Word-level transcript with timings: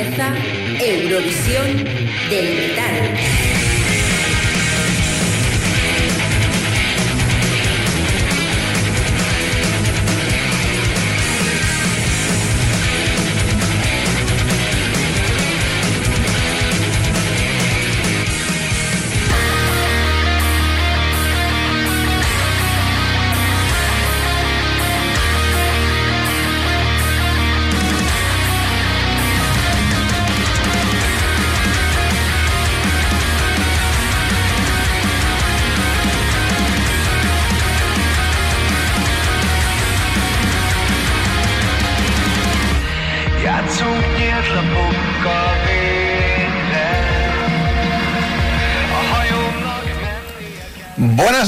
Empieza 0.00 0.32
Eurovisión 0.80 1.84
del 2.30 2.54
Metal. 2.54 3.47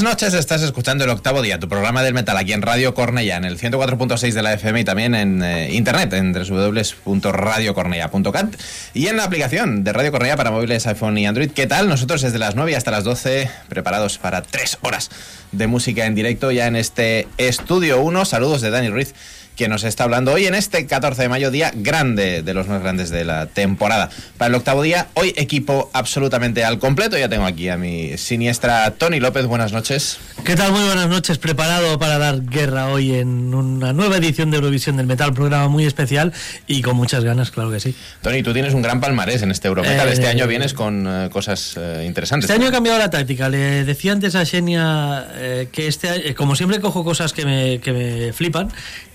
Buenas 0.01 0.15
noches, 0.15 0.33
estás 0.33 0.63
escuchando 0.63 1.03
el 1.03 1.11
octavo 1.11 1.43
día, 1.43 1.59
tu 1.59 1.69
programa 1.69 2.01
del 2.01 2.15
metal 2.15 2.35
aquí 2.35 2.53
en 2.53 2.63
Radio 2.63 2.95
Cornella, 2.95 3.37
en 3.37 3.45
el 3.45 3.59
104.6 3.59 4.33
de 4.33 4.41
la 4.41 4.53
FM 4.53 4.79
y 4.79 4.83
también 4.83 5.13
en 5.13 5.43
eh, 5.43 5.71
internet, 5.73 6.11
en 6.13 6.33
www.radiocornella.cat 6.33 8.55
y 8.95 9.05
en 9.05 9.17
la 9.17 9.25
aplicación 9.25 9.83
de 9.83 9.93
Radio 9.93 10.11
Cornella 10.11 10.37
para 10.37 10.49
móviles 10.49 10.87
iPhone 10.87 11.19
y 11.19 11.27
Android. 11.27 11.51
¿Qué 11.51 11.67
tal? 11.67 11.87
Nosotros 11.87 12.23
desde 12.23 12.39
las 12.39 12.55
9 12.55 12.75
hasta 12.75 12.89
las 12.89 13.03
12 13.03 13.47
preparados 13.69 14.17
para 14.17 14.41
tres 14.41 14.79
horas 14.81 15.11
de 15.51 15.67
música 15.67 16.07
en 16.07 16.15
directo 16.15 16.51
ya 16.51 16.65
en 16.65 16.77
este 16.77 17.27
Estudio 17.37 18.01
1. 18.01 18.25
Saludos 18.25 18.61
de 18.61 18.71
Dani 18.71 18.89
Ruiz 18.89 19.13
que 19.61 19.67
nos 19.67 19.83
está 19.83 20.05
hablando 20.05 20.33
hoy 20.33 20.47
en 20.47 20.55
este 20.55 20.87
14 20.87 21.21
de 21.21 21.29
mayo, 21.29 21.51
día 21.51 21.71
grande, 21.75 22.41
de 22.41 22.53
los 22.55 22.67
más 22.67 22.81
grandes 22.81 23.11
de 23.11 23.23
la 23.23 23.45
temporada. 23.45 24.09
Para 24.39 24.49
el 24.49 24.55
octavo 24.55 24.81
día, 24.81 25.09
hoy 25.13 25.35
equipo 25.37 25.91
absolutamente 25.93 26.65
al 26.65 26.79
completo. 26.79 27.15
Ya 27.15 27.29
tengo 27.29 27.45
aquí 27.45 27.69
a 27.69 27.77
mi 27.77 28.17
siniestra 28.17 28.89
Tony 28.89 29.19
López. 29.19 29.45
Buenas 29.45 29.71
noches. 29.71 30.17
¿Qué 30.43 30.55
tal? 30.55 30.71
Muy 30.71 30.83
buenas 30.83 31.09
noches. 31.09 31.37
Preparado 31.37 31.99
para 31.99 32.17
dar 32.17 32.41
guerra 32.41 32.87
hoy 32.87 33.13
en 33.13 33.53
una 33.53 33.93
nueva 33.93 34.17
edición 34.17 34.49
de 34.49 34.57
Eurovisión 34.57 34.97
del 34.97 35.05
Metal, 35.05 35.31
programa 35.31 35.67
muy 35.67 35.85
especial 35.85 36.33
y 36.65 36.81
con 36.81 36.95
muchas 36.95 37.23
ganas, 37.23 37.51
claro 37.51 37.69
que 37.69 37.79
sí. 37.79 37.93
Tony, 38.23 38.41
tú 38.41 38.53
tienes 38.53 38.73
un 38.73 38.81
gran 38.81 38.99
palmarés 38.99 39.43
en 39.43 39.51
este 39.51 39.67
Eurometal. 39.67 40.07
Eh, 40.07 40.13
este 40.13 40.27
año 40.27 40.47
vienes 40.47 40.73
con 40.73 41.05
eh, 41.07 41.29
cosas 41.31 41.75
eh, 41.77 42.03
interesantes. 42.07 42.49
Este 42.49 42.59
año 42.59 42.69
he 42.69 42.71
cambiado 42.71 42.97
la 42.97 43.11
táctica. 43.11 43.47
Le 43.47 43.83
decía 43.83 44.11
antes 44.11 44.33
a 44.33 44.43
Xenia 44.43 45.27
eh, 45.35 45.69
que 45.71 45.85
este 45.85 46.09
año, 46.09 46.23
como 46.35 46.55
siempre 46.55 46.79
cojo 46.79 47.03
cosas 47.03 47.31
que 47.31 47.45
me, 47.45 47.79
que 47.79 47.93
me 47.93 48.33
flipan 48.33 48.71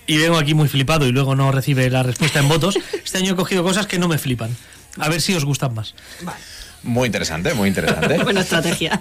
y 0.07 0.19
vengo 0.19 0.39
aquí 0.39 0.55
muy 0.55 0.69
flipado 0.69 1.07
y 1.07 1.13
luego 1.13 1.35
no 1.35 1.53
recibe 1.53 1.89
la 1.91 2.03
respuesta 2.03 2.41
en 2.41 2.49
votos, 2.49 2.79
este 3.05 3.19
año 3.19 3.33
he 3.33 3.37
cogido 3.37 3.63
cosas 3.63 3.87
que 3.87 3.99
no 3.99 4.09
me 4.09 4.19
flipan. 4.19 4.57
A 4.99 5.09
ver 5.09 5.21
si 5.21 5.35
os 5.35 5.45
gustan 5.45 5.75
más. 5.75 5.95
Muy 6.87 7.07
interesante, 7.07 7.53
muy 7.53 7.69
interesante. 7.69 8.19
Buena 8.23 8.43
estrategia. 8.43 9.01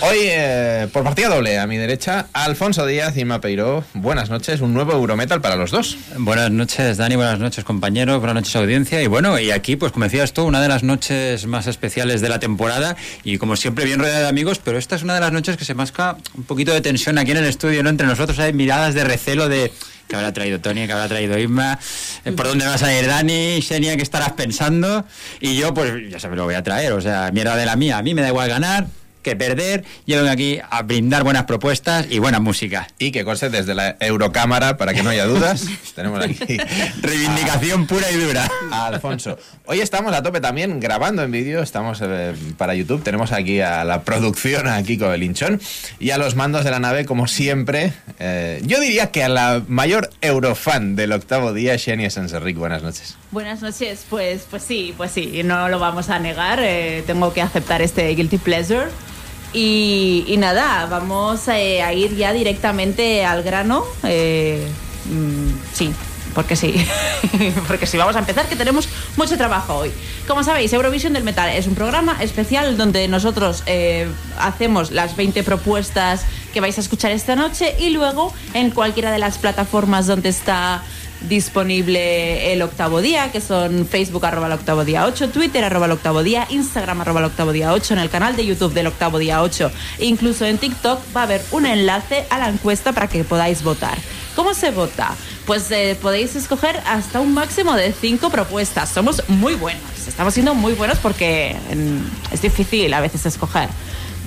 Hoy, 0.00 0.18
eh, 0.22 0.88
por 0.92 1.02
partida 1.02 1.28
doble, 1.28 1.58
a 1.58 1.66
mi 1.66 1.76
derecha, 1.76 2.26
Alfonso 2.32 2.86
Díaz 2.86 3.16
y 3.16 3.24
Mapeiro. 3.24 3.84
Buenas 3.94 4.30
noches, 4.30 4.60
un 4.60 4.72
nuevo 4.72 4.92
Eurometal 4.92 5.40
para 5.40 5.56
los 5.56 5.72
dos. 5.72 5.98
Buenas 6.18 6.52
noches, 6.52 6.96
Dani, 6.96 7.16
buenas 7.16 7.40
noches, 7.40 7.64
compañeros, 7.64 8.18
buenas 8.18 8.36
noches, 8.36 8.54
audiencia. 8.54 9.02
Y 9.02 9.08
bueno, 9.08 9.38
y 9.40 9.50
aquí, 9.50 9.74
pues 9.74 9.90
como 9.90 10.04
decías 10.04 10.32
tú, 10.32 10.44
una 10.44 10.62
de 10.62 10.68
las 10.68 10.84
noches 10.84 11.46
más 11.46 11.66
especiales 11.66 12.20
de 12.20 12.28
la 12.28 12.38
temporada 12.38 12.96
y 13.24 13.38
como 13.38 13.56
siempre 13.56 13.84
bien 13.84 13.98
rodeada 13.98 14.20
de 14.20 14.28
amigos, 14.28 14.60
pero 14.62 14.78
esta 14.78 14.94
es 14.94 15.02
una 15.02 15.14
de 15.14 15.20
las 15.20 15.32
noches 15.32 15.56
que 15.56 15.64
se 15.64 15.74
masca 15.74 16.16
un 16.34 16.44
poquito 16.44 16.72
de 16.72 16.80
tensión 16.80 17.18
aquí 17.18 17.32
en 17.32 17.38
el 17.38 17.46
estudio, 17.46 17.82
¿no? 17.82 17.90
Entre 17.90 18.06
nosotros 18.06 18.38
hay 18.38 18.52
miradas 18.52 18.94
de 18.94 19.02
recelo 19.02 19.48
de 19.48 19.72
que 20.08 20.16
habrá 20.16 20.32
traído 20.32 20.60
Tony, 20.60 20.86
que 20.86 20.92
habrá 20.92 21.08
traído 21.08 21.38
Isma, 21.38 21.78
eh, 22.24 22.32
por 22.32 22.46
dónde 22.46 22.66
vas 22.66 22.82
a 22.82 22.98
ir 22.98 23.06
Dani, 23.06 23.60
Xenia, 23.62 23.96
¿qué 23.96 24.02
estarás 24.02 24.32
pensando? 24.32 25.04
Y 25.40 25.56
yo, 25.56 25.74
pues 25.74 26.10
ya 26.10 26.20
sabes 26.20 26.36
lo 26.36 26.44
voy 26.44 26.54
a 26.54 26.62
traer, 26.62 26.92
o 26.92 27.00
sea, 27.00 27.30
mierda 27.32 27.56
de 27.56 27.66
la 27.66 27.76
mía, 27.76 27.98
a 27.98 28.02
mí 28.02 28.14
me 28.14 28.22
da 28.22 28.28
igual 28.28 28.48
ganar 28.48 28.86
que 29.26 29.34
perder, 29.34 29.82
yo 30.06 30.18
vengo 30.18 30.30
aquí 30.30 30.60
a 30.70 30.82
brindar 30.82 31.24
buenas 31.24 31.46
propuestas 31.46 32.06
y 32.08 32.20
buena 32.20 32.38
música. 32.38 32.86
Y 32.96 33.10
que 33.10 33.24
conste 33.24 33.50
desde 33.50 33.74
la 33.74 33.96
Eurocámara, 33.98 34.76
para 34.76 34.94
que 34.94 35.02
no 35.02 35.10
haya 35.10 35.26
dudas, 35.26 35.66
tenemos 35.96 36.24
aquí 36.24 36.56
Reivindicación 37.02 37.88
pura 37.88 38.08
y 38.12 38.18
dura. 38.18 38.48
a 38.70 38.86
Alfonso. 38.86 39.36
Hoy 39.64 39.80
estamos 39.80 40.14
a 40.14 40.22
tope 40.22 40.40
también 40.40 40.78
grabando 40.78 41.24
en 41.24 41.32
vídeo, 41.32 41.60
estamos 41.60 41.98
eh, 42.04 42.34
para 42.56 42.76
YouTube, 42.76 43.02
tenemos 43.02 43.32
aquí 43.32 43.60
a 43.60 43.82
la 43.82 44.02
producción, 44.02 44.68
a 44.68 44.80
Kiko 44.84 45.08
Belinchón, 45.08 45.60
y 45.98 46.10
a 46.10 46.18
los 46.18 46.36
mandos 46.36 46.62
de 46.62 46.70
la 46.70 46.78
nave, 46.78 47.04
como 47.04 47.26
siempre, 47.26 47.94
eh, 48.20 48.62
yo 48.64 48.78
diría 48.78 49.10
que 49.10 49.24
a 49.24 49.28
la 49.28 49.60
mayor 49.66 50.10
eurofan 50.20 50.94
del 50.94 51.10
octavo 51.10 51.52
día, 51.52 51.76
Xenia 51.76 52.10
Sanserric. 52.10 52.56
Buenas 52.56 52.84
noches. 52.84 53.16
Buenas 53.32 53.60
noches, 53.60 54.06
pues, 54.08 54.46
pues 54.48 54.62
sí, 54.62 54.94
pues 54.96 55.10
sí, 55.10 55.42
no 55.42 55.68
lo 55.68 55.80
vamos 55.80 56.10
a 56.10 56.20
negar, 56.20 56.60
eh, 56.62 57.02
tengo 57.08 57.32
que 57.32 57.42
aceptar 57.42 57.82
este 57.82 58.08
guilty 58.14 58.38
pleasure. 58.38 58.86
Y, 59.52 60.34
nada, 60.38 60.86
vamos 60.86 61.48
eh, 61.48 61.82
a 61.82 61.92
ir 61.92 62.14
ya 62.16 62.32
directamente 62.32 63.24
al 63.24 63.42
grano. 63.42 63.84
eh, 64.04 64.66
mm, 65.06 65.48
sí, 65.72 65.92
porque 66.36 66.54
sí. 66.54 66.74
porque 67.66 67.86
sí, 67.86 67.96
vamos 67.96 68.14
a 68.14 68.18
empezar, 68.18 68.46
que 68.46 68.56
tenemos 68.56 68.88
mucho 69.16 69.38
trabajo 69.38 69.76
hoy. 69.76 69.90
Como 70.28 70.44
sabéis, 70.44 70.70
Eurovisión 70.74 71.14
del 71.14 71.24
Metal 71.24 71.48
es 71.48 71.66
un 71.66 71.74
programa 71.74 72.18
especial 72.20 72.76
donde 72.76 73.08
nosotros 73.08 73.62
eh, 73.64 74.06
hacemos 74.38 74.90
las 74.90 75.16
20 75.16 75.42
propuestas 75.44 76.26
que 76.52 76.60
vais 76.60 76.76
a 76.76 76.82
escuchar 76.82 77.10
esta 77.12 77.36
noche 77.36 77.74
y 77.78 77.88
luego 77.88 78.34
en 78.52 78.70
cualquiera 78.70 79.10
de 79.10 79.18
las 79.18 79.38
plataformas 79.38 80.06
donde 80.06 80.28
está 80.28 80.82
disponible 81.22 82.52
el 82.52 82.62
octavo 82.62 83.00
día, 83.00 83.32
que 83.32 83.40
son 83.40 83.86
Facebook 83.86 84.24
arroba 84.26 84.46
el 84.46 84.52
octavo 84.52 84.84
día 84.84 85.06
8, 85.06 85.30
Twitter 85.30 85.64
arroba 85.64 85.86
el 85.86 85.92
octavo 85.92 86.22
día, 86.22 86.46
Instagram 86.50 87.00
arroba 87.00 87.26
octavo 87.26 87.52
día 87.52 87.72
8, 87.72 87.94
en 87.94 88.00
el 88.00 88.10
canal 88.10 88.36
de 88.36 88.46
YouTube 88.46 88.72
del 88.72 88.86
octavo 88.86 89.18
día 89.18 89.42
8, 89.42 89.70
incluso 90.00 90.44
en 90.44 90.58
TikTok 90.58 91.00
va 91.16 91.22
a 91.22 91.24
haber 91.24 91.42
un 91.50 91.66
enlace 91.66 92.26
a 92.30 92.38
la 92.38 92.48
encuesta 92.48 92.92
para 92.92 93.08
que 93.08 93.24
podáis 93.24 93.62
votar. 93.62 93.98
¿Cómo 94.34 94.52
se 94.52 94.70
vota? 94.70 95.14
Pues 95.46 95.70
eh, 95.70 95.96
podéis 96.00 96.36
escoger 96.36 96.80
hasta 96.86 97.20
un 97.20 97.32
máximo 97.32 97.74
de 97.74 97.92
cinco 97.92 98.28
propuestas. 98.28 98.90
Somos 98.90 99.22
muy 99.28 99.54
buenos, 99.54 99.82
estamos 100.06 100.34
siendo 100.34 100.54
muy 100.54 100.74
buenos 100.74 100.98
porque 100.98 101.56
mm, 101.74 102.34
es 102.34 102.42
difícil 102.42 102.92
a 102.92 103.00
veces 103.00 103.24
escoger. 103.24 103.68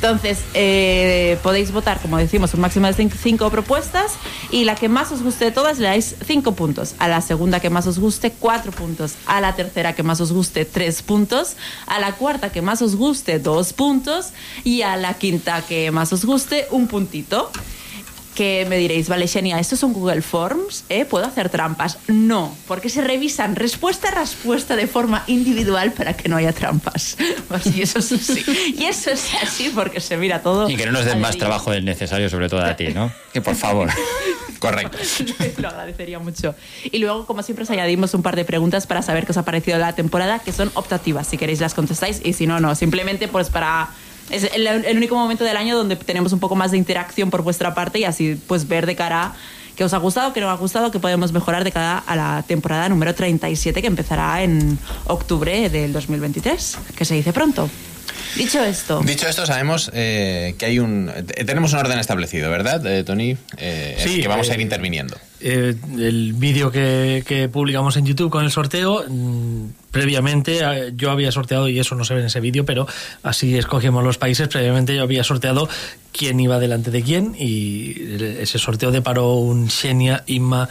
Entonces, 0.02 0.46
eh, 0.54 1.38
podéis 1.44 1.74
votar, 1.74 2.00
como 2.00 2.16
decimos, 2.18 2.54
un 2.54 2.62
máximo 2.62 2.88
de 2.88 2.94
cin- 2.96 3.12
cinco 3.12 3.50
propuestas 3.50 4.14
y 4.50 4.64
la 4.64 4.76
que 4.76 4.88
más 4.88 5.12
os 5.12 5.22
guste 5.22 5.44
de 5.44 5.52
todas 5.52 5.78
le 5.78 5.88
dais 5.90 6.16
cinco 6.26 6.54
puntos. 6.54 6.96
A 7.00 7.10
la 7.10 7.20
segunda 7.20 7.60
que 7.60 7.70
más 7.70 7.86
os 7.86 8.00
guste, 8.00 8.32
cuatro 8.32 8.72
puntos. 8.72 9.16
A 9.26 9.42
la 9.42 9.58
tercera 9.58 9.94
que 9.96 10.02
más 10.04 10.22
os 10.22 10.32
guste, 10.32 10.64
tres 10.64 11.02
puntos. 11.02 11.58
A 11.86 12.00
la 12.00 12.14
cuarta 12.14 12.50
que 12.50 12.62
más 12.62 12.82
os 12.82 12.96
guste, 12.96 13.40
dos 13.40 13.74
puntos. 13.74 14.28
Y 14.64 14.84
a 14.84 14.96
la 14.96 15.16
quinta 15.16 15.62
que 15.68 15.92
más 15.92 16.14
os 16.14 16.24
guste, 16.24 16.68
un 16.72 16.88
puntito. 16.88 17.52
Que 18.40 18.66
me 18.70 18.78
diréis, 18.78 19.10
vale, 19.10 19.28
Xenia, 19.28 19.60
¿estos 19.60 19.80
son 19.80 19.92
Google 19.92 20.22
Forms? 20.22 20.86
¿Eh? 20.88 21.04
¿Puedo 21.04 21.26
hacer 21.26 21.50
trampas? 21.50 21.98
No, 22.08 22.56
porque 22.70 22.88
se 22.88 23.02
revisan 23.02 23.58
respuesta 23.58 24.08
a 24.08 24.12
respuesta 24.12 24.78
de 24.78 24.88
forma 24.88 25.26
individual 25.28 25.92
para 25.92 26.16
que 26.16 26.30
no 26.30 26.38
haya 26.38 26.54
trampas. 26.54 27.18
Y 27.76 27.82
eso 27.82 28.00
es 28.00 28.14
así. 28.14 28.46
Y 28.78 28.86
eso 28.86 29.12
es 29.12 29.30
así 29.44 29.70
porque 29.76 30.00
se 30.00 30.16
mira 30.16 30.42
todo. 30.42 30.70
Y 30.70 30.78
que 30.78 30.86
no 30.86 30.94
nos 30.94 31.04
den 31.04 31.20
más 31.20 31.32
dedillo. 31.32 31.48
trabajo 31.48 31.72
del 31.72 31.84
necesario, 31.84 32.30
sobre 32.30 32.48
todo 32.48 32.62
a 32.62 32.78
ti, 32.78 32.88
¿no? 32.94 33.12
Que 33.34 33.42
por 33.42 33.56
favor. 33.56 33.90
Correcto. 34.60 34.98
Lo 35.58 35.68
agradecería 35.68 36.20
mucho. 36.20 36.56
Y 36.86 37.00
luego, 37.00 37.26
como 37.26 37.44
siempre, 37.44 37.64
os 37.64 37.70
añadimos 37.72 38.14
un 38.14 38.22
par 38.22 38.38
de 38.38 38.46
preguntas 38.46 38.88
para 38.88 39.02
saber 39.02 39.26
qué 39.26 39.34
os 39.34 39.38
ha 39.38 39.44
parecido 39.44 39.78
la 39.80 39.96
temporada, 39.96 40.40
que 40.40 40.54
son 40.54 40.72
optativas. 40.76 41.28
Si 41.28 41.38
queréis 41.38 41.60
las 41.60 41.74
contestáis 41.74 42.22
y 42.24 42.32
si 42.32 42.48
no, 42.48 42.62
no. 42.62 42.74
Simplemente 42.74 43.28
pues 43.28 43.50
para... 43.50 43.90
Es 44.30 44.44
el, 44.54 44.68
el 44.68 44.98
único 44.98 45.16
momento 45.16 45.44
del 45.44 45.58
año 45.58 45.76
donde 45.78 45.96
tenemos 45.96 46.34
un 46.34 46.40
poco 46.40 46.56
más 46.56 46.72
de 46.72 46.78
interacción 46.78 47.30
por 47.30 47.42
vuestra 47.42 47.74
parte 47.74 48.00
y 48.00 48.04
así 48.04 48.40
pues 48.48 48.68
ver 48.68 48.86
de 48.86 48.96
cara 48.96 49.34
qué 49.76 49.84
os 49.86 49.94
ha 49.94 49.98
gustado, 49.98 50.34
qué 50.34 50.42
no 50.42 50.48
os 50.48 50.54
ha 50.54 50.58
gustado, 50.58 50.92
qué 50.92 51.00
podemos 51.00 51.32
mejorar 51.32 51.64
de 51.64 51.72
cara 51.72 51.98
a 52.06 52.16
la 52.16 52.44
temporada 52.48 52.90
número 52.90 53.16
37 53.16 53.82
que 53.82 53.88
empezará 53.88 54.44
en 54.44 54.78
octubre 55.06 55.70
del 55.70 55.94
2023, 55.94 56.78
que 56.96 57.06
se 57.06 57.16
dice 57.16 57.32
pronto. 57.34 57.70
Dicho 58.36 58.64
esto, 58.64 59.00
Dicho 59.00 59.28
esto, 59.28 59.46
sabemos 59.46 59.90
eh, 59.94 60.54
que 60.60 60.66
hay 60.66 60.78
un. 60.80 61.10
eh, 61.16 61.24
Tenemos 61.46 61.74
un 61.74 61.80
orden 61.80 61.98
establecido, 61.98 62.52
¿verdad, 62.52 62.86
eh, 62.86 63.04
Tony? 63.04 63.36
Eh, 63.58 63.98
Sí, 63.98 64.22
que 64.22 64.28
vamos 64.28 64.50
a 64.50 64.54
ir 64.54 64.62
interviniendo. 64.62 65.18
Eh, 65.40 65.74
el 65.98 66.34
vídeo 66.34 66.70
que, 66.72 67.24
que 67.26 67.50
publicamos 67.50 67.96
en 67.98 68.06
YouTube 68.06 68.30
con 68.30 68.44
el 68.44 68.52
sorteo, 68.52 69.04
mm, 69.08 69.66
previamente 69.92 70.60
eh, 70.62 70.94
yo 70.96 71.12
había 71.12 71.32
sorteado, 71.32 71.68
y 71.68 71.80
eso 71.80 71.96
no 71.96 72.04
se 72.04 72.14
ve 72.14 72.22
en 72.22 72.28
ese 72.28 72.40
vídeo, 72.40 72.66
pero 72.66 72.88
así 73.24 73.58
escogimos 73.58 74.04
los 74.04 74.18
países, 74.18 74.48
previamente 74.48 74.96
yo 74.96 75.04
había 75.04 75.24
sorteado 75.24 75.70
quién 76.12 76.40
iba 76.40 76.60
delante 76.60 76.92
de 76.92 77.04
quién 77.04 77.36
y 77.38 77.96
ese 78.40 78.58
sorteo 78.60 78.92
deparó 78.92 79.34
un 79.36 79.70
Xenia, 79.70 80.24
Inma, 80.28 80.68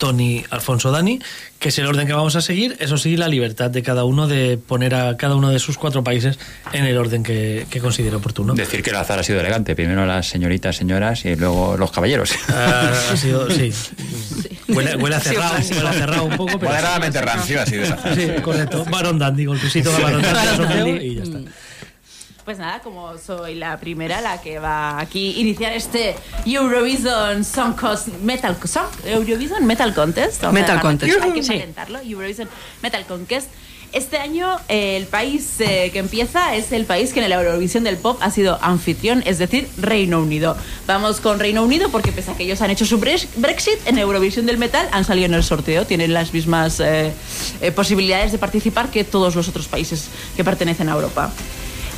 Tony, 0.00 0.42
Alfonso, 0.48 0.90
Dani, 0.90 1.20
que 1.58 1.68
es 1.68 1.78
el 1.78 1.86
orden 1.86 2.06
que 2.06 2.14
vamos 2.14 2.34
a 2.34 2.40
seguir, 2.40 2.74
eso 2.80 2.96
sí, 2.96 3.18
la 3.18 3.28
libertad 3.28 3.70
de 3.70 3.82
cada 3.82 4.04
uno 4.04 4.26
de 4.26 4.56
poner 4.58 4.94
a 4.94 5.18
cada 5.18 5.36
uno 5.36 5.50
de 5.50 5.58
sus 5.58 5.76
cuatro 5.76 6.02
países 6.02 6.38
en 6.72 6.86
el 6.86 6.96
orden 6.96 7.22
que, 7.22 7.66
que 7.70 7.80
considere 7.80 8.16
oportuno. 8.16 8.54
Decir 8.54 8.82
que 8.82 8.90
el 8.90 8.96
azar 8.96 9.18
ha 9.18 9.22
sido 9.22 9.40
elegante. 9.40 9.76
Primero 9.76 10.06
las 10.06 10.26
señoritas, 10.26 10.76
señoras 10.76 11.24
y 11.26 11.36
luego 11.36 11.76
los 11.76 11.92
caballeros. 11.92 12.32
Ah, 12.48 12.90
ha 13.12 13.16
sido, 13.16 13.48
sí. 13.50 13.72
Huele, 14.68 14.96
huele 14.96 15.16
a 15.16 15.20
cerrado, 15.20 15.56
huele 15.56 15.88
a 15.88 15.92
cerrado 15.92 16.24
un 16.24 16.36
poco, 16.36 16.58
pero... 16.58 16.72
Moderadamente 16.72 17.20
rancio 17.20 17.60
ha 17.60 17.66
sido 17.66 17.82
esa. 17.84 18.14
Sí, 18.14 18.26
correcto. 18.42 18.86
Barón 18.90 19.18
Dandy, 19.18 19.44
golpecito 19.44 19.92
de 19.92 20.02
Barón 20.02 20.22
Dandy. 20.22 21.06
y 21.06 21.14
ya 21.16 21.22
está. 21.24 21.38
Pues 22.50 22.58
nada, 22.58 22.80
como 22.80 23.16
soy 23.16 23.54
la 23.54 23.78
primera 23.78 24.20
la 24.20 24.40
que 24.40 24.58
va 24.58 24.98
aquí 24.98 25.36
a 25.36 25.40
iniciar 25.40 25.72
este 25.72 26.16
Eurovision 26.44 27.44
Song 27.44 27.76
Cost 27.78 28.08
Metal 28.24 28.56
Song 28.64 28.88
Eurovision 29.04 29.64
Metal 29.66 29.94
Contest. 29.94 30.42
Metal 30.50 30.80
Contest. 30.80 31.16
Hay 31.22 31.30
que 31.32 31.44
Sí. 31.44 31.52
patentarlo, 31.52 32.00
Eurovision 32.00 32.48
Metal 32.82 33.04
Contest. 33.06 33.46
Este 33.92 34.18
año 34.18 34.56
eh, 34.68 34.96
el 34.96 35.06
país 35.06 35.60
eh, 35.60 35.90
que 35.92 36.00
empieza 36.00 36.56
es 36.56 36.72
el 36.72 36.86
país 36.86 37.12
que 37.12 37.22
en 37.22 37.30
la 37.30 37.36
Eurovisión 37.36 37.84
del 37.84 37.96
Pop 37.96 38.18
ha 38.20 38.32
sido 38.32 38.58
anfitrión, 38.62 39.22
es 39.26 39.38
decir, 39.38 39.68
Reino 39.78 40.18
Unido. 40.20 40.56
Vamos 40.88 41.20
con 41.20 41.38
Reino 41.38 41.62
Unido 41.62 41.88
porque 41.90 42.10
pese 42.10 42.32
a 42.32 42.34
que 42.36 42.42
ellos 42.44 42.60
han 42.62 42.70
hecho 42.70 42.84
su 42.84 43.00
brex- 43.00 43.28
Brexit, 43.36 43.78
en 43.86 43.96
Eurovisión 43.98 44.44
del 44.46 44.58
Metal 44.58 44.88
han 44.90 45.04
salido 45.04 45.26
en 45.26 45.34
el 45.34 45.44
sorteo, 45.44 45.86
tienen 45.86 46.14
las 46.14 46.32
mismas 46.32 46.80
eh, 46.80 47.12
eh, 47.60 47.70
posibilidades 47.70 48.32
de 48.32 48.38
participar 48.38 48.90
que 48.90 49.04
todos 49.04 49.36
los 49.36 49.46
otros 49.48 49.68
países 49.68 50.08
que 50.36 50.42
pertenecen 50.42 50.88
a 50.88 50.92
Europa. 50.94 51.32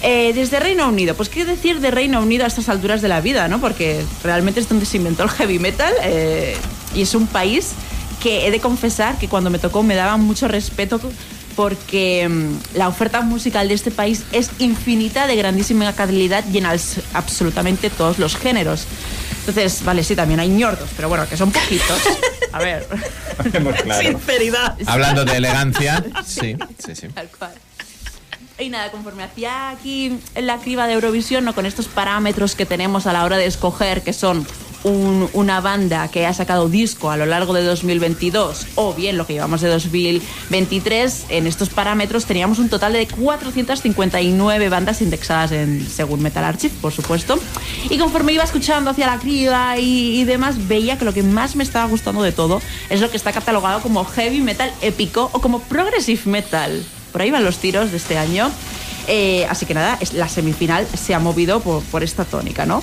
Eh, 0.04 0.32
desde 0.34 0.58
Reino 0.58 0.88
Unido, 0.88 1.14
pues 1.14 1.28
qué 1.28 1.44
decir 1.44 1.78
de 1.78 1.92
Reino 1.92 2.20
Unido 2.20 2.44
a 2.44 2.48
estas 2.48 2.68
alturas 2.68 3.02
de 3.02 3.08
la 3.08 3.20
vida, 3.20 3.46
¿no? 3.46 3.60
Porque 3.60 4.04
realmente 4.24 4.58
es 4.58 4.68
donde 4.68 4.84
se 4.84 4.96
inventó 4.96 5.22
el 5.22 5.30
heavy 5.30 5.60
metal 5.60 5.92
eh, 6.02 6.56
y 6.92 7.02
es 7.02 7.14
un 7.14 7.28
país 7.28 7.70
que 8.20 8.46
he 8.46 8.50
de 8.50 8.60
confesar 8.60 9.16
que 9.18 9.28
cuando 9.28 9.48
me 9.48 9.60
tocó 9.60 9.84
me 9.84 9.94
daba 9.94 10.16
mucho 10.16 10.48
respeto 10.48 11.00
porque 11.54 12.28
mm, 12.28 12.76
la 12.76 12.88
oferta 12.88 13.20
musical 13.20 13.68
de 13.68 13.74
este 13.74 13.92
país 13.92 14.24
es 14.32 14.50
infinita, 14.58 15.28
de 15.28 15.36
grandísima 15.36 15.92
calidad 15.92 16.44
y 16.52 16.58
en 16.58 16.66
absolutamente 16.66 17.88
todos 17.90 18.18
los 18.18 18.36
géneros. 18.36 18.86
Entonces, 19.40 19.84
vale, 19.84 20.02
sí, 20.02 20.16
también 20.16 20.40
hay 20.40 20.48
ñordos, 20.48 20.88
pero 20.96 21.08
bueno, 21.08 21.28
que 21.28 21.36
son 21.36 21.50
poquitos. 21.50 21.98
A 22.52 22.58
ver. 22.58 22.86
Sinceridad. 24.00 24.76
Hablando 24.86 25.24
de 25.24 25.36
elegancia, 25.36 26.04
sí, 26.24 26.56
sí, 26.78 26.94
sí. 26.94 27.08
Tal 27.08 27.28
cual. 27.28 27.52
Y 28.62 28.68
nada, 28.70 28.90
conforme 28.90 29.24
hacía 29.24 29.70
aquí 29.70 30.18
la 30.36 30.58
criba 30.58 30.86
de 30.86 30.94
Eurovisión, 30.94 31.44
¿no? 31.44 31.54
con 31.54 31.66
estos 31.66 31.88
parámetros 31.88 32.54
que 32.54 32.64
tenemos 32.66 33.06
a 33.06 33.12
la 33.12 33.24
hora 33.24 33.36
de 33.36 33.46
escoger, 33.46 34.02
que 34.02 34.12
son 34.12 34.46
un- 34.84 35.28
una 35.32 35.60
banda 35.60 36.08
que 36.08 36.26
ha 36.26 36.34
sacado 36.34 36.68
disco 36.68 37.10
a 37.10 37.16
lo 37.16 37.24
largo 37.26 37.52
de 37.54 37.62
2022 37.62 38.66
o 38.74 38.92
bien 38.94 39.16
lo 39.16 39.26
que 39.26 39.32
llevamos 39.34 39.60
de 39.60 39.68
2023, 39.68 41.26
en 41.28 41.46
estos 41.46 41.70
parámetros 41.70 42.24
teníamos 42.24 42.58
un 42.58 42.68
total 42.68 42.92
de 42.94 43.06
459 43.06 44.68
bandas 44.68 45.00
indexadas 45.02 45.52
en, 45.52 45.86
según 45.88 46.20
Metal 46.22 46.44
Archive, 46.44 46.74
por 46.80 46.92
supuesto. 46.92 47.38
Y 47.90 47.98
conforme 47.98 48.32
iba 48.32 48.42
escuchando 48.44 48.90
hacia 48.90 49.06
la 49.06 49.18
criba 49.18 49.78
y, 49.78 50.20
y 50.20 50.24
demás, 50.24 50.68
veía 50.68 50.98
que 50.98 51.04
lo 51.04 51.12
que 51.14 51.22
más 51.22 51.54
me 51.56 51.62
estaba 51.64 51.86
gustando 51.88 52.22
de 52.22 52.32
todo 52.32 52.60
es 52.90 53.00
lo 53.00 53.10
que 53.10 53.16
está 53.16 53.32
catalogado 53.32 53.80
como 53.82 54.04
heavy 54.04 54.40
metal 54.40 54.72
épico 54.82 55.30
o 55.32 55.40
como 55.40 55.60
progressive 55.60 56.22
metal. 56.26 56.84
Por 57.12 57.22
ahí 57.22 57.30
van 57.30 57.44
los 57.44 57.58
tiros 57.58 57.90
de 57.90 57.98
este 57.98 58.18
año. 58.18 58.50
Eh, 59.08 59.46
así 59.50 59.66
que 59.66 59.74
nada, 59.74 59.98
la 60.14 60.28
semifinal 60.28 60.86
se 60.96 61.14
ha 61.14 61.18
movido 61.18 61.60
por, 61.60 61.82
por 61.84 62.02
esta 62.02 62.24
tónica, 62.24 62.66
¿no? 62.66 62.82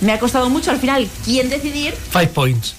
Me 0.00 0.12
ha 0.12 0.18
costado 0.18 0.50
mucho 0.50 0.70
al 0.70 0.78
final 0.78 1.08
quién 1.24 1.48
decidir, 1.48 1.94
Five 2.10 2.28
points. 2.28 2.74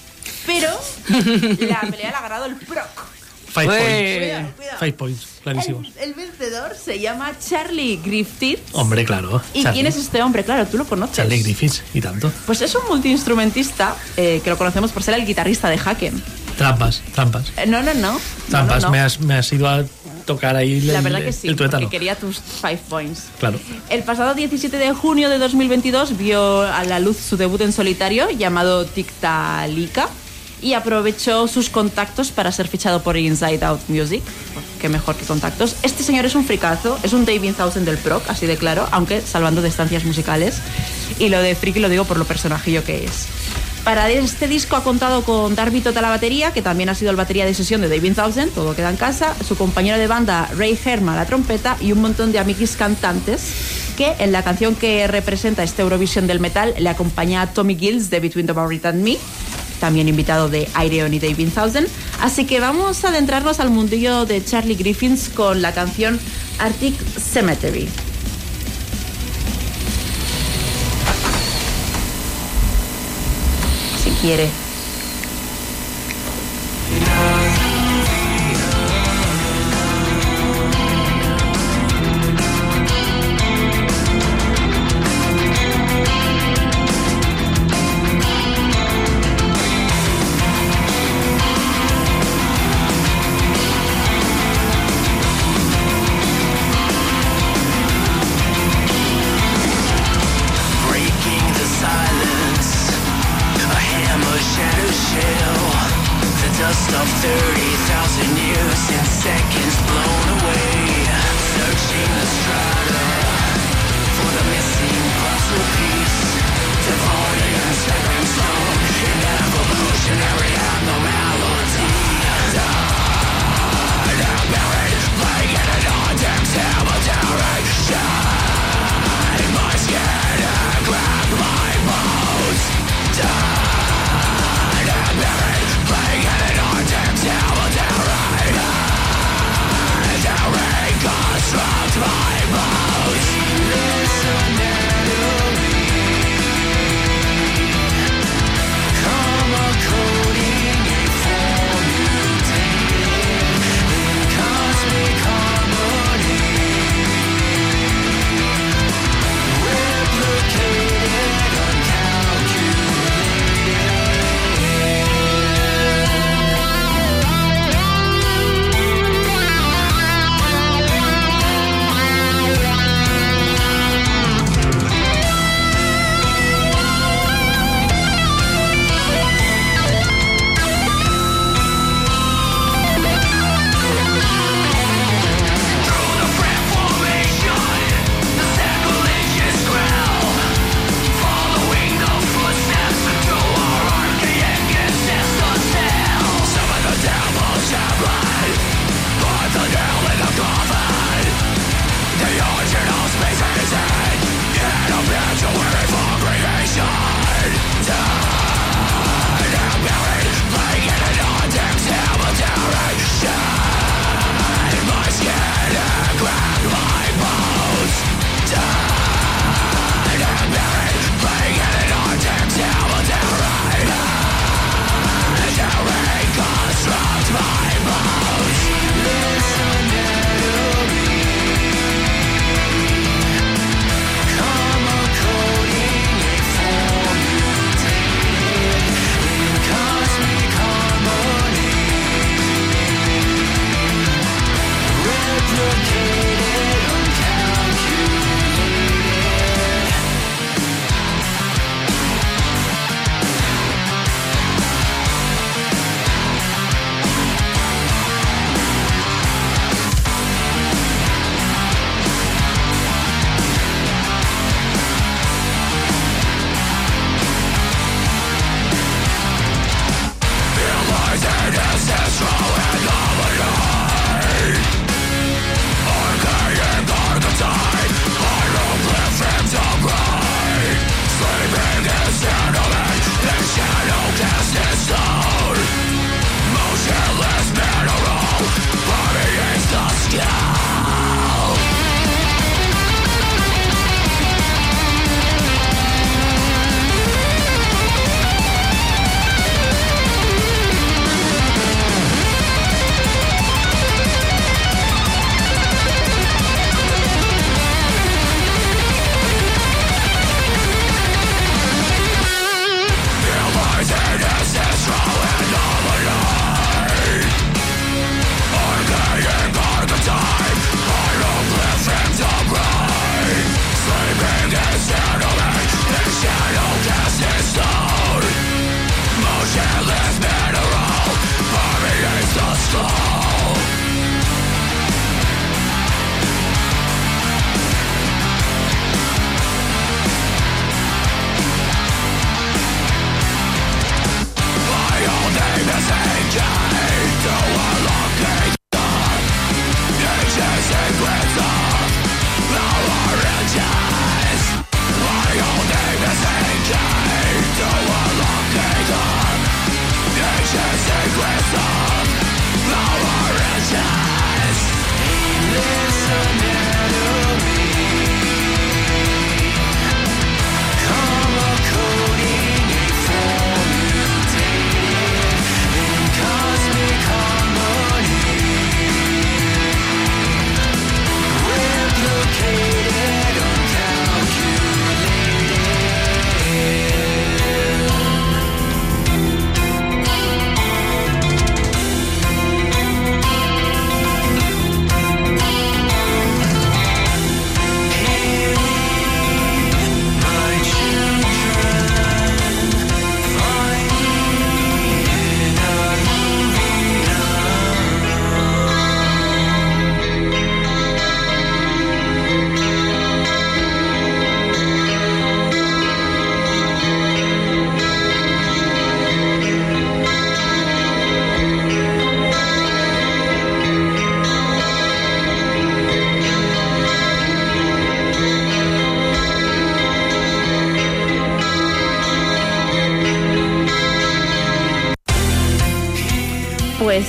pero 0.46 0.68
la 1.08 1.80
pelea 1.80 2.10
la 2.12 2.18
ha 2.18 2.22
ganado 2.22 2.44
el 2.46 2.54
PROC. 2.56 3.08
Five 3.48 3.66
points. 3.66 4.18
Cuidado, 4.18 4.50
cuidado. 4.56 4.78
Five 4.78 4.92
points, 4.92 5.26
clarísimos. 5.42 5.86
El, 5.96 6.10
el 6.10 6.14
vencedor 6.14 6.76
se 6.76 7.00
llama 7.00 7.32
Charlie 7.40 7.96
Griffith. 8.04 8.60
Hombre, 8.72 9.04
claro. 9.06 9.40
¿Y 9.54 9.62
Charlie. 9.62 9.80
quién 9.80 9.86
es 9.86 9.96
este 9.96 10.22
hombre? 10.22 10.44
Claro, 10.44 10.66
tú 10.66 10.76
lo 10.76 10.84
conoces. 10.84 11.16
Charlie 11.16 11.42
Griffiths, 11.42 11.82
y 11.94 12.00
tanto. 12.02 12.30
Pues 12.46 12.60
es 12.60 12.74
un 12.74 12.82
multiinstrumentista 12.88 13.96
eh, 14.18 14.42
que 14.44 14.50
lo 14.50 14.58
conocemos 14.58 14.92
por 14.92 15.02
ser 15.02 15.14
el 15.14 15.24
guitarrista 15.24 15.70
de 15.70 15.78
Haken. 15.82 16.22
Trampas, 16.58 17.00
trampas. 17.14 17.52
Eh, 17.56 17.66
no, 17.66 17.82
no, 17.82 17.94
no. 17.94 18.12
No, 18.12 18.20
Trampas, 18.50 18.82
no, 18.82 18.88
no. 18.88 18.92
Me, 18.92 19.00
has, 19.00 19.18
me 19.20 19.34
has 19.34 19.50
ido 19.52 19.66
a 19.68 19.84
tocar 20.28 20.54
ahí 20.56 20.80
La 20.82 20.98
el, 20.98 21.04
verdad 21.04 21.22
que 21.22 21.32
sí, 21.32 21.48
el 21.48 21.56
tuétano. 21.56 21.88
quería 21.88 22.14
tus 22.14 22.38
five 22.38 22.78
points. 22.88 23.24
Claro. 23.40 23.58
El 23.88 24.02
pasado 24.04 24.34
17 24.34 24.76
de 24.76 24.92
junio 24.92 25.30
de 25.30 25.38
2022 25.38 26.16
vio 26.18 26.60
a 26.62 26.84
la 26.84 27.00
luz 27.00 27.16
su 27.16 27.36
debut 27.38 27.60
en 27.62 27.72
solitario 27.72 28.28
llamado 28.30 28.84
Tictalika 28.84 30.08
y 30.60 30.74
aprovechó 30.74 31.48
sus 31.48 31.70
contactos 31.70 32.30
para 32.30 32.52
ser 32.52 32.68
fichado 32.68 33.02
por 33.02 33.16
Inside 33.16 33.64
Out 33.64 33.80
Music. 33.88 34.22
Pues, 34.52 34.66
Qué 34.80 34.88
mejor 34.88 35.16
que 35.16 35.24
contactos. 35.24 35.76
Este 35.82 36.02
señor 36.02 36.24
es 36.26 36.34
un 36.34 36.44
fricazo, 36.44 36.98
es 37.02 37.12
un 37.12 37.24
David 37.24 37.54
Thousand 37.56 37.86
del 37.86 37.96
proc, 37.98 38.22
así 38.28 38.46
de 38.46 38.56
claro, 38.56 38.86
aunque 38.92 39.20
salvando 39.22 39.62
distancias 39.62 40.04
musicales. 40.04 40.60
Y 41.18 41.30
lo 41.30 41.40
de 41.40 41.54
friki 41.54 41.80
lo 41.80 41.88
digo 41.88 42.04
por 42.04 42.18
lo 42.18 42.24
personajillo 42.26 42.84
que 42.84 43.04
es. 43.04 43.26
Para 43.84 44.10
este 44.10 44.48
disco 44.48 44.76
ha 44.76 44.84
contado 44.84 45.22
con 45.22 45.54
Darby 45.54 45.80
Tota 45.80 46.02
la 46.02 46.10
batería, 46.10 46.52
que 46.52 46.60
también 46.62 46.88
ha 46.88 46.94
sido 46.94 47.10
el 47.10 47.16
batería 47.16 47.46
de 47.46 47.54
sesión 47.54 47.80
de 47.80 47.88
David 47.88 48.14
Thousand, 48.14 48.52
todo 48.52 48.76
queda 48.76 48.90
en 48.90 48.96
casa, 48.96 49.34
su 49.46 49.56
compañero 49.56 49.96
de 49.96 50.06
banda 50.06 50.48
Ray 50.56 50.78
Herman 50.82 51.16
la 51.16 51.24
trompeta 51.24 51.76
y 51.80 51.92
un 51.92 52.02
montón 52.02 52.32
de 52.32 52.38
amiguis 52.38 52.76
cantantes 52.76 53.88
que 53.96 54.14
en 54.18 54.30
la 54.30 54.44
canción 54.44 54.76
que 54.76 55.06
representa 55.06 55.62
este 55.62 55.82
Eurovisión 55.82 56.26
del 56.26 56.38
metal 56.38 56.74
le 56.78 56.88
acompaña 56.88 57.42
a 57.42 57.46
Tommy 57.52 57.76
Gills 57.76 58.10
de 58.10 58.20
Between 58.20 58.46
the 58.46 58.52
Barret 58.52 58.84
and 58.86 59.02
Me, 59.02 59.16
también 59.80 60.08
invitado 60.08 60.48
de 60.48 60.68
Ireon 60.84 61.14
y 61.14 61.18
David 61.18 61.48
Thousand. 61.54 61.88
Así 62.20 62.44
que 62.44 62.60
vamos 62.60 63.04
a 63.04 63.08
adentrarnos 63.08 63.58
al 63.58 63.70
mundillo 63.70 64.26
de 64.26 64.44
Charlie 64.44 64.74
Griffiths 64.74 65.30
con 65.30 65.62
la 65.62 65.72
canción 65.72 66.20
Arctic 66.58 66.94
Cemetery. 67.18 67.88
Quiere. 74.20 74.67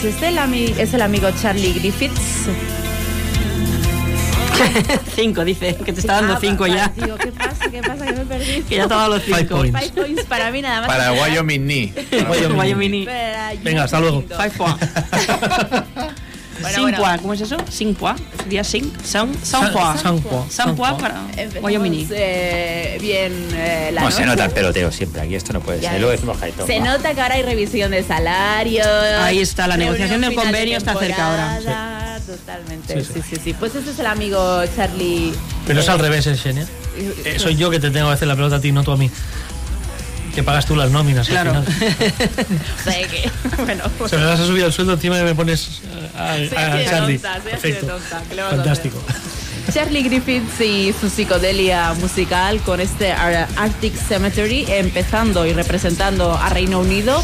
Es 0.04 0.22
el, 0.24 0.38
ami- 0.38 0.74
es 0.78 0.94
el 0.94 1.02
amigo 1.02 1.30
Charlie 1.42 1.74
Griffiths. 1.74 2.48
cinco, 5.16 5.44
dice, 5.46 5.76
que 5.76 5.94
te 5.94 6.00
está 6.02 6.16
dando 6.16 6.34
Ah, 6.34 6.38
cinco 6.42 6.68
ya. 6.68 6.88
va, 6.88 6.94
Digo, 7.06 7.18
¿qué 7.18 7.32
pasa? 7.32 7.70
¿Qué 7.70 7.82
pasa? 7.82 8.06
Que 8.06 8.14
me 8.14 8.26
perdí. 8.26 8.62
Que 8.64 8.76
ya 8.78 8.88
te 8.88 8.94
ha 8.94 8.98
dado 8.98 9.16
los 9.16 9.24
Five 9.24 9.38
cinco. 9.40 9.56
points. 9.58 9.80
Five 9.80 9.92
points 10.02 10.24
para 10.26 10.52
mí 10.52 10.62
nada 10.62 10.82
más. 10.82 10.88
Para 10.88 11.12
Wyoming. 11.14 13.06
Para 13.06 13.52
Venga, 13.64 13.84
hasta 13.84 14.00
luego. 14.00 14.22
Five 14.24 14.52
points. 14.52 14.80
Bueno, 16.62 16.98
¿cómo 17.22 17.34
es 17.34 17.42
eso? 17.42 17.58
Points. 17.58 18.22
Sería 18.50 18.64
cinq, 18.64 18.92
son, 19.06 19.32
son 19.46 19.62
San- 19.62 19.74
points. 19.74 20.02
San 20.02 20.22
Juan, 20.24 20.50
San 20.50 20.76
Juan. 20.76 20.98
para 20.98 21.22
Wyoming. 21.62 22.08
eh, 22.12 22.98
bien 23.00 23.32
eh, 23.54 23.92
la 23.94 24.02
No, 24.02 24.10
se 24.10 24.26
nota 24.26 24.46
el 24.46 24.50
peloteo 24.52 24.92
siempre. 24.92 25.22
Aquí 25.22 25.36
esto 25.36 25.54
no 25.54 25.60
puede 25.60 25.78
Ya 25.80 25.90
ser. 25.90 25.92
ves. 25.92 26.02
Luego 26.02 26.12
decimos 26.14 26.38
Jaito. 26.40 26.66
Se 26.66 26.80
nota 26.80 27.14
que 27.14 27.22
ahora 27.22 27.36
hay 27.36 27.44
revisión 27.44 27.92
de 27.92 28.02
salarios. 28.02 28.88
Ahí 29.22 29.38
está, 29.38 29.68
la 29.68 29.78
negociación 29.78 30.22
del 30.22 30.32
final 30.32 30.46
de 30.48 30.52
convenio 30.52 30.78
está 30.80 30.96
cerca 30.98 31.30
ahora. 31.30 32.20
Totalmente, 32.26 33.04
Sí, 33.04 33.12
sí, 33.14 33.22
sí. 33.22 33.36
sí, 33.36 33.42
sí, 33.44 33.54
Pues 33.54 33.76
ese 33.76 33.92
es 33.92 34.00
el 34.00 34.08
amigo 34.08 34.64
Charlie. 34.76 35.32
Pero 35.68 35.82
es 35.82 35.88
eh, 35.88 35.92
al 35.92 36.00
revés, 36.00 36.26
¿eh, 36.26 36.36
Xenia? 36.36 36.66
Eh, 37.26 37.36
soy 37.38 37.56
yo 37.56 37.70
que 37.70 37.80
te 37.80 37.92
tengo 37.92 38.08
que 38.08 38.14
hacer 38.16 38.28
la 38.28 38.36
pelota 38.36 38.56
a 38.56 38.62
ti, 38.62 38.72
no 38.72 38.84
tú 38.84 38.92
a 38.94 38.98
mí. 38.98 39.12
Que 40.34 40.42
pagas 40.44 40.66
tú 40.66 40.76
las 40.76 40.90
nóminas 40.90 41.28
al 41.28 41.34
Claro. 41.34 41.64
final. 41.64 41.66
o 42.80 42.84
sea 42.84 43.08
que, 43.08 43.32
bueno, 43.64 43.84
Se 44.08 44.18
me 44.18 44.26
vas 44.26 44.40
a 44.40 44.46
subir 44.48 44.64
el 44.64 44.74
sueldo 44.74 44.94
encima 44.94 45.20
y 45.20 45.24
me 45.24 45.36
pones 45.36 45.69
a, 46.30 46.74
a 46.76 46.86
Charlie. 46.86 47.18
tonta, 47.20 47.42
soy 47.42 47.52
así 47.52 47.68
de 47.68 47.74
Perfecto. 47.74 47.88
tonta, 47.88 48.24
¿qué 48.30 48.36
le 48.36 48.42
vamos 48.42 48.54
a 48.54 48.64
Fantástico. 48.64 49.04
Charlie 49.74 50.02
Griffiths 50.02 50.62
y 50.62 50.94
su 51.00 51.10
psicodelia 51.10 51.94
musical 51.94 52.60
con 52.62 52.82
este 52.82 53.12
Ar- 53.12 53.48
Arctic 53.56 53.96
Cemetery, 53.96 54.66
empezando 54.68 55.46
y 55.46 55.54
representando 55.54 56.34
a 56.36 56.50
Reino 56.50 56.80
Unido. 56.80 57.24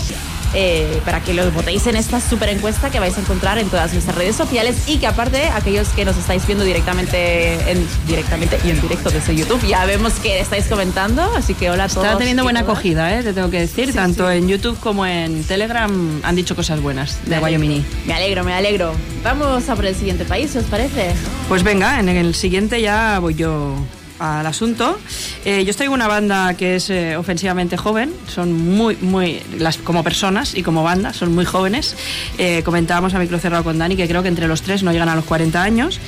Eh, 0.56 1.02
para 1.06 1.22
que 1.22 1.34
los 1.34 1.54
votéis 1.54 1.86
en 1.88 1.96
esta 1.96 2.22
super 2.22 2.50
encuesta 2.50 2.90
que 2.90 3.00
vais 3.00 3.18
a 3.18 3.22
encontrar 3.22 3.58
en 3.58 3.70
todas 3.70 3.94
nuestras 3.94 4.16
redes 4.18 4.36
sociales 4.36 4.88
y 4.88 4.98
que 4.98 5.08
aparte 5.08 5.50
aquellos 5.50 5.90
que 5.90 6.06
nos 6.06 6.18
estáis 6.18 6.46
viendo 6.48 6.64
directamente 6.64 7.54
en, 7.70 7.86
directamente 8.08 8.58
y 8.64 8.70
en 8.70 8.82
directo 8.82 9.10
desde 9.12 9.36
YouTube 9.36 9.62
ya 9.68 9.86
vemos 9.86 10.14
que 10.14 10.40
estáis 10.40 10.66
comentando 10.66 11.22
así 11.36 11.54
que 11.54 11.70
hola 11.70 11.86
a 11.86 11.90
todos 11.90 12.06
Está 12.06 12.18
teniendo 12.18 12.44
buena 12.44 12.62
todas. 12.62 12.78
acogida, 12.78 13.20
¿eh? 13.20 13.24
te 13.24 13.34
tengo 13.34 13.50
que 13.50 13.60
decir. 13.60 13.94
Tanto 13.94 14.32
en 14.32 14.48
YouTube 14.48 14.80
como 14.80 15.06
en 15.06 15.44
Telegram 15.44 16.22
han 16.24 16.36
dicho 16.36 16.56
cosas 16.56 16.82
buenas 16.82 17.20
de 17.26 17.36
alegro, 17.36 17.60
me 18.06 18.14
alegro 18.14 18.44
me 18.44 18.54
alegro 18.54 18.94
vamos 19.24 19.68
a 19.70 19.76
por 19.76 19.86
el 19.86 19.96
siguiente 19.96 20.26
país 20.26 20.56
¿os 20.56 20.66
parece? 20.66 21.14
Pues 21.50 21.64
venga, 21.64 22.00
en 22.00 22.10
el 22.10 22.34
siguiente 22.34 22.82
ya 22.82 23.20
voy 23.20 23.36
yo 23.36 23.76
al 24.20 24.46
asunto. 24.46 24.98
Eh, 25.44 25.64
yo 25.66 25.72
estoy 25.72 25.88
en 25.88 25.94
una 25.94 26.08
banda 26.08 26.54
que 26.56 26.76
es 26.76 26.90
eh, 26.90 27.18
ofensivamente 27.18 27.78
joven, 27.78 28.14
son 28.28 28.54
muy, 28.54 28.96
muy, 29.02 29.42
como 29.84 30.04
personas 30.04 30.56
y 30.56 30.64
como 30.64 30.84
banda, 30.84 31.14
son 31.14 31.34
muy 31.36 31.46
jóvenes. 31.46 31.96
Eh, 32.38 32.62
comentábamos 32.64 33.14
a 33.14 33.20
micro 33.20 33.38
cerrado 33.40 33.64
con 33.64 33.78
Dani 33.78 33.96
que 33.96 34.08
creo 34.08 34.22
que 34.24 34.30
entre 34.30 34.48
los 34.48 34.62
tres 34.62 34.84
no 34.84 34.92
llegan 34.92 35.10
a 35.10 35.16
los 35.16 35.26
40 35.26 35.62
años. 35.62 36.00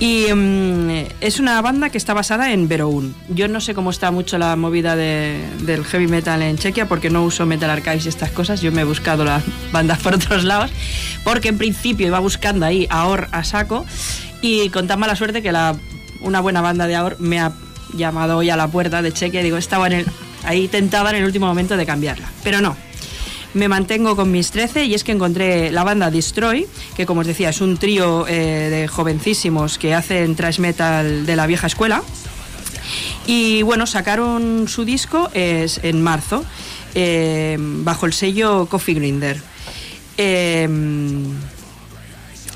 Y 0.00 0.26
mm, 0.34 0.90
es 1.20 1.40
una 1.40 1.60
banda 1.62 1.90
que 1.90 1.98
está 1.98 2.14
basada 2.14 2.52
en 2.52 2.68
Veroun. 2.68 3.14
Yo 3.28 3.48
no 3.48 3.60
sé 3.60 3.74
cómo 3.74 3.90
está 3.90 4.10
mucho 4.10 4.38
la 4.38 4.56
movida 4.56 4.96
de- 4.96 5.40
del 5.62 5.84
heavy 5.84 6.06
metal 6.06 6.42
en 6.42 6.58
Chequia 6.58 6.86
porque 6.86 7.10
no 7.10 7.24
uso 7.24 7.46
Metal 7.46 7.70
Archives 7.70 8.06
y 8.06 8.08
estas 8.08 8.30
cosas. 8.30 8.60
Yo 8.60 8.72
me 8.72 8.82
he 8.82 8.84
buscado 8.84 9.24
las 9.24 9.42
bandas 9.72 9.98
por 10.02 10.14
otros 10.14 10.44
lados 10.44 10.70
porque 11.24 11.48
en 11.48 11.58
principio 11.58 12.06
iba 12.06 12.18
buscando 12.18 12.66
ahí 12.66 12.86
Ahor 12.90 13.28
a 13.32 13.44
saco 13.44 13.84
y 14.42 14.68
con 14.68 14.86
tan 14.86 14.98
mala 15.00 15.16
suerte 15.16 15.42
que 15.42 15.52
la, 15.52 15.74
una 16.24 16.40
buena 16.40 16.60
banda 16.60 16.86
de 16.86 16.96
Ahor 16.96 17.16
me 17.20 17.38
ha 17.40 17.52
llamado 17.92 18.38
hoy 18.38 18.50
a 18.50 18.56
la 18.56 18.68
puerta 18.68 19.02
de 19.02 19.12
Chequia 19.12 19.42
digo, 19.42 19.56
estaba 19.56 19.86
en 19.86 19.92
el, 19.92 20.06
ahí 20.44 20.68
tentada 20.68 21.10
en 21.10 21.16
el 21.16 21.24
último 21.24 21.46
momento 21.46 21.76
de 21.76 21.86
cambiarla. 21.86 22.28
Pero 22.42 22.60
no, 22.60 22.76
me 23.54 23.68
mantengo 23.68 24.16
con 24.16 24.32
mis 24.32 24.50
13 24.50 24.86
y 24.86 24.94
es 24.94 25.04
que 25.04 25.12
encontré 25.12 25.70
la 25.70 25.84
banda 25.84 26.10
Destroy, 26.10 26.66
que 26.96 27.06
como 27.06 27.20
os 27.20 27.26
decía 27.26 27.50
es 27.50 27.60
un 27.60 27.76
trío 27.76 28.26
eh, 28.26 28.68
de 28.70 28.88
jovencísimos 28.88 29.78
que 29.78 29.94
hacen 29.94 30.34
thrash 30.34 30.58
metal 30.58 31.26
de 31.26 31.36
la 31.36 31.46
vieja 31.46 31.66
escuela. 31.66 32.02
Y 33.26 33.62
bueno, 33.62 33.86
sacaron 33.86 34.66
su 34.68 34.84
disco 34.84 35.30
es 35.32 35.80
en 35.82 36.02
marzo, 36.02 36.44
eh, 36.94 37.56
bajo 37.58 38.06
el 38.06 38.12
sello 38.12 38.66
Coffee 38.66 38.94
Grinder. 38.94 39.40
Eh, 40.16 40.68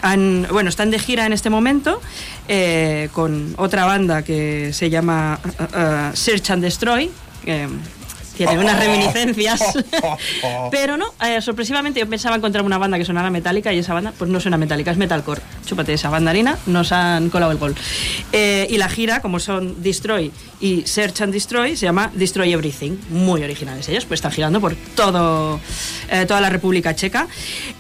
han- 0.02 0.46
bueno, 0.50 0.68
están 0.68 0.90
de 0.90 0.98
gira 0.98 1.26
en 1.26 1.32
este 1.32 1.50
momento 1.50 2.00
eh, 2.48 3.08
con 3.12 3.54
otra 3.58 3.84
banda 3.84 4.22
que 4.22 4.72
se 4.72 4.90
llama 4.90 5.38
uh, 5.44 5.48
uh, 6.12 6.16
Search 6.16 6.50
and 6.50 6.62
Destroy. 6.62 7.10
que 7.44 8.46
tiene 8.46 8.62
unas 8.62 8.78
reminiscencias. 8.84 9.60
Pero 10.70 10.96
no, 10.96 11.06
eh, 11.26 11.40
sorpresivamente 11.42 11.98
yo 11.98 12.08
pensaba 12.08 12.36
encontrar 12.36 12.64
una 12.64 12.78
banda 12.78 12.96
que 12.96 13.04
sonara 13.04 13.30
metálica 13.30 13.72
y 13.72 13.78
esa 13.78 13.94
banda 13.94 14.12
pues 14.16 14.30
no 14.30 14.38
suena 14.38 14.56
metálica, 14.56 14.92
es 14.92 14.96
metalcore. 14.96 15.40
Chúpate 15.66 15.94
esa 15.94 16.08
bandarina, 16.08 16.56
nos 16.66 16.92
han 16.92 17.30
colado 17.30 17.50
el 17.50 17.58
gol. 17.58 17.74
Eh, 18.32 18.68
y 18.70 18.76
la 18.78 18.88
gira, 18.88 19.20
como 19.22 19.40
son 19.40 19.82
Destroy 19.82 20.30
y 20.60 20.82
Search 20.86 21.20
and 21.22 21.32
Destroy, 21.32 21.76
se 21.76 21.86
llama 21.86 22.12
Destroy 22.14 22.52
Everything. 22.52 22.92
Muy 23.10 23.42
originales 23.42 23.88
ellos, 23.88 24.04
pues 24.04 24.18
están 24.18 24.30
girando 24.30 24.60
por 24.60 24.76
todo, 24.94 25.58
eh, 26.08 26.24
toda 26.26 26.40
la 26.40 26.48
República 26.50 26.94
Checa. 26.94 27.26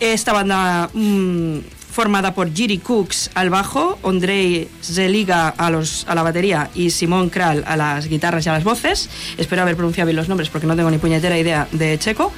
Esta 0.00 0.32
banda... 0.32 0.90
mm, 0.92 1.58
formada 1.98 2.32
por 2.32 2.54
Giri 2.54 2.78
Cooks 2.78 3.28
al 3.34 3.50
bajo, 3.50 3.98
Andrei 4.04 4.68
Zeliga 4.80 5.48
a, 5.48 5.68
los, 5.68 6.06
a 6.06 6.14
la 6.14 6.22
batería 6.22 6.70
y 6.72 6.90
Simón 6.90 7.28
Kral 7.28 7.64
a 7.66 7.76
las 7.76 8.06
guitarras 8.06 8.46
y 8.46 8.48
a 8.48 8.52
las 8.52 8.62
voces. 8.62 9.10
Espero 9.36 9.62
haber 9.62 9.74
pronunciado 9.74 10.06
bien 10.06 10.14
los 10.14 10.28
nombres 10.28 10.48
porque 10.48 10.68
no 10.68 10.76
tengo 10.76 10.92
ni 10.92 10.98
puñetera 10.98 11.36
idea 11.36 11.66
de 11.72 11.98
checo. 11.98 12.32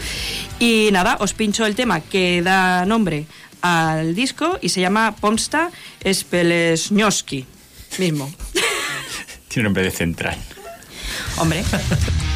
Y 0.59 0.88
nada, 0.92 1.18
os 1.20 1.35
pincho 1.35 1.66
el 1.66 1.75
tema 1.75 2.01
que 2.01 2.40
da 2.40 2.87
nombre 2.87 3.27
al 3.61 4.14
disco 4.14 4.59
y 4.62 4.70
se 4.70 4.81
llama 4.81 5.14
Pomsta 5.20 5.70
Spelesnioski. 6.11 7.44
Mismo. 7.99 8.33
Tiene 9.49 9.64
nombre 9.64 9.83
de 9.83 9.90
central. 9.90 10.38
Hombre. 11.37 11.62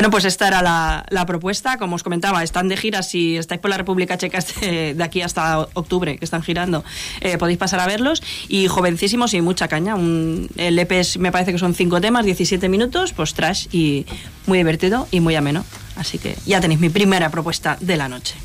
Bueno, 0.00 0.12
pues 0.12 0.24
esta 0.24 0.48
era 0.48 0.62
la, 0.62 1.26
propuesta. 1.26 1.76
Como 1.76 1.94
os 1.94 2.02
comentaba, 2.02 2.42
están 2.42 2.68
de 2.68 2.78
gira. 2.78 3.02
Si 3.02 3.36
estáis 3.36 3.60
por 3.60 3.68
la 3.68 3.76
República 3.76 4.16
Checa 4.16 4.38
este- 4.44 4.94
de 4.94 5.04
aquí 5.04 5.20
hasta 5.20 5.58
octubre, 5.74 6.16
que 6.16 6.24
están 6.24 6.42
girando, 6.42 6.82
eh, 7.20 7.36
podéis 7.36 7.58
pasar 7.58 7.80
a 7.80 7.86
verlos. 7.86 8.22
Y 8.48 8.66
jovencísimos 8.66 9.34
y 9.34 9.42
mucha 9.42 9.68
caña. 9.68 9.96
Un, 9.96 10.48
el 10.56 10.78
EP 10.78 10.92
es- 11.00 11.18
me 11.18 11.30
parece 11.30 11.52
que 11.52 11.58
son 11.58 11.74
cinco 11.74 12.00
temas, 12.00 12.24
17 12.24 12.70
minutos, 12.70 13.12
pues 13.12 13.34
trash 13.34 13.66
y 13.72 14.06
muy 14.46 14.56
divertido 14.56 15.06
y 15.10 15.20
muy 15.20 15.34
ameno. 15.36 15.66
Así 15.96 16.16
que 16.16 16.34
ya 16.46 16.62
tenéis 16.62 16.80
mi 16.80 16.88
primera 16.88 17.28
propuesta 17.28 17.76
de 17.78 17.98
la 17.98 18.08
noche. 18.08 18.36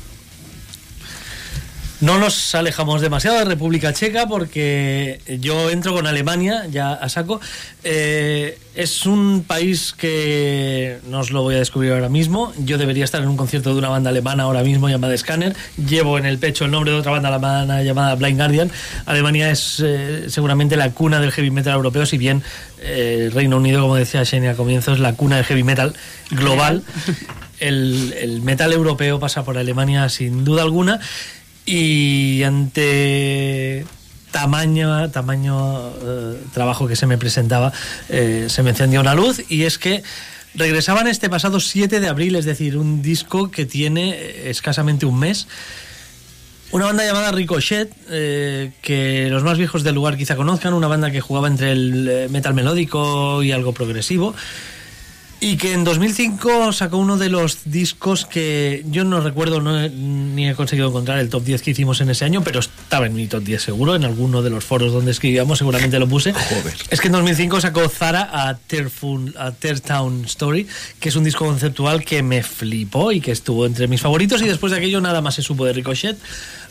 No 2.00 2.18
nos 2.18 2.54
alejamos 2.54 3.00
demasiado 3.00 3.38
de 3.38 3.46
República 3.46 3.90
Checa 3.94 4.26
porque 4.26 5.18
yo 5.40 5.70
entro 5.70 5.94
con 5.94 6.06
Alemania 6.06 6.66
ya 6.70 6.92
a 6.92 7.08
saco. 7.08 7.40
Eh, 7.84 8.58
es 8.74 9.06
un 9.06 9.44
país 9.46 9.94
que 9.96 10.98
no 11.08 11.20
os 11.20 11.30
lo 11.30 11.40
voy 11.40 11.54
a 11.54 11.58
descubrir 11.58 11.92
ahora 11.92 12.10
mismo. 12.10 12.52
Yo 12.58 12.76
debería 12.76 13.02
estar 13.02 13.22
en 13.22 13.28
un 13.28 13.38
concierto 13.38 13.72
de 13.72 13.78
una 13.78 13.88
banda 13.88 14.10
alemana 14.10 14.42
ahora 14.42 14.62
mismo 14.62 14.90
llamada 14.90 15.16
Scanner. 15.16 15.56
Llevo 15.88 16.18
en 16.18 16.26
el 16.26 16.38
pecho 16.38 16.66
el 16.66 16.70
nombre 16.70 16.92
de 16.92 16.98
otra 16.98 17.12
banda 17.12 17.30
alemana 17.30 17.82
llamada 17.82 18.14
Blind 18.14 18.36
Guardian. 18.36 18.70
Alemania 19.06 19.50
es 19.50 19.82
eh, 19.82 20.26
seguramente 20.28 20.76
la 20.76 20.90
cuna 20.90 21.18
del 21.18 21.32
heavy 21.32 21.50
metal 21.50 21.76
europeo, 21.76 22.04
si 22.04 22.18
bien 22.18 22.42
eh, 22.82 23.30
Reino 23.32 23.56
Unido, 23.56 23.80
como 23.80 23.96
decía 23.96 24.22
Xenia 24.26 24.50
al 24.50 24.56
comienzo, 24.56 24.92
es 24.92 24.98
la 24.98 25.14
cuna 25.14 25.36
del 25.36 25.46
heavy 25.46 25.62
metal 25.62 25.94
global. 26.30 26.82
El, 27.58 28.14
el 28.20 28.42
metal 28.42 28.70
europeo 28.74 29.18
pasa 29.18 29.42
por 29.42 29.56
Alemania 29.56 30.10
sin 30.10 30.44
duda 30.44 30.60
alguna 30.60 31.00
y 31.66 32.44
ante 32.44 33.84
tamaño 34.30 35.10
tamaño 35.10 35.88
eh, 35.88 36.42
trabajo 36.54 36.86
que 36.86 36.94
se 36.94 37.06
me 37.06 37.18
presentaba 37.18 37.72
eh, 38.08 38.46
se 38.48 38.62
me 38.62 38.70
encendió 38.70 39.00
una 39.00 39.14
luz 39.14 39.42
y 39.48 39.64
es 39.64 39.78
que 39.78 40.02
regresaban 40.54 41.08
este 41.08 41.28
pasado 41.28 41.58
7 41.58 42.00
de 42.00 42.08
abril 42.08 42.36
es 42.36 42.44
decir 42.44 42.78
un 42.78 43.02
disco 43.02 43.50
que 43.50 43.66
tiene 43.66 44.10
eh, 44.10 44.50
escasamente 44.50 45.04
un 45.06 45.18
mes. 45.18 45.48
Una 46.72 46.86
banda 46.86 47.04
llamada 47.04 47.30
Ricochet, 47.30 47.94
que 48.82 49.28
los 49.30 49.44
más 49.44 49.56
viejos 49.56 49.84
del 49.84 49.94
lugar 49.94 50.16
quizá 50.16 50.34
conozcan, 50.34 50.74
una 50.74 50.88
banda 50.88 51.12
que 51.12 51.20
jugaba 51.20 51.46
entre 51.46 51.70
el 51.70 52.28
metal 52.30 52.54
melódico 52.54 53.40
y 53.44 53.52
algo 53.52 53.72
progresivo, 53.72 54.34
y 55.38 55.58
que 55.58 55.74
en 55.74 55.84
2005 55.84 56.72
sacó 56.72 56.96
uno 56.96 57.18
de 57.18 57.28
los 57.28 57.58
discos 57.66 58.24
que 58.24 58.82
yo 58.90 59.04
no 59.04 59.20
recuerdo 59.20 59.60
no 59.60 59.78
he- 59.80 59.90
ni 59.90 60.48
he 60.48 60.54
conseguido 60.54 60.88
encontrar 60.88 61.18
el 61.18 61.28
top 61.28 61.44
10 61.44 61.60
que 61.62 61.72
hicimos 61.72 62.00
en 62.00 62.08
ese 62.10 62.24
año, 62.24 62.42
pero 62.42 62.60
estaba 62.60 63.06
en 63.06 63.14
mi 63.14 63.26
top 63.26 63.42
10 63.44 63.62
seguro, 63.62 63.94
en 63.94 64.04
alguno 64.04 64.42
de 64.42 64.48
los 64.50 64.64
foros 64.64 64.92
donde 64.92 65.10
escribíamos 65.10 65.58
seguramente 65.58 65.98
lo 65.98 66.08
puse. 66.08 66.32
Es 66.90 67.00
que 67.00 67.08
en 67.08 67.12
2005 67.12 67.60
sacó 67.60 67.86
Zara 67.88 68.28
a, 68.32 68.58
Tearful- 68.68 69.34
a 69.38 69.52
Teartown 69.52 70.24
Story, 70.24 70.66
que 71.00 71.10
es 71.10 71.16
un 71.16 71.24
disco 71.24 71.44
conceptual 71.44 72.02
que 72.04 72.22
me 72.22 72.42
flipó 72.42 73.12
y 73.12 73.20
que 73.20 73.32
estuvo 73.32 73.66
entre 73.66 73.88
mis 73.88 74.00
favoritos 74.00 74.40
y 74.40 74.46
después 74.46 74.72
de 74.72 74.78
aquello 74.78 75.00
nada 75.02 75.20
más 75.20 75.34
se 75.34 75.42
supo 75.42 75.64
de 75.66 75.74
Ricochet 75.74 76.16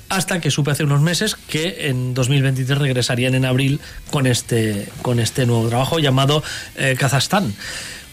hasta 0.10 0.40
que 0.40 0.52
supe 0.52 0.70
hace 0.70 0.84
unos 0.84 1.02
meses 1.02 1.36
que 1.36 1.88
en 1.88 2.14
2023 2.14 2.78
regresarían 2.78 3.34
en 3.34 3.44
abril 3.44 3.80
con 4.12 4.28
este, 4.28 4.88
con 5.02 5.20
este 5.20 5.48
nuevo 5.48 5.68
trabajo 5.68 5.98
llamado 5.98 6.44
eh, 6.78 6.96
Kazajstán. 6.98 7.56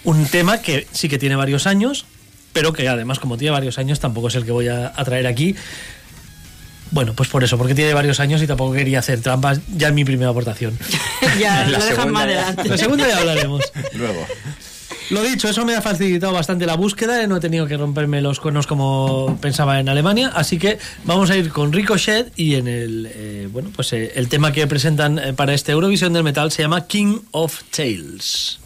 Un 0.05 0.27
tema 0.27 0.61
que 0.61 0.87
sí 0.93 1.09
que 1.09 1.19
tiene 1.19 1.37
varios 1.37 1.67
años, 1.67 2.07
pero 2.53 2.73
que 2.73 2.89
además 2.89 3.19
como 3.19 3.37
tiene 3.39 3.53
varios 3.53 3.79
años 3.79 4.01
tampoco 4.01 4.29
es 4.29 4.35
el 4.35 4.45
que 4.45 4.53
voy 4.53 4.69
a, 4.69 4.93
a 4.95 5.05
traer 5.05 5.27
aquí. 5.27 5.55
Bueno, 6.91 7.15
pues 7.15 7.29
por 7.31 7.43
eso, 7.43 7.57
porque 7.57 7.75
tiene 7.75 7.95
varios 7.95 8.21
años 8.21 8.43
y 8.43 8.47
tampoco 8.47 8.75
quería 8.75 8.99
hacer 8.99 9.21
trampas 9.23 9.61
ya 9.77 9.89
en 9.89 9.95
mi 9.95 10.05
primera 10.05 10.31
aportación. 10.31 10.79
ya, 11.41 11.65
La 11.65 11.79
lo 11.79 11.85
dejan 11.85 11.89
segunda 11.97 12.13
más 12.13 12.27
ya. 12.29 12.33
adelante. 12.49 12.69
La 12.69 12.79
segunda 12.79 13.09
ya 13.09 13.19
hablaremos. 13.19 13.63
Luego. 13.95 14.27
Lo 15.11 15.23
dicho, 15.23 15.49
eso 15.49 15.65
me 15.65 15.75
ha 15.75 15.83
facilitado 15.83 16.33
bastante 16.33 16.65
la 16.65 16.75
búsqueda, 16.77 17.27
no 17.27 17.37
he 17.37 17.41
tenido 17.41 17.67
que 17.67 17.77
romperme 17.77 18.21
los 18.23 18.41
cuernos 18.41 18.67
como 18.67 19.39
pensaba 19.41 19.79
en 19.81 19.89
Alemania, 19.89 20.33
así 20.35 20.59
que 20.59 20.79
vamos 21.05 21.29
a 21.31 21.37
ir 21.37 21.51
con 21.51 21.73
Ricochet 21.73 22.33
y 22.37 22.55
en 22.55 22.67
el 22.69 23.11
eh, 23.13 23.49
bueno 23.53 23.71
pues 23.75 23.93
eh, 23.93 24.13
el 24.15 24.29
tema 24.29 24.53
que 24.53 24.67
presentan 24.67 25.19
eh, 25.19 25.33
para 25.35 25.53
este 25.55 25.73
Eurovisión 25.73 26.13
del 26.15 26.23
metal 26.23 26.51
se 26.53 26.63
llama 26.63 26.87
King 26.87 27.19
of 27.33 27.63
Tales. 27.77 28.59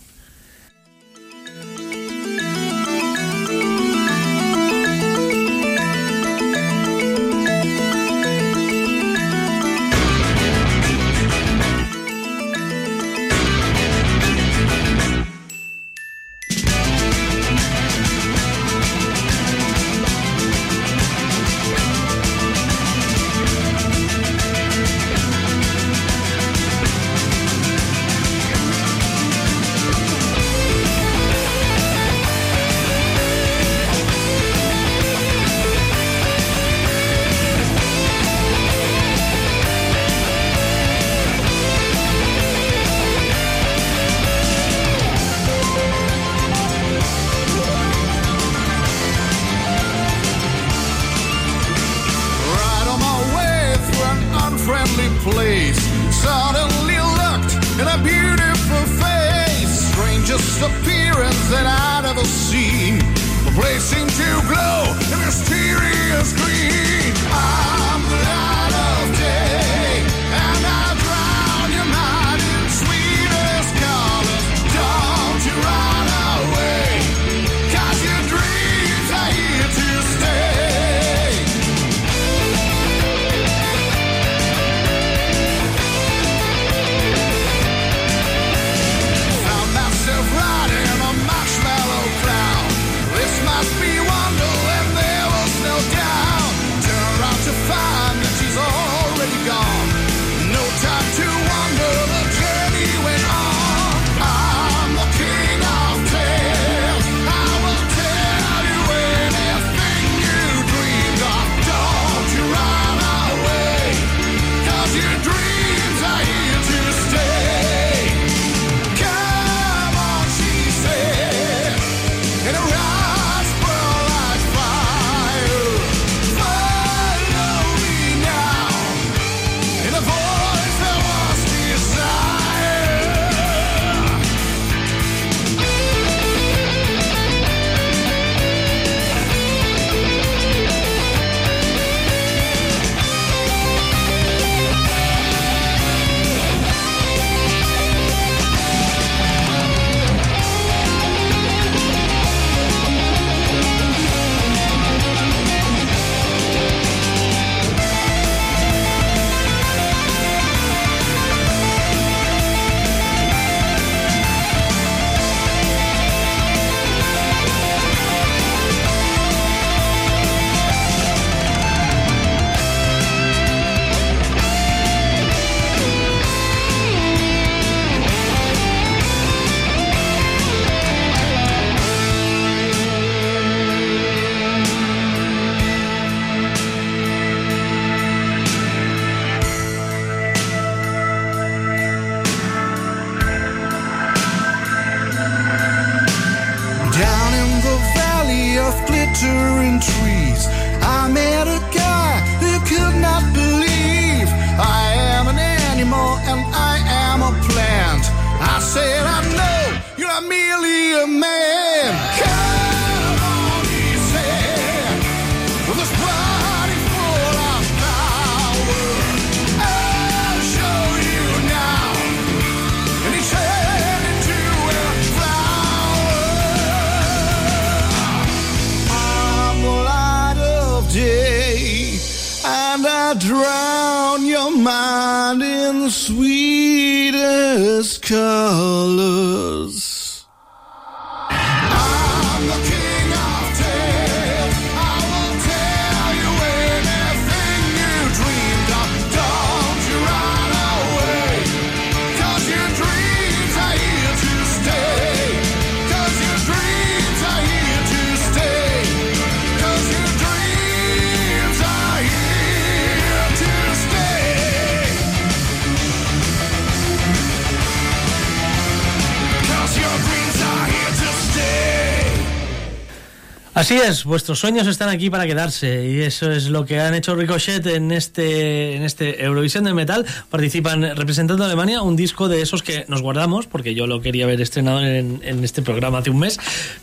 Así 273.67 273.75
es, 273.79 274.05
vuestros 274.05 274.39
sueños 274.39 274.69
están 274.69 274.89
aquí 274.91 275.11
para 275.11 275.27
quedarse 275.27 275.89
y 275.91 276.01
eso 276.03 276.31
es 276.31 276.51
lo 276.51 276.65
que 276.65 276.79
han 276.79 276.95
hecho 276.95 277.17
Ricochet 277.17 277.67
en 277.67 277.91
este 277.91 278.77
en 278.77 278.85
este 278.85 279.25
Eurovisión 279.25 279.65
de 279.65 279.75
Metal. 279.75 280.07
Participan 280.31 280.95
representando 280.95 281.43
a 281.43 281.47
Alemania 281.49 281.83
un 281.83 281.97
disco 281.97 282.29
de 282.29 282.43
esos 282.43 282.63
que 282.63 282.85
nos 282.87 283.03
guardamos 283.03 283.49
porque 283.49 283.75
yo 283.75 283.89
lo 283.89 284.01
quería 284.01 284.23
haber 284.27 284.41
estrenado 284.41 284.87
en, 284.87 285.21
en 285.25 285.43
este 285.43 285.63
programa 285.63 285.99
hace 285.99 286.11
un 286.11 286.21
mes, 286.21 286.39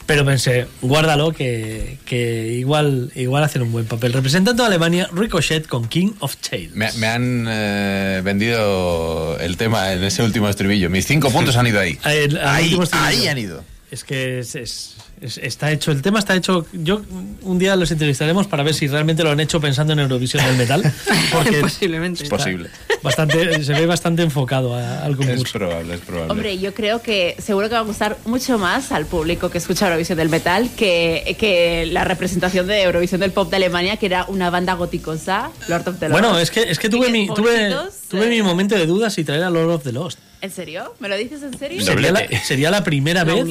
pero 0.05 0.25
pensé, 0.25 0.67
guárdalo 0.81 1.31
que, 1.31 1.99
que 2.03 2.47
igual 2.51 3.13
igual 3.15 3.45
hacen 3.45 3.61
un 3.61 3.71
buen 3.71 3.85
papel. 3.85 4.11
Representando 4.11 4.63
a 4.63 4.67
Alemania, 4.67 5.07
Ricochet 5.13 5.65
con 5.67 5.87
King 5.87 6.11
of 6.19 6.35
Tales. 6.35 6.75
Me, 6.75 6.91
me 6.97 7.07
han 7.07 7.45
eh, 7.49 8.21
vendido 8.25 9.37
el 9.39 9.55
tema 9.55 9.93
en 9.93 10.03
ese 10.03 10.21
último 10.21 10.49
estribillo. 10.49 10.89
Mis 10.89 11.05
cinco 11.07 11.29
puntos 11.31 11.55
han 11.55 11.65
ido 11.65 11.79
ahí. 11.79 11.97
El- 12.03 12.35
el 12.35 12.45
ahí, 12.45 12.77
ahí 12.91 13.27
han 13.29 13.37
ido. 13.37 13.63
Es 13.93 14.03
que 14.03 14.39
es, 14.39 14.55
es- 14.55 14.95
es- 15.21 15.37
está 15.37 15.71
hecho, 15.71 15.91
el 15.91 16.01
tema 16.01 16.17
está 16.17 16.35
hecho. 16.35 16.65
Yo 16.73 17.03
un 17.43 17.59
día 17.59 17.75
los 17.75 17.91
entrevistaremos 17.91 18.47
para 18.47 18.63
ver 18.63 18.73
si 18.73 18.87
realmente 18.87 19.23
lo 19.23 19.29
han 19.29 19.39
hecho 19.39 19.61
pensando 19.61 19.93
en 19.93 19.99
Eurovisión 19.99 20.43
del 20.43 20.55
metal. 20.57 20.81
Porque 21.31 21.61
Posiblemente. 21.61 22.23
Es 22.23 22.29
posible. 22.29 22.71
bastante, 23.03 23.63
se 23.63 23.71
ve 23.73 23.85
bastante 23.85 24.23
enfocado 24.23 24.73
a- 24.73 25.03
al 25.03 25.11
Es 25.11 25.17
concurso. 25.17 25.53
probable, 25.59 25.93
es 25.93 26.01
probable. 26.01 26.31
Hombre, 26.31 26.57
yo 26.57 26.73
creo 26.73 27.03
que 27.03 27.35
seguro 27.37 27.69
que 27.69 27.75
va 27.75 27.81
a 27.81 27.83
gustar 27.83 28.17
mucho 28.25 28.57
más 28.57 28.91
al 28.91 29.05
público 29.05 29.51
que 29.51 29.59
escucha 29.59 29.85
Eurovisión 29.85 30.17
del 30.17 30.29
Metal 30.29 30.71
que, 30.75 31.35
que 31.39 31.85
la 31.85 32.03
representación 32.03 32.65
de 32.65 32.81
Eurovisión 32.81 33.21
del 33.21 33.31
Pop 33.31 33.51
de 33.51 33.57
Alemania, 33.57 33.97
que 33.97 34.07
era 34.07 34.25
una 34.27 34.49
banda 34.49 34.73
goticosa, 34.73 35.51
Lord 35.67 35.87
of 35.89 35.99
the 35.99 36.09
Lost. 36.09 36.19
Bueno, 36.19 36.39
es 36.39 36.49
que, 36.49 36.63
es 36.63 36.79
que 36.79 36.89
tuve, 36.89 37.11
mi, 37.11 37.27
tuve, 37.27 37.35
pobrecitos, 37.69 37.93
tuve 38.09 38.25
eh, 38.25 38.29
mi 38.29 38.41
momento 38.41 38.73
de 38.73 38.87
dudas 38.87 39.13
si 39.13 39.23
traer 39.23 39.43
a 39.43 39.51
Lord 39.51 39.69
of 39.69 39.83
the 39.83 39.91
Lost. 39.91 40.17
¿En 40.43 40.51
serio? 40.51 40.93
¿Me 40.99 41.07
lo 41.07 41.15
dices 41.15 41.41
en 41.41 41.57
serio? 41.57 41.81
Sería 41.81 42.11
la, 42.11 42.19
Doblete. 42.19 42.43
sería 42.45 42.69
la 42.69 42.83
primera 42.83 43.23
La 43.23 43.33
vez 43.33 43.45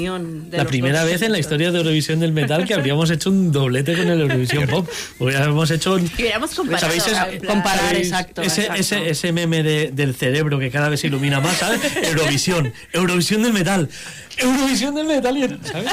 la 0.51 0.65
primera 0.67 1.05
vez 1.05 1.23
en 1.23 1.33
la 1.33 1.39
historia 1.39 1.73
de 1.73 1.79
Eurovisión 1.79 2.21
del 2.21 2.33
metal 2.33 2.67
que 2.67 2.75
habríamos 2.75 3.11
hecho 3.11 3.31
un 3.31 3.51
doblete 3.51 3.97
con 3.97 4.09
el 4.09 4.21
Eurovisión 4.21 4.67
Pop. 4.67 4.87
Hubiéramos 5.19 5.71
hecho 5.71 5.95
un- 5.95 6.05
Y 6.19 6.23
hubiéramos 6.23 6.55
comparado. 6.55 6.85
¿Sabéis 6.87 7.07
ese- 7.07 7.17
en 7.17 7.41
plan- 7.41 7.55
comparar, 7.57 7.81
¿Sabéis? 7.87 8.07
exacto, 8.09 8.43
Ese, 8.43 8.61
exacto. 8.61 8.81
ese, 8.83 9.09
ese 9.09 9.33
meme 9.33 9.63
de- 9.63 9.91
del 9.91 10.15
cerebro 10.15 10.59
que 10.59 10.71
cada 10.71 10.91
vez 10.91 11.01
se 11.01 11.07
ilumina 11.07 11.41
más, 11.41 11.57
¿sabes? 11.57 11.81
Eurovisión, 12.03 12.71
Eurovisión 12.93 13.43
del 13.43 13.55
metal, 13.55 13.89
Eurovisión 14.37 14.95
del 14.95 15.07
metal, 15.07 15.35
y- 15.39 15.67
¿sabes? 15.67 15.93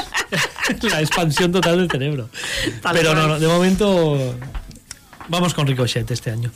La 0.82 1.00
expansión 1.00 1.50
total 1.50 1.78
del 1.78 1.90
cerebro. 1.90 2.28
Tal 2.82 2.94
Pero 2.94 3.14
no, 3.14 3.26
no, 3.26 3.40
de 3.40 3.48
momento 3.48 4.36
vamos 5.28 5.54
con 5.54 5.66
Ricochet 5.66 6.10
este 6.10 6.30
año. 6.30 6.52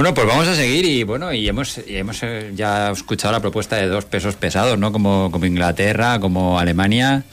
Bueno, 0.00 0.14
pues 0.14 0.26
vamos 0.26 0.48
a 0.48 0.54
seguir 0.54 0.86
y 0.86 1.02
bueno, 1.02 1.30
y 1.30 1.46
hemos, 1.46 1.78
y 1.86 1.98
hemos 1.98 2.22
eh, 2.22 2.52
ya 2.54 2.90
escuchado 2.90 3.32
la 3.32 3.40
propuesta 3.40 3.76
de 3.76 3.86
dos 3.86 4.06
pesos 4.06 4.34
pesados, 4.34 4.78
¿no? 4.78 4.92
Como, 4.92 5.30
como 5.30 5.44
Inglaterra, 5.44 6.18
como 6.18 6.58
Alemania. 6.58 7.24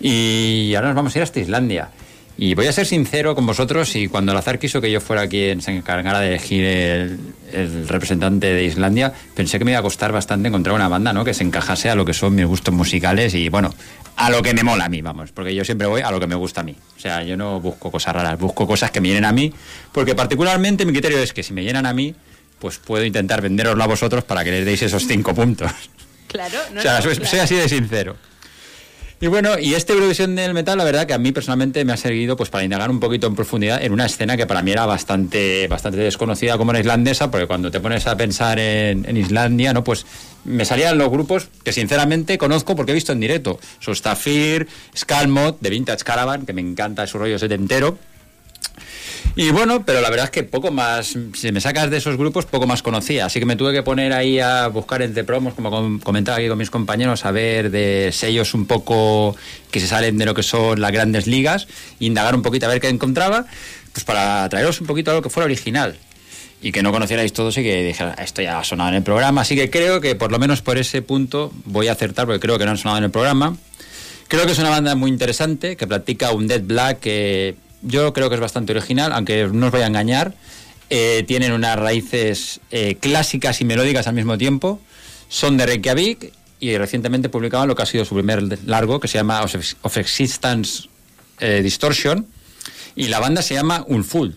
Y 0.00 0.74
ahora 0.74 0.88
nos 0.88 0.96
vamos 0.96 1.14
a 1.14 1.18
ir 1.18 1.22
hasta 1.22 1.40
Islandia. 1.40 1.90
Y 2.38 2.54
voy 2.54 2.66
a 2.66 2.72
ser 2.72 2.86
sincero 2.86 3.34
con 3.34 3.44
vosotros, 3.44 3.94
y 3.94 4.08
cuando 4.08 4.32
el 4.32 4.38
azar 4.38 4.58
quiso 4.58 4.80
que 4.80 4.90
yo 4.90 5.02
fuera 5.02 5.28
quien 5.28 5.60
se 5.60 5.76
encargara 5.76 6.20
de 6.20 6.28
elegir 6.28 6.64
el, 6.64 7.18
el 7.52 7.86
representante 7.86 8.54
de 8.54 8.64
Islandia, 8.64 9.12
pensé 9.34 9.58
que 9.58 9.66
me 9.66 9.72
iba 9.72 9.80
a 9.80 9.82
costar 9.82 10.10
bastante 10.10 10.48
encontrar 10.48 10.76
una 10.76 10.88
banda 10.88 11.12
¿no? 11.12 11.26
que 11.26 11.34
se 11.34 11.44
encajase 11.44 11.90
a 11.90 11.94
lo 11.94 12.06
que 12.06 12.14
son 12.14 12.34
mis 12.34 12.46
gustos 12.46 12.72
musicales 12.72 13.34
y 13.34 13.50
bueno, 13.50 13.74
a 14.18 14.30
lo 14.30 14.42
que 14.42 14.52
me 14.52 14.64
mola 14.64 14.86
a 14.86 14.88
mí, 14.88 15.00
vamos, 15.00 15.30
porque 15.30 15.54
yo 15.54 15.64
siempre 15.64 15.86
voy 15.86 16.02
a 16.02 16.10
lo 16.10 16.18
que 16.18 16.26
me 16.26 16.34
gusta 16.34 16.60
a 16.60 16.64
mí. 16.64 16.74
O 16.96 17.00
sea, 17.00 17.22
yo 17.22 17.36
no 17.36 17.60
busco 17.60 17.90
cosas 17.90 18.14
raras, 18.14 18.38
busco 18.38 18.66
cosas 18.66 18.90
que 18.90 19.00
me 19.00 19.08
llenen 19.08 19.24
a 19.24 19.32
mí, 19.32 19.52
porque 19.92 20.16
particularmente 20.16 20.84
mi 20.84 20.92
criterio 20.92 21.18
es 21.18 21.32
que 21.32 21.44
si 21.44 21.52
me 21.52 21.62
llenan 21.62 21.86
a 21.86 21.94
mí, 21.94 22.14
pues 22.58 22.78
puedo 22.78 23.04
intentar 23.04 23.40
venderoslo 23.40 23.82
a 23.82 23.86
vosotros 23.86 24.24
para 24.24 24.42
que 24.42 24.50
les 24.50 24.66
deis 24.66 24.82
esos 24.82 25.06
cinco 25.06 25.34
puntos. 25.34 25.70
Claro, 26.26 26.58
no, 26.74 26.80
o 26.80 26.82
sea, 26.82 26.96
no, 26.96 27.02
soy, 27.02 27.14
claro. 27.14 27.30
soy 27.30 27.38
así 27.38 27.54
de 27.54 27.68
sincero. 27.68 28.16
Y 29.20 29.26
bueno, 29.26 29.58
y 29.58 29.74
este 29.74 29.94
Eurovisión 29.94 30.36
del 30.36 30.54
metal, 30.54 30.78
la 30.78 30.84
verdad 30.84 31.04
que 31.04 31.12
a 31.12 31.18
mí 31.18 31.32
personalmente 31.32 31.84
me 31.84 31.92
ha 31.92 31.96
servido 31.96 32.36
pues 32.36 32.50
para 32.50 32.62
indagar 32.62 32.88
un 32.88 33.00
poquito 33.00 33.26
en 33.26 33.34
profundidad 33.34 33.82
en 33.82 33.92
una 33.92 34.06
escena 34.06 34.36
que 34.36 34.46
para 34.46 34.62
mí 34.62 34.70
era 34.70 34.86
bastante, 34.86 35.66
bastante 35.66 35.98
desconocida 35.98 36.56
como 36.56 36.72
la 36.72 36.78
islandesa, 36.78 37.28
porque 37.28 37.48
cuando 37.48 37.68
te 37.68 37.80
pones 37.80 38.06
a 38.06 38.16
pensar 38.16 38.60
en, 38.60 39.04
en 39.08 39.16
Islandia, 39.16 39.72
¿no? 39.72 39.82
Pues 39.82 40.06
me 40.44 40.64
salían 40.64 40.98
los 40.98 41.10
grupos 41.10 41.48
que 41.64 41.72
sinceramente 41.72 42.38
conozco 42.38 42.76
porque 42.76 42.92
he 42.92 42.94
visto 42.94 43.10
en 43.10 43.18
directo. 43.18 43.58
Sostafir, 43.80 44.68
Skalmot, 44.96 45.58
de 45.60 45.70
Vintage 45.70 46.04
Caravan, 46.04 46.46
que 46.46 46.52
me 46.52 46.60
encanta 46.60 47.04
su 47.08 47.18
rollo 47.18 47.40
setentero. 47.40 47.98
Y 49.36 49.50
bueno, 49.50 49.84
pero 49.84 50.00
la 50.00 50.10
verdad 50.10 50.24
es 50.24 50.30
que 50.32 50.42
poco 50.42 50.72
más, 50.72 51.16
si 51.34 51.52
me 51.52 51.60
sacas 51.60 51.90
de 51.90 51.98
esos 51.98 52.16
grupos, 52.16 52.44
poco 52.46 52.66
más 52.66 52.82
conocía. 52.82 53.26
Así 53.26 53.38
que 53.38 53.46
me 53.46 53.54
tuve 53.54 53.72
que 53.72 53.84
poner 53.84 54.12
ahí 54.12 54.40
a 54.40 54.66
buscar 54.66 55.00
entre 55.00 55.22
promos, 55.22 55.54
como 55.54 55.70
com- 55.70 56.00
comentaba 56.00 56.38
aquí 56.38 56.48
con 56.48 56.58
mis 56.58 56.70
compañeros, 56.70 57.24
a 57.24 57.30
ver 57.30 57.70
de 57.70 58.10
sellos 58.12 58.52
un 58.54 58.66
poco 58.66 59.36
que 59.70 59.78
se 59.78 59.86
salen 59.86 60.18
de 60.18 60.26
lo 60.26 60.34
que 60.34 60.42
son 60.42 60.80
las 60.80 60.90
grandes 60.90 61.28
ligas, 61.28 61.68
indagar 62.00 62.34
un 62.34 62.42
poquito 62.42 62.66
a 62.66 62.68
ver 62.68 62.80
qué 62.80 62.88
encontraba, 62.88 63.46
pues 63.92 64.04
para 64.04 64.48
traeros 64.48 64.80
un 64.80 64.88
poquito 64.88 65.12
a 65.12 65.14
lo 65.14 65.22
que 65.22 65.30
fuera 65.30 65.44
original. 65.44 65.96
Y 66.60 66.72
que 66.72 66.82
no 66.82 66.90
conocierais 66.90 67.32
todos 67.32 67.56
y 67.58 67.62
que 67.62 67.84
dijera, 67.84 68.14
esto 68.14 68.42
ya 68.42 68.58
ha 68.58 68.64
sonado 68.64 68.88
en 68.90 68.96
el 68.96 69.02
programa. 69.04 69.42
Así 69.42 69.54
que 69.54 69.70
creo 69.70 70.00
que 70.00 70.16
por 70.16 70.32
lo 70.32 70.40
menos 70.40 70.60
por 70.62 70.76
ese 70.78 71.00
punto 71.02 71.52
voy 71.64 71.86
a 71.86 71.92
acertar, 71.92 72.26
porque 72.26 72.40
creo 72.40 72.58
que 72.58 72.64
no 72.64 72.72
han 72.72 72.78
sonado 72.78 72.98
en 72.98 73.04
el 73.04 73.10
programa. 73.12 73.56
Creo 74.26 74.44
que 74.44 74.50
es 74.52 74.58
una 74.58 74.70
banda 74.70 74.96
muy 74.96 75.08
interesante, 75.12 75.76
que 75.76 75.86
practica 75.86 76.32
un 76.32 76.48
Dead 76.48 76.60
Black 76.62 76.98
que 76.98 77.54
yo 77.82 78.12
creo 78.12 78.28
que 78.28 78.34
es 78.36 78.40
bastante 78.40 78.72
original, 78.72 79.12
aunque 79.12 79.48
no 79.52 79.66
os 79.66 79.72
voy 79.72 79.82
a 79.82 79.86
engañar. 79.86 80.34
Eh, 80.90 81.24
tienen 81.28 81.52
unas 81.52 81.78
raíces 81.78 82.60
eh, 82.70 82.96
clásicas 83.00 83.60
y 83.60 83.64
melódicas 83.64 84.06
al 84.06 84.14
mismo 84.14 84.38
tiempo. 84.38 84.80
Son 85.28 85.56
de 85.56 85.66
Reykjavik 85.66 86.32
y 86.60 86.76
recientemente 86.78 87.28
publicaban 87.28 87.68
lo 87.68 87.76
que 87.76 87.82
ha 87.82 87.86
sido 87.86 88.04
su 88.04 88.14
primer 88.14 88.42
largo, 88.66 88.98
que 88.98 89.06
se 89.08 89.18
llama 89.18 89.42
Of, 89.42 89.54
Ex- 89.56 89.76
of 89.82 89.96
Existence 89.98 90.88
eh, 91.40 91.60
Distortion. 91.62 92.26
Y 92.96 93.08
la 93.08 93.20
banda 93.20 93.42
se 93.42 93.54
llama 93.54 93.84
Unfull. 93.86 94.36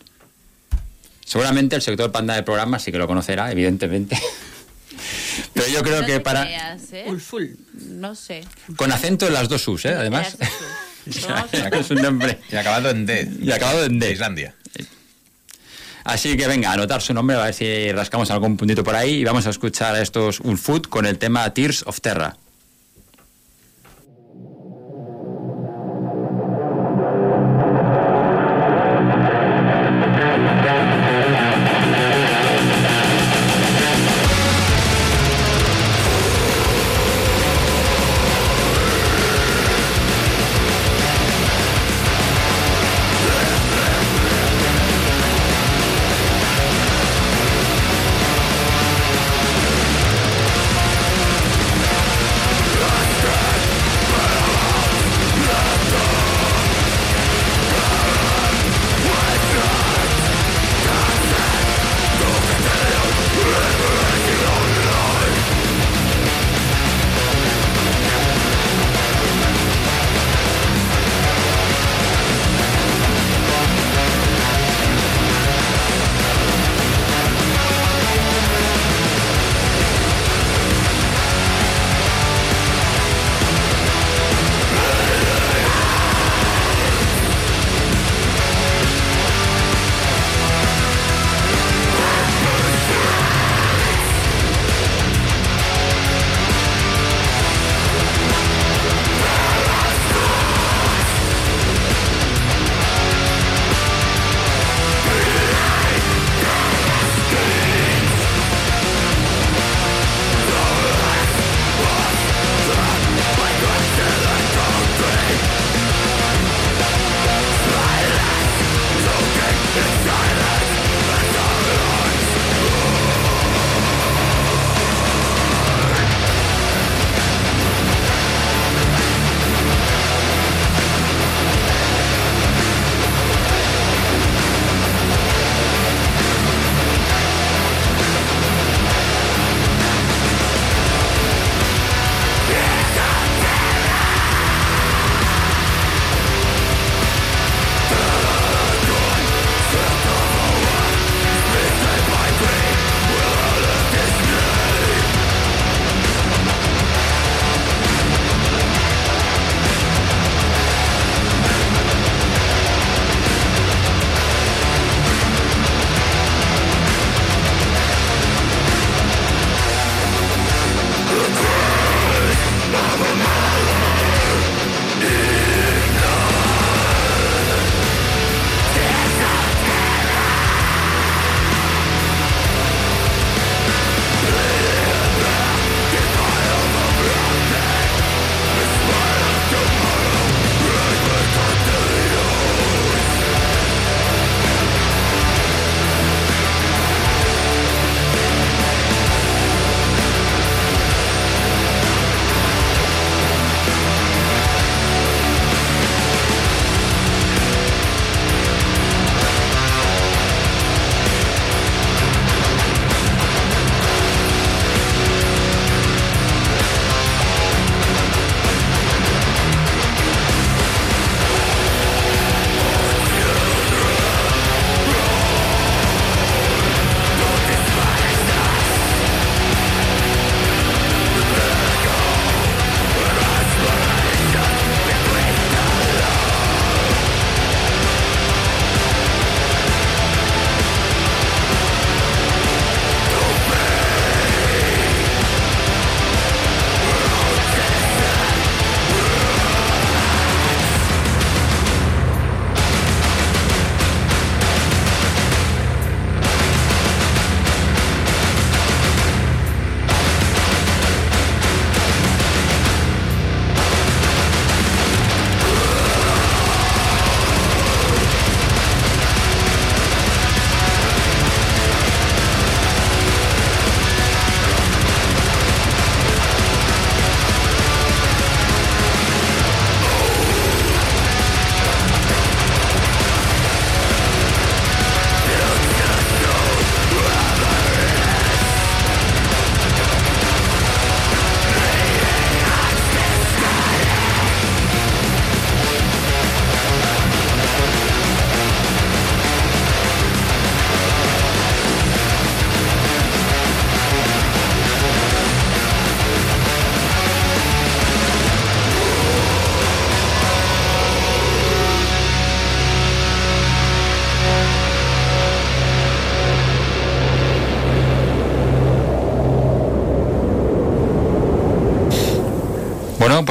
Seguramente 1.26 1.76
el 1.78 1.82
sector 1.82 2.12
panda 2.12 2.36
del 2.36 2.44
programa 2.44 2.78
sí 2.78 2.92
que 2.92 2.98
lo 2.98 3.08
conocerá, 3.08 3.52
evidentemente. 3.52 4.20
Pero 5.54 5.68
yo 5.70 5.82
creo 5.82 6.02
No 6.02 6.08
que 6.08 6.20
para... 6.20 6.44
creas, 6.44 6.82
¿eh? 6.92 7.06
No 7.88 8.14
sé. 8.16 8.42
Con 8.76 8.92
acento 8.92 9.26
en 9.26 9.34
las 9.34 9.48
dos 9.48 9.66
U's, 9.68 9.86
¿eh? 9.86 9.94
Además. 9.98 10.38
Es 11.72 11.92
un 11.92 12.02
nombre. 12.02 12.40
Y 12.52 12.56
acabado 12.56 12.90
en 12.90 13.06
D. 13.06 13.30
Y 13.42 13.52
acabado 13.52 13.86
en 13.86 14.00
D. 14.00 14.08
De 14.08 14.14
Islandia. 14.14 14.56
Así 16.04 16.36
que 16.36 16.48
venga, 16.48 16.72
anotar 16.72 17.02
su 17.02 17.14
nombre, 17.14 17.38
a 17.38 17.44
ver 17.46 17.54
si 17.54 17.92
rascamos 17.92 18.32
algún 18.32 18.58
puntito 18.58 18.84
por 18.84 18.96
ahí 18.96 19.20
y 19.20 19.24
vamos 19.24 19.46
a 19.46 19.52
escuchar 19.52 19.96
a 19.96 20.02
estos 20.02 20.40
Unfoot 20.40 20.88
con 20.88 21.06
el 21.06 21.18
tema 21.18 21.54
Tears 21.54 21.84
of 21.86 22.02
Terra. 22.02 22.38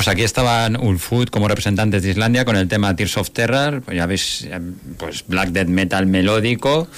Pues 0.01 0.09
aquí 0.09 0.23
estaban 0.23 0.83
Ulfood 0.83 1.29
como 1.29 1.47
representantes 1.47 2.03
de 2.03 2.09
Islandia 2.09 2.47
con 2.47 2.57
el 2.57 2.67
tema 2.69 2.97
Tears 2.97 3.19
of 3.19 3.33
Terror, 3.33 3.83
pues 3.83 3.99
ya 3.99 4.07
veis, 4.07 4.49
eh, 4.51 4.59
pues 4.97 5.27
black 5.27 5.51
death 5.51 5.69
metal 5.69 6.07
melódico, 6.07 6.89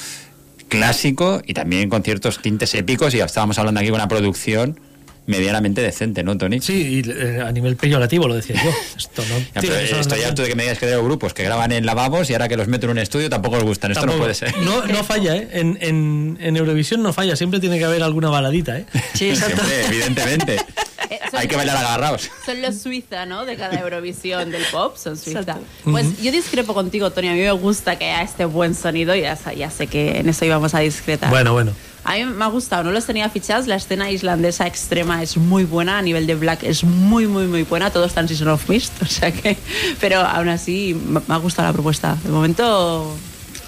clásico 0.69 1.43
y 1.45 1.53
también 1.53 1.91
con 1.91 2.05
ciertos 2.05 2.39
tintes 2.41 2.73
épicos 2.77 3.13
y 3.15 3.17
ya 3.17 3.25
estábamos 3.25 3.59
hablando 3.59 3.81
aquí 3.81 3.89
de 3.89 3.95
una 3.95 4.07
producción 4.07 4.79
medianamente 5.27 5.81
decente, 5.81 6.23
¿no, 6.23 6.39
Tony? 6.39 6.61
Sí, 6.61 7.03
y 7.05 7.11
eh, 7.11 7.43
a 7.45 7.51
nivel 7.51 7.75
peyorativo 7.75 8.29
lo 8.29 8.37
decía 8.37 8.55
yo. 8.63 8.71
Esto 8.97 9.25
no 9.29 9.37
Ya, 9.41 9.61
pero 9.63 9.75
estoy 9.75 10.23
harto 10.23 10.43
de 10.43 10.49
que 10.51 10.55
me 10.55 10.63
digas 10.63 10.79
que 10.79 10.87
tengo 10.87 11.03
grupos 11.03 11.35
que 11.35 11.43
graban 11.43 11.73
en 11.73 11.85
lavabos 11.85 12.31
y 12.31 12.35
ahora 12.35 12.47
que 12.47 12.57
los 12.57 12.69
meto 12.69 12.87
en 12.87 12.93
un 12.93 12.99
estudio 12.99 13.29
tampoco 13.29 13.57
os 13.57 13.65
gustan. 13.65 13.91
Esto 13.91 14.07
no 14.07 14.13
puede 14.13 14.35
ser. 14.35 14.57
No, 14.59 14.87
no 14.87 15.03
falla, 15.13 15.35
¿eh? 15.35 15.49
En, 15.51 15.77
en, 15.81 16.39
en 16.41 16.57
Eurovisión 16.57 17.03
no 17.03 17.13
falla, 17.13 17.35
siempre 17.35 17.59
tiene 17.59 17.81
que 17.81 17.85
haber 17.85 18.05
alguna 18.05 18.31
baladita, 18.31 18.79
¿eh? 18.79 18.87
Sí, 19.15 19.31
exacto. 19.31 19.65
Siempre, 19.65 19.87
evidentemente. 19.87 20.65
Son- 21.33 21.41
Hay 21.41 21.49
que 21.49 21.57
bailar 21.57 21.77
agarrados. 21.79 22.31
Son 22.47 22.61
los 22.63 22.77
Suiza, 22.79 23.27
¿no? 23.27 23.45
De 23.45 23.57
cada 23.57 23.81
Eurovisión 23.81 24.51
del 24.51 24.63
pop, 24.67 24.97
son 24.97 25.17
Suiza. 25.17 25.41
Exacto. 25.41 25.65
Pues 25.85 26.23
yo 26.23 26.31
discrepo 26.31 26.75
contigo, 26.75 27.11
Tony. 27.11 27.29
A 27.29 27.33
mí 27.33 27.41
me 27.41 27.51
gusta 27.53 27.97
que 27.99 28.05
haya 28.11 28.23
este 28.23 28.45
buen 28.45 28.75
sonido 28.75 29.15
y 29.17 29.23
ya, 29.23 29.37
ya 29.55 29.71
sé 29.71 29.87
que 29.89 30.19
en 30.21 30.29
eso 30.29 30.45
íbamos 30.45 30.75
a 30.75 30.79
discretar. 30.81 31.31
Bueno, 31.31 31.53
bueno. 31.55 31.73
A 32.05 32.15
mí 32.17 32.25
me 32.25 32.45
ha 32.45 32.49
gustado, 32.49 32.83
no 32.85 32.91
los 32.93 33.07
tenía 33.07 33.31
fichados. 33.31 33.67
La 33.67 33.77
escena 33.77 34.11
islandesa 34.11 34.67
extrema 34.67 35.23
es 35.23 35.37
muy 35.37 35.65
buena, 35.65 35.99
a 35.99 36.03
nivel 36.03 36.27
de 36.27 36.35
black 36.35 36.65
es 36.65 36.85
muy, 36.85 37.27
muy, 37.29 37.47
muy 37.47 37.63
buena. 37.63 37.91
Todo 37.91 38.05
está 38.05 38.21
en 38.21 38.29
Season 38.29 38.49
of 38.49 38.69
Mist, 38.69 38.93
o 39.03 39.07
sea 39.07 39.33
que. 39.33 39.57
Pero 40.01 40.21
aún 40.21 40.49
así 40.49 40.95
me 40.95 41.21
ha 41.29 41.37
gustado 41.39 41.69
la 41.69 41.73
propuesta. 41.73 42.17
De 42.25 42.31
momento, 42.31 43.17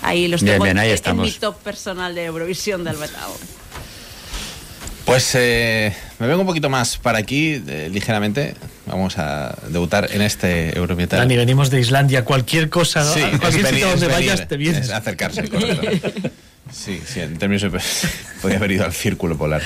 ahí 0.03 0.29
los 0.29 0.43
Bien, 0.43 0.55
tengo 0.57 0.65
bien, 0.65 0.79
ahí 0.79 0.89
en- 0.91 0.95
estamos. 0.97 1.27
en 1.27 1.33
mi 1.33 1.39
top 1.39 1.57
personal 1.63 2.15
de 2.15 2.25
Eurovisión 2.25 2.85
del 2.85 2.99
metal. 2.99 3.23
Pues 5.05 5.33
eh, 5.35 5.95
me 6.25 6.29
vengo 6.29 6.41
un 6.41 6.47
poquito 6.47 6.71
más 6.71 6.97
para 6.97 7.19
aquí, 7.19 7.63
eh, 7.69 7.89
ligeramente. 7.93 8.55
Vamos 8.87 9.19
a 9.19 9.55
debutar 9.69 10.09
en 10.13 10.23
este 10.23 10.77
Eurometal. 10.77 11.19
Dani, 11.21 11.37
venimos 11.37 11.69
de 11.71 11.81
Islandia, 11.81 12.25
cualquier 12.25 12.71
cosa, 12.71 13.05
Sí, 13.13 13.21
es 13.21 13.39
cualquier 13.39 13.67
sitio 13.67 13.89
donde 13.89 14.07
venir, 14.09 14.31
vayas 14.31 14.49
te 14.49 14.57
vienes. 14.57 14.87
es 14.87 14.91
acercarse. 14.91 15.47
correcto. 15.49 16.11
Sí, 16.73 17.01
sí, 17.07 17.21
en 17.21 17.37
términos 17.39 17.61
de- 17.63 17.71
podría 18.43 18.59
haber 18.59 18.73
ido 18.73 18.85
al 18.87 18.93
círculo 18.95 19.37
polar. 19.37 19.61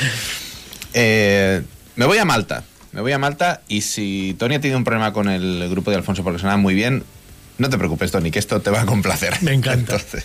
Eh, 0.94 1.62
me 1.96 2.06
voy 2.06 2.18
a 2.18 2.24
Malta. 2.24 2.64
Me 2.92 3.00
voy 3.02 3.12
a 3.12 3.18
Malta 3.18 3.60
y 3.68 3.82
si 3.82 4.34
Tony 4.38 4.56
ha 4.56 4.60
tenido 4.60 4.78
un 4.78 4.84
problema 4.84 5.12
con 5.12 5.28
el 5.28 5.68
grupo 5.70 5.90
de 5.90 5.96
Alfonso 5.98 6.24
porque 6.24 6.38
sonaba 6.40 6.56
muy 6.56 6.74
bien, 6.74 7.04
no 7.58 7.68
te 7.70 7.78
preocupes, 7.78 8.10
Tony, 8.10 8.30
que 8.30 8.38
esto 8.38 8.60
te 8.60 8.70
va 8.70 8.80
a 8.82 8.86
complacer. 8.86 9.34
Me 9.42 9.52
encanta. 9.52 9.94
Entonces, 9.96 10.24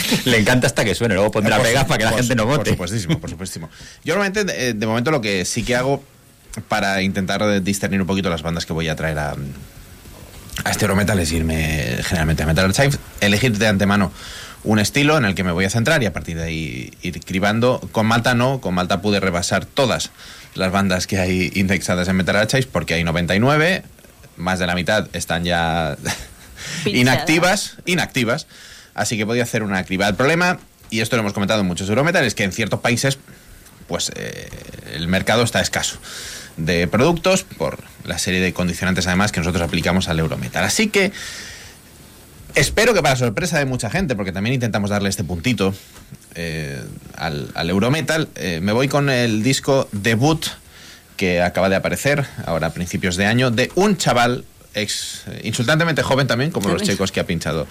Le 0.24 0.38
encanta 0.38 0.66
hasta 0.66 0.84
que 0.84 0.94
suene, 0.94 1.14
luego 1.14 1.30
pondrá 1.30 1.56
por 1.56 1.66
pegas 1.66 1.82
su- 1.82 1.88
para 1.88 1.98
que 1.98 2.04
la 2.04 2.10
por 2.10 2.18
gente 2.20 2.34
no 2.34 2.44
Por 2.46 2.58
vote. 2.58 2.70
supuestísimo, 2.70 3.18
por 3.20 3.30
supuestísimo. 3.30 3.70
Yo 4.04 4.14
normalmente, 4.14 4.44
de, 4.44 4.74
de 4.74 4.86
momento, 4.86 5.10
lo 5.10 5.20
que 5.20 5.44
sí 5.44 5.62
que 5.62 5.76
hago 5.76 6.02
para 6.68 7.02
intentar 7.02 7.62
discernir 7.62 8.00
un 8.00 8.06
poquito 8.06 8.30
las 8.30 8.42
bandas 8.42 8.64
que 8.66 8.72
voy 8.72 8.88
a 8.88 8.96
traer 8.96 9.18
a, 9.18 9.30
a 10.64 10.70
este 10.70 10.84
Eurometal 10.84 11.18
es 11.18 11.30
irme 11.32 11.98
generalmente 12.02 12.42
a 12.42 12.46
Metal 12.46 12.64
Archive, 12.64 12.96
elegir 13.20 13.56
de 13.58 13.66
antemano 13.68 14.12
un 14.64 14.78
estilo 14.80 15.16
en 15.16 15.24
el 15.24 15.34
que 15.34 15.44
me 15.44 15.52
voy 15.52 15.64
a 15.64 15.70
centrar 15.70 16.02
y 16.02 16.06
a 16.06 16.12
partir 16.12 16.36
de 16.38 16.42
ahí 16.44 16.90
ir 17.02 17.20
cribando. 17.20 17.80
Con 17.92 18.06
Malta 18.06 18.34
no, 18.34 18.60
con 18.60 18.74
Malta 18.74 19.00
pude 19.00 19.20
rebasar 19.20 19.64
todas 19.64 20.10
las 20.54 20.72
bandas 20.72 21.06
que 21.06 21.18
hay 21.18 21.52
indexadas 21.54 22.08
en 22.08 22.16
Metal 22.16 22.34
Archive 22.36 22.66
porque 22.72 22.94
hay 22.94 23.04
99, 23.04 23.84
más 24.38 24.58
de 24.58 24.66
la 24.66 24.74
mitad 24.74 25.08
están 25.12 25.44
ya 25.44 25.96
inactivas, 26.86 27.76
inactivas, 27.84 28.46
así 28.96 29.16
que 29.16 29.24
podía 29.24 29.44
hacer 29.44 29.62
una 29.62 29.84
criba. 29.84 30.08
El 30.08 30.16
problema, 30.16 30.58
y 30.90 31.00
esto 31.00 31.14
lo 31.14 31.20
hemos 31.20 31.32
comentado 31.32 31.60
en 31.60 31.66
muchos 31.66 31.88
Eurometal, 31.88 32.24
es 32.24 32.34
que 32.34 32.42
en 32.42 32.50
ciertos 32.50 32.80
países 32.80 33.18
pues 33.86 34.10
eh, 34.16 34.48
el 34.94 35.06
mercado 35.06 35.44
está 35.44 35.60
escaso 35.60 35.98
de 36.56 36.88
productos 36.88 37.44
por 37.44 37.78
la 38.04 38.18
serie 38.18 38.40
de 38.40 38.52
condicionantes 38.52 39.06
además 39.06 39.30
que 39.30 39.40
nosotros 39.40 39.62
aplicamos 39.62 40.08
al 40.08 40.18
Eurometal. 40.18 40.64
Así 40.64 40.88
que 40.88 41.12
espero 42.54 42.94
que 42.94 43.02
para 43.02 43.14
sorpresa 43.14 43.58
de 43.58 43.66
mucha 43.66 43.90
gente, 43.90 44.16
porque 44.16 44.32
también 44.32 44.54
intentamos 44.54 44.90
darle 44.90 45.08
este 45.08 45.22
puntito 45.22 45.74
eh, 46.34 46.82
al, 47.16 47.50
al 47.54 47.70
Eurometal, 47.70 48.28
eh, 48.34 48.60
me 48.62 48.72
voy 48.72 48.88
con 48.88 49.10
el 49.10 49.42
disco 49.42 49.88
debut 49.92 50.46
que 51.16 51.42
acaba 51.42 51.68
de 51.68 51.76
aparecer 51.76 52.26
ahora 52.44 52.68
a 52.68 52.70
principios 52.74 53.16
de 53.16 53.26
año 53.26 53.50
de 53.50 53.70
un 53.74 53.96
chaval 53.96 54.44
ex 54.74 55.24
insultantemente 55.42 56.02
joven 56.02 56.26
también, 56.26 56.50
como 56.50 56.68
los 56.68 56.82
chicos 56.82 57.10
que 57.10 57.20
ha 57.20 57.26
pinchado 57.26 57.66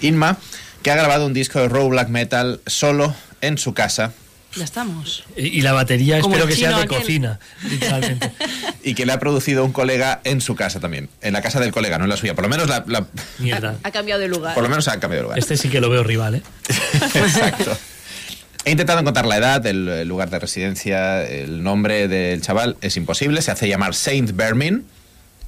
Inma, 0.00 0.38
que 0.82 0.90
ha 0.90 0.96
grabado 0.96 1.26
un 1.26 1.34
disco 1.34 1.58
de 1.60 1.68
raw 1.68 1.88
black 1.88 2.08
metal 2.08 2.60
solo 2.66 3.14
en 3.40 3.58
su 3.58 3.74
casa 3.74 4.12
Ya 4.56 4.64
estamos. 4.64 5.24
Y, 5.36 5.46
y 5.58 5.60
la 5.60 5.72
batería 5.72 6.20
Como 6.20 6.34
espero 6.34 6.48
que 6.48 6.56
sea 6.56 6.70
de 6.76 6.82
aquel. 6.84 6.98
cocina, 6.98 7.38
literalmente. 7.68 8.32
y 8.82 8.94
que 8.94 9.04
le 9.06 9.12
ha 9.12 9.18
producido 9.18 9.64
un 9.64 9.72
colega 9.72 10.20
en 10.24 10.40
su 10.40 10.54
casa 10.56 10.80
también, 10.80 11.08
en 11.20 11.32
la 11.34 11.42
casa 11.42 11.60
del 11.60 11.70
colega, 11.72 11.98
no 11.98 12.04
en 12.04 12.10
la 12.10 12.16
suya. 12.16 12.34
Por 12.34 12.44
lo 12.44 12.48
menos 12.50 12.68
la- 12.68 12.84
la, 12.86 13.06
Mierda. 13.38 13.76
Ha 13.82 13.90
cambiado 13.90 14.20
de 14.20 14.28
lugar. 14.28 14.54
por 14.54 14.62
lo 14.62 14.68
menos 14.68 14.88
ha 14.88 14.92
cambiado 14.98 15.16
de 15.16 15.22
lugar. 15.24 15.38
Este 15.38 15.56
sí 15.56 15.68
que 15.68 15.80
lo 15.80 15.90
veo 15.90 16.02
rival, 16.02 16.36
¿eh? 16.36 16.42
Exacto. 17.14 17.76
He 18.64 18.70
intentado 18.72 18.98
encontrar 19.00 19.26
la 19.26 19.36
edad, 19.36 19.64
el, 19.66 19.88
el 19.88 20.08
lugar 20.08 20.30
de 20.30 20.38
residencia, 20.38 21.22
el 21.24 21.62
nombre 21.62 22.06
del 22.08 22.40
chaval. 22.42 22.76
Es 22.80 22.96
imposible. 22.96 23.40
Se 23.42 23.50
hace 23.50 23.68
llamar 23.68 23.94
Saint 23.94 24.32
Bermin 24.32 24.84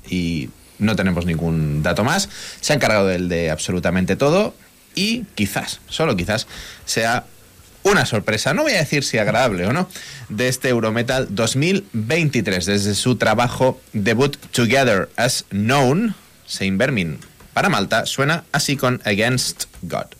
y 0.09 0.49
no 0.79 0.97
tenemos 0.97 1.27
ningún 1.27 1.83
dato 1.83 2.03
más. 2.05 2.29
Se 2.61 2.73
ha 2.73 2.77
encargado 2.77 3.07
del 3.09 3.29
de 3.29 3.51
absolutamente 3.51 4.17
todo 4.17 4.55
y 4.95 5.25
quizás, 5.35 5.81
solo 5.89 6.17
quizás, 6.17 6.47
sea 6.85 7.25
una 7.83 8.05
sorpresa, 8.05 8.53
no 8.53 8.63
voy 8.63 8.73
a 8.73 8.79
decir 8.79 9.05
si 9.05 9.19
agradable 9.19 9.67
o 9.67 9.73
no, 9.73 9.89
de 10.29 10.49
este 10.49 10.69
Eurometal 10.69 11.29
2023 11.31 12.67
desde 12.67 12.95
su 12.95 13.17
trabajo 13.17 13.81
debut 13.93 14.37
Together 14.53 15.09
as 15.17 15.45
Known, 15.51 16.15
Saint 16.47 16.77
Bermin. 16.77 17.19
Para 17.55 17.69
Malta 17.69 18.07
suena 18.07 18.45
así 18.53 18.77
con 18.77 19.01
Against 19.05 19.65
God. 19.83 20.20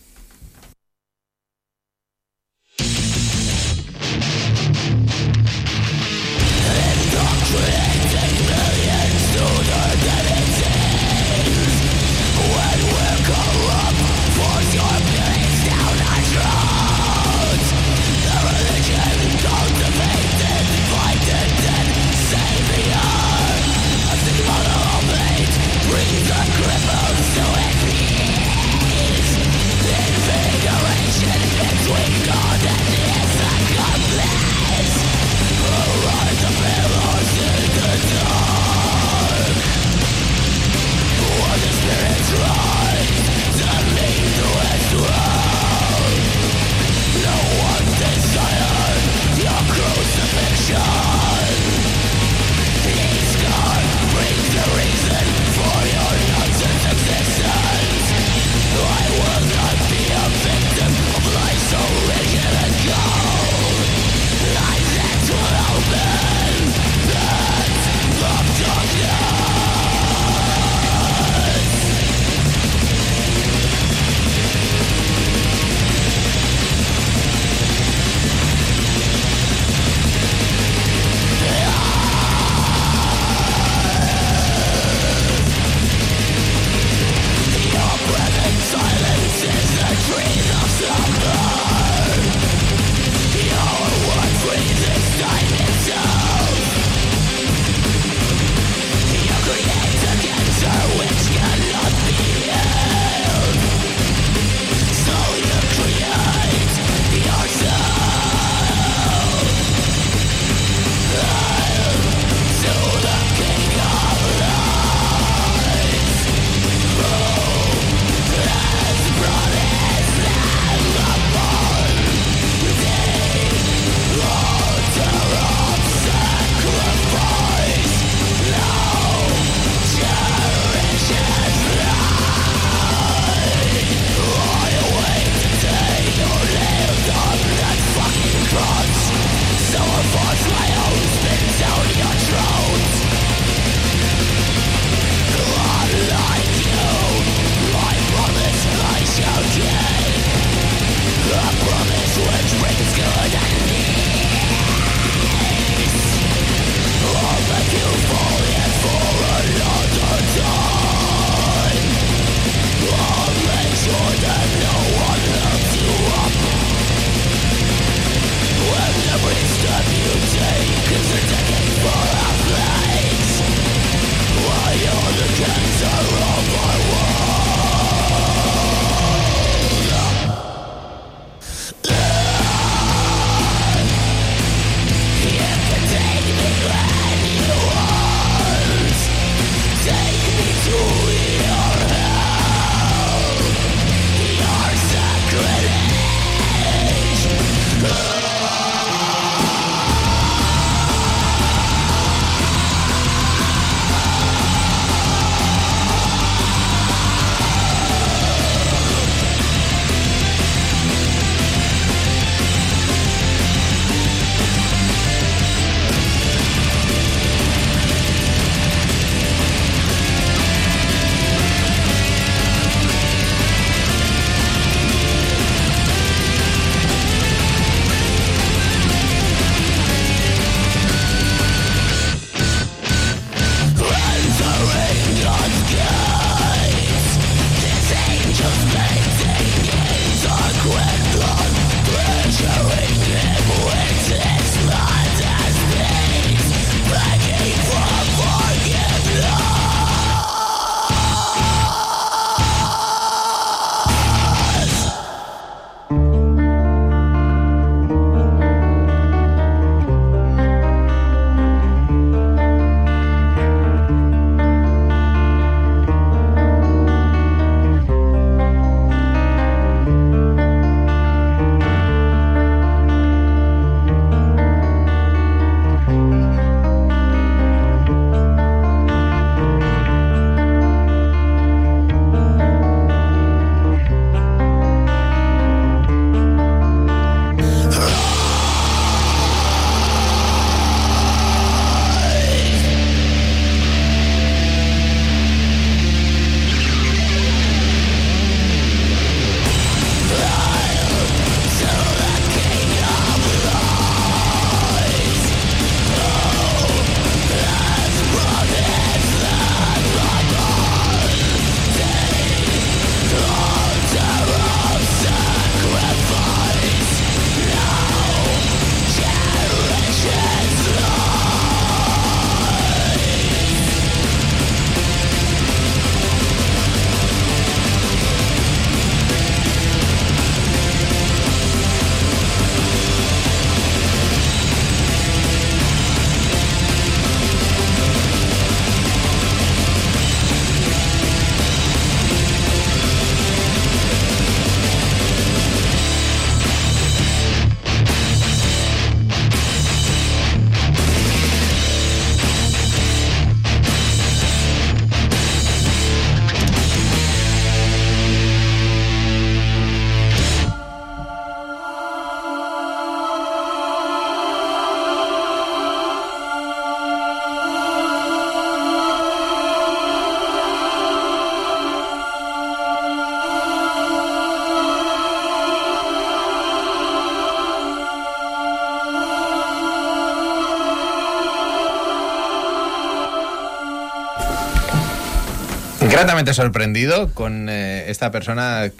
Gratamente 386.01 386.33
sorprendido 386.33 387.13
con 387.13 387.47
eh, 387.47 387.85
esta 387.87 388.09
persona 388.09 388.71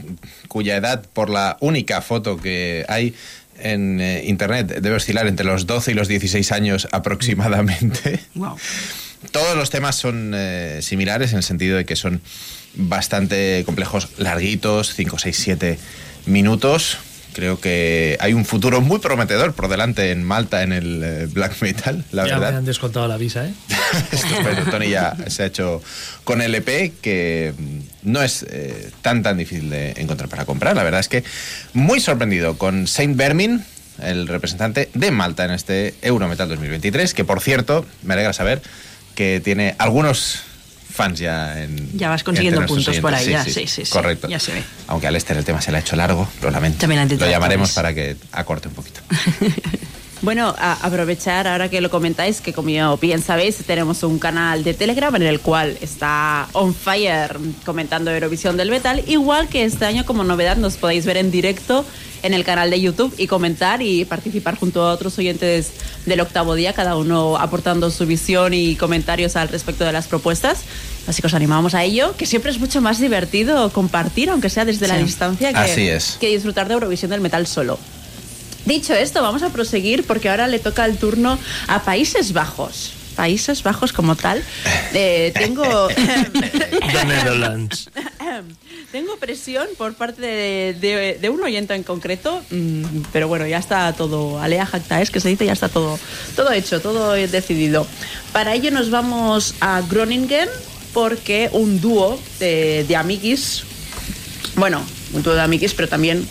cuya 0.47 0.75
edad, 0.75 1.05
por 1.13 1.29
la 1.29 1.55
única 1.59 2.01
foto 2.01 2.37
que 2.37 2.83
hay 2.87 3.13
en 3.59 4.01
eh, 4.01 4.23
internet, 4.25 4.79
debe 4.81 4.95
oscilar 4.95 5.27
entre 5.27 5.45
los 5.45 5.67
12 5.67 5.91
y 5.91 5.93
los 5.93 6.07
16 6.07 6.51
años 6.51 6.87
aproximadamente. 6.91 8.19
Wow. 8.33 8.57
Todos 9.29 9.55
los 9.55 9.69
temas 9.69 9.95
son 9.97 10.31
eh, 10.33 10.79
similares 10.81 11.31
en 11.31 11.37
el 11.37 11.43
sentido 11.43 11.77
de 11.77 11.85
que 11.85 11.95
son 11.95 12.21
bastante 12.73 13.61
complejos, 13.67 14.09
larguitos, 14.17 14.95
5, 14.95 15.19
6, 15.19 15.37
7 15.37 15.79
minutos. 16.25 16.97
Creo 17.33 17.59
que 17.59 18.17
hay 18.19 18.33
un 18.33 18.43
futuro 18.45 18.81
muy 18.81 18.99
prometedor 18.99 19.53
por 19.53 19.69
delante 19.69 20.11
en 20.11 20.23
Malta 20.23 20.63
en 20.63 20.73
el 20.73 21.01
eh, 21.03 21.27
black 21.31 21.61
metal, 21.61 22.03
la 22.11 22.27
ya 22.27 22.33
me 22.35 22.39
verdad. 22.41 22.57
han 22.59 22.65
descontado 22.65 23.07
la 23.07 23.17
visa, 23.17 23.47
¿eh? 23.47 23.53
Estupendo. 24.11 24.69
Tony 24.69 24.89
ya 24.89 25.15
se 25.27 25.43
ha 25.43 25.45
hecho 25.45 25.81
con 26.23 26.41
el 26.41 26.53
EP 26.55 26.91
que 27.01 27.53
mm, 27.57 28.11
no 28.11 28.21
es 28.21 28.43
eh, 28.49 28.91
tan 29.01 29.23
tan 29.23 29.37
difícil 29.37 29.69
de 29.69 29.91
encontrar 29.97 30.29
para 30.29 30.45
comprar. 30.45 30.75
La 30.75 30.83
verdad 30.83 30.99
es 30.99 31.07
que 31.07 31.23
muy 31.73 32.01
sorprendido 32.01 32.57
con 32.57 32.85
Saint 32.87 33.15
Vermin, 33.15 33.63
el 34.01 34.27
representante 34.27 34.89
de 34.93 35.11
Malta 35.11 35.45
en 35.45 35.51
este 35.51 35.95
Eurometal 36.01 36.49
2023, 36.49 37.13
que 37.13 37.23
por 37.23 37.39
cierto, 37.39 37.85
me 38.03 38.13
alegra 38.13 38.33
saber 38.33 38.61
que 39.15 39.39
tiene 39.43 39.75
algunos 39.77 40.41
fans 41.03 41.19
ya 41.19 41.61
en 41.63 41.97
Ya 41.97 42.09
vas 42.09 42.23
consiguiendo 42.23 42.65
puntos 42.65 42.97
por 42.99 43.13
ahí, 43.13 43.27
oyentes. 43.27 43.53
ya, 43.55 43.61
sí, 43.61 43.67
sí, 43.67 43.85
sí, 43.85 43.91
correcto. 43.91 44.27
ya 44.27 44.39
se 44.39 44.53
ve. 44.53 44.63
Aunque 44.87 45.07
a 45.07 45.11
Lester 45.11 45.37
el 45.37 45.43
tema 45.45 45.61
se 45.61 45.71
le 45.71 45.77
ha 45.77 45.79
hecho 45.81 45.95
largo, 45.95 46.27
lo 46.41 46.51
lamento. 46.51 46.79
También 46.79 47.07
lo 47.09 47.29
llamaremos 47.29 47.71
para 47.71 47.93
que 47.93 48.15
acorte 48.31 48.67
un 48.67 48.73
poquito. 48.73 49.01
Bueno, 50.23 50.53
a- 50.55 50.77
aprovechar 50.85 51.47
ahora 51.47 51.67
que 51.67 51.81
lo 51.81 51.89
comentáis, 51.89 52.41
que 52.41 52.53
como 52.53 52.95
bien 52.97 53.23
sabéis, 53.23 53.55
tenemos 53.65 54.03
un 54.03 54.19
canal 54.19 54.63
de 54.63 54.75
Telegram 54.75 55.15
en 55.15 55.23
el 55.23 55.39
cual 55.39 55.75
está 55.81 56.47
On 56.51 56.75
Fire 56.75 57.37
comentando 57.65 58.11
Eurovisión 58.11 58.55
del 58.55 58.69
Metal, 58.69 59.03
igual 59.07 59.47
que 59.47 59.63
este 59.63 59.83
año 59.85 60.05
como 60.05 60.23
novedad 60.23 60.57
nos 60.57 60.77
podéis 60.77 61.07
ver 61.07 61.17
en 61.17 61.31
directo 61.31 61.83
en 62.23 62.33
el 62.33 62.43
canal 62.43 62.69
de 62.69 62.79
YouTube 62.81 63.13
y 63.17 63.27
comentar 63.27 63.81
y 63.81 64.05
participar 64.05 64.55
junto 64.57 64.83
a 64.83 64.93
otros 64.93 65.17
oyentes 65.17 65.71
del 66.05 66.19
octavo 66.21 66.55
día, 66.55 66.73
cada 66.73 66.95
uno 66.97 67.37
aportando 67.37 67.89
su 67.91 68.05
visión 68.05 68.53
y 68.53 68.75
comentarios 68.75 69.35
al 69.35 69.49
respecto 69.49 69.83
de 69.85 69.91
las 69.91 70.07
propuestas. 70.07 70.59
Así 71.07 71.21
que 71.21 71.27
os 71.27 71.33
animamos 71.33 71.73
a 71.73 71.83
ello, 71.83 72.15
que 72.17 72.25
siempre 72.25 72.51
es 72.51 72.59
mucho 72.59 72.79
más 72.81 72.99
divertido 72.99 73.71
compartir, 73.71 74.29
aunque 74.29 74.49
sea 74.49 74.65
desde 74.65 74.87
la 74.87 74.97
Sí. 74.97 75.03
distancia, 75.03 75.51
que, 75.51 75.57
Así 75.59 75.87
es. 75.87 76.17
que 76.19 76.27
disfrutar 76.29 76.67
de 76.67 76.75
Eurovisión 76.75 77.09
del 77.11 77.21
Metal 77.21 77.45
solo. 77.47 77.79
Dicho 78.65 78.93
esto, 78.93 79.23
vamos 79.23 79.41
a 79.41 79.49
proseguir 79.49 80.05
porque 80.05 80.29
ahora 80.29 80.47
le 80.47 80.59
toca 80.59 80.85
el 80.85 80.97
turno 80.97 81.39
a 81.67 81.81
Países 81.83 82.31
Bajos. 82.33 82.93
Países 83.15 83.63
Bajos 83.63 83.91
como 83.91 84.15
tal. 84.15 84.43
Eh, 84.93 85.31
tengo, 85.33 85.87
The 85.95 87.05
Netherlands. 87.05 87.89
tengo 88.91 89.17
presión 89.17 89.67
por 89.77 89.93
parte 89.93 90.21
de, 90.21 91.29
un 91.29 91.41
oyente 91.41 91.73
en 91.73 91.83
concreto, 91.83 92.41
mm, 92.49 92.83
pero 93.13 93.27
bueno, 93.27 93.47
ya 93.47 93.57
está 93.57 93.93
todo, 93.93 94.39
alea 94.39 94.65
jacta 94.65 95.01
es 95.01 95.09
que 95.09 95.19
se 95.19 95.29
dice, 95.29 95.45
ya 95.45 95.53
está 95.53 95.69
todo, 95.69 95.97
todo 96.35 96.51
hecho, 96.51 96.81
todo 96.81 97.13
decidido. 97.13 97.87
Para 98.33 98.53
ello 98.53 98.71
nos 98.71 98.89
vamos 98.89 99.55
a 99.61 99.81
Groningen 99.81 100.49
porque 100.93 101.49
un 101.53 101.79
dúo 101.79 102.19
de, 102.39 102.85
de 102.87 102.95
amiguis, 102.95 103.63
bueno, 104.55 104.83
un 105.13 105.23
dúo 105.23 105.33
de 105.33 105.41
amiguis, 105.41 105.73
pero 105.73 105.87
también 105.87 106.27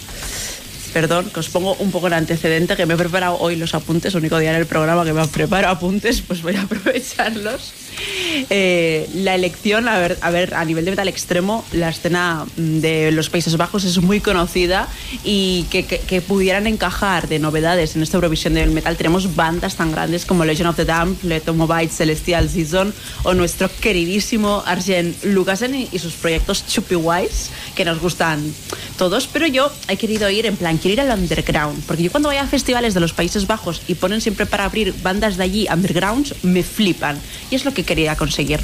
Perdón, 0.92 1.30
que 1.30 1.38
os 1.38 1.48
pongo 1.48 1.74
un 1.78 1.92
poco 1.92 2.08
el 2.08 2.14
antecedente, 2.14 2.74
que 2.74 2.84
me 2.84 2.94
he 2.94 2.96
preparado 2.96 3.38
hoy 3.38 3.54
los 3.54 3.74
apuntes, 3.74 4.14
único 4.16 4.38
día 4.38 4.50
en 4.50 4.56
el 4.56 4.66
programa 4.66 5.04
que 5.04 5.12
me 5.12 5.24
preparo 5.28 5.68
apuntes, 5.68 6.20
pues 6.20 6.42
voy 6.42 6.56
a 6.56 6.62
aprovecharlos. 6.62 7.72
Eh, 8.48 9.08
la 9.14 9.34
elección, 9.34 9.88
a 9.88 9.98
ver, 9.98 10.18
a 10.20 10.30
ver, 10.30 10.54
a 10.54 10.64
nivel 10.64 10.84
de 10.84 10.92
metal 10.92 11.08
extremo, 11.08 11.64
la 11.72 11.88
escena 11.88 12.46
mm, 12.56 12.80
de 12.80 13.12
los 13.12 13.30
Países 13.30 13.56
Bajos 13.56 13.84
es 13.84 13.98
muy 13.98 14.20
conocida 14.20 14.88
y 15.24 15.64
que, 15.70 16.20
pudieran 16.20 16.66
encajar 16.66 17.28
de 17.28 17.38
novedades 17.38 17.96
en 17.96 18.02
esta 18.02 18.16
Eurovisión 18.16 18.54
del 18.54 18.70
metal. 18.70 18.96
Tenemos 18.96 19.34
bandas 19.34 19.76
tan 19.76 19.90
grandes 19.90 20.26
como 20.26 20.44
Legion 20.44 20.68
of 20.68 20.76
the 20.76 20.84
Damned, 20.84 21.22
Letomobite, 21.22 21.92
Celestial 21.92 22.48
Season 22.48 22.92
o 23.22 23.34
nuestro 23.34 23.70
queridísimo 23.80 24.62
Arjen 24.66 25.16
Lucasen 25.22 25.74
y, 25.74 25.88
y 25.90 25.98
sus 25.98 26.14
proyectos 26.14 26.66
Chuppy 26.66 26.96
Wise, 26.96 27.50
que 27.74 27.84
nos 27.84 28.00
gustan 28.00 28.52
todos, 28.98 29.26
pero 29.26 29.46
yo 29.46 29.72
he 29.88 29.96
querido 29.96 30.28
ir 30.28 30.46
en 30.46 30.56
plan, 30.56 30.76
quiero 30.76 31.02
ir 31.02 31.10
al 31.10 31.18
underground, 31.18 31.82
porque 31.86 32.02
yo 32.02 32.10
cuando 32.10 32.28
voy 32.28 32.36
a 32.36 32.46
festivales 32.46 32.94
de 32.94 33.00
los 33.00 33.12
Países 33.12 33.46
Bajos 33.46 33.80
y 33.88 33.94
ponen 33.94 34.20
siempre 34.20 34.46
para 34.46 34.64
abrir 34.64 34.94
bandas 35.02 35.36
de 35.36 35.44
allí 35.44 35.66
undergrounds, 35.72 36.34
me 36.42 36.62
flipan. 36.62 37.18
Y 37.50 37.54
es 37.54 37.64
lo 37.64 37.72
que 37.72 37.79
quería 37.84 38.16
conseguir. 38.16 38.60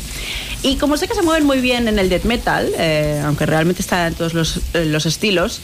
Y 0.62 0.76
como 0.76 0.96
sé 0.96 1.08
que 1.08 1.14
se 1.14 1.22
mueven 1.22 1.44
muy 1.44 1.60
bien 1.60 1.88
en 1.88 1.98
el 1.98 2.08
death 2.08 2.24
metal, 2.24 2.70
eh, 2.78 3.22
aunque 3.24 3.46
realmente 3.46 3.82
está 3.82 4.06
en 4.06 4.14
todos 4.14 4.34
los, 4.34 4.60
eh, 4.74 4.84
los 4.86 5.06
estilos, 5.06 5.60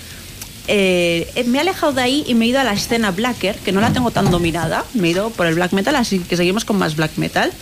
eh, 0.68 1.30
eh, 1.34 1.44
me 1.44 1.58
he 1.58 1.60
alejado 1.60 1.92
de 1.92 2.02
ahí 2.02 2.24
y 2.26 2.34
me 2.34 2.44
he 2.44 2.48
ido 2.48 2.60
a 2.60 2.64
la 2.64 2.72
escena 2.72 3.10
blacker, 3.10 3.56
que 3.56 3.72
no 3.72 3.80
la 3.80 3.92
tengo 3.92 4.10
tan 4.10 4.30
dominada. 4.30 4.84
Me 4.94 5.08
he 5.08 5.10
ido 5.10 5.30
por 5.30 5.46
el 5.46 5.54
black 5.54 5.72
metal, 5.72 5.96
así 5.96 6.20
que 6.20 6.36
seguimos 6.36 6.64
con 6.64 6.78
más 6.78 6.96
black 6.96 7.16
metal. 7.16 7.52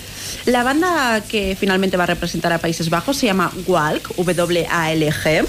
La 0.47 0.63
banda 0.63 1.23
que 1.27 1.57
finalmente 1.59 1.97
va 1.97 2.05
a 2.05 2.07
representar 2.07 2.53
a 2.53 2.59
Países 2.59 2.91
Bajos 2.91 3.17
se 3.17 3.27
llama 3.27 3.53
WALG, 3.67 4.03
W-A-L-G. 4.17 5.47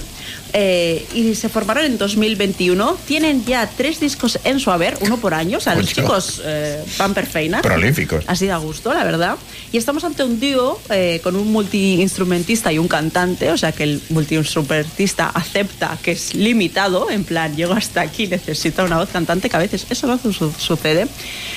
Eh, 0.54 1.06
y 1.14 1.36
se 1.36 1.50
formaron 1.50 1.86
en 1.86 1.98
2021. 1.98 2.98
Tienen 3.08 3.46
ya 3.46 3.68
tres 3.68 4.00
discos 4.00 4.40
en 4.44 4.60
su 4.60 4.72
haber, 4.72 4.98
uno 5.02 5.18
por 5.18 5.34
año. 5.34 5.58
O 5.58 5.62
sea, 5.62 5.76
los 5.76 5.86
Ocho. 5.86 6.02
chicos 6.02 6.42
eh, 6.44 6.84
van 6.98 7.14
perfeinas. 7.14 7.62
Prolíficos. 7.62 8.24
Así 8.28 8.48
da 8.48 8.58
gusto, 8.58 8.94
la 8.94 9.04
verdad. 9.04 9.38
Y 9.72 9.78
estamos 9.78 10.04
ante 10.04 10.24
un 10.24 10.40
dúo 10.40 10.80
eh, 10.90 11.20
con 11.24 11.36
un 11.36 11.52
multiinstrumentista 11.52 12.72
y 12.74 12.78
un 12.78 12.88
cantante, 12.88 13.52
o 13.52 13.58
sea 13.58 13.72
que 13.72 13.84
el 13.84 14.02
multiinstrumentista 14.10 15.30
acepta 15.30 15.98
que 16.02 16.12
es 16.12 16.34
limitado, 16.34 17.10
en 17.10 17.24
plan, 17.24 17.56
llego 17.56 17.74
hasta 17.74 18.02
aquí, 18.02 18.28
necesito 18.28 18.84
una 18.84 18.98
voz 18.98 19.10
cantante, 19.10 19.50
que 19.50 19.56
a 19.56 19.60
veces 19.60 19.86
eso 19.90 20.08
no 20.08 20.18
su- 20.18 20.52
sucede, 20.58 21.08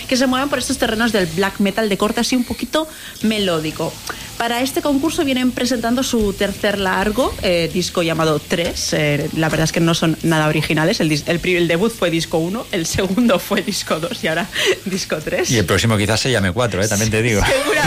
que 0.08 0.16
se 0.16 0.26
mueven 0.26 0.48
por 0.48 0.58
estos 0.58 0.78
terrenos 0.78 1.12
del 1.12 1.26
black 1.26 1.58
metal 1.60 1.88
de 1.88 1.96
corte 1.98 2.20
así 2.20 2.36
un 2.36 2.44
poquito 2.44 2.86
melódico. 3.22 3.92
Para 4.38 4.60
este 4.62 4.82
concurso 4.82 5.24
vienen 5.24 5.52
presentando 5.52 6.02
su 6.02 6.32
tercer 6.32 6.78
largo, 6.78 7.32
eh, 7.42 7.70
disco 7.72 8.02
llamado 8.02 8.40
3. 8.54 9.32
la 9.36 9.48
verdad 9.48 9.64
es 9.64 9.72
que 9.72 9.80
no 9.80 9.94
son 9.94 10.16
nada 10.22 10.46
originales. 10.48 11.00
El, 11.00 11.10
el, 11.10 11.68
debut 11.68 11.92
fue 11.92 12.10
disco 12.10 12.38
1, 12.38 12.66
el 12.72 12.86
segundo 12.86 13.38
fue 13.38 13.62
disco 13.62 13.98
2 13.98 14.22
y 14.22 14.28
ahora 14.28 14.48
disco 14.84 15.16
3. 15.22 15.50
Y 15.50 15.58
el 15.58 15.64
próximo 15.64 15.96
quizás 15.96 16.20
se 16.20 16.30
llame 16.30 16.52
4, 16.52 16.82
¿eh? 16.82 16.88
también 16.88 17.10
te 17.10 17.22
digo. 17.22 17.42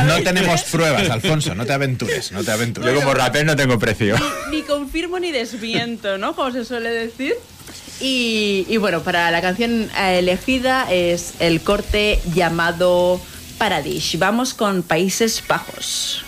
No 0.06 0.22
tenemos 0.24 0.64
pruebas, 0.64 1.10
Alfonso, 1.10 1.56
no 1.56 1.66
te 1.66 1.74
aventures, 1.74 2.32
no 2.32 2.44
te 2.44 2.52
aventures. 2.52 2.94
Yo 2.94 3.00
como 3.00 3.14
rapper 3.14 3.46
no 3.46 3.56
tengo 3.56 3.80
precio. 3.80 4.16
ni 4.52 4.62
confirmo 4.64 5.20
ni 5.20 5.32
desmiento, 5.32 6.18
¿no? 6.18 6.36
Como 6.36 6.52
se 6.52 6.66
suele 6.66 6.90
decir. 6.90 7.36
Y, 8.00 8.66
y 8.70 8.78
bueno, 8.78 9.02
para 9.02 9.32
la 9.32 9.42
canción 9.42 9.90
eh, 9.98 10.20
elegida 10.20 10.92
es 10.92 11.36
el 11.40 11.62
corte 11.62 12.20
llamado 12.34 13.20
Paradise. 13.58 14.18
Vamos 14.18 14.54
con 14.54 14.84
Países 14.84 15.44
Bajos. 15.48 16.24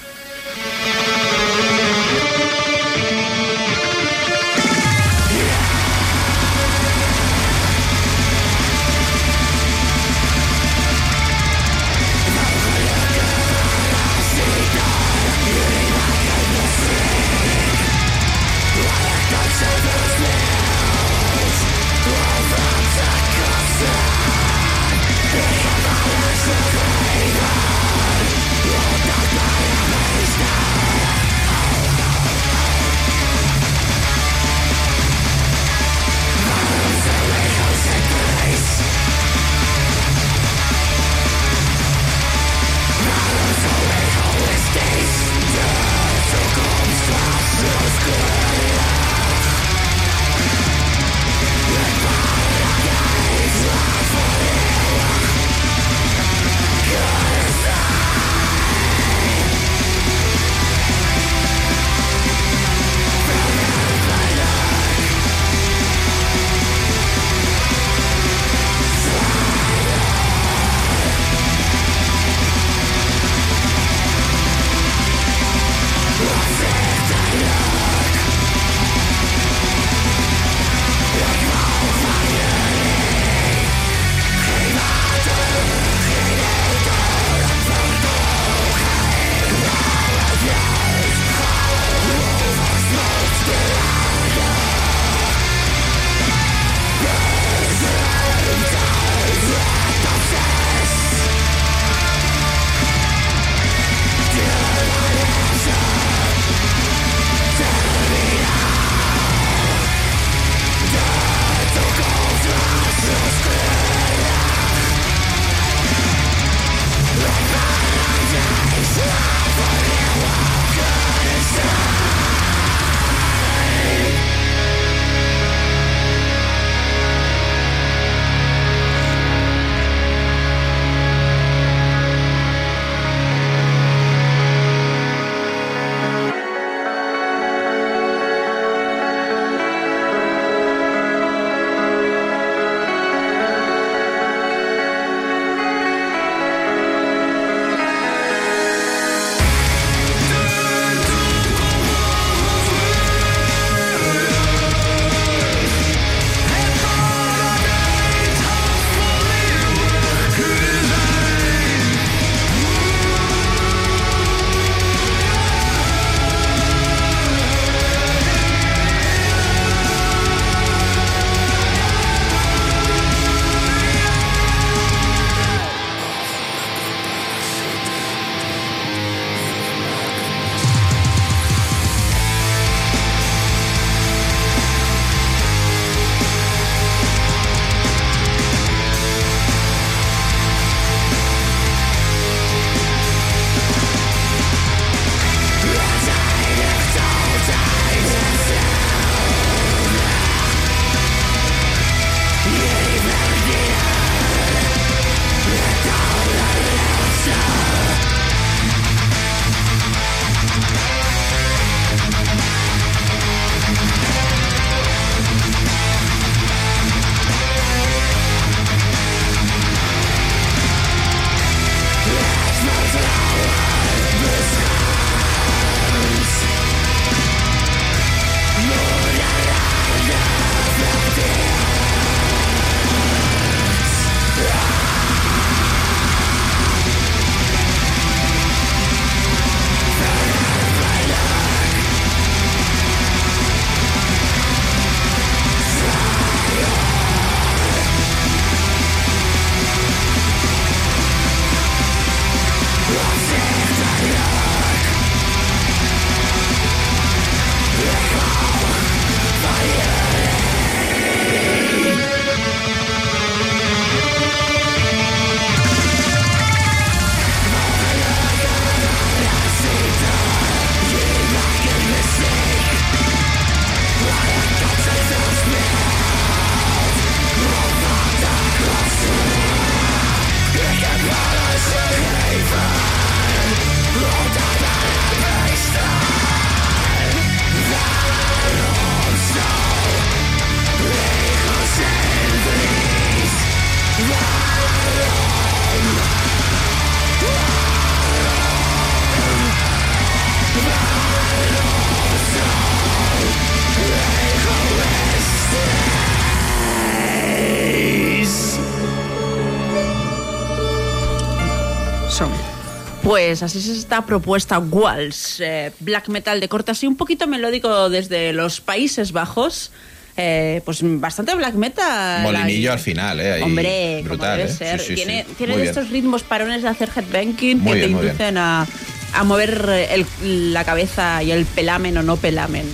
Pues 313.30 313.44
así 313.44 313.60
es 313.60 313.68
esta 313.68 314.04
propuesta 314.08 314.58
Waltz, 314.58 315.40
eh, 315.40 315.72
black 315.82 316.08
metal 316.08 316.40
de 316.40 316.50
corte 316.50 316.72
así 316.72 316.88
un 316.88 316.96
poquito 316.96 317.28
melódico 317.28 317.88
desde 317.88 318.34
los 318.34 318.60
Países 318.60 319.12
Bajos. 319.12 319.70
Eh, 320.18 320.62
pues 320.66 320.80
bastante 320.82 321.36
black 321.36 321.54
metal. 321.54 322.24
Molinillo 322.24 322.72
al 322.74 322.80
final, 322.80 323.20
¿eh? 323.20 323.34
Ahí, 323.34 323.42
Hombre, 323.44 324.02
brutal, 324.04 324.40
debe 324.40 324.50
¿eh? 324.50 324.54
ser. 324.54 324.80
Sí, 324.80 324.88
sí, 324.88 324.96
tiene 324.96 325.26
sí. 325.30 325.36
tiene 325.38 325.56
bien. 325.58 325.68
estos 325.68 325.90
ritmos 325.92 326.24
parones 326.24 326.64
de 326.64 326.70
hacer 326.70 326.90
headbanging 326.96 327.60
Muy 327.60 327.74
que 327.80 327.86
bien, 327.86 328.00
te 328.00 328.06
inducen 328.08 328.38
a, 328.40 328.66
a 329.14 329.24
mover 329.24 329.88
el- 330.24 330.52
la 330.52 330.64
cabeza 330.66 331.22
y 331.22 331.32
el 331.32 331.46
pelamen 331.46 331.98
o 332.00 332.02
no 332.02 332.18
pelamen. 332.18 332.66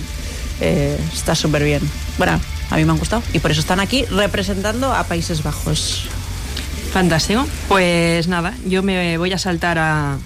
Eh, 0.62 0.96
está 1.12 1.34
súper 1.34 1.64
bien. 1.64 1.82
Bueno, 2.16 2.40
a 2.70 2.76
mí 2.76 2.84
me 2.86 2.92
han 2.92 2.98
gustado 2.98 3.22
y 3.34 3.40
por 3.40 3.50
eso 3.50 3.60
están 3.60 3.78
aquí 3.78 4.06
representando 4.06 4.90
a 4.94 5.04
Países 5.04 5.42
Bajos. 5.42 6.04
Fantástico. 6.94 7.46
Pues 7.68 8.26
nada, 8.26 8.54
yo 8.66 8.82
me 8.82 9.18
voy 9.18 9.30
a 9.34 9.38
saltar 9.38 9.78
a, 9.78 10.16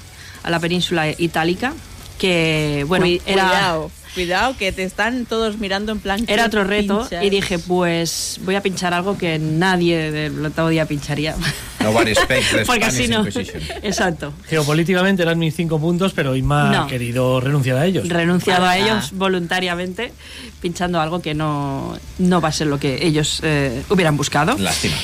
a 0.42 0.50
la 0.50 0.58
península 0.60 1.08
itálica, 1.18 1.72
que 2.18 2.84
bueno, 2.88 3.06
Cui- 3.06 3.20
era... 3.26 3.44
Cuidado, 3.46 3.90
cuidado, 4.14 4.56
que 4.58 4.72
te 4.72 4.82
están 4.82 5.24
todos 5.24 5.58
mirando 5.58 5.92
en 5.92 6.00
plan. 6.00 6.24
Era 6.26 6.42
¿qué 6.42 6.46
otro 6.48 6.64
reto 6.64 7.00
pinchas? 7.00 7.24
y 7.24 7.30
dije, 7.30 7.58
pues 7.60 8.40
voy 8.44 8.56
a 8.56 8.60
pinchar 8.60 8.92
algo 8.92 9.16
que 9.16 9.38
nadie 9.38 10.10
del 10.10 10.44
octavo 10.44 10.68
día 10.68 10.84
pincharía. 10.86 11.36
Expects 11.80 12.50
the 12.56 12.64
Porque 12.66 12.84
así 12.84 13.06
no. 13.08 13.24
Exacto. 13.82 14.32
Geopolíticamente 14.48 15.22
eran 15.22 15.38
mis 15.38 15.54
cinco 15.54 15.78
puntos, 15.80 16.12
pero 16.12 16.34
Inma 16.36 16.70
No. 16.70 16.82
ha 16.82 16.86
querido 16.88 17.40
renunciar 17.40 17.76
a 17.78 17.86
ellos. 17.86 18.08
Renunciado 18.08 18.64
a 18.66 18.70
Ah. 18.72 18.78
ellos 18.78 19.12
voluntariamente, 19.12 20.12
pinchando 20.60 21.00
algo 21.00 21.22
que 21.22 21.34
no, 21.34 21.96
no 22.18 22.40
va 22.40 22.48
a 22.48 22.52
ser 22.52 22.66
lo 22.66 22.78
que 22.80 23.06
ellos 23.06 23.40
eh, 23.44 23.82
hubieran 23.88 24.16
buscado. 24.16 24.58
Lástima. 24.58 24.96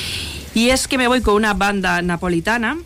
Y 0.53 0.69
es 0.69 0.87
que 0.87 0.97
me 0.97 1.07
voy 1.07 1.21
con 1.21 1.35
una 1.35 1.53
banda 1.53 2.01
napolitana 2.01 2.77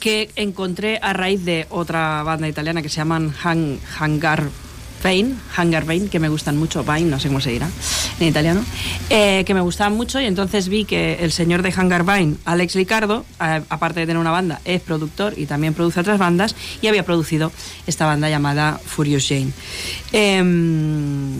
que 0.00 0.30
encontré 0.36 0.98
a 1.02 1.12
raíz 1.12 1.44
de 1.44 1.66
otra 1.70 2.22
banda 2.22 2.48
italiana 2.48 2.82
que 2.82 2.88
se 2.88 2.96
llaman 2.96 3.32
Han- 3.42 3.78
Hangar 3.98 4.44
Vein, 5.02 5.38
Hangar 5.56 5.84
Vein, 5.84 6.08
que 6.08 6.18
me 6.18 6.28
gustan 6.28 6.56
mucho, 6.56 6.82
Vein, 6.82 7.08
no 7.10 7.20
sé 7.20 7.28
cómo 7.28 7.40
se 7.40 7.50
dirá 7.50 7.68
en 8.18 8.28
italiano, 8.28 8.64
eh, 9.10 9.44
que 9.46 9.52
me 9.54 9.60
gustaban 9.60 9.94
mucho 9.94 10.18
y 10.20 10.24
entonces 10.24 10.68
vi 10.68 10.84
que 10.86 11.18
el 11.20 11.30
señor 11.32 11.62
de 11.62 11.72
Hangar 11.76 12.02
Vein, 12.04 12.38
Alex 12.46 12.74
Licardo, 12.76 13.24
a- 13.38 13.60
aparte 13.68 14.00
de 14.00 14.06
tener 14.06 14.18
una 14.18 14.30
banda, 14.32 14.60
es 14.64 14.80
productor 14.80 15.34
y 15.38 15.46
también 15.46 15.74
produce 15.74 16.00
otras 16.00 16.18
bandas 16.18 16.56
y 16.82 16.86
había 16.88 17.04
producido 17.04 17.52
esta 17.86 18.06
banda 18.06 18.28
llamada 18.30 18.80
Furious 18.84 19.26
Jane. 19.28 19.52
Em, 20.12 21.34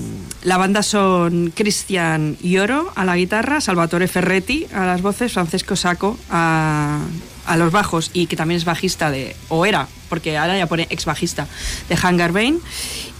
la 0.47 0.59
banda 0.59 0.85
son 0.85 1.51
Cristian 1.53 2.37
Ioro 2.41 2.93
a 2.95 3.05
la 3.05 3.17
guitarra, 3.17 3.61
Salvatore 3.61 4.07
Ferretti 4.07 4.65
a 4.73 4.87
las 4.87 5.03
voces, 5.03 5.33
Francesco 5.33 5.75
Sacco 5.75 6.17
a, 6.31 7.01
a 7.47 7.57
los 7.57 7.73
bajos 7.73 8.13
y 8.13 8.29
que 8.29 8.37
también 8.37 8.57
es 8.57 8.65
bajista 8.65 9.11
de, 9.11 9.35
o 9.49 9.67
era, 9.67 9.89
porque 10.09 10.39
ahora 10.39 10.57
ya 10.57 10.69
pone 10.69 10.87
ex 10.89 11.05
bajista 11.05 11.49
de 11.89 11.99
Hangar 12.01 12.31
Vein 12.31 12.61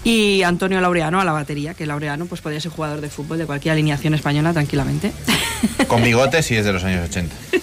y 0.05 0.43
Antonio 0.43 0.79
Laureano 0.79 1.19
a 1.19 1.25
la 1.25 1.33
batería, 1.33 1.73
que 1.73 1.85
Laureano 1.85 2.27
pues 2.27 2.39
podría 2.39 2.61
ser 2.61 2.71
jugador 2.71 3.01
de 3.01 3.09
fútbol 3.09 3.39
de 3.39 3.45
cualquier 3.45 3.73
alineación 3.73 4.13
española 4.13 4.53
tranquilamente. 4.53 5.11
Con 5.89 6.01
bigotes 6.03 6.49
y 6.51 6.55
es 6.55 6.63
de 6.63 6.71
los 6.71 6.85
años 6.85 7.09
80. 7.09 7.35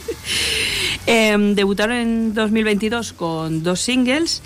Em, 1.07 1.55
debutaron 1.55 1.97
en 1.97 2.35
2022 2.35 3.13
con 3.13 3.63
dos 3.63 3.81
singles 3.81 4.43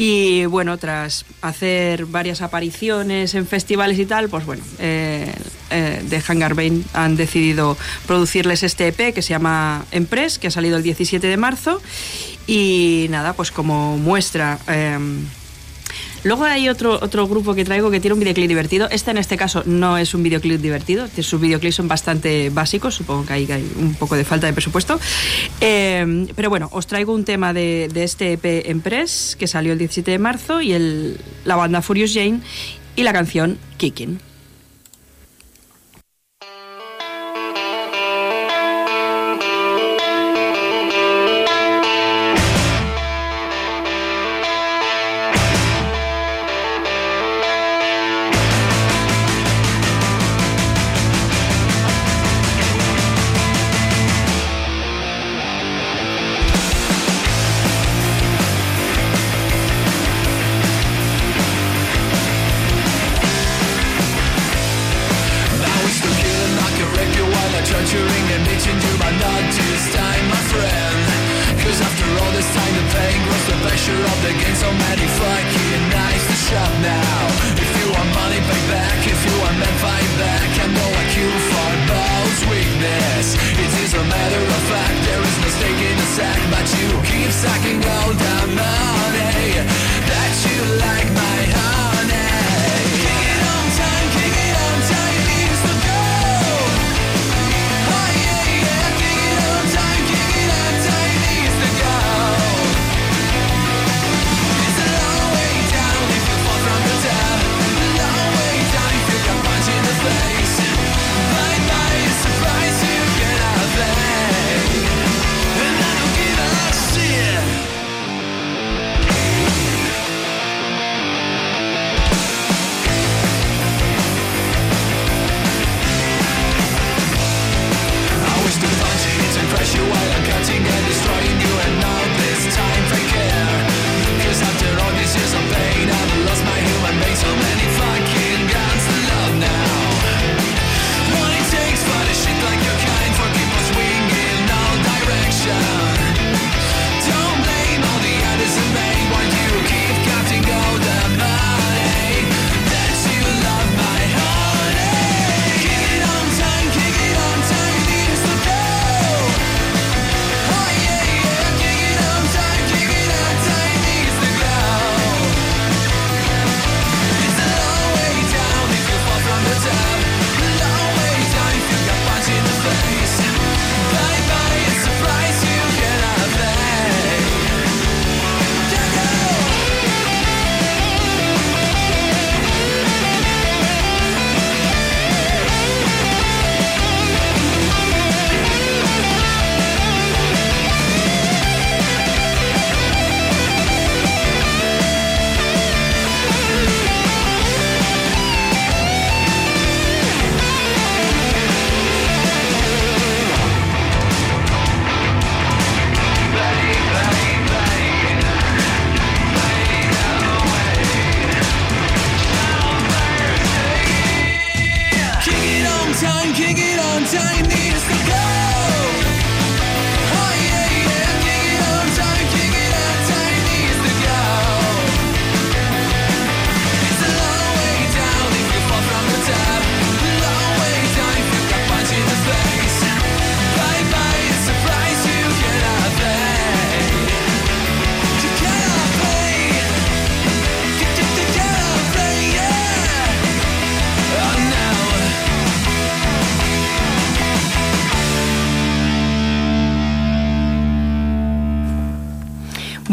y 0.00 0.46
bueno, 0.46 0.78
tras 0.78 1.24
hacer 1.42 2.06
varias 2.06 2.40
apariciones 2.40 3.34
en 3.34 3.48
festivales 3.48 3.98
y 3.98 4.06
tal, 4.06 4.28
pues 4.28 4.46
bueno, 4.46 4.62
eh, 4.78 5.34
eh, 5.70 6.00
de 6.04 6.22
Hangar 6.26 6.54
Vein 6.54 6.84
han 6.94 7.16
decidido 7.16 7.76
producirles 8.06 8.62
este 8.62 8.86
EP 8.86 9.12
que 9.12 9.22
se 9.22 9.30
llama 9.30 9.84
Empress, 9.90 10.38
que 10.38 10.46
ha 10.46 10.50
salido 10.52 10.76
el 10.76 10.84
17 10.84 11.26
de 11.26 11.36
marzo. 11.36 11.82
Y 12.46 13.08
nada, 13.10 13.32
pues 13.32 13.50
como 13.50 13.98
muestra... 13.98 14.58
em, 14.68 15.26
Luego 16.24 16.44
hay 16.44 16.68
otro, 16.68 16.98
otro 17.00 17.26
grupo 17.26 17.54
que 17.54 17.64
traigo 17.64 17.90
que 17.90 18.00
tiene 18.00 18.14
un 18.14 18.20
videoclip 18.20 18.48
divertido. 18.48 18.88
Este 18.90 19.10
en 19.10 19.18
este 19.18 19.36
caso 19.36 19.62
no 19.66 19.98
es 19.98 20.14
un 20.14 20.22
videoclip 20.22 20.60
divertido, 20.60 21.06
sus 21.22 21.40
videoclips 21.40 21.76
son 21.76 21.88
bastante 21.88 22.50
básicos, 22.50 22.94
supongo 22.94 23.26
que 23.26 23.32
hay 23.32 23.70
un 23.78 23.94
poco 23.94 24.16
de 24.16 24.24
falta 24.24 24.46
de 24.46 24.52
presupuesto. 24.52 24.98
Eh, 25.60 26.26
pero 26.34 26.50
bueno, 26.50 26.68
os 26.72 26.86
traigo 26.86 27.12
un 27.12 27.24
tema 27.24 27.52
de, 27.52 27.88
de 27.92 28.04
este 28.04 28.32
EP 28.32 28.68
Empress 28.68 29.36
que 29.38 29.46
salió 29.46 29.72
el 29.72 29.78
17 29.78 30.10
de 30.10 30.18
marzo 30.18 30.60
y 30.60 30.72
el, 30.72 31.18
la 31.44 31.56
banda 31.56 31.82
Furious 31.82 32.12
Jane 32.14 32.40
y 32.96 33.02
la 33.02 33.12
canción 33.12 33.58
Kicking. 33.76 34.27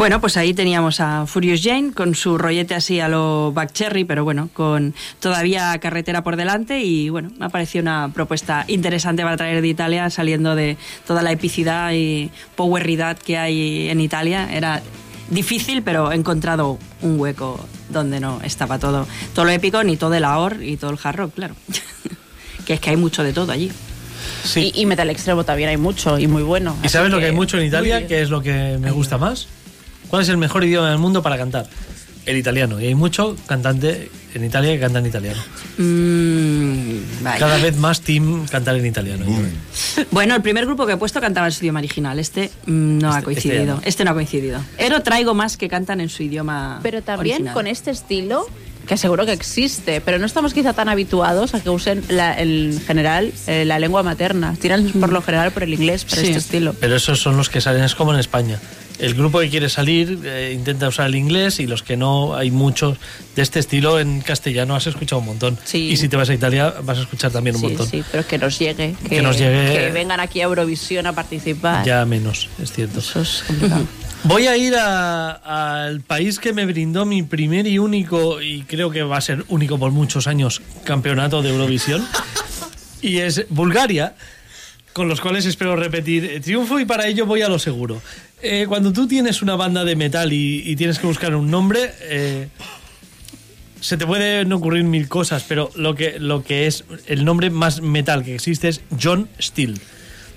Bueno, 0.06 0.20
pues 0.20 0.36
ahí 0.36 0.54
teníamos 0.54 1.00
a 1.00 1.26
Furious 1.26 1.62
Jane 1.64 1.90
con 1.92 2.14
su 2.14 2.38
rollete 2.38 2.76
así 2.76 3.00
a 3.00 3.08
lo 3.08 3.50
Back 3.50 3.72
Cherry, 3.72 4.04
pero 4.04 4.22
bueno, 4.22 4.48
con 4.52 4.94
todavía 5.18 5.76
carretera 5.80 6.22
por 6.22 6.36
delante 6.36 6.78
y 6.78 7.08
bueno, 7.08 7.32
me 7.40 7.46
ha 7.46 7.48
parecido 7.48 7.82
una 7.82 8.12
propuesta 8.14 8.64
interesante 8.68 9.24
para 9.24 9.36
traer 9.36 9.62
de 9.62 9.66
Italia, 9.66 10.08
saliendo 10.08 10.54
de 10.54 10.76
toda 11.08 11.22
la 11.22 11.32
epicidad 11.32 11.90
y 11.92 12.30
poweridad 12.54 13.18
que 13.18 13.36
hay 13.36 13.88
en 13.88 13.98
Italia. 13.98 14.48
Era 14.52 14.80
difícil, 15.28 15.82
pero 15.82 16.12
he 16.12 16.14
encontrado 16.14 16.78
un 17.02 17.18
hueco 17.18 17.58
donde 17.88 18.20
no 18.20 18.40
estaba 18.44 18.78
todo, 18.78 19.08
todo 19.34 19.44
lo 19.44 19.50
épico, 19.50 19.82
ni 19.82 19.96
todo 19.96 20.14
el 20.14 20.22
ahor 20.22 20.62
y 20.62 20.76
todo 20.76 20.92
el 20.92 20.98
hard 21.02 21.16
rock, 21.16 21.34
claro. 21.34 21.56
que 22.64 22.74
es 22.74 22.78
que 22.78 22.90
hay 22.90 22.96
mucho 22.96 23.24
de 23.24 23.32
todo 23.32 23.50
allí. 23.50 23.72
Sí. 24.44 24.72
Y, 24.72 24.82
y 24.82 24.86
metal 24.86 25.10
extremo 25.10 25.42
también 25.42 25.68
hay 25.68 25.78
mucho 25.78 26.16
y 26.16 26.28
muy 26.28 26.44
bueno. 26.44 26.76
¿Y 26.84 26.90
sabes 26.90 27.10
lo 27.10 27.18
que 27.18 27.24
hay 27.24 27.32
mucho 27.32 27.58
en 27.58 27.66
Italia? 27.66 28.06
¿Qué 28.06 28.22
es 28.22 28.30
lo 28.30 28.40
que 28.40 28.78
me 28.80 28.92
gusta 28.92 29.18
más? 29.18 29.48
¿Cuál 30.08 30.22
es 30.22 30.28
el 30.28 30.36
mejor 30.36 30.64
idioma 30.64 30.88
del 30.90 30.98
mundo 30.98 31.22
para 31.22 31.36
cantar? 31.36 31.66
El 32.26 32.36
italiano. 32.36 32.80
Y 32.80 32.86
hay 32.86 32.94
mucho 32.96 33.36
cantante 33.46 34.10
en 34.34 34.44
Italia 34.44 34.72
que 34.72 34.80
canta 34.80 34.98
en 34.98 35.06
italiano. 35.06 35.40
Mm, 35.78 37.22
vaya. 37.22 37.38
Cada 37.38 37.58
vez 37.58 37.76
más 37.76 38.00
team 38.00 38.46
cantar 38.46 38.76
en 38.76 38.86
italiano. 38.86 39.24
Bueno, 40.10 40.34
el 40.34 40.42
primer 40.42 40.66
grupo 40.66 40.86
que 40.86 40.92
he 40.92 40.96
puesto 40.96 41.20
cantaba 41.20 41.46
en 41.46 41.52
su 41.52 41.64
idioma 41.64 41.78
original. 41.80 42.18
Este 42.18 42.50
mm, 42.66 42.98
no 42.98 43.08
ha 43.12 43.18
Este- 43.18 43.24
coincidido. 43.24 43.60
este 43.62 43.66
no. 43.74 43.80
Este 43.84 44.04
no 44.04 44.10
ha 44.10 44.14
coincidido. 44.14 44.60
Pero 44.76 45.02
traigo 45.02 45.34
más 45.34 45.56
que 45.56 45.68
cantan 45.68 46.00
en 46.00 46.08
su 46.08 46.22
idioma 46.22 46.80
Pero 46.82 47.02
también 47.02 47.34
original. 47.36 47.54
con 47.54 47.66
este 47.66 47.90
estilo, 47.92 48.46
que 48.86 48.96
seguro 48.96 49.24
que 49.24 49.32
existe, 49.32 50.00
pero 50.00 50.18
no 50.18 50.26
estamos 50.26 50.52
quizá 50.52 50.72
tan 50.74 50.88
habituados 50.88 51.54
a 51.54 51.60
que 51.62 51.70
usen 51.70 52.02
la- 52.08 52.38
en 52.40 52.78
general 52.86 53.32
eh, 53.46 53.64
la 53.64 53.78
lengua 53.78 54.02
materna. 54.02 54.54
Tiran 54.60 54.88
por 55.00 55.12
lo 55.12 55.22
general 55.22 55.50
por 55.52 55.62
el 55.62 55.72
inglés 55.74 56.04
para 56.04 56.20
Sí. 56.22 56.28
este 56.28 56.38
estilo. 56.38 56.74
Pero 56.78 56.96
esos 56.96 57.20
son 57.20 57.36
los 57.36 57.48
que 57.48 57.60
salen, 57.60 57.82
es 57.84 57.94
como 57.94 58.12
en 58.12 58.20
España. 58.20 58.58
El 58.98 59.14
grupo 59.14 59.40
que 59.40 59.50
quiere 59.50 59.68
salir 59.68 60.20
eh, 60.24 60.52
intenta 60.54 60.88
usar 60.88 61.06
el 61.08 61.16
inglés 61.16 61.60
y 61.60 61.66
los 61.66 61.82
que 61.82 61.96
no, 61.96 62.34
hay 62.34 62.50
muchos 62.50 62.96
de 63.34 63.42
este 63.42 63.58
estilo 63.58 64.00
en 64.00 64.20
castellano, 64.22 64.74
has 64.74 64.86
escuchado 64.86 65.20
un 65.20 65.26
montón. 65.26 65.58
Sí. 65.64 65.90
Y 65.90 65.96
si 65.98 66.08
te 66.08 66.16
vas 66.16 66.30
a 66.30 66.34
Italia 66.34 66.74
vas 66.82 66.98
a 66.98 67.02
escuchar 67.02 67.30
también 67.30 67.56
un 67.56 67.60
Sí, 67.60 67.66
montón. 67.68 67.88
sí, 67.88 68.02
pero 68.10 68.26
que 68.26 68.38
nos 68.38 68.58
llegue, 68.58 68.94
que, 69.02 69.08
Que 69.08 69.22
nos 69.22 69.36
llegue- 69.38 69.72
que 69.72 69.90
vengan 69.92 70.20
aquí 70.20 70.40
a 70.40 70.44
Eurovisión 70.44 71.06
a 71.06 71.12
participar. 71.14 71.84
Ya 71.84 72.04
menos, 72.06 72.48
es 72.62 72.72
cierto. 72.72 73.00
Eso 73.00 73.20
es. 73.20 73.44
Voy 74.24 74.46
a 74.46 74.56
ir 74.56 74.74
al 74.76 76.00
país 76.00 76.38
que 76.38 76.52
me 76.52 76.64
brindó 76.66 77.04
mi 77.04 77.22
primer 77.22 77.66
y 77.66 77.78
único, 77.78 78.40
y 78.40 78.62
creo 78.62 78.90
que 78.90 79.02
va 79.02 79.18
a 79.18 79.20
ser 79.20 79.44
único 79.48 79.78
por 79.78 79.92
muchos 79.92 80.26
años, 80.26 80.62
campeonato 80.84 81.42
de 81.42 81.50
Eurovisión. 81.50 82.04
y 83.02 83.18
es 83.18 83.44
Bulgaria, 83.50 84.14
con 84.92 85.08
los 85.08 85.20
cuales 85.20 85.44
espero 85.46 85.76
repetir 85.76 86.40
triunfo 86.42 86.80
y 86.80 86.86
para 86.86 87.06
ello 87.06 87.26
voy 87.26 87.42
a 87.42 87.48
lo 87.48 87.58
seguro. 87.58 88.00
Eh, 88.42 88.66
cuando 88.68 88.92
tú 88.92 89.06
tienes 89.06 89.40
una 89.42 89.56
banda 89.56 89.84
de 89.84 89.96
metal 89.96 90.32
y, 90.32 90.76
tienes 90.76 90.98
que 90.98 91.06
buscar 91.06 91.34
un 91.34 91.50
nombre, 91.50 91.92
eh, 92.02 92.48
se 93.80 93.96
te 93.96 94.06
pueden 94.06 94.52
ocurrir 94.52 94.84
mil 94.84 95.08
cosas, 95.08 95.44
pero 95.48 95.70
lo 95.74 95.94
que, 95.94 96.18
lo 96.18 96.42
que 96.44 96.66
es 96.66 96.84
el 97.06 97.24
nombre 97.24 97.50
más 97.50 97.80
metal 97.80 98.24
que 98.24 98.34
existe 98.34 98.68
es 98.68 98.82
John 99.00 99.28
Steele. 99.40 99.78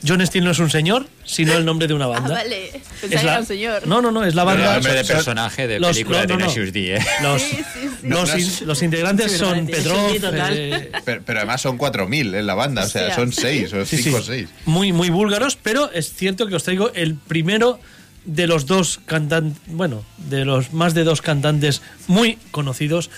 John 0.07 0.25
Steele 0.25 0.45
no 0.45 0.51
es 0.51 0.59
un 0.59 0.69
señor, 0.69 1.07
sino 1.25 1.53
el 1.53 1.65
nombre 1.65 1.87
de 1.87 1.93
una 1.93 2.05
Ah, 2.09 2.09
banda. 2.09 2.29
vale. 2.35 2.67
Es 2.67 2.71
Pensaba 3.01 3.09
que 3.09 3.15
la- 3.25 3.31
era 3.31 3.39
un 3.41 3.45
señor. 3.45 3.87
No, 3.87 4.01
no, 4.01 4.11
no, 4.11 4.23
es 4.23 4.35
la 4.35 4.45
Pero 4.45 4.57
banda. 4.57 4.73
nombre 4.75 4.93
de 4.93 5.03
son- 5.03 5.15
personaje 5.15 5.67
de 5.67 5.79
los- 5.79 5.91
película 5.91 6.17
no, 6.17 6.21
de 6.23 6.27
no, 6.27 6.33
no. 6.33 6.39
Tenacious 6.45 6.73
D, 6.73 6.95
¿eh? 6.95 6.99
Los, 7.21 7.41
Sí, 7.41 7.55
sí, 7.55 7.63
sí. 7.73 7.89
los 8.03 8.03
No, 8.03 8.25
no 8.25 8.37
in- 8.39 8.45
es- 8.47 8.61
los 8.61 8.81
integrantes 8.83 9.31
son 9.37 9.65
verdad, 9.65 9.71
Petrov. 9.83 10.11
sí, 10.13 10.19
total. 10.19 10.53
eh, 10.57 10.91
Pero, 11.05 11.21
pero 11.25 11.39
además 11.39 11.61
son 11.61 11.77
4.000 11.77 12.35
en 12.35 12.47
la 12.47 12.53
banda, 12.55 12.83
o 12.83 12.87
sea, 12.89 13.13
son 13.15 13.31
6 13.33 13.73
o 13.73 13.85
sí, 13.85 13.97
5 14.03 14.17
o 14.17 14.21
sí, 14.21 14.27
6. 14.27 14.49
muy, 14.65 14.91
muy 14.93 15.09
búlgaros, 15.09 15.57
pero 15.61 15.91
es 15.91 16.13
cierto 16.13 16.47
que 16.47 16.55
os 16.55 16.63
traigo 16.63 16.91
el 16.93 17.15
primero 17.15 17.79
de 18.25 18.47
los 18.47 18.65
dos 18.65 18.99
cantantes, 19.05 19.59
bueno, 19.67 20.03
de 20.17 20.45
los 20.45 20.71
más 20.73 20.93
de 20.93 21.03
dos 21.03 21.21
cantantes 21.21 21.81
muy 22.07 22.37
conocidos 22.51 23.09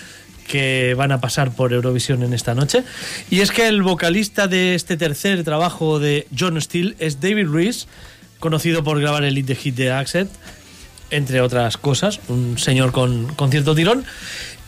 que 0.46 0.94
van 0.94 1.12
a 1.12 1.20
pasar 1.20 1.52
por 1.52 1.72
Eurovisión 1.72 2.22
en 2.22 2.32
esta 2.32 2.54
noche. 2.54 2.84
Y 3.30 3.40
es 3.40 3.50
que 3.50 3.68
el 3.68 3.82
vocalista 3.82 4.48
de 4.48 4.74
este 4.74 4.96
tercer 4.96 5.44
trabajo 5.44 5.98
de 5.98 6.26
John 6.36 6.60
Steele 6.60 6.94
es 6.98 7.20
David 7.20 7.48
Rees, 7.48 7.88
conocido 8.38 8.82
por 8.84 9.00
grabar 9.00 9.24
el 9.24 9.36
hit 9.36 9.46
de 9.46 9.54
hit 9.54 9.74
de 9.76 9.92
Accent, 9.92 10.30
entre 11.10 11.40
otras 11.40 11.76
cosas, 11.76 12.20
un 12.28 12.58
señor 12.58 12.92
con, 12.92 13.34
con 13.34 13.50
cierto 13.50 13.74
tirón, 13.74 14.04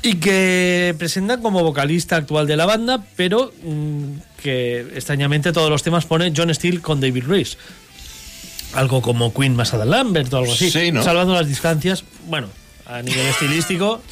y 0.03 0.17
que 0.17 0.95
presenta 0.99 1.39
como 1.39 1.63
vocalista 1.63 2.17
actual 2.17 2.47
de 2.47 2.57
la 2.57 2.67
banda, 2.67 3.03
pero 3.17 3.53
mm, 3.63 4.05
que 4.43 4.81
extrañamente 4.95 5.53
todos 5.53 5.71
los 5.71 5.83
temas 5.83 6.05
pone 6.05 6.33
John 6.37 6.55
Steele 6.55 6.81
con 6.81 7.01
David 7.01 7.25
Rees. 7.27 7.57
Algo 8.75 9.01
como 9.01 9.33
Queen 9.33 9.57
más 9.57 9.73
Adam 9.73 9.89
Lambert 9.89 10.33
o 10.35 10.39
algo 10.39 10.53
así. 10.53 10.71
Sí, 10.71 10.93
¿no? 10.93 11.03
Salvando 11.03 11.33
las 11.33 11.49
distancias, 11.49 12.05
bueno, 12.27 12.49
a 12.87 13.01
nivel 13.01 13.27
estilístico, 13.27 14.03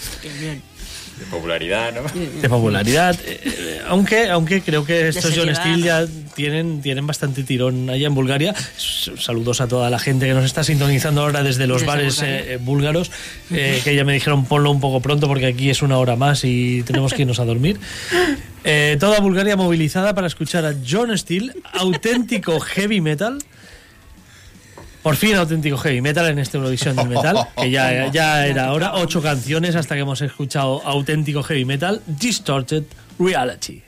De 1.19 1.27
popularidad, 1.27 1.93
¿no? 1.95 2.03
de 2.41 2.49
popularidad. 2.49 3.17
eh, 3.25 3.41
eh, 3.45 3.81
aunque, 3.87 4.29
aunque 4.29 4.61
creo 4.61 4.85
que 4.85 5.09
estos 5.09 5.33
John. 5.37 5.55
Steele 5.55 5.83
ya 5.83 6.07
tienen, 6.35 6.83
tienen 6.83 7.07
bastante 7.07 7.45
tirón 7.45 7.89
allá 7.91 8.07
en 8.07 8.15
Bulgaria. 8.15 8.55
Saludos 8.77 9.61
a 9.61 9.69
toda 9.69 9.89
la 9.91 9.99
gente 9.99 10.27
que 10.27 10.35
nos 10.35 10.45
está 10.45 10.65
sintonizando 10.65 11.21
ahora 11.23 11.43
desde 11.43 11.67
los 11.67 11.83
Desde 11.83 11.87
bares 11.87 12.23
eh, 12.23 12.55
eh, 12.55 12.59
búlgaros, 12.61 13.11
eh, 13.51 13.81
que 13.85 13.95
ya 13.95 14.05
me 14.05 14.15
dijeron 14.15 14.47
ponlo 14.47 14.71
un 14.71 14.81
poco 14.81 15.01
pronto 15.01 15.29
porque 15.29 15.47
aquí 15.47 15.71
es 15.71 15.83
una 15.83 15.99
hora 15.99 16.17
más 16.17 16.45
y 16.45 16.83
tenemos 16.83 17.13
que 17.15 17.23
irnos 17.23 17.39
a 17.39 17.45
dormir. 17.45 17.79
Eh, 18.65 18.97
toda 18.99 19.21
Bulgaria 19.21 19.57
movilizada 19.57 20.15
para 20.15 20.27
escuchar 20.27 20.65
a 20.65 20.75
John 20.89 21.17
Steele, 21.17 21.53
auténtico 21.75 22.59
heavy 22.61 23.01
metal. 23.01 23.39
Por 25.03 25.17
fin 25.17 25.35
auténtico 25.35 25.77
heavy 25.79 26.01
metal 26.01 26.29
en 26.29 26.39
este 26.39 26.59
Eurovisión 26.59 26.95
del 26.95 27.09
metal, 27.09 27.49
que 27.57 27.71
ya, 27.71 28.07
ya 28.13 28.47
era 28.47 28.73
hora. 28.73 28.95
Ocho 28.95 29.21
canciones 29.21 29.75
hasta 29.75 29.97
que 29.97 30.03
hemos 30.03 30.21
escuchado 30.21 30.81
auténtico 30.85 31.43
heavy 31.43 31.65
metal, 31.65 32.01
Distorted 32.07 32.85
Reality. 33.19 33.83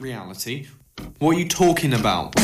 Reality? 0.00 0.66
What 1.18 1.34
are 1.34 1.40
you 1.40 1.48
talking 1.48 1.92
about? 1.92 2.34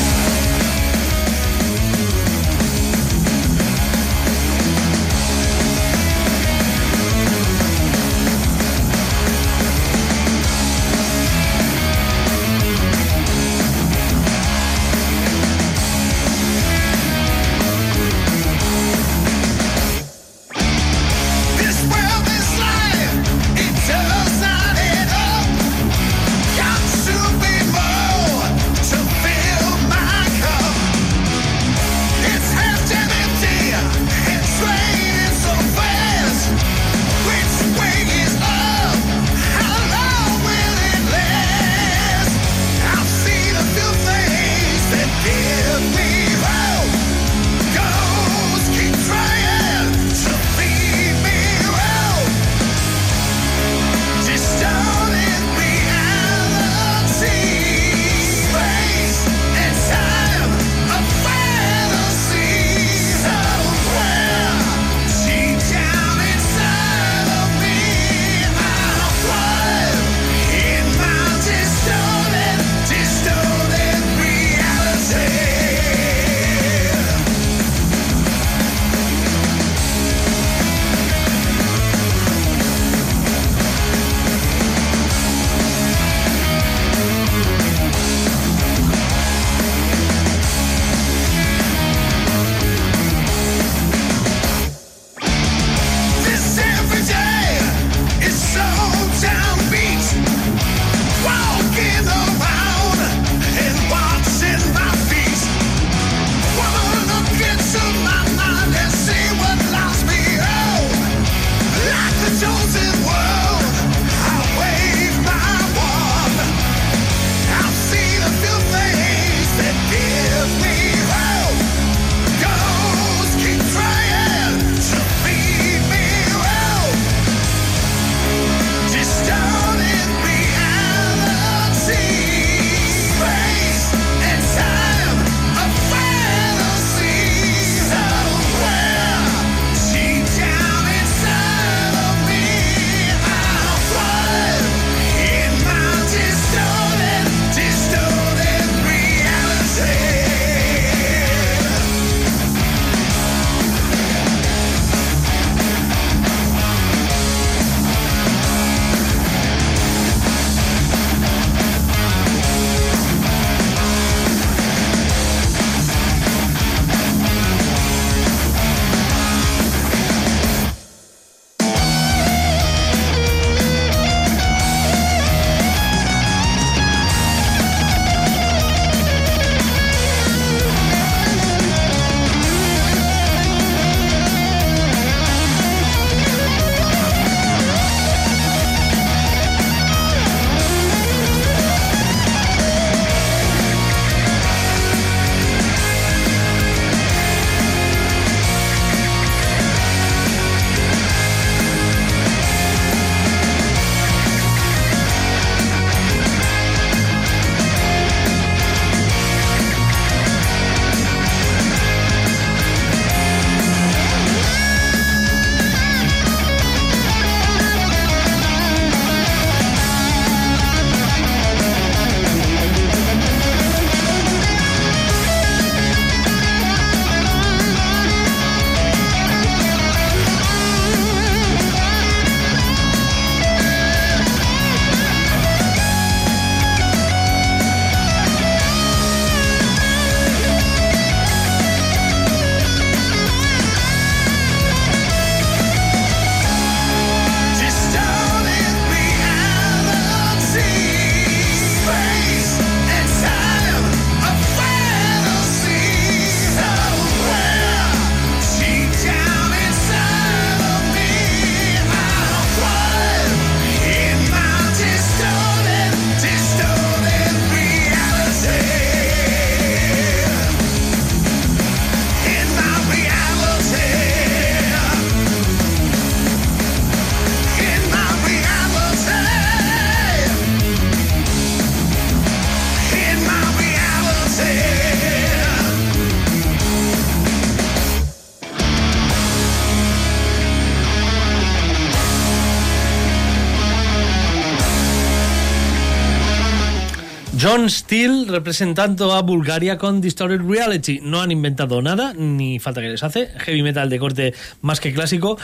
John 297.50 297.68
Steele 297.68 298.26
representando 298.28 299.12
a 299.12 299.22
Bulgaria 299.22 299.76
con 299.76 300.00
Distorted 300.00 300.40
Reality. 300.40 301.00
No 301.02 301.20
han 301.20 301.32
inventado 301.32 301.82
nada, 301.82 302.12
ni 302.12 302.60
falta 302.60 302.80
que 302.80 302.90
les 302.90 303.02
hace. 303.02 303.26
Heavy 303.38 303.64
metal 303.64 303.90
de 303.90 303.98
corte 303.98 304.34
más 304.62 304.78
que 304.78 304.92
clásico. 304.92 305.36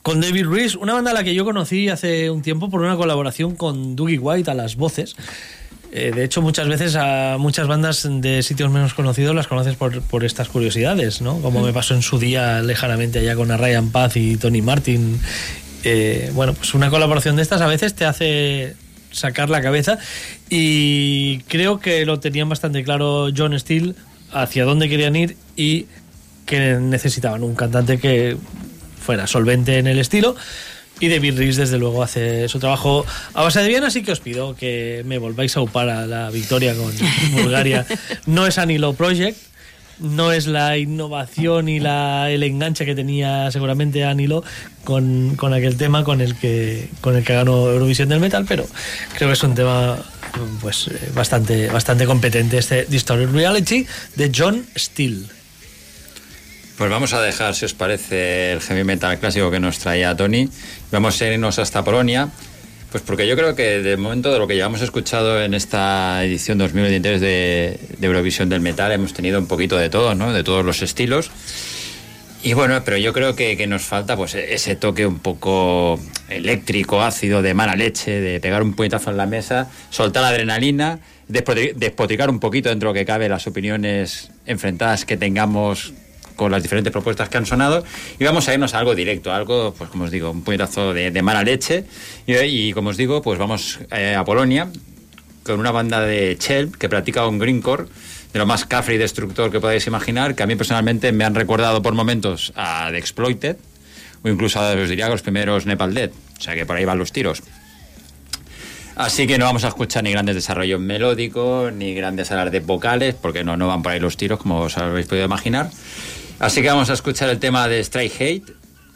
Con 0.00 0.22
David 0.22 0.46
Reese, 0.46 0.78
una 0.78 0.94
banda 0.94 1.10
a 1.10 1.14
la 1.14 1.22
que 1.22 1.34
yo 1.34 1.44
conocí 1.44 1.90
hace 1.90 2.30
un 2.30 2.40
tiempo 2.40 2.70
por 2.70 2.80
una 2.80 2.96
colaboración 2.96 3.56
con 3.56 3.94
Dougie 3.94 4.18
White 4.18 4.50
a 4.50 4.54
las 4.54 4.76
voces. 4.76 5.16
Eh, 5.92 6.12
de 6.14 6.24
hecho, 6.24 6.40
muchas 6.40 6.66
veces 6.66 6.96
a 6.96 7.36
muchas 7.38 7.68
bandas 7.68 8.08
de 8.10 8.42
sitios 8.42 8.70
menos 8.70 8.94
conocidos 8.94 9.34
las 9.34 9.46
conoces 9.46 9.76
por, 9.76 10.00
por 10.00 10.24
estas 10.24 10.48
curiosidades, 10.48 11.20
¿no? 11.20 11.42
Como 11.42 11.60
me 11.60 11.74
pasó 11.74 11.94
en 11.94 12.00
su 12.00 12.18
día 12.18 12.62
lejanamente 12.62 13.18
allá 13.18 13.36
con 13.36 13.50
a 13.50 13.58
Ryan 13.58 13.90
Paz 13.90 14.16
y 14.16 14.38
Tony 14.38 14.62
Martin. 14.62 15.20
Eh, 15.84 16.30
bueno, 16.32 16.54
pues 16.54 16.72
una 16.72 16.88
colaboración 16.88 17.36
de 17.36 17.42
estas 17.42 17.60
a 17.60 17.66
veces 17.66 17.94
te 17.94 18.06
hace 18.06 18.76
sacar 19.10 19.50
la 19.50 19.62
cabeza 19.62 19.98
y 20.48 21.38
creo 21.48 21.80
que 21.80 22.04
lo 22.06 22.20
tenían 22.20 22.48
bastante 22.48 22.84
claro 22.84 23.28
John 23.36 23.58
Steele 23.58 23.94
hacia 24.32 24.64
dónde 24.64 24.88
querían 24.88 25.16
ir 25.16 25.36
y 25.56 25.86
que 26.46 26.74
necesitaban 26.80 27.42
un 27.42 27.54
cantante 27.54 27.98
que 27.98 28.36
fuera 29.00 29.26
solvente 29.26 29.78
en 29.78 29.86
el 29.86 29.98
estilo. 29.98 30.36
Y 31.00 31.08
David 31.08 31.38
Reese 31.38 31.62
desde 31.62 31.78
luego 31.78 32.02
hace 32.02 32.46
su 32.48 32.58
trabajo 32.58 33.06
a 33.32 33.42
base 33.42 33.62
de 33.62 33.68
bien 33.68 33.84
así 33.84 34.02
que 34.02 34.12
os 34.12 34.20
pido 34.20 34.54
que 34.54 35.02
me 35.06 35.16
volváis 35.16 35.56
a 35.56 35.62
upar 35.62 35.88
a 35.88 36.06
la 36.06 36.30
victoria 36.30 36.74
con 36.74 36.92
Bulgaria. 37.32 37.86
No 38.26 38.46
es 38.46 38.58
Anilo 38.58 38.92
Project 38.92 39.38
no 40.00 40.32
es 40.32 40.46
la 40.46 40.76
innovación 40.78 41.68
y 41.68 41.80
la, 41.80 42.30
el 42.30 42.42
enganche 42.42 42.84
que 42.84 42.94
tenía 42.94 43.50
seguramente 43.50 44.04
Anilo 44.04 44.42
con, 44.84 45.34
con 45.36 45.54
aquel 45.54 45.76
tema 45.76 46.04
con 46.04 46.20
el 46.20 46.36
que 46.36 46.88
con 47.00 47.16
el 47.16 47.24
que 47.24 47.34
ganó 47.34 47.70
Eurovisión 47.70 48.08
del 48.08 48.20
Metal, 48.20 48.44
pero 48.48 48.66
creo 49.14 49.28
que 49.28 49.34
es 49.34 49.42
un 49.42 49.54
tema 49.54 49.98
pues 50.60 50.88
eh, 50.88 51.10
bastante 51.14 51.68
bastante 51.68 52.06
competente 52.06 52.58
este 52.58 52.84
Distorted 52.86 53.30
Reality 53.30 53.86
de 54.16 54.32
John 54.34 54.66
Steele. 54.76 55.26
Pues 56.80 56.90
vamos 56.90 57.12
a 57.12 57.20
dejar, 57.20 57.54
si 57.54 57.66
os 57.66 57.74
parece, 57.74 58.52
el 58.52 58.60
heavy 58.62 58.84
metal 58.84 59.18
clásico 59.18 59.50
que 59.50 59.60
nos 59.60 59.78
traía 59.78 60.16
Tony. 60.16 60.48
Vamos 60.90 61.20
a 61.20 61.26
irnos 61.26 61.58
hasta 61.58 61.84
Polonia. 61.84 62.30
Pues 62.90 63.04
porque 63.04 63.28
yo 63.28 63.36
creo 63.36 63.54
que 63.54 63.82
de 63.82 63.96
momento 63.96 64.32
de 64.32 64.38
lo 64.38 64.48
que 64.48 64.56
llevamos 64.56 64.80
escuchado 64.82 65.40
en 65.40 65.54
esta 65.54 66.24
edición 66.24 66.58
2023 66.58 67.20
de, 67.20 67.78
de 67.98 68.06
Eurovisión 68.06 68.48
del 68.48 68.60
Metal 68.60 68.90
hemos 68.90 69.12
tenido 69.12 69.38
un 69.38 69.46
poquito 69.46 69.78
de 69.78 69.88
todo, 69.88 70.16
¿no? 70.16 70.32
De 70.32 70.42
todos 70.42 70.64
los 70.64 70.82
estilos. 70.82 71.30
Y 72.42 72.54
bueno, 72.54 72.82
pero 72.84 72.96
yo 72.96 73.12
creo 73.12 73.36
que, 73.36 73.56
que 73.56 73.66
nos 73.66 73.82
falta 73.82 74.16
pues 74.16 74.34
ese 74.34 74.74
toque 74.74 75.06
un 75.06 75.18
poco 75.18 76.00
eléctrico, 76.28 77.02
ácido, 77.02 77.42
de 77.42 77.52
mala 77.52 77.76
leche, 77.76 78.20
de 78.20 78.40
pegar 78.40 78.62
un 78.62 78.72
puñetazo 78.72 79.10
en 79.10 79.18
la 79.18 79.26
mesa, 79.26 79.70
soltar 79.90 80.22
la 80.22 80.30
adrenalina, 80.30 81.00
despotricar 81.28 82.30
un 82.30 82.40
poquito 82.40 82.70
dentro 82.70 82.88
de 82.88 82.94
lo 82.94 82.98
que 82.98 83.04
cabe 83.04 83.28
las 83.28 83.46
opiniones 83.46 84.30
enfrentadas 84.46 85.04
que 85.04 85.16
tengamos 85.16 85.92
con 86.40 86.50
las 86.50 86.62
diferentes 86.62 86.90
propuestas 86.90 87.28
que 87.28 87.36
han 87.36 87.44
sonado 87.44 87.84
y 88.18 88.24
vamos 88.24 88.48
a 88.48 88.54
irnos 88.54 88.72
a 88.72 88.78
algo 88.78 88.94
directo, 88.94 89.30
algo, 89.30 89.74
pues 89.76 89.90
como 89.90 90.04
os 90.04 90.10
digo, 90.10 90.30
un 90.30 90.42
puñetazo 90.42 90.94
de, 90.94 91.20
mala 91.20 91.44
leche 91.44 91.84
y, 92.26 92.34
y, 92.34 92.72
como 92.72 92.88
os 92.88 92.96
digo, 92.96 93.20
pues 93.20 93.38
vamos 93.38 93.78
eh, 93.90 94.14
a 94.14 94.24
Polonia 94.24 94.70
con 95.42 95.60
una 95.60 95.70
banda 95.70 96.00
de 96.00 96.38
Chel 96.38 96.72
que 96.78 96.88
practica 96.88 97.26
un 97.26 97.38
greencore 97.38 97.84
de 98.32 98.38
lo 98.38 98.46
más 98.46 98.64
cafre 98.64 98.94
y 98.94 98.96
destructor 98.96 99.52
que 99.52 99.60
podáis 99.60 99.86
imaginar, 99.86 100.34
que 100.34 100.42
a 100.42 100.46
mí 100.46 100.56
personalmente 100.56 101.12
me 101.12 101.26
han 101.26 101.34
recordado 101.34 101.82
por 101.82 101.92
momentos 101.92 102.54
a 102.56 102.88
The 102.90 102.96
Exploited 102.96 103.56
o 104.24 104.28
incluso 104.30 104.60
a, 104.60 104.72
os 104.72 104.88
diría, 104.88 105.10
los 105.10 105.20
primeros 105.20 105.66
Nepal 105.66 105.92
Dead, 105.92 106.10
o 106.38 106.40
sea 106.40 106.54
que 106.54 106.64
por 106.64 106.74
ahí 106.74 106.86
van 106.86 106.96
los 106.96 107.12
tiros. 107.12 107.42
Así 108.96 109.26
que 109.26 109.36
no 109.36 109.44
vamos 109.44 109.64
a 109.64 109.68
escuchar 109.68 110.04
ni 110.04 110.10
grandes 110.10 110.36
desarrollos 110.36 110.80
melódicos, 110.80 111.70
ni 111.70 111.94
grandes 111.94 112.32
alardes 112.32 112.64
vocales, 112.64 113.14
porque 113.14 113.44
no, 113.44 113.58
no 113.58 113.68
van 113.68 113.82
por 113.82 113.92
ahí 113.92 114.00
los 114.00 114.16
tiros, 114.16 114.38
como 114.38 114.60
os 114.60 114.78
habéis 114.78 115.06
podido 115.06 115.26
imaginar. 115.26 115.70
Así 116.40 116.62
que 116.62 116.68
vamos 116.68 116.88
a 116.88 116.94
escuchar 116.94 117.28
el 117.28 117.38
tema 117.38 117.68
de 117.68 117.80
Strike 117.80 118.14
Hate, 118.14 118.52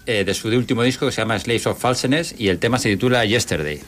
eh, 0.06 0.24
de 0.24 0.32
su 0.34 0.48
último 0.48 0.82
disco 0.82 1.04
que 1.04 1.12
se 1.12 1.20
llama 1.20 1.38
Slaves 1.38 1.66
of 1.66 1.78
Falseness, 1.78 2.34
y 2.38 2.48
el 2.48 2.58
tema 2.58 2.78
se 2.78 2.88
titula 2.88 3.22
Yesterday. 3.26 3.82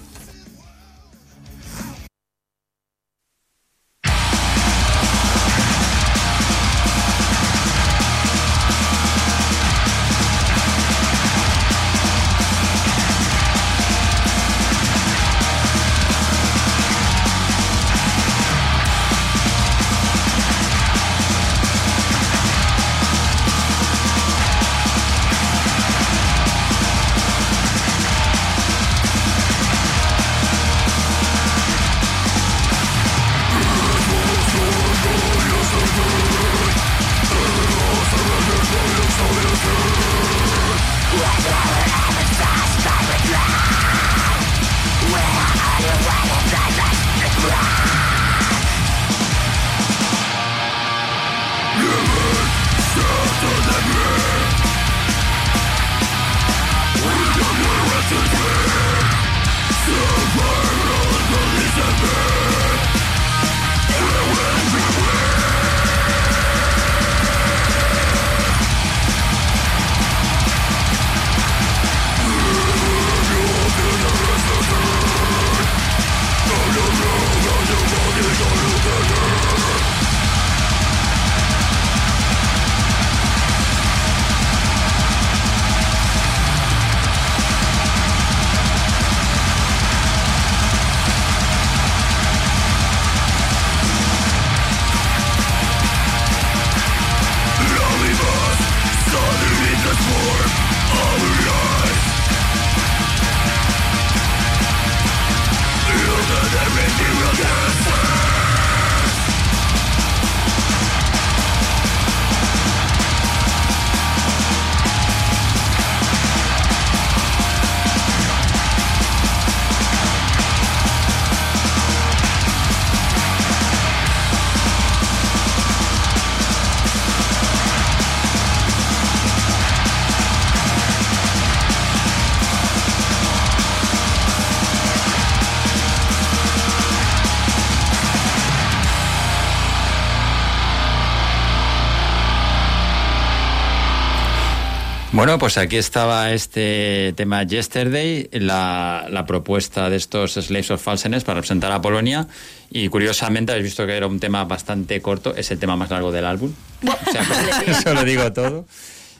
Bueno, 145.16 145.38
pues 145.38 145.56
aquí 145.56 145.78
estaba 145.78 146.30
este 146.32 147.14
tema 147.16 147.42
Yesterday, 147.42 148.28
la, 148.32 149.06
la 149.08 149.24
propuesta 149.24 149.88
de 149.88 149.96
estos 149.96 150.34
Slaves 150.34 150.72
of 150.72 150.82
Falseness 150.82 151.24
para 151.24 151.36
representar 151.36 151.72
a 151.72 151.80
Polonia. 151.80 152.28
Y 152.70 152.90
curiosamente 152.90 153.52
habéis 153.52 153.64
visto 153.64 153.86
que 153.86 153.96
era 153.96 154.08
un 154.08 154.20
tema 154.20 154.44
bastante 154.44 155.00
corto, 155.00 155.34
es 155.34 155.50
el 155.50 155.58
tema 155.58 155.74
más 155.74 155.88
largo 155.88 156.12
del 156.12 156.26
álbum. 156.26 156.52
O 156.82 157.10
sea, 157.10 157.24
eso 157.66 157.94
lo 157.94 158.04
digo 158.04 158.30
todo. 158.34 158.66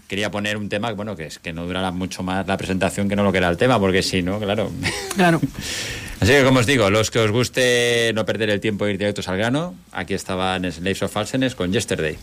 Quería 0.07 0.31
poner 0.31 0.59
un 0.59 0.69
tema 0.69 0.93
bueno, 0.93 1.17
que 1.17 1.25
es 1.25 1.39
que 1.39 1.55
no 1.55 1.67
durara 1.67 1.91
mucho 1.93 2.23
más 2.23 2.47
la 2.47 2.59
presentación 2.59 3.09
que 3.09 3.17
no 3.17 3.25
lo 3.25 3.33
que 3.33 3.39
era 3.39 3.49
el 3.49 3.57
tema, 3.57 3.81
porque 3.81 4.03
si 4.03 4.21
no, 4.21 4.39
claro. 4.39 4.71
Claro. 5.15 5.41
Así 6.21 6.33
que, 6.33 6.45
como 6.45 6.61
os 6.61 6.67
digo, 6.67 6.91
los 6.91 7.11
que 7.11 7.21
os 7.21 7.31
guste 7.31 8.13
no 8.15 8.27
perder 8.27 8.51
el 8.51 8.61
tiempo 8.61 8.87
e 8.87 8.91
ir 8.91 8.99
directos 8.99 9.29
al 9.29 9.39
grano, 9.39 9.75
aquí 9.93 10.13
estaban 10.13 10.71
Slaves 10.71 11.05
of 11.05 11.13
Falsenes 11.13 11.55
con 11.55 11.73
Yesterday. 11.73 12.19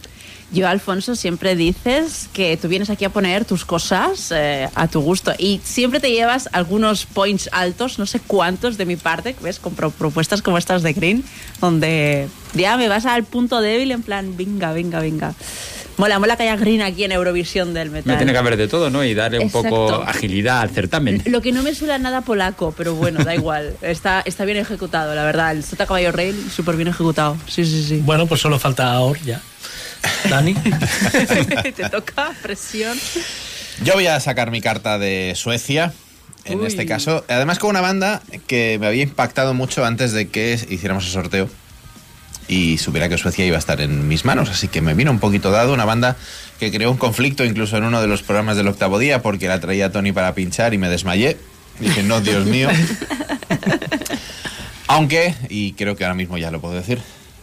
Yo, 0.51 0.67
Alfonso, 0.67 1.15
siempre 1.15 1.55
dices 1.55 2.29
que 2.33 2.57
tú 2.57 2.67
vienes 2.67 2.89
aquí 2.91 3.05
a 3.05 3.09
poner 3.09 3.43
tus 3.45 3.65
cosas 3.65 4.31
eh, 4.35 4.69
a 4.75 4.87
tu 4.87 5.01
gusto 5.01 5.33
y 5.39 5.59
siempre 5.63 5.99
te 5.99 6.11
llevas 6.11 6.47
algunos 6.51 7.05
points 7.07 7.49
altos, 7.51 7.97
no 7.97 8.05
sé 8.05 8.19
cuántos 8.19 8.77
de 8.77 8.85
mi 8.85 8.95
parte, 8.95 9.35
¿ves? 9.41 9.59
Con 9.59 9.73
pro- 9.73 9.89
propuestas 9.91 10.41
como 10.43 10.59
estas 10.59 10.83
de 10.83 10.93
Green, 10.93 11.23
donde 11.59 12.27
ya 12.53 12.77
me 12.77 12.87
vas 12.87 13.05
al 13.07 13.23
punto 13.23 13.61
débil 13.61 13.91
en 13.91 14.03
plan, 14.03 14.37
venga, 14.37 14.73
venga, 14.73 14.99
venga. 14.99 15.33
Mola, 15.97 16.17
mola 16.19 16.35
que 16.37 16.43
haya 16.43 16.55
Green 16.55 16.81
aquí 16.81 17.03
en 17.03 17.11
Eurovisión 17.11 17.73
del 17.75 17.89
Me 17.89 17.99
metal. 18.01 18.17
tiene 18.17 18.31
que 18.31 18.37
haber 18.39 18.57
de 18.57 18.67
todo, 18.67 18.89
¿no? 18.89 19.03
Y 19.03 19.13
darle 19.13 19.39
un 19.39 19.51
poco 19.51 20.03
agilidad 20.03 20.61
al 20.61 20.69
certamen. 20.71 21.21
Lo 21.25 21.41
que 21.41 21.51
no 21.51 21.61
me 21.61 21.75
suena 21.75 21.99
nada 21.99 22.21
polaco, 22.21 22.73
pero 22.77 22.95
bueno, 22.95 23.23
da 23.23 23.35
igual. 23.35 23.75
Está, 23.83 24.21
está 24.25 24.43
bien 24.45 24.57
ejecutado, 24.57 25.13
la 25.13 25.23
verdad. 25.23 25.51
El 25.51 25.63
Sota 25.63 25.85
Caballo 25.85 26.11
Rey, 26.11 26.33
súper 26.55 26.75
bien 26.77 26.87
ejecutado. 26.87 27.37
Sí, 27.47 27.63
sí, 27.65 27.83
sí. 27.83 28.01
Bueno, 28.03 28.25
pues 28.25 28.41
solo 28.41 28.57
falta 28.57 28.91
Aor 28.93 29.19
ya. 29.21 29.39
Dani. 30.29 30.53
Te 31.75 31.89
toca 31.89 32.33
presión. 32.41 32.97
Yo 33.83 33.93
voy 33.93 34.07
a 34.07 34.19
sacar 34.19 34.51
mi 34.51 34.61
carta 34.61 34.97
de 34.97 35.33
Suecia. 35.35 35.93
En 36.45 36.59
Uy. 36.59 36.67
este 36.67 36.85
caso, 36.85 37.23
además 37.29 37.57
con 37.57 37.69
una 37.69 37.81
banda 37.81 38.21
que 38.47 38.77
me 38.79 38.87
había 38.87 39.03
impactado 39.03 39.53
mucho 39.53 39.85
antes 39.85 40.11
de 40.11 40.27
que 40.27 40.59
hiciéramos 40.69 41.05
el 41.05 41.11
sorteo 41.11 41.49
y 42.47 42.77
supiera 42.77 43.07
que 43.07 43.17
Suecia 43.17 43.45
iba 43.45 43.55
a 43.55 43.59
estar 43.59 43.79
en 43.79 44.07
mis 44.09 44.25
manos, 44.25 44.49
así 44.49 44.67
que 44.67 44.81
me 44.81 44.93
vino 44.93 45.11
un 45.11 45.19
poquito 45.19 45.51
dado 45.51 45.73
una 45.73 45.85
banda 45.85 46.17
que 46.59 46.71
creó 46.71 46.91
un 46.91 46.97
conflicto 46.97 47.45
incluso 47.45 47.77
en 47.77 47.85
uno 47.85 48.01
de 48.01 48.07
los 48.07 48.23
programas 48.23 48.57
del 48.57 48.67
octavo 48.67 48.99
día 48.99 49.21
porque 49.21 49.47
la 49.47 49.59
traía 49.61 49.91
Tony 49.91 50.11
para 50.11 50.35
pinchar 50.35 50.73
y 50.73 50.77
me 50.77 50.89
desmayé. 50.89 51.37
Dije, 51.79 52.03
no, 52.03 52.21
Dios 52.21 52.45
mío. 52.45 52.69
Aunque, 54.87 55.33
y 55.49 55.73
creo 55.73 55.95
que 55.95 56.03
ahora 56.03 56.15
mismo 56.15 56.37
ya 56.37 56.51
lo 56.51 56.61
puedo 56.61 56.75
decir, 56.75 56.99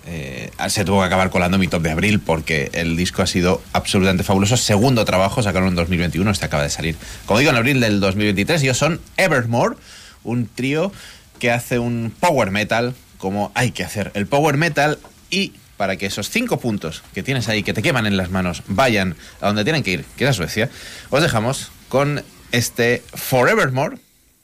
eh, 0.07 0.51
se 0.69 0.85
tuvo 0.85 1.01
que 1.01 1.07
acabar 1.07 1.31
colando 1.31 1.59
mi 1.59 1.69
top 1.69 1.83
de 1.83 1.91
abril 1.91 2.21
porque 2.21 2.71
el 2.73 2.97
disco 2.97 3.23
ha 3.23 3.27
sido 3.27 3.63
absolutamente 3.73 4.25
fabuloso. 4.25 4.57
Segundo 4.57 5.05
trabajo, 5.05 5.43
sacaron 5.43 5.69
en 5.69 5.75
2021, 5.75 6.31
este 6.31 6.47
acaba 6.47 6.63
de 6.63 6.71
salir. 6.71 6.97
Como 7.27 7.39
digo, 7.39 7.51
en 7.51 7.57
abril 7.57 7.81
del 7.81 8.01
2023, 8.01 8.63
ellos 8.63 8.79
son 8.79 9.01
Evermore, 9.17 9.77
un 10.25 10.47
trío 10.47 10.93
que 11.39 11.51
hace 11.51 11.79
un 11.79 12.13
power 12.19 12.51
metal 12.51 12.95
como 13.19 13.53
hay 13.55 13.71
que 13.71 13.85
hacer. 13.85 14.11
El 14.15 14.27
power 14.27 14.57
metal 14.57 14.99
y 15.31 15.53
para 15.77 15.97
que 15.97 16.07
esos 16.07 16.29
cinco 16.29 16.61
puntos 16.61 17.03
que 17.15 17.23
tienes 17.23 17.49
ahí, 17.49 17.63
que 17.63 17.73
te 17.73 17.83
queman 17.83 18.07
en 18.07 18.17
las 18.17 18.31
manos, 18.31 18.63
vayan 18.67 19.17
a 19.41 19.47
donde 19.47 19.65
tienen 19.65 19.83
que 19.83 19.93
ir, 19.93 20.05
que 20.17 20.25
es 20.25 20.31
a 20.31 20.35
Suecia, 20.35 20.69
os 21.09 21.23
dejamos 21.23 21.71
con 21.89 22.23
este 22.53 23.03
Forevermore 23.15 23.97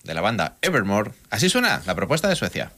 de 0.04 0.14
la 0.14 0.20
banda 0.20 0.56
Evermore. 0.62 1.10
Así 1.30 1.48
suena 1.48 1.82
la 1.84 1.94
propuesta 1.94 2.28
de 2.28 2.36
Suecia. 2.36 2.70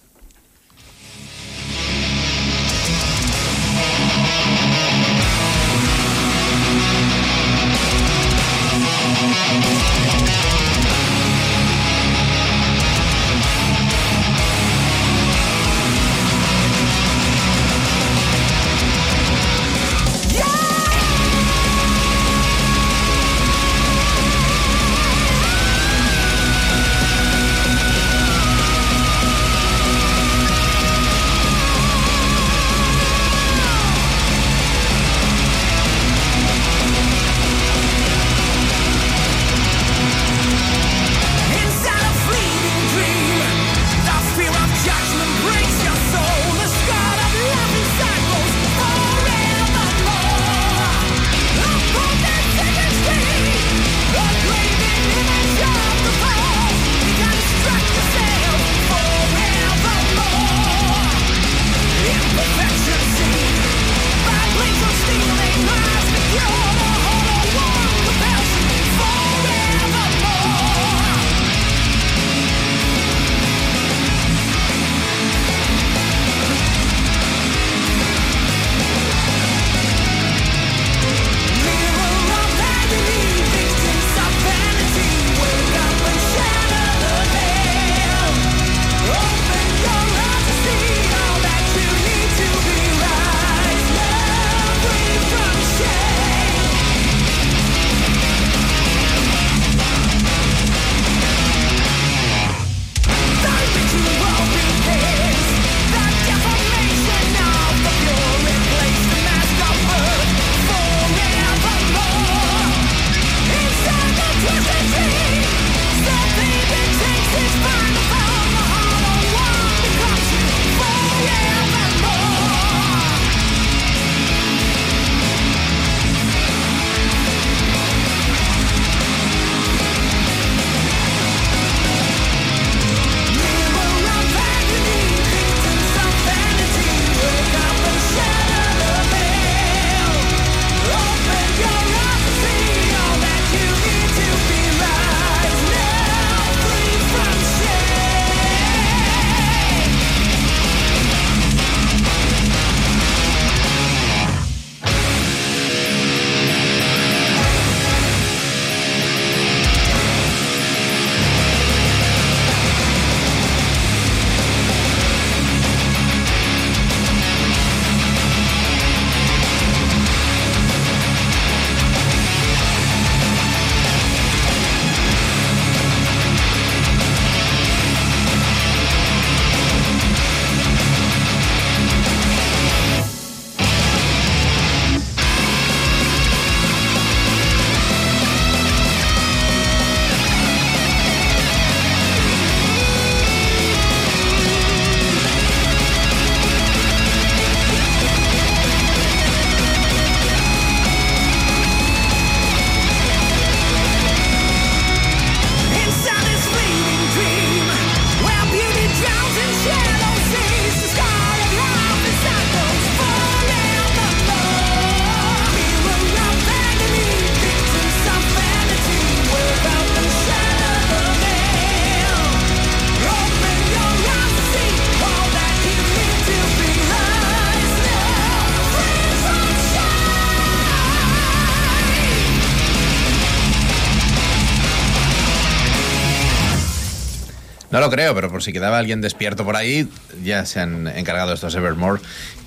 Lo 237.89 237.95
creo, 237.95 238.15
pero 238.15 238.31
por 238.31 238.43
si 238.43 238.53
quedaba 238.53 238.79
alguien 238.79 239.01
despierto 239.01 239.45
por 239.45 239.57
ahí, 239.57 239.89
ya 240.23 240.45
se 240.47 240.61
han 240.61 240.87
encargado 240.89 241.33
estos 241.33 241.55
Evermore 241.55 242.01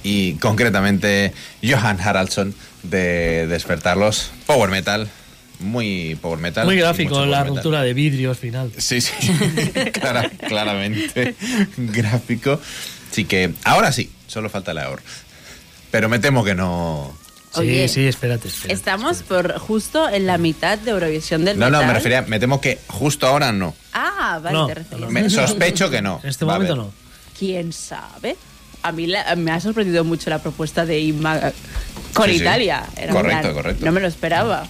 y 0.03 0.33
concretamente 0.35 1.33
Johan 1.63 1.99
Haraldsson 1.99 2.53
de 2.83 3.47
despertarlos. 3.47 4.31
Power 4.45 4.69
metal, 4.69 5.07
muy 5.59 6.15
power 6.21 6.39
metal. 6.39 6.65
Muy 6.65 6.77
gráfico, 6.77 7.25
la 7.25 7.39
metal. 7.39 7.47
ruptura 7.55 7.81
de 7.83 7.93
vidrios 7.93 8.37
final. 8.39 8.71
Sí, 8.77 9.01
sí, 9.01 9.11
clara- 9.93 10.29
claramente 10.47 11.35
gráfico. 11.77 12.59
Así 13.11 13.25
que 13.25 13.51
ahora 13.63 13.91
sí, 13.91 14.09
solo 14.27 14.49
falta 14.49 14.73
la 14.73 14.89
OR. 14.89 15.01
Pero 15.91 16.07
me 16.07 16.19
temo 16.19 16.43
que 16.43 16.55
no. 16.55 17.15
Oye. 17.55 17.87
Sí, 17.87 17.95
sí, 17.95 18.07
espérate, 18.07 18.47
espérate. 18.47 18.73
Estamos 18.73 19.23
por 19.23 19.57
justo 19.59 20.07
en 20.09 20.25
la 20.25 20.37
mitad 20.37 20.77
de 20.77 20.91
Eurovisión 20.91 21.43
del 21.45 21.59
No, 21.59 21.69
no, 21.69 21.83
me 21.83 21.93
refería, 21.93 22.21
me 22.23 22.39
temo 22.39 22.61
que 22.61 22.79
justo 22.87 23.27
ahora 23.27 23.51
no. 23.51 23.75
Ah, 23.93 24.39
vale, 24.41 24.57
No, 24.57 24.67
te 24.67 24.73
refieres. 24.75 25.09
Me 25.09 25.29
sospecho 25.29 25.89
que 25.89 26.01
no. 26.01 26.19
En 26.23 26.29
este 26.29 26.45
Va 26.45 26.53
momento 26.53 26.75
no. 26.75 26.93
¿Quién 27.37 27.73
sabe? 27.73 28.37
A 28.83 28.91
mí 28.91 29.05
la- 29.07 29.35
me 29.35 29.51
ha 29.51 29.59
sorprendido 29.59 30.03
mucho 30.03 30.29
la 30.29 30.39
propuesta 30.39 30.85
de 30.85 30.99
Inma 30.99 31.51
con 32.13 32.25
Sí, 32.27 32.35
sí. 32.37 32.41
Italia. 32.41 32.85
Correcto, 33.11 33.41
plan, 33.41 33.53
correcto. 33.53 33.85
No 33.85 33.91
me 33.91 33.99
lo 34.01 34.07
esperaba. 34.07 34.65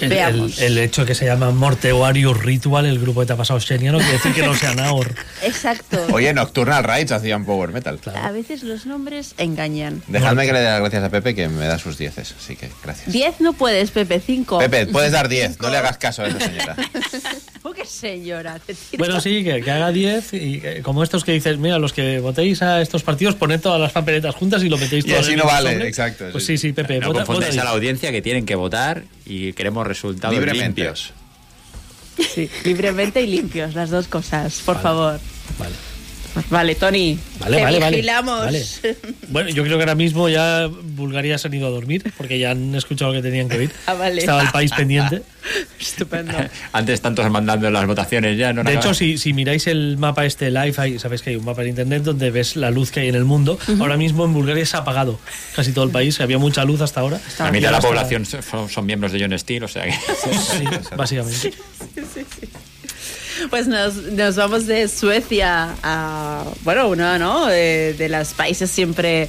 El, 0.00 0.08
Veamos. 0.08 0.58
el- 0.60 0.72
el 0.72 0.78
hecho 0.78 1.04
que 1.04 1.14
se 1.14 1.24
llama 1.26 1.50
Mortuarius 1.50 2.38
Ritual, 2.42 2.86
el 2.86 2.98
grupo 2.98 3.20
que 3.20 3.26
te 3.26 3.32
ha 3.32 3.36
pasado 3.36 3.60
Xenia, 3.60 3.92
no 3.92 3.98
quiere 3.98 4.12
decir 4.14 4.32
que 4.32 4.42
no 4.42 4.54
sea 4.54 4.74
Naor. 4.74 5.14
Exacto. 5.42 5.98
Oye, 6.12 6.32
Nocturnal 6.32 6.84
Rides 6.84 7.12
hacían 7.12 7.44
power 7.44 7.70
metal. 7.72 7.98
A 8.14 8.30
veces 8.32 8.62
los 8.62 8.86
nombres 8.86 9.34
engañan. 9.38 10.02
Dejadme 10.06 10.46
que 10.46 10.52
le 10.52 10.60
dé 10.60 10.66
las 10.66 10.80
gracias 10.80 11.04
a 11.04 11.08
Pepe 11.10 11.34
que 11.34 11.48
me 11.48 11.66
da 11.66 11.78
sus 11.78 11.98
dieces, 11.98 12.34
así 12.38 12.56
que 12.56 12.70
gracias. 12.82 13.12
10 13.12 13.40
no 13.40 13.52
puedes, 13.52 13.90
Pepe, 13.90 14.20
5. 14.24 14.58
Pepe, 14.58 14.86
puedes 14.86 15.12
dar 15.12 15.28
10, 15.28 15.60
no 15.60 15.70
le 15.70 15.76
hagas 15.78 15.98
caso 15.98 16.22
a 16.22 16.28
esa 16.28 16.40
señora. 16.40 16.76
¿Por 17.62 17.74
qué 17.74 17.84
señora? 17.84 18.58
Te. 18.58 18.74
Bueno, 18.96 19.20
sí, 19.20 19.44
que, 19.44 19.60
que 19.60 19.70
haga 19.70 19.90
10 19.92 20.32
y 20.32 20.60
eh, 20.64 20.80
como 20.82 21.02
estos 21.02 21.24
que 21.24 21.32
dices, 21.32 21.58
mira, 21.58 21.78
los 21.78 21.92
que 21.92 22.18
votéis 22.20 22.62
a 22.62 22.80
estos 22.80 23.02
partidos, 23.02 23.34
poned 23.34 23.60
todas 23.60 23.78
las 23.80 23.92
papeletas 23.92 24.34
juntas 24.34 24.62
y 24.62 24.68
lo 24.68 24.78
metéis 24.78 25.04
Y 25.04 25.08
todo 25.08 25.20
así 25.20 25.28
en 25.32 25.34
el 25.34 25.38
no 25.40 25.44
vale, 25.46 25.72
sobre. 25.74 25.88
exacto, 25.88 26.24
Pues 26.32 26.44
sí. 26.46 26.56
sí, 26.56 26.68
sí, 26.68 26.72
Pepe. 26.72 26.98
No 27.00 27.08
vota- 27.08 27.24
confundáis 27.24 27.54
vota 27.54 27.62
a 27.62 27.64
la 27.66 27.70
10. 27.72 27.76
audiencia 27.76 28.12
que 28.12 28.22
tienen 28.22 28.46
que 28.46 28.54
votar 28.54 29.02
y 29.26 29.52
queremos 29.52 29.79
resultados 29.86 30.34
Libremente. 30.34 30.82
limpios. 30.82 31.12
Sí, 32.34 32.50
libremente 32.64 33.22
y 33.22 33.26
limpios, 33.26 33.74
las 33.74 33.90
dos 33.90 34.06
cosas, 34.08 34.60
por 34.64 34.80
favor. 34.80 35.18
Vale. 35.58 35.74
Vale, 36.50 36.74
Tony. 36.74 37.18
Vale, 37.38 37.56
te 37.56 37.62
vale, 37.62 37.78
vale. 37.78 37.96
vigilamos. 37.96 38.40
Vale. 38.44 38.64
Bueno, 39.28 39.50
yo 39.50 39.62
creo 39.64 39.76
que 39.76 39.82
ahora 39.82 39.94
mismo 39.94 40.28
ya 40.28 40.68
Bulgaria 40.68 41.38
se 41.38 41.48
han 41.48 41.54
ido 41.54 41.66
a 41.66 41.70
dormir 41.70 42.12
porque 42.16 42.38
ya 42.38 42.50
han 42.52 42.74
escuchado 42.74 43.12
lo 43.12 43.20
que 43.20 43.28
tenían 43.28 43.48
que 43.48 43.56
oír. 43.58 43.70
Ah, 43.86 43.94
vale. 43.94 44.20
Estaba 44.20 44.42
el 44.42 44.50
país 44.50 44.70
pendiente. 44.72 45.22
Estupendo. 45.80 46.32
Antes 46.72 47.00
tantos 47.00 47.28
mandando 47.30 47.70
las 47.70 47.86
votaciones 47.86 48.36
ya, 48.38 48.52
¿no? 48.52 48.62
De 48.62 48.74
hecho, 48.74 48.94
si, 48.94 49.18
si 49.18 49.32
miráis 49.32 49.66
el 49.66 49.96
mapa 49.98 50.24
este 50.26 50.50
live, 50.50 50.98
sabéis 50.98 51.22
que 51.22 51.30
hay 51.30 51.36
un 51.36 51.44
mapa 51.44 51.62
en 51.62 51.68
internet 51.68 52.02
donde 52.02 52.30
ves 52.30 52.56
la 52.56 52.70
luz 52.70 52.90
que 52.90 53.00
hay 53.00 53.08
en 53.08 53.14
el 53.14 53.24
mundo. 53.24 53.58
Ahora 53.80 53.96
mismo 53.96 54.24
en 54.24 54.32
Bulgaria 54.34 54.64
se 54.66 54.76
ha 54.76 54.80
apagado 54.80 55.18
casi 55.56 55.72
todo 55.72 55.84
el 55.84 55.90
país. 55.90 56.20
Había 56.20 56.38
mucha 56.38 56.64
luz 56.64 56.80
hasta 56.80 57.00
ahora. 57.00 57.20
La 57.38 57.50
mitad 57.50 57.68
de 57.68 57.72
la 57.72 57.78
está- 57.78 57.88
población 57.88 58.24
son, 58.26 58.68
son 58.68 58.86
miembros 58.86 59.12
de 59.12 59.20
John 59.20 59.36
Steele, 59.38 59.64
o 59.64 59.68
sea 59.68 59.84
que... 59.84 59.92
Sí, 59.92 60.64
básicamente. 60.96 61.52
Pues 63.48 63.66
nos, 63.66 64.36
vamos 64.36 64.66
de 64.66 64.88
Suecia 64.88 65.74
a, 65.82 66.44
bueno, 66.62 66.88
uno 66.88 67.18
¿no? 67.18 67.46
de, 67.46 68.08
los 68.10 68.34
países 68.34 68.70
siempre 68.70 69.28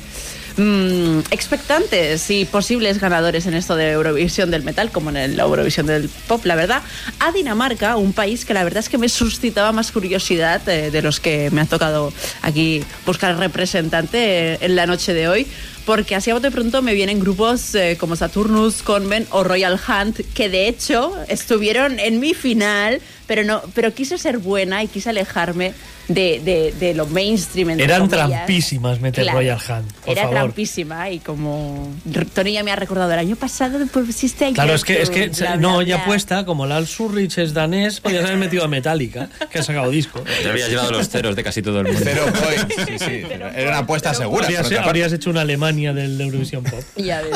mm, 0.57 1.19
expectantes 1.31 2.29
y 2.29 2.45
posibles 2.45 2.99
ganadores 2.99 3.45
en 3.45 3.53
esto 3.53 3.75
de 3.75 3.91
Eurovisión 3.91 4.51
del 4.51 4.63
metal, 4.63 4.91
como 4.91 5.11
en 5.11 5.17
el 5.17 5.39
Eurovisión 5.39 5.85
del 5.85 6.09
pop, 6.27 6.43
la 6.45 6.55
verdad, 6.55 6.81
a 7.19 7.31
Dinamarca, 7.31 7.95
un 7.95 8.11
país 8.11 8.43
que 8.43 8.53
la 8.53 8.63
verdad 8.63 8.79
es 8.79 8.89
que 8.89 8.97
me 8.97 9.07
suscitaba 9.07 9.71
más 9.71 9.91
curiosidad 9.91 10.67
eh, 10.67 10.91
de 10.91 11.01
los 11.01 11.19
que 11.19 11.49
me 11.51 11.61
ha 11.61 11.65
tocado 11.65 12.11
aquí 12.41 12.83
buscar 13.05 13.37
representante 13.37 14.53
eh, 14.53 14.57
en 14.61 14.75
la 14.75 14.87
noche 14.87 15.13
de 15.13 15.27
hoy. 15.29 15.47
Porque 15.91 16.15
así 16.15 16.29
a 16.31 16.35
bote 16.35 16.51
pronto 16.51 16.81
me 16.81 16.93
vienen 16.93 17.19
grupos 17.19 17.75
eh, 17.75 17.97
como 17.99 18.15
Saturnus, 18.15 18.81
Conven 18.81 19.27
o 19.31 19.43
Royal 19.43 19.77
Hunt, 19.77 20.21
que 20.33 20.47
de 20.47 20.69
hecho 20.69 21.13
estuvieron 21.27 21.99
en 21.99 22.21
mi 22.21 22.33
final, 22.33 23.01
pero 23.27 23.43
no, 23.43 23.61
pero 23.75 23.93
quise 23.93 24.17
ser 24.17 24.37
buena 24.37 24.81
y 24.83 24.87
quise 24.87 25.09
alejarme 25.09 25.73
de, 26.07 26.41
de- 26.43 26.73
de 26.77 26.93
lo 26.93 27.05
mainstream. 27.07 27.69
Eran 27.79 28.07
comillas. 28.07 28.27
trampísimas 28.29 28.99
meter 28.99 29.23
Claro. 29.23 29.37
Royal 29.39 29.57
Hunt. 29.57 29.91
Por 29.93 30.11
Era 30.13 30.21
favor. 30.23 30.35
trampísima 30.37 31.09
y 31.09 31.19
como 31.19 31.89
Tony 32.33 32.53
ya 32.53 32.63
me 32.63 32.71
ha 32.71 32.75
recordado 32.75 33.11
el 33.13 33.19
año 33.19 33.35
pasado 33.35 33.77
pusiste 33.87 34.45
ahí 34.45 34.53
Claro, 34.53 34.73
es 34.73 34.83
que, 34.83 35.01
es 35.01 35.09
que 35.09 35.27
bla, 35.29 35.55
no, 35.57 35.77
bla, 35.77 35.85
ya 35.87 35.97
bla. 35.97 36.05
puesta, 36.05 36.45
como 36.45 36.65
Lal 36.65 36.87
Surrich 36.87 37.37
es 37.37 37.53
danés, 37.53 37.99
podías 38.01 38.25
haber 38.25 38.37
metido 38.37 38.63
a 38.65 38.67
Metallica, 38.67 39.29
que 39.49 39.59
ha 39.59 39.63
sacado 39.63 39.89
disco. 39.91 40.21
Te 40.41 40.49
habías 40.49 40.69
llevado 40.69 40.91
los 40.91 41.07
ceros 41.09 41.35
de 41.35 41.43
casi 41.43 41.61
todo 41.61 41.79
el 41.81 41.87
mundo. 41.87 42.01
Cero 42.03 42.23
points, 42.33 42.75
sí, 42.89 42.97
sí. 42.99 43.21
Era 43.55 43.69
una 43.69 43.77
apuesta 43.79 44.13
segura. 44.13 44.45
Habrías, 44.47 44.71
habrías 44.85 45.13
hecho 45.13 45.29
una 45.29 45.41
Alemania 45.41 45.80
del 45.93 46.19
Eurovisión 46.21 46.63
Pop. 46.63 46.81
Ya 46.95 47.21
ves. 47.21 47.31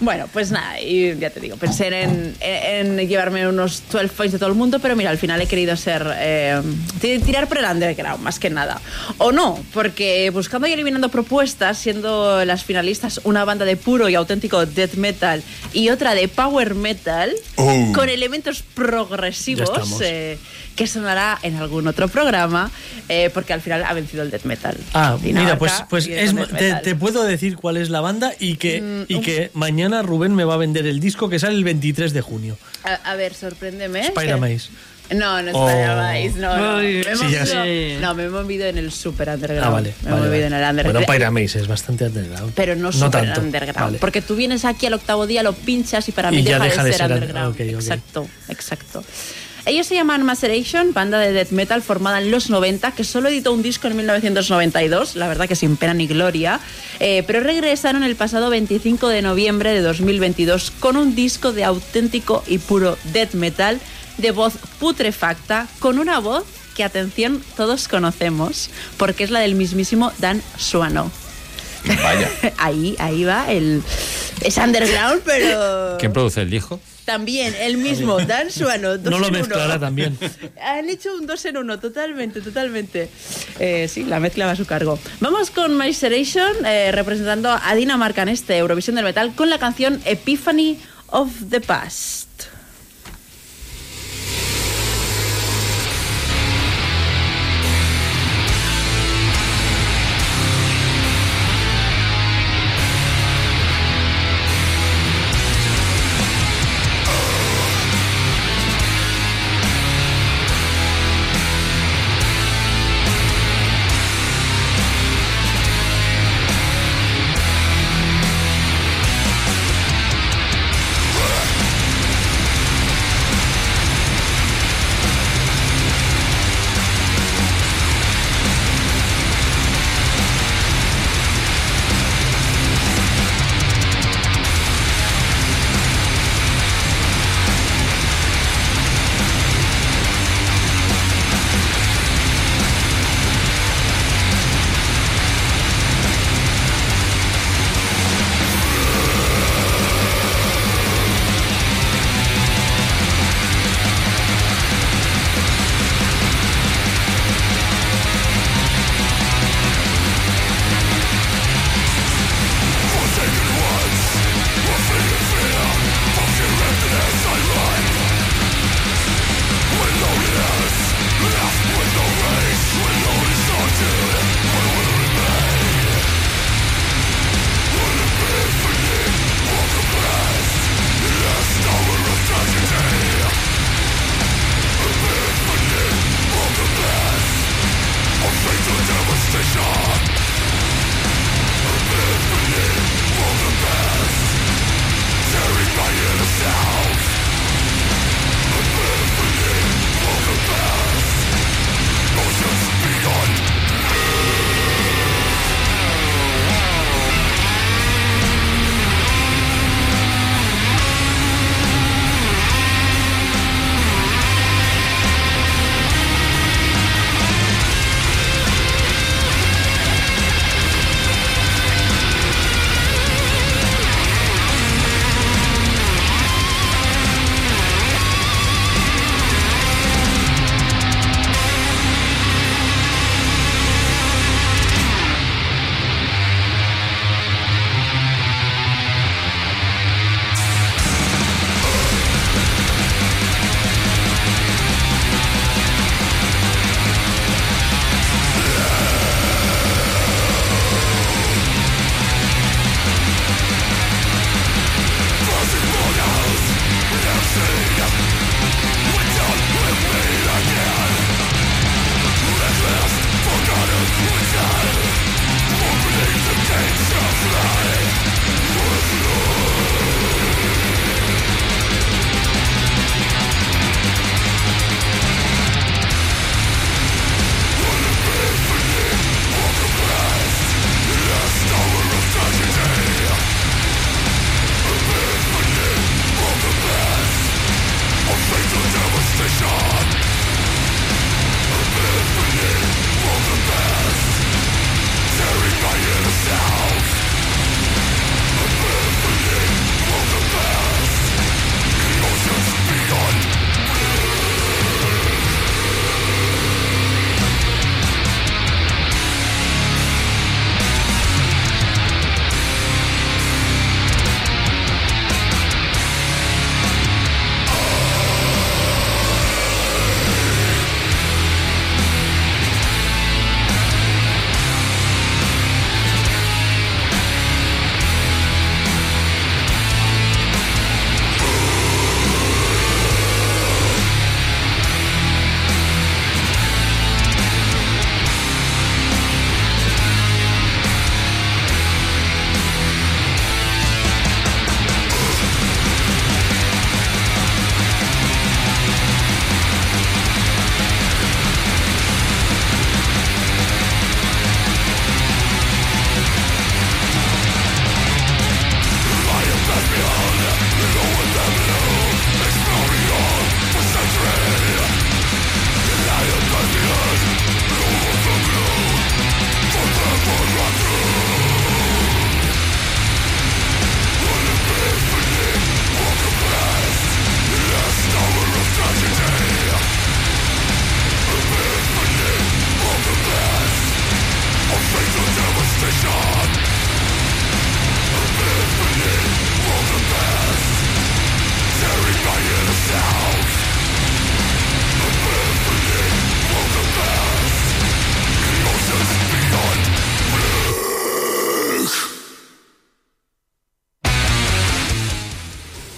Bueno, 0.00 0.28
pues 0.32 0.50
nada, 0.50 0.80
y 0.80 1.16
ya 1.18 1.30
te 1.30 1.40
digo, 1.40 1.56
pensé 1.56 1.86
en, 1.88 2.34
en- 2.40 2.98
en 2.98 3.08
llevarme 3.08 3.46
unos 3.48 3.82
12 3.90 4.08
points 4.08 4.32
de 4.32 4.38
todo 4.38 4.48
el 4.48 4.54
mundo, 4.56 4.78
pero 4.80 4.96
mira, 4.96 5.10
al 5.10 5.18
final 5.18 5.40
he 5.40 5.46
querido 5.46 5.76
ser. 5.76 6.04
eh, 6.16 6.60
ti- 7.00 7.18
tirar 7.20 7.48
por 7.48 7.58
el 7.58 7.64
underground, 7.64 8.20
más 8.22 8.38
que 8.38 8.50
nada. 8.50 8.80
O 9.18 9.30
no, 9.32 9.58
porque 9.72 10.30
buscando 10.30 10.66
y 10.66 10.72
eliminando 10.72 11.08
propuestas, 11.10 11.78
siendo 11.78 12.44
las 12.44 12.64
finalistas 12.64 13.20
una 13.24 13.44
banda 13.44 13.64
de 13.64 13.76
puro 13.76 14.08
y 14.08 14.14
auténtico 14.16 14.66
death 14.66 14.94
metal 14.94 15.42
y 15.72 15.88
otra 15.90 16.14
de 16.14 16.28
power 16.28 16.74
metal, 16.74 17.32
Uh. 17.56 17.92
con 17.92 18.08
elementos 18.08 18.62
progresivos. 18.62 20.00
Eh, 20.02 20.38
que 20.74 20.88
sonará 20.88 21.38
en 21.42 21.54
algún 21.54 21.86
otro 21.86 22.08
programa, 22.08 22.68
eh, 23.08 23.30
porque 23.32 23.52
al 23.52 23.60
final 23.60 23.84
ha 23.84 23.92
vencido 23.92 24.24
el 24.24 24.32
death 24.32 24.42
metal. 24.42 24.76
Ah, 24.92 25.16
mira, 25.22 25.56
pues, 25.56 25.72
pues 25.88 26.08
es, 26.08 26.34
te, 26.82 26.94
puedo 26.94 27.22
decir 27.24 27.56
cuál 27.56 27.76
es 27.76 27.90
la 27.90 28.00
banda 28.00 28.32
y 28.38 28.56
que, 28.56 28.80
Mm, 28.80 29.04
y 29.08 29.20
que 29.20 29.50
mañana 29.54 30.02
Rubén 30.02 30.34
me 30.34 30.44
va 30.44 30.54
a 30.54 30.58
vender 30.58 30.86
el 30.86 31.00
disco 31.00 31.28
que 31.28 31.38
sale 31.38 31.54
el 31.56 31.64
23 31.64 32.12
de 32.12 32.20
junio. 32.20 32.56
A, 32.84 32.94
a 32.94 33.16
ver, 33.16 33.34
sorpréndeme. 33.34 34.00
Spider 34.06 34.34
que- 34.34 34.40
Maze. 34.40 34.68
No, 35.10 35.42
no 35.42 35.50
es 35.50 35.54
Oh. 35.54 35.68
Spider-Maze, 35.68 36.40
no, 36.40 36.56
no. 36.56 36.76
Me 36.78 37.00
he 37.00 37.04
sí, 37.04 37.10
ya 37.30 37.40
movido- 37.40 37.46
sé. 37.46 37.98
no, 38.00 38.14
me 38.14 38.24
he 38.24 38.28
movido 38.30 38.64
en 38.66 38.78
el 38.78 38.90
super 38.90 39.28
underground. 39.28 39.66
Ah, 39.66 39.68
vale. 39.68 39.94
Me 40.02 40.08
he 40.08 40.12
vale, 40.12 40.26
movido 40.28 40.44
vale. 40.44 40.46
en 40.46 40.52
el 40.54 40.70
underground. 40.70 41.06
Bueno, 41.06 41.12
Pyramaze 41.12 41.58
es 41.60 41.66
bastante 41.68 42.06
underground. 42.06 42.52
pero 42.56 42.74
no 42.74 42.90
super 42.90 43.10
tanto. 43.10 43.40
underground. 43.42 43.78
Vale. 43.80 43.98
Porque 43.98 44.22
tú 44.22 44.34
vienes 44.34 44.64
aquí 44.64 44.86
al 44.86 44.94
octavo 44.94 45.26
día, 45.26 45.42
lo 45.42 45.52
pinchas 45.52 46.08
y 46.08 46.12
para 46.12 46.32
Y 46.32 46.36
mí 46.36 46.42
ya 46.42 46.54
deja, 46.58 46.64
deja 46.64 46.84
de, 46.84 46.90
de 46.90 46.96
ser, 46.96 47.06
ser 47.06 47.16
un- 47.16 47.22
underground. 47.22 47.60
Exacto, 47.60 48.28
exacto. 48.48 49.04
Ellos 49.66 49.86
se 49.86 49.94
llaman 49.94 50.22
Maceration, 50.24 50.92
banda 50.92 51.18
de 51.18 51.32
death 51.32 51.50
metal 51.50 51.80
formada 51.80 52.20
en 52.20 52.30
los 52.30 52.50
90, 52.50 52.92
que 52.92 53.02
solo 53.02 53.30
editó 53.30 53.50
un 53.50 53.62
disco 53.62 53.86
en 53.88 53.96
1992, 53.96 55.16
la 55.16 55.26
verdad 55.26 55.48
que 55.48 55.56
sin 55.56 55.78
pena 55.78 55.94
ni 55.94 56.06
gloria, 56.06 56.60
eh, 57.00 57.22
pero 57.26 57.40
regresaron 57.40 58.02
el 58.02 58.14
pasado 58.14 58.50
25 58.50 59.08
de 59.08 59.22
noviembre 59.22 59.72
de 59.72 59.80
2022 59.80 60.70
con 60.70 60.98
un 60.98 61.14
disco 61.14 61.52
de 61.54 61.64
auténtico 61.64 62.44
y 62.46 62.58
puro 62.58 62.98
death 63.14 63.32
metal 63.32 63.80
de 64.18 64.32
voz 64.32 64.58
putrefacta, 64.78 65.66
con 65.78 65.98
una 65.98 66.20
voz 66.20 66.44
que, 66.76 66.84
atención, 66.84 67.42
todos 67.56 67.88
conocemos, 67.88 68.68
porque 68.98 69.24
es 69.24 69.30
la 69.30 69.40
del 69.40 69.54
mismísimo 69.54 70.12
Dan 70.18 70.42
Suano. 70.58 71.23
Vaya. 72.02 72.30
Ahí, 72.58 72.96
ahí 72.98 73.24
va 73.24 73.50
el... 73.52 73.82
Es 74.40 74.56
underground, 74.58 75.22
pero... 75.24 75.96
¿Quién 75.98 76.12
produce 76.12 76.42
el 76.42 76.50
disco? 76.50 76.80
También, 77.04 77.54
el 77.60 77.76
mismo, 77.76 78.18
Dan 78.20 78.50
Suano. 78.50 78.96
dos 78.96 79.10
No 79.10 79.18
lo 79.18 79.26
en 79.26 79.32
uno. 79.34 79.38
mezclará 79.40 79.78
también. 79.78 80.18
Han 80.62 80.88
hecho 80.88 81.14
un 81.14 81.26
dos 81.26 81.44
en 81.44 81.58
uno, 81.58 81.78
totalmente, 81.78 82.40
totalmente. 82.40 83.10
Eh, 83.58 83.88
sí, 83.92 84.04
la 84.04 84.20
mezcla 84.20 84.46
va 84.46 84.52
a 84.52 84.56
su 84.56 84.64
cargo. 84.66 84.98
Vamos 85.20 85.50
con 85.50 85.76
Maceration, 85.76 86.64
eh, 86.64 86.90
representando 86.92 87.50
a 87.50 87.74
Dinamarca 87.74 88.22
en 88.22 88.30
este 88.30 88.56
Eurovisión 88.56 88.96
del 88.96 89.04
Metal, 89.04 89.34
con 89.34 89.50
la 89.50 89.58
canción 89.58 90.00
Epiphany 90.06 90.78
of 91.08 91.30
the 91.50 91.60
Past. 91.60 92.28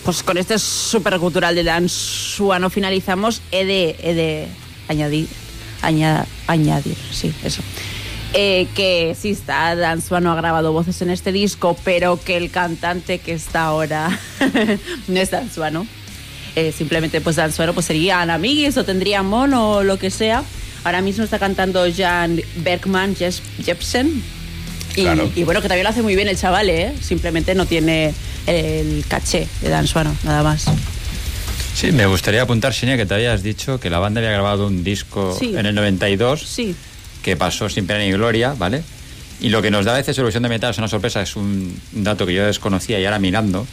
Pues 0.06 0.22
con 0.22 0.38
este 0.38 0.58
supercultural 0.58 1.54
de 1.54 1.64
Dan 1.64 1.88
Suano 1.90 2.70
finalizamos. 2.70 3.42
He 3.52 3.64
de, 3.66 3.96
he 4.02 4.14
de 4.14 4.46
añadir, 4.88 5.28
aña- 5.82 6.24
añadir, 6.46 6.96
sí, 7.12 7.32
eso. 7.44 7.60
Eh, 8.32 8.66
que 8.74 9.16
sí 9.20 9.30
está, 9.30 9.74
Dan 9.76 10.00
Suano 10.00 10.32
ha 10.32 10.36
grabado 10.36 10.72
voces 10.72 11.02
en 11.02 11.10
este 11.10 11.32
disco, 11.32 11.76
pero 11.84 12.18
que 12.24 12.36
el 12.36 12.50
cantante 12.50 13.18
que 13.18 13.32
está 13.32 13.64
ahora 13.64 14.18
no 15.08 15.20
es 15.20 15.30
Dan 15.30 15.50
Suano. 15.52 15.86
Eh, 16.54 16.72
simplemente 16.76 17.20
pues 17.20 17.36
Dan 17.36 17.52
Suano 17.52 17.74
pues 17.74 17.84
serían 17.86 18.30
amiguis 18.30 18.76
o 18.78 18.84
tendrían 18.84 19.26
mono 19.26 19.72
o 19.72 19.82
lo 19.82 19.98
que 19.98 20.10
sea. 20.10 20.42
Ahora 20.84 21.02
mismo 21.02 21.24
está 21.24 21.38
cantando 21.40 21.84
Jan 21.94 22.40
Bergman 22.58 23.16
Jes- 23.16 23.42
Jepsen. 23.64 24.22
Y, 24.94 25.02
Claro. 25.02 25.30
y 25.34 25.42
bueno, 25.42 25.60
que 25.60 25.68
también 25.68 25.82
lo 25.84 25.90
hace 25.90 26.00
muy 26.02 26.14
bien 26.14 26.28
el 26.28 26.38
chaval, 26.38 26.70
¿eh? 26.70 26.94
Simplemente 27.02 27.54
no 27.54 27.66
tiene 27.66 28.14
el 28.46 29.04
caché 29.08 29.46
de 29.60 29.68
Dan 29.68 29.86
Suano, 29.86 30.14
nada 30.24 30.42
más. 30.42 30.64
Sí, 31.74 31.92
me 31.92 32.06
gustaría 32.06 32.42
apuntar, 32.42 32.72
Xenia, 32.72 32.96
que 32.96 33.04
te 33.06 33.14
habías 33.14 33.42
dicho 33.42 33.78
que 33.78 33.90
la 33.90 33.98
banda 33.98 34.20
había 34.20 34.30
grabado 34.32 34.66
un 34.66 34.82
disco 34.82 35.36
Sí. 35.38 35.54
en 35.56 35.66
el 35.66 35.74
92 35.74 36.40
Sí. 36.46 36.74
que 37.22 37.36
pasó 37.36 37.68
sin 37.68 37.86
pena 37.86 38.00
ni 38.00 38.12
gloria, 38.12 38.54
¿vale? 38.56 38.82
Y 39.40 39.50
lo 39.50 39.60
que 39.60 39.70
nos 39.70 39.84
da 39.84 39.92
a 39.92 39.96
veces 39.98 40.16
Evolución 40.16 40.42
de 40.44 40.48
Metal 40.48 40.70
es 40.70 40.78
una 40.78 40.88
sorpresa, 40.88 41.20
es 41.20 41.36
un 41.36 41.78
dato 41.92 42.24
que 42.24 42.32
yo 42.32 42.46
desconocía 42.46 42.98
y 42.98 43.04
ahora 43.04 43.18
mirando. 43.18 43.66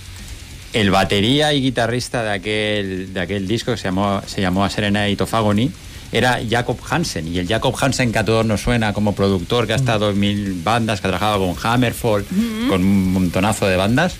El 0.74 0.90
batería 0.92 1.54
y 1.54 1.62
guitarrista 1.62 2.24
de 2.24 2.32
aquel, 2.32 3.14
de 3.14 3.20
aquel 3.22 3.48
disco 3.48 3.72
que 3.72 3.78
se 3.78 3.86
llamó, 3.86 4.22
se 4.26 4.42
llamó 4.42 4.66
A 4.66 4.70
Serenade 4.70 5.16
of 5.22 5.34
Agony 5.34 5.72
era 6.12 6.40
Jacob 6.48 6.78
Hansen. 6.90 7.28
Y 7.34 7.40
el 7.40 7.48
Jacob 7.48 7.76
Hansen 7.80 8.12
que 8.12 8.20
a 8.20 8.26
todos 8.26 8.46
nos 8.46 8.62
suena 8.62 8.92
como 8.94 9.16
productor, 9.16 9.66
que 9.66 9.74
ha 9.74 9.78
estado 9.78 10.10
en 10.12 10.20
mil 10.20 10.54
bandas, 10.64 11.00
que 11.02 11.08
ha 11.08 11.10
trabajado 11.12 11.40
con 11.40 11.56
Hammerfall, 11.64 12.26
con 12.70 12.82
un 12.84 13.14
montonazo 13.14 13.66
de 13.68 13.78
bandas, 13.78 14.16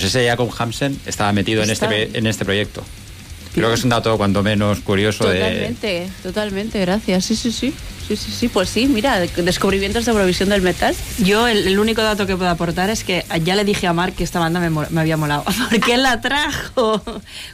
pues 0.00 0.04
ese 0.14 0.26
Jacob 0.28 0.50
Hansen 0.58 0.98
estaba 1.06 1.32
metido 1.32 1.62
en 1.62 1.70
este, 1.70 2.10
en 2.18 2.26
este 2.26 2.44
proyecto. 2.44 2.82
Creo 3.54 3.68
que 3.68 3.74
es 3.76 3.84
un 3.84 3.90
dato 3.90 4.14
cuanto 4.18 4.42
menos 4.42 4.80
curioso 4.80 5.26
de... 5.28 5.38
Totalmente, 5.38 6.08
totalmente, 6.22 6.78
gracias. 6.80 7.24
Sí, 7.24 7.34
sí, 7.36 7.50
sí. 7.50 7.72
Sí, 8.06 8.14
sí, 8.14 8.30
sí, 8.30 8.48
pues 8.48 8.68
sí, 8.68 8.86
mira, 8.86 9.18
de- 9.18 9.28
descubrimientos 9.42 10.04
de 10.04 10.12
Eurovisión 10.12 10.48
del 10.50 10.60
metal. 10.62 10.94
Yo 11.24 11.48
el, 11.48 11.66
el 11.66 11.78
único 11.78 12.02
dato 12.02 12.26
que 12.26 12.36
puedo 12.36 12.50
aportar 12.50 12.88
es 12.90 13.02
que 13.02 13.24
ya 13.44 13.56
le 13.56 13.64
dije 13.64 13.86
a 13.88 13.92
Mark 13.94 14.14
que 14.14 14.22
esta 14.24 14.38
banda 14.38 14.60
me, 14.60 14.68
me 14.90 15.00
había 15.00 15.16
molado, 15.16 15.42
porque 15.70 15.94
él 15.94 16.02
la 16.04 16.20
trajo 16.20 17.02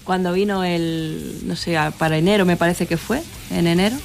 cuando 0.05 0.33
vino 0.33 0.63
el, 0.65 1.39
no 1.45 1.55
sé, 1.57 1.79
para 1.97 2.19
enero 2.19 2.45
me 2.45 2.57
parece 2.59 2.87
que 2.87 2.97
fue, 2.99 3.23
en 3.51 3.67
enero, 3.67 3.97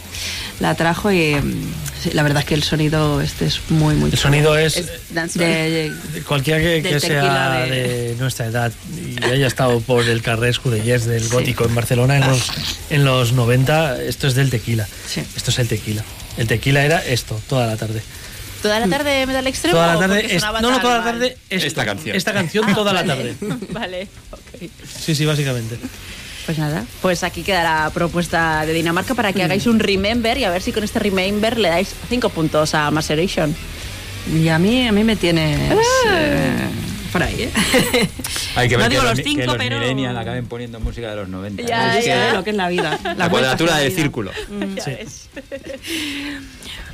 la 0.61 0.75
trajo 0.75 1.11
y 1.11 1.35
mm, 1.35 1.71
sí, 2.01 2.11
la 2.13 2.23
verdad 2.23 2.39
es 2.41 2.45
que 2.45 2.53
el 2.55 2.63
sonido 2.63 3.21
este 3.21 3.45
es 3.45 3.59
muy, 3.69 3.95
muy 3.95 4.11
El 4.11 4.17
sonido 4.17 4.57
es, 4.57 4.75
de, 5.35 5.91
de 6.13 6.21
cualquiera 6.23 6.59
que, 6.59 6.81
que 6.81 6.99
sea 6.99 7.21
tequila 7.21 7.59
de... 7.65 7.69
de- 8.09 8.15
nuestra 8.17 8.45
edad 8.47 8.71
y 8.95 9.23
haya 9.23 9.47
estado 9.47 9.79
por 9.81 10.03
el 10.07 10.21
Carrasco 10.21 10.69
de 10.69 10.81
Yes 10.81 11.05
del 11.05 11.27
gótico 11.29 11.65
en 11.65 11.75
Barcelona 11.75 12.17
en 12.17 12.27
los, 12.27 12.47
en 12.89 13.05
los 13.05 13.33
90, 13.33 14.01
esto 14.03 14.27
es 14.27 14.35
del 14.35 14.49
tequila. 14.49 14.87
Esto 15.35 15.51
es 15.51 15.59
el 15.59 15.67
tequila. 15.67 16.03
El 16.37 16.47
tequila 16.47 16.83
era 16.83 17.03
esto, 17.05 17.39
toda 17.47 17.67
la 17.67 17.77
tarde. 17.77 18.01
¿Toda 18.61 18.79
la 18.79 18.87
tarde 18.87 19.25
metal 19.27 19.45
extremo? 19.45 19.75
Toda 19.75 19.93
la 19.93 19.99
tarde, 19.99 20.35
es- 20.35 20.41
no, 20.43 20.61
no, 20.71 20.81
toda 20.81 20.97
la 20.97 21.03
tarde 21.03 21.37
esto, 21.49 21.67
Esta 21.67 21.85
canción. 21.85 22.15
Esta 22.17 22.33
canción 22.33 22.65
Ah, 22.67 22.73
toda 22.73 22.91
la 22.93 23.05
tarde. 23.05 23.35
vale, 23.69 24.07
ok. 24.31 24.69
Sí, 24.99 25.13
sí, 25.13 25.25
básicamente. 25.25 25.77
Pues 26.47 26.59
nada, 26.59 26.85
pues 27.01 27.23
aquí 27.23 27.43
queda 27.43 27.61
la 27.61 27.89
propuesta 27.89 28.65
de 28.65 28.71
Dinamarca 28.71 29.13
para 29.13 29.33
que 29.33 29.43
hagáis 29.43 29.67
un 29.67 29.79
remember 29.79 30.37
y 30.37 30.45
a 30.45 30.49
ver 30.49 30.61
si 30.61 30.71
con 30.71 30.81
este 30.81 30.97
remember 30.97 31.59
le 31.59 31.67
dais 31.67 31.93
cinco 32.07 32.29
puntos 32.29 32.73
a 32.73 32.89
Maceration. 32.89 33.53
Y 34.33 34.47
a 34.47 34.57
mí, 34.57 34.87
a 34.87 34.93
mí 34.93 35.03
me 35.03 35.17
tienes 35.17 35.59
eh, 36.07 36.49
por 37.11 37.21
ahí, 37.21 37.43
¿eh? 37.43 37.51
Hay 38.55 38.69
que 38.69 38.75
No 38.77 38.83
ver 38.83 38.91
digo 38.91 39.01
que 39.03 39.09
los 39.09 39.17
cinco, 39.17 39.41
que 39.41 39.45
los 39.45 39.57
pero- 39.57 39.79
millennials 39.79 40.17
acaben 40.17 40.45
poniendo 40.45 40.79
música 40.79 41.09
de 41.09 41.17
los 41.17 41.27
90. 41.27 41.63
Ya, 41.63 41.95
¿no? 41.95 41.99
Ya, 41.99 42.33
lo 42.33 42.45
que 42.45 42.51
es 42.51 42.55
la 42.55 42.69
vida. 42.69 42.97
La, 43.17 43.29
cuadratura 43.29 43.75
del 43.79 43.91
círculo. 43.91 44.31
Mm. 44.49 44.77
Sí. 44.79 44.91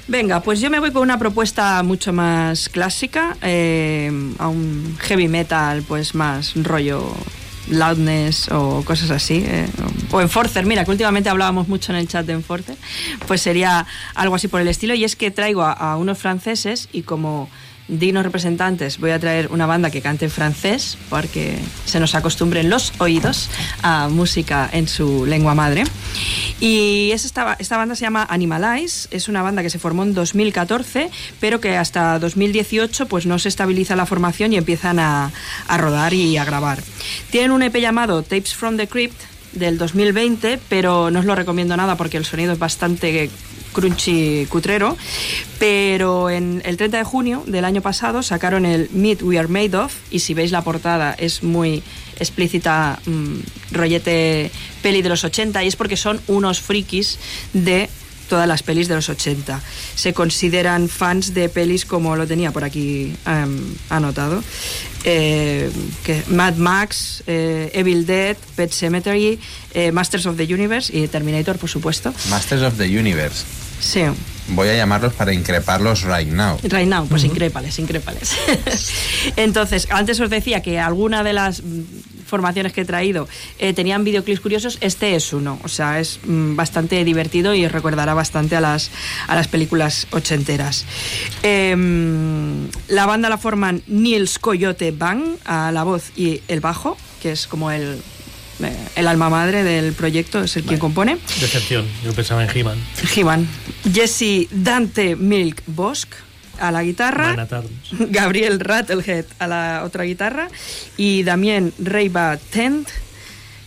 Venga, 0.07 0.41
pues 0.41 0.61
yo 0.61 0.71
me 0.71 0.79
voy 0.79 0.91
con 0.91 1.03
una 1.03 1.19
propuesta 1.19 1.83
mucho 1.83 2.11
más 2.11 2.69
clásica, 2.69 3.37
eh, 3.43 4.11
a 4.39 4.47
un 4.47 4.97
heavy 4.99 5.27
metal, 5.27 5.83
pues 5.87 6.15
más 6.15 6.53
rollo 6.55 7.13
loudness 7.69 8.49
o 8.51 8.83
cosas 8.85 9.11
así. 9.11 9.43
eh, 9.45 9.67
o 10.11 10.21
Enforcer, 10.21 10.65
mira, 10.65 10.85
que 10.85 10.91
últimamente 10.91 11.29
hablábamos 11.29 11.67
mucho 11.67 11.91
en 11.91 11.99
el 11.99 12.07
chat 12.07 12.25
de 12.25 12.33
Enforcer, 12.33 12.75
pues 13.27 13.41
sería 13.41 13.85
algo 14.15 14.35
así 14.35 14.47
por 14.47 14.61
el 14.61 14.67
estilo. 14.67 14.93
Y 14.93 15.03
es 15.03 15.15
que 15.15 15.31
traigo 15.31 15.63
a, 15.63 15.71
a 15.71 15.97
unos 15.97 16.17
franceses 16.17 16.89
y 16.91 17.03
como 17.03 17.49
dignos 17.87 18.23
representantes 18.23 18.97
voy 18.97 19.11
a 19.11 19.19
traer 19.19 19.49
una 19.51 19.65
banda 19.65 19.89
que 19.91 20.01
cante 20.01 20.25
en 20.25 20.31
francés 20.31 20.97
porque 21.09 21.59
se 21.85 21.99
nos 21.99 22.15
acostumbren 22.15 22.69
los 22.69 22.93
oídos 22.99 23.49
a 23.81 24.07
música 24.09 24.69
en 24.71 24.87
su 24.87 25.25
lengua 25.25 25.55
madre. 25.55 25.83
Y 26.59 27.11
es 27.11 27.25
esta, 27.25 27.55
esta 27.59 27.77
banda 27.77 27.95
se 27.95 28.01
llama 28.01 28.25
Animalize, 28.29 29.07
es 29.11 29.27
una 29.27 29.41
banda 29.41 29.61
que 29.61 29.69
se 29.69 29.79
formó 29.79 30.03
en 30.03 30.13
2014, 30.13 31.09
pero 31.39 31.59
que 31.59 31.75
hasta 31.75 32.19
2018 32.19 33.07
pues 33.07 33.25
no 33.25 33.37
se 33.39 33.49
estabiliza 33.49 33.95
la 33.95 34.05
formación 34.05 34.53
y 34.53 34.57
empiezan 34.57 34.99
a, 34.99 35.31
a 35.67 35.77
rodar 35.77 36.13
y 36.13 36.37
a 36.37 36.45
grabar. 36.45 36.81
Tienen 37.31 37.51
un 37.51 37.63
EP 37.63 37.75
llamado 37.77 38.23
Tapes 38.23 38.53
from 38.53 38.77
the 38.77 38.87
Crypt 38.87 39.19
del 39.53 39.77
2020, 39.77 40.59
pero 40.69 41.11
no 41.11 41.19
os 41.19 41.25
lo 41.25 41.35
recomiendo 41.35 41.77
nada 41.77 41.95
porque 41.95 42.17
el 42.17 42.25
sonido 42.25 42.53
es 42.53 42.59
bastante 42.59 43.29
crunchy 43.73 44.45
cutrero, 44.49 44.97
pero 45.59 46.29
en 46.29 46.61
el 46.65 46.77
30 46.77 46.97
de 46.97 47.03
junio 47.03 47.43
del 47.47 47.65
año 47.65 47.81
pasado 47.81 48.23
sacaron 48.23 48.65
el 48.65 48.89
Meat 48.91 49.21
We 49.21 49.37
Are 49.37 49.47
Made 49.47 49.75
Of 49.75 49.93
y 50.11 50.19
si 50.19 50.33
veis 50.33 50.51
la 50.51 50.61
portada 50.63 51.13
es 51.17 51.43
muy 51.43 51.83
explícita, 52.19 52.99
mm, 53.05 53.39
rollete 53.71 54.51
peli 54.81 55.01
de 55.01 55.09
los 55.09 55.23
80 55.23 55.63
y 55.63 55.67
es 55.67 55.75
porque 55.75 55.97
son 55.97 56.21
unos 56.27 56.61
frikis 56.61 57.17
de 57.53 57.89
todas 58.29 58.47
las 58.47 58.63
pelis 58.63 58.87
de 58.87 58.95
los 58.95 59.09
80. 59.09 59.61
Se 59.95 60.13
consideran 60.13 60.87
fans 60.89 61.33
de 61.33 61.49
pelis 61.49 61.85
como 61.85 62.15
lo 62.15 62.25
tenía 62.25 62.51
por 62.51 62.63
aquí 62.63 63.13
em, 63.25 63.75
anotado. 63.89 64.41
eh, 65.05 65.69
que 66.05 66.23
Mad 66.29 66.55
Max, 66.55 67.23
eh, 67.27 67.69
Evil 67.73 68.05
Dead, 68.05 68.37
Pet 68.55 68.71
Cemetery, 68.71 69.37
eh, 69.73 69.91
Masters 69.91 70.25
of 70.25 70.37
the 70.37 70.45
Universe 70.45 70.97
y 70.97 71.07
Terminator, 71.09 71.57
por 71.57 71.69
supuesto. 71.69 72.13
Masters 72.29 72.61
of 72.61 72.77
the 72.77 72.85
Universe. 72.85 73.43
Sí, 73.83 74.03
Voy 74.49 74.67
a 74.67 74.75
llamarlos 74.75 75.13
para 75.13 75.33
increparlos 75.33 76.03
right 76.03 76.27
now. 76.27 76.57
Right 76.63 76.87
now, 76.87 77.07
pues 77.07 77.23
incrépales, 77.23 77.79
incrépales. 77.79 78.35
Entonces, 79.37 79.87
antes 79.89 80.19
os 80.19 80.29
decía 80.29 80.61
que 80.61 80.79
alguna 80.79 81.23
de 81.23 81.31
las 81.31 81.63
mm, 81.63 81.81
formaciones 82.25 82.73
que 82.73 82.81
he 82.81 82.85
traído 82.85 83.27
eh, 83.57 83.73
tenían 83.73 84.03
videoclips 84.03 84.41
curiosos, 84.41 84.77
este 84.81 85.15
es 85.15 85.31
uno. 85.31 85.59
O 85.63 85.69
sea, 85.69 85.99
es 85.99 86.19
mm, 86.25 86.57
bastante 86.57 87.03
divertido 87.05 87.55
y 87.55 87.67
recordará 87.67 88.13
bastante 88.13 88.57
a 88.57 88.61
las, 88.61 88.91
a 89.27 89.35
las 89.35 89.47
películas 89.47 90.07
ochenteras. 90.11 90.85
Em, 91.41 92.67
la 92.89 93.05
banda 93.05 93.29
la 93.29 93.37
forman 93.37 93.81
Niels 93.87 94.39
Coyote 94.39 94.91
Bang 94.91 95.37
a 95.45 95.71
la 95.71 95.83
voz 95.83 96.11
y 96.17 96.41
el 96.49 96.59
bajo, 96.59 96.97
que 97.21 97.31
es 97.31 97.47
como 97.47 97.71
el, 97.71 98.01
el 98.95 99.07
alma 99.07 99.29
madre 99.29 99.63
del 99.63 99.93
proyecto, 99.93 100.43
es 100.43 100.55
el 100.55 100.63
quien 100.63 100.79
compone. 100.79 101.17
Decepción, 101.39 101.85
yo 102.03 102.13
pensaba 102.13 102.43
en 102.43 102.49
He-Man. 102.55 102.77
He-Man. 103.15 103.47
Jesse 103.91 104.47
Dante 104.51 105.15
Milk 105.15 105.63
Bosk 105.67 106.13
a 106.59 106.71
la 106.71 106.83
guitarra. 106.83 107.47
Gabriel 107.91 108.59
Rattlehead 108.59 109.25
a 109.39 109.47
la 109.47 109.81
otra 109.85 110.03
guitarra. 110.03 110.47
Y 110.97 111.23
Damien 111.23 111.73
Reiba 111.79 112.37
Tent 112.37 112.87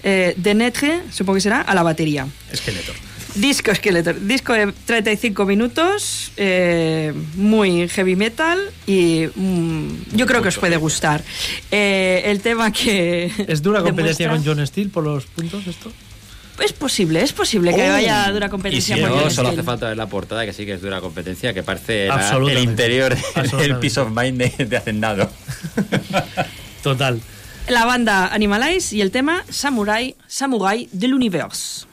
eh, 0.03 0.35
de 0.37 0.55
Netre, 0.55 1.03
supongo 1.11 1.35
que 1.35 1.41
será, 1.41 1.61
a 1.61 1.75
la 1.75 1.83
batería. 1.83 2.27
Esqueleto. 2.53 2.93
Disco 3.37 3.75
Skeletor, 3.75 4.19
disco 4.21 4.53
de 4.55 4.73
35 4.87 5.45
minutos, 5.45 6.33
eh, 6.39 7.13
muy 7.35 7.87
heavy 7.89 8.17
metal 8.17 8.59
y 8.87 9.27
mm, 9.35 9.89
yo 10.17 10.27
creo 10.27 10.41
que 10.41 10.49
os 10.49 10.57
puede 10.59 10.77
gustar. 10.79 11.23
Eh, 11.71 12.23
el 12.27 12.41
tema 12.41 12.73
que... 12.73 13.31
¿Es 13.47 13.63
dura 13.63 13.83
competencia 13.83 14.27
demuestra- 14.29 14.45
con 14.53 14.57
John 14.59 14.67
Steele 14.67 14.91
por 14.91 15.05
los 15.05 15.27
puntos 15.27 15.67
esto? 15.67 15.93
Es 16.65 16.73
posible, 16.73 17.21
es 17.21 17.35
posible 17.35 17.75
que 17.75 17.87
Oh. 17.87 17.93
vaya 17.93 18.31
dura 18.33 18.47
Y 18.47 18.49
competencia 18.49 18.97
si 18.97 19.03
por 19.03 19.11
no, 19.11 19.29
solo 19.31 19.51
hace 19.51 19.63
falta 19.63 19.89
ver 19.89 19.97
la 19.99 20.07
portada, 20.07 20.47
que 20.47 20.55
sí 20.55 20.65
que 20.65 20.73
es 20.73 20.81
dura 20.81 21.03
competencia, 21.03 21.53
que 21.53 21.63
parece 21.63 22.09
la- 22.09 22.31
el 22.51 22.59
interior 22.61 23.15
del. 23.59 23.77
Peace 23.77 24.01
of 24.01 24.09
Mind 24.17 24.39
de, 24.41 24.65
de 24.65 24.77
Hacendado. 24.79 25.31
Total. 26.83 27.21
La 27.69 27.85
banda 27.85 28.29
Animalize 28.29 28.97
y 28.97 29.03
el 29.03 29.11
tema 29.11 29.45
Samurai, 29.51 30.15
Samurai 30.27 30.89
del 30.93 31.13
Universe. 31.13 31.85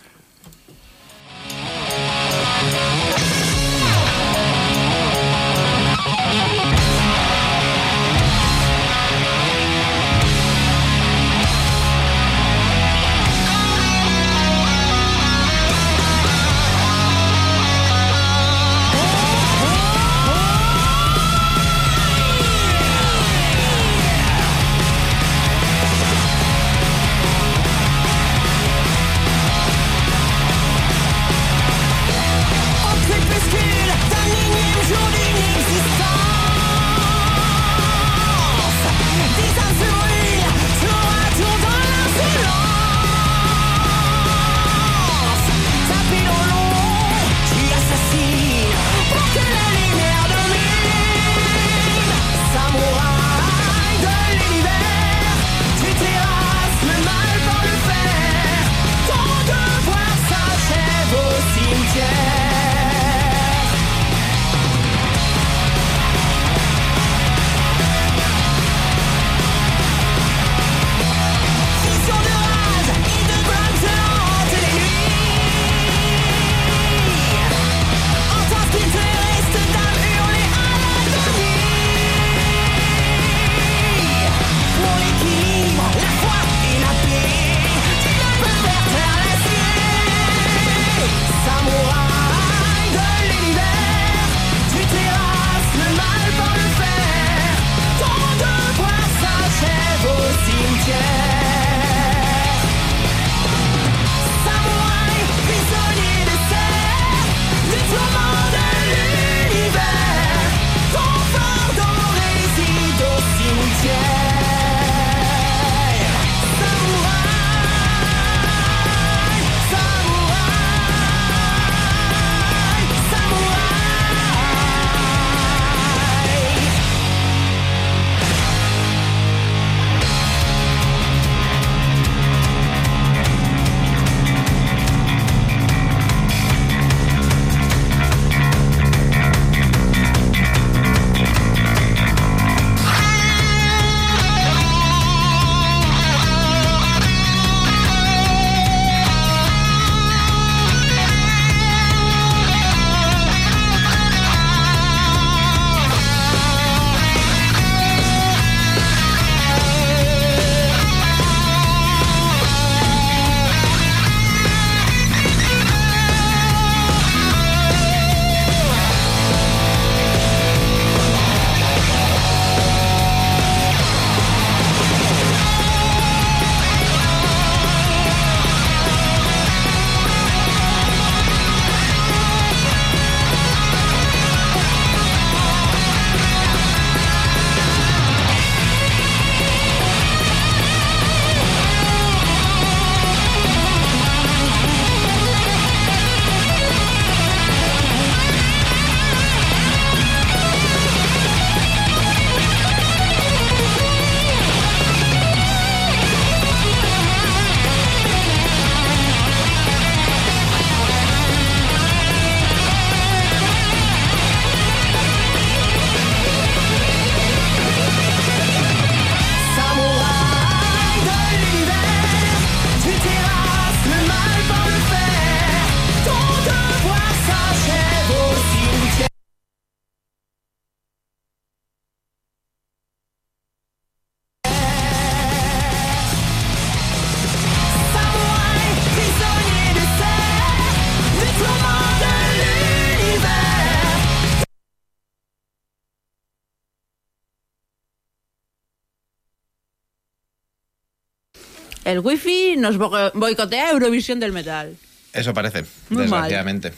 El 251.93 251.99
wifi 251.99 252.55
nos 252.57 252.77
bo- 252.77 253.11
boicotea 253.13 253.69
Eurovisión 253.71 254.19
del 254.19 254.31
metal. 254.31 254.75
Eso 255.13 255.33
parece, 255.33 255.63
Muy 255.89 255.99
mal. 256.07 256.23
desgraciadamente. 256.23 256.73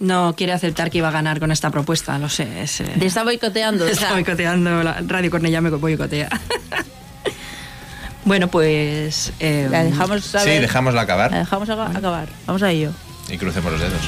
No 0.00 0.34
quiere 0.36 0.52
aceptar 0.52 0.90
que 0.90 0.98
iba 0.98 1.08
a 1.08 1.12
ganar 1.12 1.38
con 1.40 1.50
esta 1.52 1.70
propuesta, 1.70 2.18
lo 2.18 2.28
sé. 2.28 2.62
Es, 2.62 2.80
eh, 2.80 2.86
Te 2.98 3.06
está 3.06 3.22
boicoteando. 3.24 3.84
o 3.86 3.88
está 3.88 4.12
boicoteando, 4.12 4.82
la 4.82 5.00
Radio 5.06 5.30
Cornellá 5.30 5.60
me 5.60 5.70
boicotea. 5.70 6.28
bueno, 8.24 8.48
pues... 8.48 9.32
eh, 9.40 9.68
la 9.70 9.84
dejamos 9.84 10.24
Sí, 10.24 10.50
dejámosla 10.50 10.98
La 11.00 11.02
acabar 11.02 11.30
dejamos 11.32 11.68
aga- 11.68 11.96
acabar. 11.96 12.28
Vamos 12.46 12.62
a 12.62 12.70
ello. 12.70 12.90
y 13.28 13.38
crucemos 13.38 13.72
los 13.72 13.80
dedos. 13.80 14.02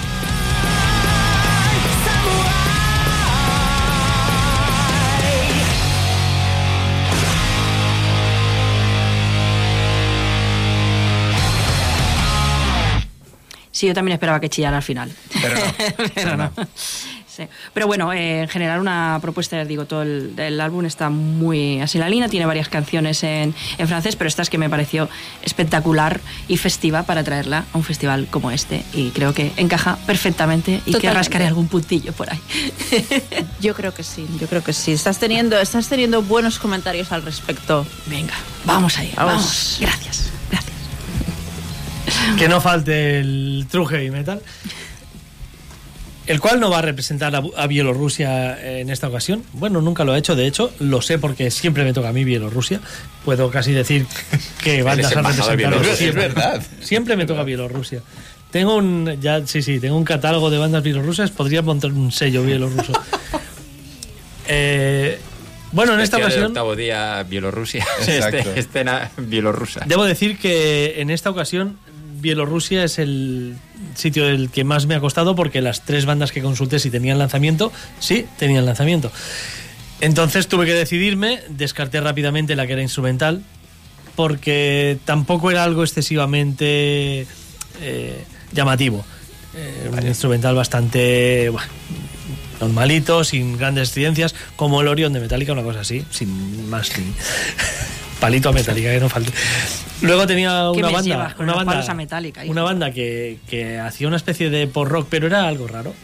Sí, 13.80 13.86
yo 13.86 13.94
también 13.94 14.12
esperaba 14.12 14.40
que 14.40 14.50
chillara 14.50 14.76
al 14.76 14.82
final. 14.82 15.10
Pero 15.40 15.54
no. 15.54 15.62
Pero 16.14 16.36
no. 16.36 16.52
Sí. 17.26 17.44
Pero 17.72 17.86
bueno, 17.86 18.12
eh, 18.12 18.42
en 18.42 18.48
general 18.48 18.78
una 18.78 19.18
propuesta, 19.22 19.64
digo, 19.64 19.86
todo 19.86 20.02
el, 20.02 20.34
el 20.36 20.60
álbum 20.60 20.84
está 20.84 21.08
muy 21.08 21.80
así 21.80 21.96
en 21.96 22.02
la 22.02 22.10
línea, 22.10 22.28
tiene 22.28 22.44
varias 22.44 22.68
canciones 22.68 23.22
en, 23.24 23.54
en 23.78 23.88
francés, 23.88 24.16
pero 24.16 24.28
esta 24.28 24.42
es 24.42 24.50
que 24.50 24.58
me 24.58 24.68
pareció 24.68 25.08
espectacular 25.40 26.20
y 26.46 26.58
festiva 26.58 27.04
para 27.04 27.24
traerla 27.24 27.64
a 27.72 27.78
un 27.78 27.84
festival 27.84 28.26
como 28.30 28.50
este 28.50 28.84
y 28.92 29.12
creo 29.12 29.32
que 29.32 29.50
encaja 29.56 29.96
perfectamente 30.06 30.82
y 30.84 30.92
que 30.96 31.10
rascaré 31.10 31.46
algún 31.46 31.68
puntillo 31.68 32.12
por 32.12 32.30
ahí. 32.30 32.40
Yo 33.62 33.74
creo 33.74 33.94
que 33.94 34.02
sí, 34.02 34.26
yo 34.38 34.46
creo 34.46 34.62
que 34.62 34.74
sí. 34.74 34.92
Estás 34.92 35.18
teniendo, 35.18 35.58
estás 35.58 35.88
teniendo 35.88 36.20
buenos 36.20 36.58
comentarios 36.58 37.12
al 37.12 37.22
respecto. 37.22 37.86
Venga, 38.08 38.34
vamos 38.66 38.98
ahí, 38.98 39.10
Vamos. 39.16 39.34
vamos. 39.34 39.76
Gracias, 39.80 40.30
gracias. 40.50 40.79
Que 42.38 42.48
no 42.48 42.60
falte 42.60 43.20
el 43.20 43.66
true 43.70 43.86
heavy 43.86 44.10
metal. 44.10 44.40
El 46.26 46.38
cual 46.38 46.60
no 46.60 46.70
va 46.70 46.78
a 46.78 46.82
representar 46.82 47.34
a, 47.34 47.42
a 47.56 47.66
Bielorrusia 47.66 48.78
en 48.78 48.88
esta 48.90 49.08
ocasión. 49.08 49.42
Bueno, 49.52 49.80
nunca 49.80 50.04
lo 50.04 50.12
ha 50.12 50.18
hecho, 50.18 50.36
de 50.36 50.46
hecho, 50.46 50.72
lo 50.78 51.02
sé 51.02 51.18
porque 51.18 51.50
siempre 51.50 51.82
me 51.82 51.92
toca 51.92 52.10
a 52.10 52.12
mí 52.12 52.22
Bielorrusia. 52.22 52.80
Puedo 53.24 53.50
casi 53.50 53.72
decir 53.72 54.06
que 54.62 54.82
bandas 54.84 55.10
han 55.12 55.18
embajador 55.18 55.56
de 55.56 55.64
representado. 55.64 55.80
Bielorrusia, 55.80 55.96
siempre. 55.96 56.26
es 56.26 56.34
verdad. 56.34 56.62
Siempre 56.80 57.16
me 57.16 57.26
toca 57.26 57.42
Bielorrusia. 57.42 58.02
Tengo 58.50 58.76
un 58.76 59.20
ya 59.20 59.46
sí 59.46 59.62
sí, 59.62 59.78
tengo 59.80 59.96
un 59.96 60.04
catálogo 60.04 60.50
de 60.50 60.58
bandas 60.58 60.82
bielorrusas, 60.82 61.30
podría 61.30 61.62
montar 61.62 61.92
un 61.92 62.10
sello 62.12 62.42
bielorruso. 62.44 62.92
Eh, 64.52 65.16
bueno, 65.70 65.94
en 65.94 66.00
esta 66.00 66.16
ocasión 66.16 66.46
octavo 66.46 66.74
día 66.74 67.22
Bielorrusia. 67.22 67.86
Exacto. 68.00 68.38
Este- 68.38 68.58
escena 68.58 69.12
bielorrusa. 69.16 69.84
Debo 69.86 70.04
decir 70.04 70.38
que 70.38 71.00
en 71.00 71.10
esta 71.10 71.30
ocasión 71.30 71.78
Bielorrusia 72.20 72.84
es 72.84 72.98
el 72.98 73.56
sitio 73.94 74.26
del 74.26 74.50
que 74.50 74.64
más 74.64 74.86
me 74.86 74.94
ha 74.94 75.00
costado 75.00 75.34
porque 75.34 75.60
las 75.60 75.84
tres 75.84 76.06
bandas 76.06 76.32
que 76.32 76.42
consulté 76.42 76.78
si 76.78 76.90
tenían 76.90 77.18
lanzamiento, 77.18 77.72
sí, 77.98 78.26
tenían 78.38 78.66
lanzamiento. 78.66 79.10
Entonces 80.00 80.48
tuve 80.48 80.66
que 80.66 80.74
decidirme, 80.74 81.40
descarté 81.48 82.00
rápidamente 82.00 82.56
la 82.56 82.66
que 82.66 82.72
era 82.72 82.82
instrumental, 82.82 83.42
porque 84.16 84.98
tampoco 85.04 85.50
era 85.50 85.64
algo 85.64 85.82
excesivamente 85.82 87.26
eh, 87.80 88.24
llamativo. 88.52 89.04
Eh, 89.54 89.90
un 89.92 90.06
instrumental 90.06 90.54
bastante 90.54 91.48
bueno, 91.50 91.68
normalito, 92.60 93.24
sin 93.24 93.58
grandes 93.58 93.88
estridencias, 93.88 94.34
como 94.56 94.80
el 94.80 94.88
Orion 94.88 95.12
de 95.12 95.20
Metallica, 95.20 95.52
una 95.52 95.62
cosa 95.62 95.80
así, 95.80 96.04
sin 96.10 96.68
más 96.70 96.96
ni 96.98 97.04
palito 98.20 98.50
a 98.50 98.52
Metallica, 98.52 98.90
que 98.90 99.00
no 99.00 99.08
falte. 99.08 99.32
Luego 100.02 100.26
tenía 100.26 100.70
¿Qué 100.72 100.78
una 100.78 100.90
banda, 100.90 101.36
una 101.38 101.54
banda, 101.54 101.72
palos 101.72 101.88
a 101.88 101.94
Metallica, 101.94 102.44
hijo? 102.44 102.52
una 102.52 102.62
banda 102.62 102.92
que, 102.92 103.38
que 103.48 103.78
hacía 103.78 104.06
una 104.06 104.16
especie 104.16 104.50
de 104.50 104.66
pop 104.66 104.86
rock, 104.86 105.06
pero 105.10 105.26
era 105.26 105.48
algo 105.48 105.66
raro. 105.66 105.94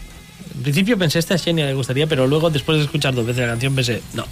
En 0.57 0.63
principio 0.63 0.99
pensé, 0.99 1.19
esta 1.19 1.39
Xenia 1.39 1.67
le 1.67 1.75
gustaría, 1.75 2.07
pero 2.07 2.27
luego 2.27 2.51
después 2.51 2.79
de 2.79 2.85
escuchar 2.85 3.15
dos 3.15 3.27
veces 3.27 3.43
la 3.43 3.49
canción 3.49 3.75
pensé, 3.75 4.03
no. 4.15 4.25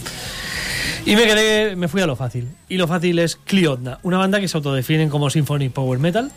Y 1.06 1.16
me 1.16 1.27
quedé, 1.27 1.77
me 1.77 1.86
fui 1.89 2.01
a 2.01 2.06
lo 2.06 2.16
fácil. 2.16 2.48
Y 2.69 2.78
lo 2.78 2.89
fácil 2.89 3.19
es 3.19 3.36
Cliodna, 3.36 3.98
una 4.02 4.19
banda 4.19 4.40
que 4.40 4.48
se 4.48 4.56
autodefinen 4.56 5.11
como 5.11 5.28
Symphony 5.28 5.69
Power 5.69 5.98
Metal. 5.98 6.32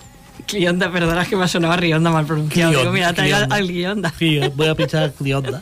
Clionda, 0.45 0.91
perdona 0.91 1.26
que 1.26 1.36
me 1.36 1.45
ha 1.45 1.48
sonado 1.48 1.76
Rionda 1.78 2.11
mal 2.11 2.26
pronunciado. 2.26 2.80
Digo, 2.80 2.91
mira, 2.91 3.14
traigo 3.14 3.38
al, 3.49 3.68
Clionda. 3.68 4.14
Sí, 4.18 4.40
voy 4.56 4.68
a 4.68 4.76
pinchar 4.76 5.03
a 5.03 5.11
Clionda. 5.11 5.61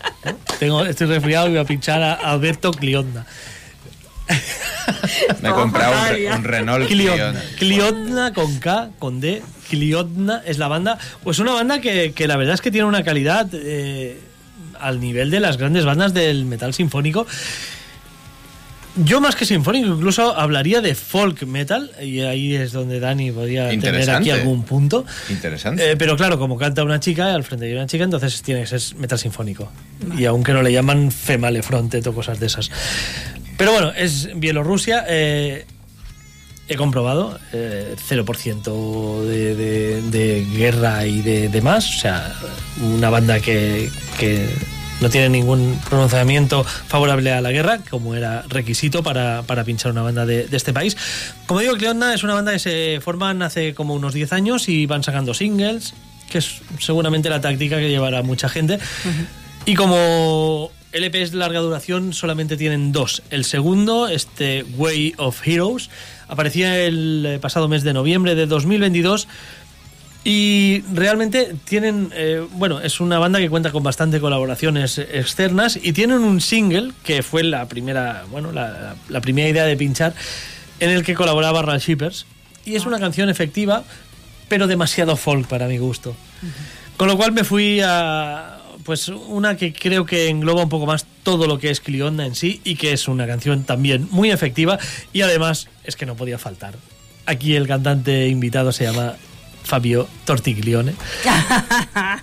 Tengo, 0.59 0.83
estoy 0.85 1.07
resfriado 1.07 1.47
y 1.47 1.51
voy 1.51 1.59
a 1.59 1.65
pinchar 1.65 2.01
a 2.03 2.13
Alberto 2.13 2.71
Clionda. 2.71 3.25
Me 5.41 5.49
he 5.49 5.51
comprado 5.51 5.93
un, 6.15 6.33
un 6.33 6.43
Renault. 6.43 6.87
Cliodna 7.57 8.33
con 8.33 8.59
K, 8.59 8.89
con 8.99 9.21
D. 9.21 9.41
Cliodna 9.69 10.41
es 10.45 10.57
la 10.57 10.67
banda. 10.67 10.97
Pues 11.23 11.39
una 11.39 11.53
banda 11.53 11.79
que, 11.81 12.13
que 12.13 12.27
la 12.27 12.37
verdad 12.37 12.55
es 12.55 12.61
que 12.61 12.71
tiene 12.71 12.87
una 12.87 13.03
calidad 13.03 13.47
eh, 13.53 14.19
al 14.79 14.99
nivel 14.99 15.31
de 15.31 15.39
las 15.39 15.57
grandes 15.57 15.85
bandas 15.85 16.13
del 16.13 16.45
metal 16.45 16.73
sinfónico. 16.73 17.27
Yo 18.97 19.19
más 19.19 19.35
que 19.35 19.45
sinfónico 19.45 19.87
incluso 19.87 20.35
hablaría 20.37 20.79
de 20.79 20.95
folk 20.95 21.43
metal 21.45 21.91
y 22.01 22.21
ahí 22.21 22.55
es 22.55 22.71
donde 22.71 22.99
Dani 23.01 23.31
podría 23.31 23.69
tener 23.81 24.09
aquí 24.09 24.29
algún 24.31 24.63
punto. 24.63 25.05
Interesante. 25.29 25.91
Eh, 25.91 25.97
pero 25.97 26.15
claro, 26.15 26.39
como 26.39 26.57
canta 26.57 26.81
una 26.83 26.99
chica, 27.01 27.33
al 27.33 27.43
frente 27.43 27.65
de 27.65 27.73
una 27.75 27.87
chica, 27.87 28.05
entonces 28.05 28.41
tiene 28.41 28.61
que 28.61 28.67
ser 28.79 28.97
metal 28.97 29.19
sinfónico. 29.19 29.69
Y 30.17 30.23
aunque 30.25 30.53
no 30.53 30.61
le 30.61 30.71
llaman 30.71 31.11
Female 31.11 31.61
Frontet 31.61 32.07
o 32.07 32.13
cosas 32.13 32.39
de 32.39 32.45
esas. 32.47 32.71
Pero 33.57 33.71
bueno, 33.73 33.91
es 33.95 34.29
Bielorrusia. 34.39 35.03
eh, 35.07 35.65
he 36.67 36.75
comprobado 36.77 37.37
eh, 37.53 37.95
0% 38.09 39.21
de, 39.25 39.55
de- 39.55 40.01
de 40.09 40.45
guerra 40.57 41.05
y 41.05 41.21
de 41.21 41.49
demás. 41.49 41.87
O 41.97 41.99
sea, 41.99 42.33
una 42.81 43.09
banda 43.09 43.39
que, 43.39 43.89
que 44.19 44.47
no 45.05 45.11
tiene 45.11 45.29
ningún 45.29 45.79
pronunciamiento 45.87 46.63
favorable 46.63 47.31
a 47.31 47.39
la 47.39 47.51
guerra, 47.51 47.77
como 47.91 48.15
era 48.15 48.41
requisito 48.49 49.03
para, 49.03 49.43
para 49.43 49.63
pinchar 49.63 49.91
una 49.91 50.01
banda 50.01 50.25
de, 50.25 50.47
de 50.47 50.57
este 50.57 50.73
país. 50.73 50.97
Como 51.45 51.59
digo, 51.59 51.75
Cleonna 51.75 52.15
es 52.15 52.23
una 52.23 52.33
banda 52.33 52.51
que 52.51 52.57
se 52.57 52.99
forman 53.01 53.43
hace 53.43 53.75
como 53.75 53.93
unos 53.93 54.15
10 54.15 54.33
años 54.33 54.67
y 54.67 54.87
van 54.87 55.03
sacando 55.03 55.35
singles, 55.35 55.93
que 56.31 56.39
es 56.39 56.59
seguramente 56.79 57.29
la 57.29 57.39
táctica 57.39 57.77
que 57.77 57.87
llevará 57.87 58.23
mucha 58.23 58.49
gente. 58.49 58.79
Y 59.67 59.75
como 59.75 60.71
LPs 60.91 61.29
de 61.29 61.37
larga 61.37 61.59
duración 61.59 62.11
solamente 62.11 62.57
tienen 62.57 62.91
dos. 62.91 63.21
El 63.29 63.45
segundo, 63.45 64.07
este 64.07 64.63
Way 64.75 65.13
of 65.17 65.47
Heroes, 65.47 65.91
aparecía 66.27 66.79
el 66.79 67.25
eh, 67.27 67.39
pasado 67.39 67.67
mes 67.67 67.83
de 67.83 67.93
noviembre 67.93 68.33
de 68.33 68.47
2022 68.47 69.27
y 70.27 70.81
realmente 70.91 71.55
tienen, 71.65 72.09
eh, 72.15 72.43
bueno, 72.53 72.81
es 72.81 72.99
una 72.99 73.19
banda 73.19 73.37
que 73.37 73.47
cuenta 73.47 73.71
con 73.71 73.83
bastante 73.83 74.19
colaboraciones 74.19 74.97
externas 74.97 75.79
y 75.81 75.93
tienen 75.93 76.21
un 76.21 76.41
single 76.41 76.93
que 77.03 77.21
fue 77.21 77.43
la 77.43 77.67
primera, 77.67 78.25
bueno, 78.31 78.51
la, 78.51 78.95
la 79.07 79.21
primera 79.21 79.47
idea 79.47 79.65
de 79.65 79.77
pinchar 79.77 80.15
en 80.79 80.89
el 80.89 81.03
que 81.03 81.13
colaboraba 81.13 81.61
Ral 81.61 81.79
Shippers 81.79 82.25
y 82.65 82.75
es 82.75 82.87
una 82.87 82.99
canción 82.99 83.29
efectiva 83.29 83.83
pero 84.47 84.65
demasiado 84.65 85.15
folk 85.15 85.47
para 85.47 85.67
mi 85.67 85.77
gusto. 85.77 86.15
Con 86.97 87.07
lo 87.07 87.17
cual 87.17 87.31
me 87.31 87.43
fui 87.43 87.81
a 87.83 88.61
pues 88.83 89.07
una 89.09 89.57
que 89.57 89.73
creo 89.73 90.07
que 90.07 90.29
engloba 90.29 90.63
un 90.63 90.69
poco 90.69 90.87
más 90.87 91.05
todo 91.21 91.47
lo 91.47 91.59
que 91.59 91.69
es 91.69 91.81
Clionda 91.81 92.25
en 92.25 92.33
sí 92.33 92.61
y 92.63 92.75
que 92.75 92.93
es 92.93 93.07
una 93.07 93.27
canción 93.27 93.63
también 93.63 94.07
muy 94.11 94.31
efectiva 94.31 94.79
y 95.13 95.21
además 95.21 95.67
es 95.83 95.95
que 95.95 96.07
no 96.07 96.15
podía 96.15 96.39
faltar. 96.39 96.73
Aquí 97.27 97.55
el 97.55 97.67
cantante 97.67 98.27
invitado 98.27 98.71
se 98.71 98.85
llama 98.85 99.15
Fabio 99.65 100.07
Tortiglione. 100.25 100.93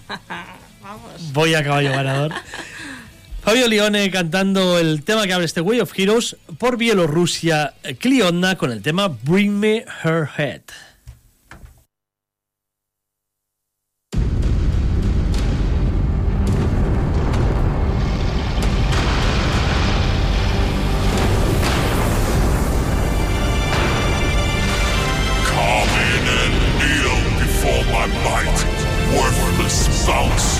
Voy 1.32 1.54
a 1.54 1.62
caballo 1.62 1.90
ganador. 1.90 2.32
Fabio 3.42 3.66
Lione 3.66 4.10
cantando 4.10 4.78
el 4.78 5.02
tema 5.02 5.26
que 5.26 5.32
abre 5.32 5.46
este 5.46 5.60
Way 5.60 5.80
of 5.80 5.98
Heroes 5.98 6.36
por 6.58 6.76
Bielorrusia, 6.76 7.74
Clionda 7.98 8.56
con 8.56 8.70
el 8.70 8.82
tema 8.82 9.08
Bring 9.08 9.52
Me 9.52 9.84
Her 10.04 10.28
Head. 10.38 10.62
results. 30.02 30.51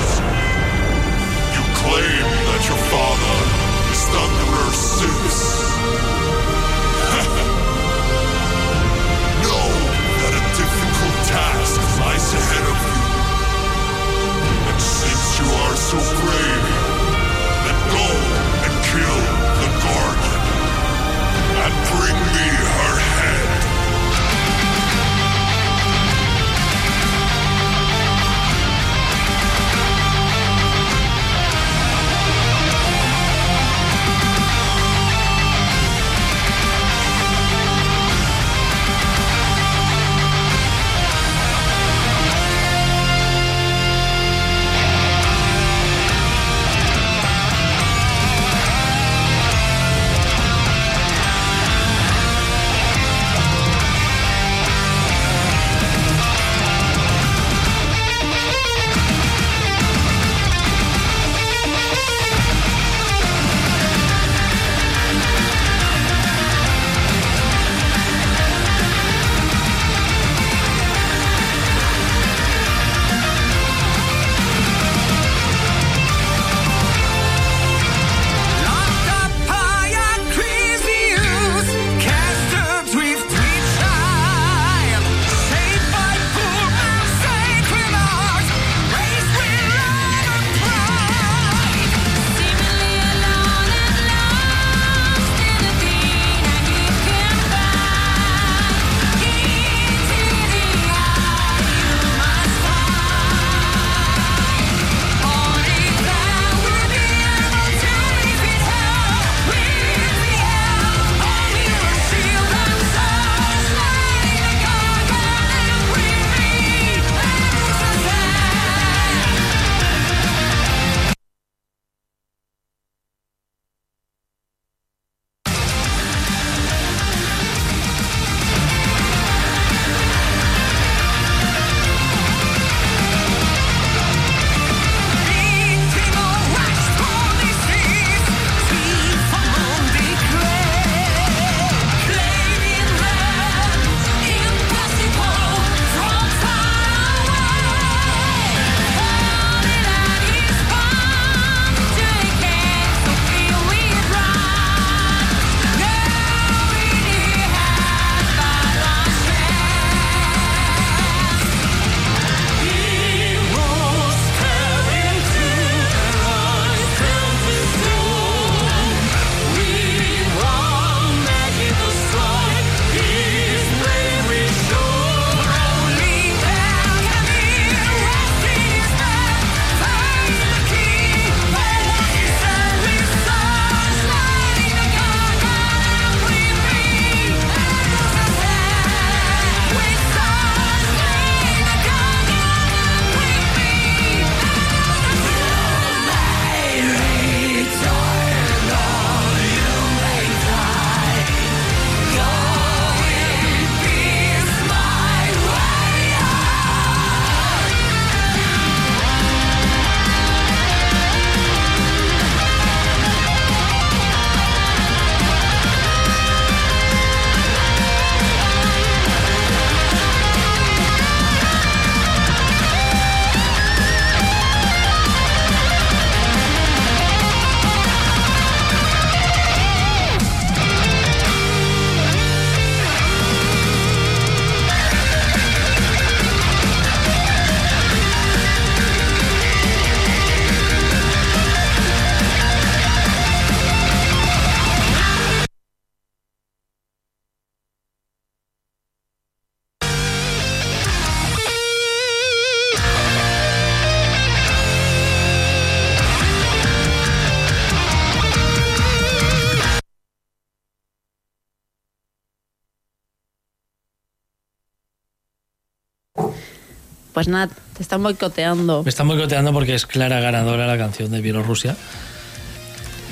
Pues 267.13 267.29
nada, 267.29 267.49
te 267.77 267.83
están 267.83 268.03
boicoteando. 268.03 268.83
Me 268.83 268.89
están 268.89 269.07
boicoteando 269.09 269.53
porque 269.53 269.75
es 269.75 269.87
clara 269.87 270.21
ganadora 270.21 270.67
la 270.67 270.79
canción 270.79 271.11
de 271.11 271.21
Bielorrusia. 271.21 271.77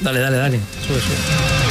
Dale, 0.00 0.20
dale, 0.20 0.36
dale. 0.38 0.60
Sube, 0.86 1.00
sube. 1.00 1.69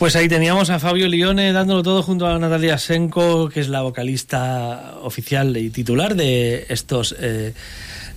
Pues 0.00 0.16
ahí 0.16 0.28
teníamos 0.28 0.70
a 0.70 0.78
Fabio 0.78 1.08
Lione 1.08 1.52
dándolo 1.52 1.82
todo 1.82 2.02
junto 2.02 2.26
a 2.26 2.38
Natalia 2.38 2.78
Senko, 2.78 3.50
que 3.50 3.60
es 3.60 3.68
la 3.68 3.82
vocalista 3.82 4.94
oficial 5.02 5.54
y 5.58 5.68
titular 5.68 6.14
de 6.14 6.64
estos 6.70 7.14
eh, 7.20 7.52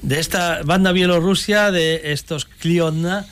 de 0.01 0.19
esta 0.22 0.61
banda 0.64 0.93
bielorrusia, 0.93 1.72
de 1.72 2.14
estos 2.14 2.45
Klionna, 2.45 3.26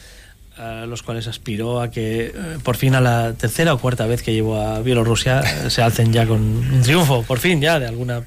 a 0.57 0.86
los 0.86 1.02
cuales 1.02 1.28
aspiró 1.28 1.80
a 1.80 1.91
que 1.91 2.26
eh, 2.26 2.34
por 2.61 2.76
fin 2.76 2.94
a 2.94 2.99
la 2.99 3.32
tercera 3.36 3.73
o 3.73 3.78
cuarta 3.78 4.06
vez 4.06 4.22
que 4.22 4.34
llevo 4.34 4.60
a 4.60 4.82
Bielorrusia 4.82 5.40
eh, 5.40 5.69
se 5.69 5.82
alcen 5.82 6.11
ya 6.11 6.28
con 6.28 6.41
un 6.41 6.82
triunfo, 6.82 7.23
por 7.23 7.40
fin 7.40 7.61
ya, 7.61 7.80
de 7.80 7.88
alguna 7.88 8.22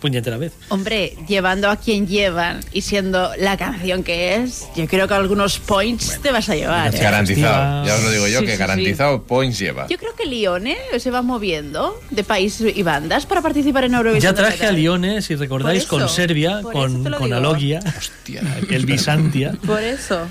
puñetera 0.00 0.36
vez. 0.36 0.52
Hombre, 0.68 1.14
llevando 1.26 1.70
a 1.70 1.76
quien 1.76 2.06
llevan 2.06 2.60
y 2.72 2.82
siendo 2.82 3.30
la 3.36 3.56
canción 3.56 4.02
que 4.02 4.36
es, 4.36 4.66
yo 4.76 4.86
creo 4.86 5.08
que 5.08 5.14
algunos 5.14 5.58
points 5.58 6.20
te 6.22 6.30
vas 6.32 6.48
a 6.48 6.54
llevar. 6.54 6.94
¿eh? 6.94 6.98
Garantizado, 6.98 7.86
ya 7.86 7.94
os 7.94 8.02
lo 8.04 8.10
digo 8.10 8.28
yo, 8.28 8.40
Sí, 8.40 8.46
que 8.46 8.52
sí, 8.52 8.58
garantizado 8.58 9.22
points 9.22 9.58
lleva. 9.58 9.86
Yo 9.88 9.98
creo 9.98 10.14
que 10.14 10.26
Lione 10.26 10.76
se 10.98 11.10
va 11.10 11.22
moviendo 11.22 12.00
de 12.10 12.24
país 12.24 12.60
y 12.60 12.82
bandas 12.82 13.26
para 13.26 13.42
participar 13.42 13.84
en 13.84 13.94
Eurovisión. 13.94 14.34
Ya 14.34 14.40
traje 14.40 14.66
a. 14.66 14.72
Lione, 14.72 15.22
si 15.22 15.34
recordáis, 15.34 15.84
Por 15.84 15.98
con 15.98 16.06
eso, 16.06 16.14
Serbia, 16.14 16.60
con, 16.62 17.06
eso 17.06 17.18
con. 17.18 17.32
Alogia, 17.32 17.80
el 18.70 18.86
Bisantia. 18.86 19.52
Por 19.66 19.82
eso. 19.82 20.26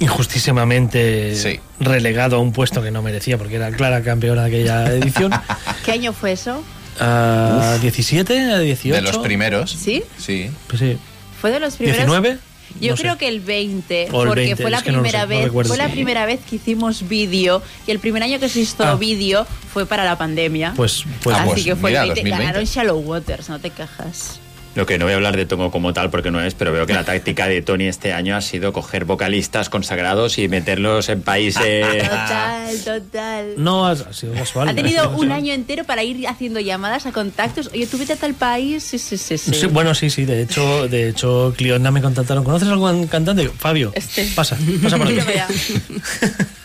injustísimamente 0.00 1.60
relegado 1.80 2.36
a 2.36 2.38
un 2.38 2.52
puesto 2.52 2.82
que 2.82 2.90
no 2.90 3.02
merecía 3.02 3.38
porque 3.38 3.56
era 3.56 3.70
clara 3.70 4.02
campeona 4.02 4.42
de 4.42 4.48
aquella 4.48 4.86
edición. 4.92 5.32
¿Qué 5.84 5.92
año 5.92 6.12
fue 6.12 6.32
eso? 6.32 6.62
¿A 7.00 7.78
17? 7.80 8.52
¿A 8.52 8.58
18? 8.60 8.94
De 8.94 9.02
los 9.02 9.18
primeros. 9.18 9.70
¿Sí? 9.70 10.02
Sí. 10.18 10.50
Pues 10.68 10.80
sí. 10.80 10.96
¿Fue 11.40 11.50
de 11.50 11.60
los 11.60 11.76
primeros? 11.76 12.06
¿19? 12.08 12.38
Yo 12.80 12.90
No 12.92 12.96
sé. 12.96 13.02
creo 13.02 13.18
que 13.18 13.28
el 13.28 13.40
20, 13.40 14.08
O 14.10 14.22
el 14.22 14.28
porque 14.28 14.40
20, 14.46 14.62
fue 14.62 14.70
la 14.70 14.82
que 14.82 14.90
no 14.90 14.98
primera 15.02 15.20
sé, 15.20 15.24
no 15.26 15.28
vez, 15.28 15.44
recuerdo. 15.44 15.68
fue 15.68 15.76
la 15.78 15.88
primera 15.90 16.26
vez 16.26 16.40
que 16.48 16.56
hicimos 16.56 17.06
vídeo 17.08 17.62
y 17.86 17.90
el 17.92 18.00
primer 18.00 18.22
año 18.24 18.40
que 18.40 18.48
se 18.48 18.60
hizo 18.60 18.82
Ah. 18.84 18.96
vídeo 18.96 19.46
fue 19.72 19.86
para 19.86 20.04
la 20.04 20.18
pandemia. 20.18 20.72
Pues, 20.74 21.04
pues, 21.22 21.36
Así 21.36 21.48
pues 21.50 21.64
que 21.64 21.76
fue 21.76 21.90
mira, 21.90 22.02
el 22.02 22.08
20, 22.08 22.20
2020. 22.22 22.30
ganaron 22.46 22.64
Shallow 22.64 22.98
Waters, 22.98 23.48
no 23.48 23.60
te 23.60 23.70
cajas. 23.70 24.40
Lo 24.74 24.86
que 24.86 24.98
no 24.98 25.04
voy 25.04 25.12
a 25.12 25.16
hablar 25.16 25.36
de 25.36 25.46
Tomo 25.46 25.70
como 25.70 25.92
tal 25.92 26.10
porque 26.10 26.30
no 26.30 26.40
es, 26.40 26.54
pero 26.54 26.72
veo 26.72 26.86
que 26.86 26.94
la 26.94 27.04
táctica 27.04 27.46
de 27.46 27.62
Tony 27.62 27.86
este 27.86 28.12
año 28.12 28.36
ha 28.36 28.40
sido 28.40 28.72
coger 28.72 29.04
vocalistas 29.04 29.68
consagrados 29.68 30.38
y 30.38 30.48
meterlos 30.48 31.08
en 31.08 31.22
países... 31.22 31.84
Total, 32.04 32.84
total. 32.84 33.54
No, 33.56 33.86
ha, 33.86 34.12
sido 34.12 34.34
casual. 34.34 34.68
Ha 34.68 34.74
tenido 34.74 35.04
un 35.10 35.12
casual. 35.12 35.32
año 35.32 35.52
entero 35.52 35.84
para 35.84 36.02
ir 36.02 36.26
haciendo 36.26 36.60
llamadas 36.60 37.06
a 37.06 37.12
contactos. 37.12 37.70
Oye, 37.72 37.86
tú 37.86 37.98
vete 37.98 38.14
a 38.14 38.16
tal 38.16 38.34
país. 38.34 38.82
Sí, 38.82 38.98
sí, 38.98 39.16
sí. 39.16 39.38
sí. 39.38 39.54
Sí, 39.54 39.66
bueno, 39.66 39.94
sí, 39.94 40.10
sí, 40.10 40.24
de 40.24 40.42
hecho, 40.42 40.88
de 40.88 41.08
hecho, 41.08 41.54
Cliona 41.56 41.90
me 41.90 42.02
contactaron. 42.02 42.44
¿Conoces 42.44 42.68
algún 42.68 43.06
cantante? 43.06 43.48
Fabio. 43.48 43.92
Este. 43.94 44.26
Pasa, 44.34 44.56
pasa 44.82 44.98
por 44.98 45.06
aquí. 45.06 45.18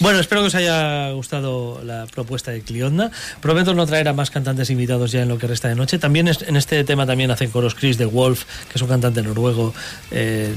Bueno, 0.00 0.18
espero 0.20 0.40
que 0.42 0.48
os 0.48 0.54
haya 0.54 1.10
gustado 1.12 1.80
la 1.84 2.06
propuesta 2.06 2.50
de 2.50 2.60
Clionda. 2.62 3.10
Prometo 3.40 3.74
no 3.74 3.86
traer 3.86 4.08
a 4.08 4.12
más 4.12 4.30
cantantes 4.30 4.70
invitados 4.70 5.12
ya 5.12 5.22
en 5.22 5.28
lo 5.28 5.38
que 5.38 5.46
resta 5.46 5.68
de 5.68 5.74
noche. 5.74 5.98
También 5.98 6.28
es- 6.28 6.42
en 6.42 6.56
este 6.56 6.82
tema 6.84 7.06
también 7.06 7.30
hacen 7.30 7.50
coros 7.50 7.74
Chris 7.74 7.98
de 7.98 8.06
Wolf, 8.06 8.44
que 8.70 8.74
es 8.76 8.82
un 8.82 8.88
cantante 8.88 9.22
noruego, 9.22 9.74
eh, 10.10 10.54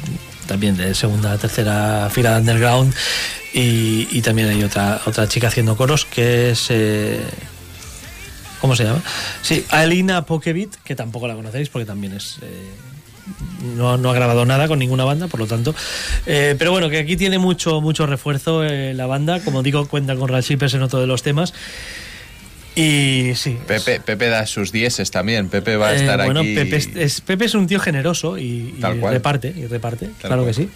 también 0.47 0.77
de 0.77 0.93
segunda, 0.95 1.37
tercera 1.37 2.09
fila 2.11 2.33
de 2.35 2.39
underground. 2.41 2.93
Y, 3.53 4.07
y 4.11 4.21
también 4.21 4.49
hay 4.49 4.63
otra 4.63 5.01
otra 5.05 5.27
chica 5.27 5.47
haciendo 5.47 5.75
coros 5.75 6.05
que 6.05 6.51
es 6.51 6.67
eh, 6.69 7.19
¿cómo 8.61 8.75
se 8.75 8.85
llama? 8.85 9.01
Sí, 9.41 9.65
Alina 9.69 10.25
Pokevit, 10.25 10.75
que 10.83 10.95
tampoco 10.95 11.27
la 11.27 11.35
conocéis 11.35 11.67
porque 11.69 11.85
también 11.85 12.13
es 12.13 12.37
eh, 12.41 12.69
no, 13.77 13.97
no 13.97 14.09
ha 14.09 14.13
grabado 14.13 14.45
nada 14.45 14.67
con 14.67 14.79
ninguna 14.79 15.03
banda, 15.03 15.27
por 15.27 15.39
lo 15.39 15.47
tanto. 15.47 15.73
Eh, 16.25 16.55
pero 16.57 16.71
bueno, 16.71 16.89
que 16.89 16.99
aquí 16.99 17.17
tiene 17.17 17.37
mucho, 17.39 17.81
mucho 17.81 18.05
refuerzo 18.05 18.63
eh, 18.63 18.93
la 18.93 19.05
banda. 19.05 19.39
Como 19.41 19.63
digo, 19.63 19.87
cuenta 19.87 20.15
con 20.15 20.27
Ralph 20.29 20.45
Shippers 20.45 20.73
en 20.73 20.81
otro 20.83 20.99
de 20.99 21.07
los 21.07 21.23
temas. 21.23 21.53
Y 22.75 23.33
sí. 23.35 23.57
Pepe, 23.67 23.99
Pepe 23.99 24.29
da 24.29 24.45
sus 24.45 24.71
dieces 24.71 25.11
también. 25.11 25.49
Pepe 25.49 25.75
va 25.75 25.89
a 25.89 25.93
eh, 25.93 25.97
estar 25.97 26.23
bueno, 26.23 26.39
aquí. 26.39 26.55
Pepe 26.55 26.77
es, 26.77 26.89
es- 26.95 27.21
Pepe 27.21 27.45
es 27.45 27.53
un 27.53 27.67
tío 27.67 27.79
generoso 27.79 28.37
y, 28.37 28.73
y 28.77 28.79
Tal 28.79 28.97
cual. 28.97 29.13
reparte, 29.13 29.53
y 29.55 29.65
reparte, 29.67 30.05
Tal 30.05 30.15
claro 30.29 30.43
cual. 30.43 30.55
que 30.55 30.61
sí. 30.61 30.69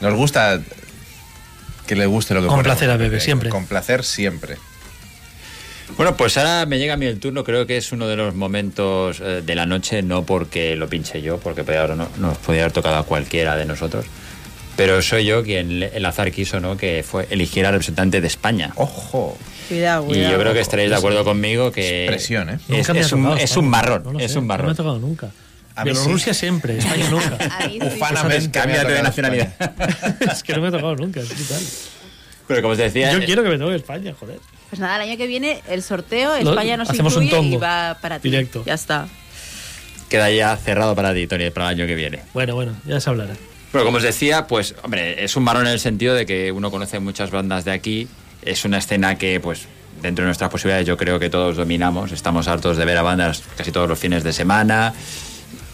Nos 0.00 0.14
gusta 0.14 0.60
que 1.86 1.96
le 1.96 2.06
guste 2.06 2.34
lo 2.34 2.42
que 2.42 2.48
Complacer 2.48 2.90
a 2.90 2.98
Pepe, 2.98 3.20
siempre. 3.20 3.48
Complacer 3.48 4.04
siempre. 4.04 4.56
Bueno, 5.96 6.16
pues 6.16 6.36
ahora 6.36 6.64
me 6.66 6.78
llega 6.78 6.94
a 6.94 6.96
mí 6.96 7.06
el 7.06 7.18
turno, 7.18 7.42
creo 7.44 7.66
que 7.66 7.76
es 7.76 7.90
uno 7.92 8.06
de 8.06 8.14
los 8.16 8.34
momentos 8.34 9.20
eh, 9.20 9.42
de 9.44 9.54
la 9.54 9.66
noche, 9.66 10.02
no 10.02 10.24
porque 10.24 10.76
lo 10.76 10.88
pinche 10.88 11.20
yo, 11.22 11.38
porque 11.38 11.64
podía 11.64 11.82
haber- 11.82 11.96
no, 11.96 12.08
nos 12.18 12.38
podía 12.38 12.62
haber 12.62 12.72
tocado 12.72 12.96
a 12.96 13.04
cualquiera 13.04 13.56
de 13.56 13.64
nosotros, 13.64 14.04
pero 14.76 15.02
soy 15.02 15.24
yo 15.24 15.42
quien 15.42 15.82
el 15.82 16.06
azar 16.06 16.30
quiso, 16.30 16.60
¿no? 16.60 16.76
Que 16.76 17.02
fue 17.08 17.26
eligiera 17.30 17.68
al 17.70 17.74
representante 17.74 18.20
de 18.20 18.26
España. 18.28 18.72
¡Ojo! 18.76 19.36
Cuidado, 19.68 20.04
Y 20.04 20.08
cuidado. 20.08 20.32
yo 20.32 20.40
creo 20.40 20.52
que 20.54 20.60
estaréis 20.60 20.90
de 20.90 20.96
acuerdo 20.96 21.24
conmigo 21.24 21.72
que 21.72 22.04
Presión, 22.06 22.48
¿eh? 22.50 22.58
es, 22.68 22.88
es 22.88 23.12
un, 23.12 23.36
es 23.36 23.56
un 23.56 23.68
marrón, 23.68 24.02
No 24.04 24.12
lo 24.12 24.18
es 24.20 24.30
sé, 24.32 24.38
un 24.38 24.44
No 24.46 24.52
me 24.54 24.56
marrón. 24.58 24.70
ha 24.70 24.74
tocado 24.74 24.98
nunca. 24.98 25.30
A 25.74 25.84
Bielorrusia 25.84 26.32
sí. 26.34 26.40
siempre, 26.40 26.78
España 26.78 27.08
nunca. 27.10 27.38
Ufanamente. 27.86 28.50
Cámbiate 28.50 28.92
de 28.92 29.02
nacionalidad. 29.02 29.52
Es 30.32 30.42
que 30.42 30.52
no 30.54 30.60
me 30.62 30.68
ha 30.68 30.70
tocado 30.70 30.96
nunca, 30.96 31.20
es 31.20 31.28
brutal. 31.28 31.62
Pero 32.48 32.62
como 32.62 32.72
os 32.72 32.78
decía, 32.78 33.12
Yo 33.12 33.18
eh, 33.18 33.24
quiero 33.26 33.42
que 33.42 33.50
me 33.50 33.58
toque 33.58 33.76
España, 33.76 34.14
joder. 34.18 34.40
Pues 34.70 34.80
nada, 34.80 34.96
el 34.96 35.02
año 35.02 35.18
que 35.18 35.26
viene 35.26 35.62
el 35.68 35.82
sorteo, 35.82 36.34
España 36.34 36.76
nos 36.76 36.90
hacemos 36.90 37.14
un 37.16 37.24
incluye 37.24 37.46
y 37.46 37.50
tongo. 37.50 37.60
va 37.62 37.98
para 38.00 38.18
ti. 38.18 38.30
Directo. 38.30 38.64
Ya 38.66 38.74
está. 38.74 39.06
queda 40.08 40.30
ya 40.30 40.56
cerrado 40.56 40.94
para 40.94 41.14
ti, 41.14 41.26
Tony, 41.26 41.50
para 41.50 41.70
el 41.70 41.76
año 41.78 41.86
que 41.86 41.94
viene. 41.94 42.20
Bueno, 42.32 42.54
bueno, 42.54 42.74
ya 42.86 43.00
se 43.00 43.10
hablará. 43.10 43.34
Pero 43.70 43.84
como 43.84 43.98
os 43.98 44.02
decía, 44.02 44.46
pues, 44.46 44.74
hombre, 44.82 45.22
es 45.22 45.36
un 45.36 45.44
marrón 45.44 45.66
en 45.66 45.74
el 45.74 45.80
sentido 45.80 46.14
de 46.14 46.24
que 46.24 46.50
uno 46.50 46.70
conoce 46.70 46.98
muchas 47.00 47.30
bandas 47.30 47.66
de 47.66 47.72
aquí. 47.72 48.08
Es 48.42 48.64
una 48.64 48.78
escena 48.78 49.18
que, 49.18 49.40
pues, 49.40 49.66
dentro 50.00 50.22
de 50.22 50.28
nuestras 50.28 50.50
posibilidades, 50.50 50.86
yo 50.86 50.96
creo 50.96 51.18
que 51.18 51.28
todos 51.28 51.56
dominamos. 51.56 52.12
Estamos 52.12 52.48
hartos 52.48 52.78
de 52.78 52.84
ver 52.86 52.96
a 52.96 53.02
bandas 53.02 53.42
casi 53.56 53.70
todos 53.70 53.88
los 53.88 53.98
fines 53.98 54.24
de 54.24 54.32
semana. 54.32 54.94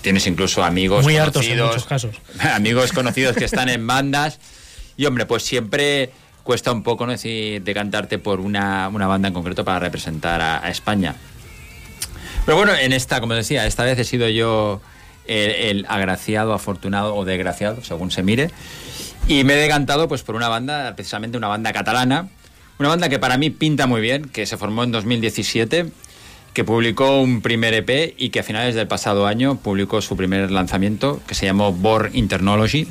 Tienes 0.02 0.26
incluso 0.26 0.62
amigos 0.64 1.04
Muy 1.04 1.16
hartos 1.16 1.46
en 1.46 1.56
conocidos, 1.56 1.68
muchos 1.70 1.86
casos. 1.86 2.16
amigos 2.52 2.92
conocidos 2.92 3.36
que 3.36 3.44
están 3.44 3.68
en 3.68 3.86
bandas. 3.86 4.40
Y, 4.96 5.06
hombre, 5.06 5.26
pues 5.26 5.44
siempre 5.44 6.10
cuesta 6.44 6.70
un 6.70 6.82
poco, 6.84 7.06
¿no? 7.06 7.12
Decir, 7.12 7.62
decantarte 7.62 8.18
por 8.18 8.38
una, 8.38 8.88
una 8.88 9.08
banda 9.08 9.28
en 9.28 9.34
concreto 9.34 9.64
para 9.64 9.80
representar 9.80 10.40
a, 10.40 10.68
España. 10.70 11.16
Pero 12.44 12.56
bueno, 12.56 12.72
en 12.74 12.92
esta, 12.92 13.20
como 13.20 13.34
decía, 13.34 13.66
esta 13.66 13.82
vez 13.82 13.98
he 13.98 14.04
sido 14.04 14.28
yo 14.28 14.80
el, 15.26 15.50
el 15.50 15.86
agraciado, 15.88 16.52
afortunado 16.52 17.16
o 17.16 17.24
desgraciado, 17.24 17.82
según 17.82 18.10
se 18.10 18.22
mire. 18.22 18.50
Y 19.26 19.42
me 19.44 19.54
he 19.54 19.56
decantado 19.56 20.06
pues 20.06 20.22
por 20.22 20.36
una 20.36 20.48
banda, 20.48 20.94
precisamente 20.94 21.38
una 21.38 21.48
banda 21.48 21.72
catalana, 21.72 22.28
una 22.78 22.90
banda 22.90 23.08
que 23.08 23.18
para 23.18 23.38
mí 23.38 23.50
pinta 23.50 23.86
muy 23.86 24.02
bien, 24.02 24.28
que 24.28 24.46
se 24.46 24.56
formó 24.58 24.84
en 24.84 24.92
2017, 24.92 25.86
que 26.52 26.64
publicó 26.64 27.20
un 27.20 27.40
primer 27.40 27.72
EP 27.72 28.14
y 28.18 28.30
que 28.30 28.40
a 28.40 28.42
finales 28.42 28.74
del 28.74 28.86
pasado 28.86 29.26
año 29.26 29.56
publicó 29.56 30.02
su 30.02 30.16
primer 30.16 30.50
lanzamiento, 30.50 31.20
que 31.26 31.34
se 31.34 31.46
llamó 31.46 31.72
Born 31.72 32.10
Internology, 32.14 32.86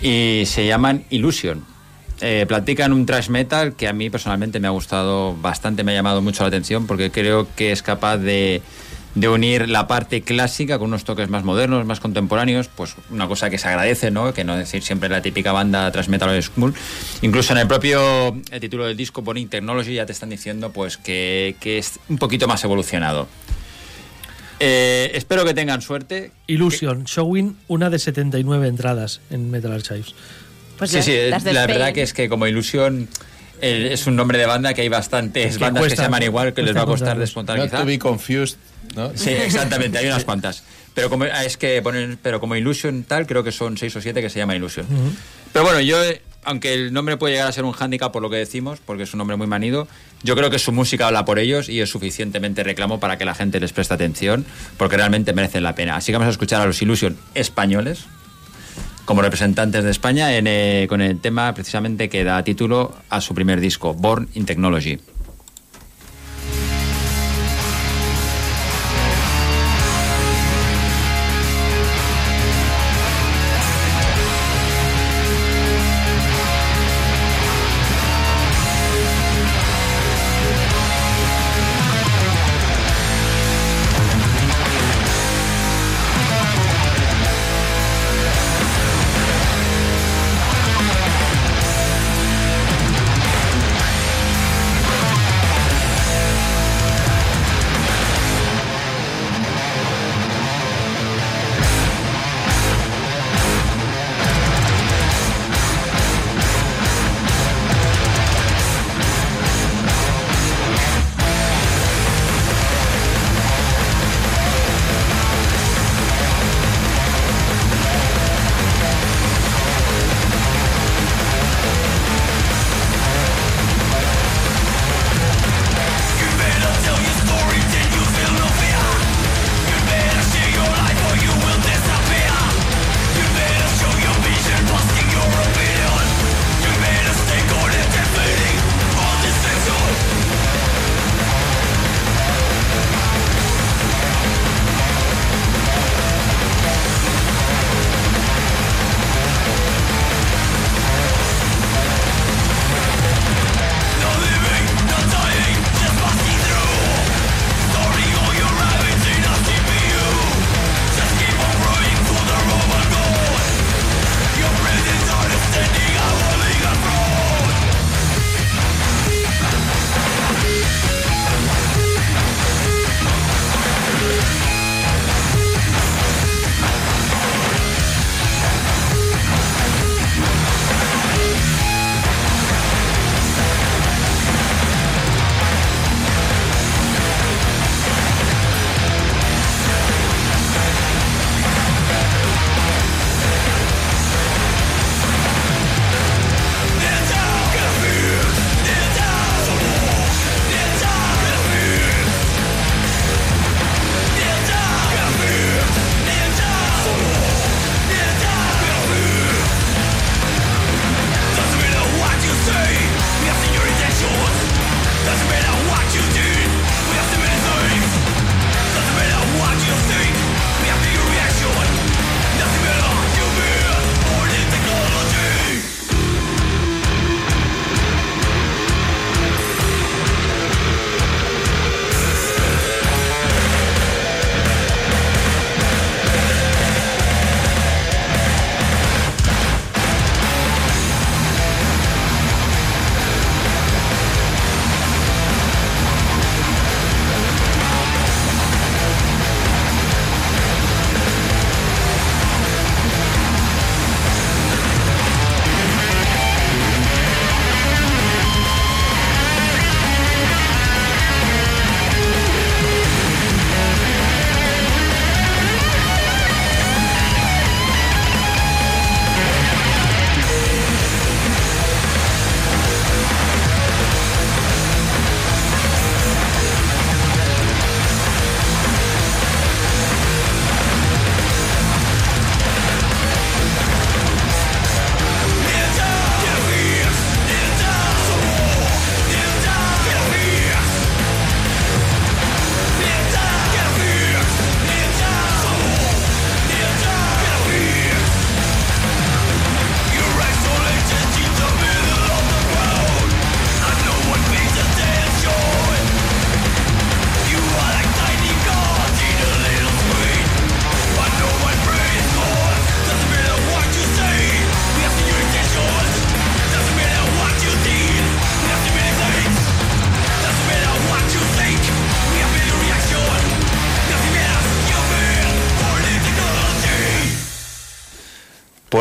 y 0.00 0.44
se 0.46 0.66
llaman 0.66 1.04
Illusion. 1.10 1.64
Eh, 2.20 2.46
platican 2.48 2.92
un 2.92 3.06
thrash 3.06 3.28
metal 3.28 3.74
que 3.74 3.86
a 3.86 3.92
mí 3.92 4.10
personalmente 4.10 4.58
me 4.58 4.66
ha 4.66 4.70
gustado 4.70 5.36
bastante, 5.36 5.84
me 5.84 5.92
ha 5.92 5.94
llamado 5.94 6.20
mucho 6.20 6.42
la 6.42 6.48
atención 6.48 6.86
porque 6.86 7.12
creo 7.12 7.46
que 7.54 7.70
es 7.70 7.82
capaz 7.82 8.16
de, 8.16 8.60
de 9.14 9.28
unir 9.28 9.68
la 9.68 9.86
parte 9.86 10.22
clásica 10.22 10.78
con 10.78 10.88
unos 10.88 11.04
toques 11.04 11.28
más 11.28 11.44
modernos, 11.44 11.86
más 11.86 12.00
contemporáneos, 12.00 12.68
pues 12.68 12.96
una 13.10 13.28
cosa 13.28 13.50
que 13.50 13.58
se 13.58 13.68
agradece, 13.68 14.10
¿no? 14.10 14.32
Que 14.34 14.44
no 14.44 14.56
decir 14.56 14.82
siempre 14.82 15.08
la 15.08 15.22
típica 15.22 15.52
banda 15.52 15.90
tras 15.92 16.08
metal 16.08 16.30
o 16.30 16.42
school. 16.42 16.74
Incluso 17.22 17.52
en 17.52 17.60
el 17.60 17.68
propio 17.68 18.36
eh, 18.50 18.60
título 18.60 18.86
del 18.86 18.96
disco, 18.96 19.22
Bonnie 19.22 19.46
Technology, 19.46 19.94
ya 19.94 20.06
te 20.06 20.12
están 20.12 20.30
diciendo 20.30 20.72
pues 20.72 20.96
que, 20.96 21.56
que 21.60 21.78
es 21.78 22.00
un 22.08 22.18
poquito 22.18 22.48
más 22.48 22.64
evolucionado. 22.64 23.28
Eh, 24.60 25.12
espero 25.14 25.44
que 25.44 25.54
tengan 25.54 25.82
suerte. 25.82 26.32
Illusion, 26.46 27.04
showing 27.04 27.56
una 27.68 27.90
de 27.90 27.98
79 27.98 28.66
entradas 28.66 29.20
en 29.30 29.50
Metal 29.50 29.72
Archives. 29.72 30.14
Pues 30.78 30.90
sí, 30.90 30.96
ya, 30.96 31.02
sí, 31.02 31.12
las 31.30 31.44
de 31.44 31.52
la 31.52 31.62
Spain. 31.62 31.78
verdad 31.78 31.92
que 31.94 32.02
es 32.02 32.12
que 32.14 32.28
como 32.28 32.46
ilusión 32.46 33.08
eh, 33.60 33.90
es 33.92 34.06
un 34.06 34.14
nombre 34.16 34.38
de 34.38 34.46
banda 34.46 34.72
que 34.74 34.82
hay 34.82 34.88
bastantes 34.88 35.58
Que 35.58 35.64
bandas 35.64 35.82
que 35.82 35.88
cuesta- 35.88 35.96
se 36.02 36.06
llaman 36.06 36.22
igual 36.22 36.54
que 36.54 36.62
les 36.62 36.76
va 36.76 36.82
a 36.82 36.86
costar 36.86 37.18
desmontar 37.18 37.58
Not 37.58 37.66
quizá. 37.70 37.78
to 37.80 37.84
be 37.86 37.98
confused, 37.98 38.56
¿no? 38.94 39.10
Sí, 39.16 39.30
exactamente, 39.30 39.98
hay 39.98 40.06
unas 40.06 40.24
cuantas. 40.24 40.62
Pero 40.94 41.10
como 41.10 41.24
ah, 41.24 41.44
es 41.44 41.56
que 41.56 41.80
ponen, 41.82 42.18
pero 42.22 42.40
como 42.40 42.56
Illusion 42.56 43.04
tal, 43.04 43.26
creo 43.26 43.44
que 43.44 43.52
son 43.52 43.76
seis 43.78 43.94
o 43.96 44.00
siete 44.00 44.20
que 44.22 44.30
se 44.30 44.38
llama 44.38 44.54
Illusion. 44.56 44.86
Pero 45.52 45.64
bueno, 45.64 45.80
yo, 45.80 45.96
aunque 46.44 46.74
el 46.74 46.92
nombre 46.92 47.16
puede 47.16 47.34
llegar 47.34 47.48
a 47.48 47.52
ser 47.52 47.64
un 47.64 47.72
hándicap 47.72 48.12
por 48.12 48.20
lo 48.22 48.30
que 48.30 48.36
decimos, 48.36 48.80
porque 48.84 49.04
es 49.04 49.12
un 49.14 49.18
nombre 49.18 49.36
muy 49.36 49.46
manido, 49.46 49.86
yo 50.24 50.34
creo 50.34 50.50
que 50.50 50.58
su 50.58 50.72
música 50.72 51.06
habla 51.06 51.24
por 51.24 51.38
ellos 51.38 51.68
y 51.68 51.80
es 51.80 51.88
suficientemente 51.90 52.64
reclamo 52.64 52.98
para 53.00 53.16
que 53.18 53.24
la 53.24 53.34
gente 53.36 53.60
les 53.60 53.72
preste 53.72 53.94
atención, 53.94 54.44
porque 54.76 54.96
realmente 54.96 55.32
merecen 55.32 55.62
la 55.62 55.74
pena. 55.76 55.94
Así 55.96 56.06
que 56.10 56.18
vamos 56.18 56.28
a 56.28 56.32
escuchar 56.32 56.62
a 56.62 56.66
los 56.66 56.80
Illusion 56.82 57.16
españoles, 57.34 58.04
como 59.08 59.22
representantes 59.22 59.84
de 59.84 59.90
España, 59.90 60.36
en, 60.36 60.46
eh, 60.46 60.84
con 60.86 61.00
el 61.00 61.18
tema 61.18 61.54
precisamente 61.54 62.10
que 62.10 62.24
da 62.24 62.44
título 62.44 62.92
a 63.08 63.22
su 63.22 63.32
primer 63.32 63.58
disco, 63.58 63.94
Born 63.94 64.28
in 64.34 64.44
Technology. 64.44 64.98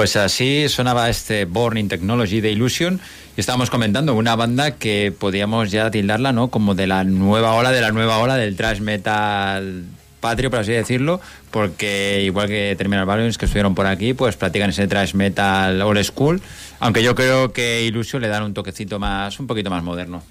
Pues 0.08 0.16
así 0.16 0.70
sonaba 0.70 1.10
este 1.10 1.44
Born 1.44 1.78
in 1.78 1.90
Technology 1.90 2.40
de 2.40 2.50
Illusion 2.50 3.02
estábamos 3.36 3.70
comentando 3.70 4.16
una 4.16 4.38
banda 4.38 4.72
que 4.72 5.12
podíamos 5.12 5.70
ya 5.70 5.92
tildarla 5.92 6.32
¿no? 6.32 6.48
como 6.48 6.76
de 6.76 6.88
la 6.88 7.04
nueva 7.04 7.52
ola, 7.56 7.72
de 7.72 7.82
la 7.82 7.92
nueva 7.92 8.20
ola 8.20 8.38
del 8.38 8.56
thrash 8.56 8.80
metal 8.80 9.84
patrio, 10.22 10.50
por 10.50 10.60
así 10.60 10.72
decirlo, 10.72 11.20
porque 11.52 12.22
igual 12.24 12.48
que 12.48 12.74
Terminal 12.78 13.06
Balloons 13.06 13.38
que 13.38 13.48
estuvieron 13.48 13.76
por 13.76 13.86
aquí, 13.86 14.14
pues 14.14 14.38
practican 14.38 14.70
ese 14.70 14.88
thrash 14.88 15.14
metal 15.14 15.82
old 15.82 16.02
school, 16.06 16.42
aunque 16.80 17.04
yo 17.04 17.14
creo 17.14 17.52
que 17.52 17.84
Illusion 17.84 18.22
le 18.22 18.30
dan 18.30 18.44
un 18.44 18.54
toquecito 18.54 19.00
más, 19.00 19.38
un 19.42 19.48
poquito 19.48 19.70
más 19.70 19.84
moderno. 19.84 20.24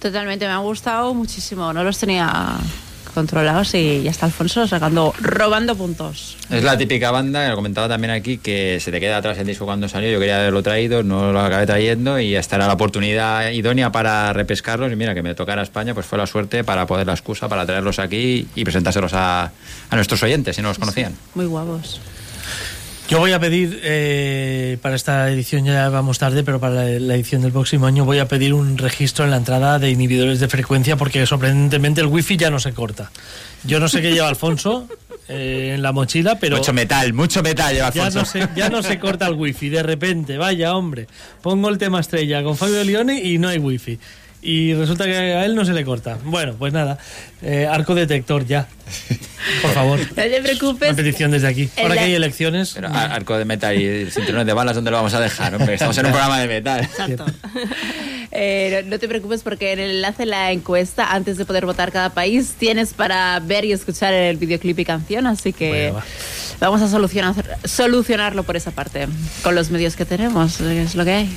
Totalmente, 0.00 0.44
me 0.44 0.52
ha 0.52 0.58
gustado 0.58 1.14
muchísimo. 1.14 1.72
No 1.72 1.82
los 1.82 1.96
tenía 1.96 2.58
controlados 3.12 3.74
y 3.74 4.02
ya 4.02 4.10
está 4.10 4.26
Alfonso 4.26 4.66
sacando, 4.66 5.14
robando 5.20 5.76
puntos. 5.76 6.36
Es 6.50 6.62
la 6.64 6.76
típica 6.76 7.10
banda, 7.10 7.48
lo 7.48 7.54
comentaba 7.54 7.88
también 7.88 8.10
aquí, 8.10 8.38
que 8.38 8.78
se 8.80 8.90
te 8.90 9.00
queda 9.00 9.18
atrás 9.18 9.38
el 9.38 9.46
disco 9.46 9.64
cuando 9.64 9.88
salió. 9.88 10.10
Yo 10.10 10.18
quería 10.18 10.40
haberlo 10.40 10.62
traído, 10.62 11.02
no 11.02 11.32
lo 11.32 11.40
acabé 11.40 11.66
trayendo 11.66 12.18
y 12.18 12.34
esta 12.34 12.56
era 12.56 12.66
la 12.66 12.74
oportunidad 12.74 13.50
idónea 13.50 13.92
para 13.92 14.32
repescarlos. 14.32 14.92
Y 14.92 14.96
mira, 14.96 15.14
que 15.14 15.22
me 15.22 15.34
tocara 15.34 15.62
España, 15.62 15.94
pues 15.94 16.06
fue 16.06 16.18
la 16.18 16.26
suerte 16.26 16.64
para 16.64 16.86
poder 16.86 17.06
la 17.06 17.14
excusa 17.14 17.48
para 17.48 17.64
traerlos 17.66 17.98
aquí 17.98 18.48
y 18.54 18.64
presentárselos 18.64 19.12
a, 19.14 19.52
a 19.90 19.96
nuestros 19.96 20.22
oyentes 20.22 20.56
si 20.56 20.62
no 20.62 20.68
los 20.68 20.78
conocían. 20.78 21.14
Muy 21.34 21.46
guapos. 21.46 22.00
Yo 23.12 23.18
voy 23.18 23.32
a 23.32 23.38
pedir, 23.38 23.78
eh, 23.82 24.78
para 24.80 24.96
esta 24.96 25.28
edición 25.28 25.66
ya 25.66 25.90
vamos 25.90 26.18
tarde, 26.18 26.42
pero 26.44 26.58
para 26.60 26.76
la, 26.76 26.84
la 26.98 27.14
edición 27.14 27.42
del 27.42 27.52
próximo 27.52 27.84
año 27.84 28.06
voy 28.06 28.20
a 28.20 28.26
pedir 28.26 28.54
un 28.54 28.78
registro 28.78 29.26
en 29.26 29.32
la 29.32 29.36
entrada 29.36 29.78
de 29.78 29.90
inhibidores 29.90 30.40
de 30.40 30.48
frecuencia 30.48 30.96
porque 30.96 31.26
sorprendentemente 31.26 32.00
el 32.00 32.06
wifi 32.06 32.38
ya 32.38 32.48
no 32.48 32.58
se 32.58 32.72
corta. 32.72 33.10
Yo 33.64 33.80
no 33.80 33.88
sé 33.88 34.00
qué 34.00 34.12
lleva 34.12 34.28
Alfonso 34.28 34.88
eh, 35.28 35.72
en 35.74 35.82
la 35.82 35.92
mochila, 35.92 36.38
pero... 36.38 36.56
Mucho 36.56 36.72
metal, 36.72 37.12
mucho 37.12 37.42
metal 37.42 37.74
lleva 37.74 37.92
Ya 37.92 38.06
Alfonso. 38.06 38.38
no, 38.38 38.46
se, 38.46 38.48
ya 38.56 38.70
no 38.70 38.82
se 38.82 38.98
corta 38.98 39.26
el 39.26 39.34
wifi, 39.34 39.68
de 39.68 39.82
repente, 39.82 40.38
vaya 40.38 40.74
hombre. 40.74 41.06
Pongo 41.42 41.68
el 41.68 41.76
tema 41.76 42.00
estrella 42.00 42.42
con 42.42 42.56
Fabio 42.56 42.82
Leone 42.82 43.22
y 43.22 43.36
no 43.36 43.48
hay 43.48 43.58
wifi. 43.58 43.98
Y 44.44 44.74
resulta 44.74 45.04
que 45.04 45.14
a 45.14 45.44
él 45.44 45.54
no 45.54 45.64
se 45.64 45.72
le 45.72 45.84
corta. 45.84 46.18
Bueno, 46.24 46.54
pues 46.58 46.72
nada, 46.72 46.98
eh, 47.42 47.68
arco 47.70 47.94
detector 47.94 48.44
ya. 48.44 48.66
Por 49.62 49.70
favor. 49.72 50.00
No 50.08 50.14
te 50.14 50.42
preocupes. 50.42 50.88
Una 50.88 50.96
petición 50.96 51.30
desde 51.30 51.46
aquí. 51.46 51.70
Ahora 51.80 51.94
que 51.94 52.00
hay 52.00 52.14
elecciones. 52.14 52.72
Pero 52.74 52.88
ar- 52.88 53.12
arco 53.12 53.38
de 53.38 53.44
metal 53.44 53.80
y 53.80 54.10
cinturones 54.10 54.46
de 54.46 54.52
balas, 54.52 54.74
¿dónde 54.74 54.90
lo 54.90 54.96
vamos 54.96 55.14
a 55.14 55.20
dejar? 55.20 55.54
Hombre, 55.54 55.74
estamos 55.74 55.96
en 55.98 56.06
un 56.06 56.12
programa 56.12 56.40
de 56.40 56.48
metal. 56.48 56.88
Eh, 58.34 58.80
no, 58.84 58.92
no 58.92 58.98
te 58.98 59.08
preocupes 59.08 59.42
porque 59.42 59.72
en 59.72 59.78
el 59.78 59.90
enlace 59.90 60.22
de 60.22 60.26
la 60.26 60.52
encuesta, 60.52 61.12
antes 61.12 61.36
de 61.36 61.44
poder 61.44 61.66
votar 61.66 61.92
cada 61.92 62.08
país, 62.14 62.54
tienes 62.58 62.94
para 62.94 63.38
ver 63.40 63.66
y 63.66 63.72
escuchar 63.72 64.14
el 64.14 64.38
videoclip 64.38 64.78
y 64.78 64.84
canción, 64.86 65.26
así 65.26 65.52
que 65.52 65.92
vamos 66.58 66.80
a 66.80 66.88
solucionar, 66.88 67.34
solucionarlo 67.64 68.42
por 68.44 68.56
esa 68.56 68.70
parte, 68.70 69.06
con 69.42 69.54
los 69.54 69.70
medios 69.70 69.96
que 69.96 70.06
tenemos, 70.06 70.62
es 70.62 70.94
lo 70.94 71.04
que 71.04 71.10
hay. 71.12 71.36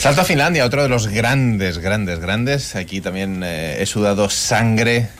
Salto 0.00 0.22
a 0.22 0.24
Finlandia, 0.24 0.64
otro 0.64 0.82
de 0.82 0.88
los 0.88 1.08
grandes, 1.08 1.76
grandes, 1.76 2.20
grandes. 2.20 2.74
Aquí 2.74 3.02
también 3.02 3.42
eh, 3.44 3.82
he 3.82 3.84
sudado 3.84 4.30
sangre 4.30 5.10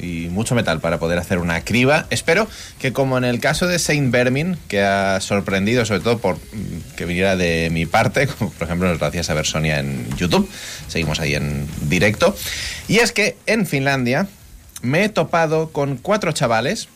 y 0.00 0.26
mucho 0.28 0.56
metal 0.56 0.80
para 0.80 0.98
poder 0.98 1.20
hacer 1.20 1.38
una 1.38 1.60
criba. 1.60 2.06
Espero 2.10 2.48
que 2.80 2.92
como 2.92 3.16
en 3.16 3.22
el 3.22 3.38
caso 3.38 3.68
de 3.68 3.78
Saint 3.78 4.10
Vermin, 4.10 4.58
que 4.66 4.82
ha 4.82 5.20
sorprendido 5.20 5.84
sobre 5.84 6.00
todo 6.00 6.18
por 6.18 6.34
mm, 6.34 6.96
que 6.96 7.04
viniera 7.04 7.36
de 7.36 7.68
mi 7.70 7.86
parte, 7.86 8.26
como 8.38 8.50
por 8.50 8.66
ejemplo 8.66 8.92
gracias 8.98 9.30
a 9.30 9.34
ver 9.34 9.46
Sonia 9.46 9.78
en 9.78 10.04
YouTube, 10.16 10.50
seguimos 10.88 11.20
ahí 11.20 11.36
en 11.36 11.68
directo. 11.82 12.36
Y 12.88 12.98
es 12.98 13.12
que 13.12 13.36
en 13.46 13.66
Finlandia 13.66 14.26
me 14.82 15.04
he 15.04 15.08
topado 15.10 15.70
con 15.70 15.96
cuatro 15.96 16.32
chavales 16.32 16.88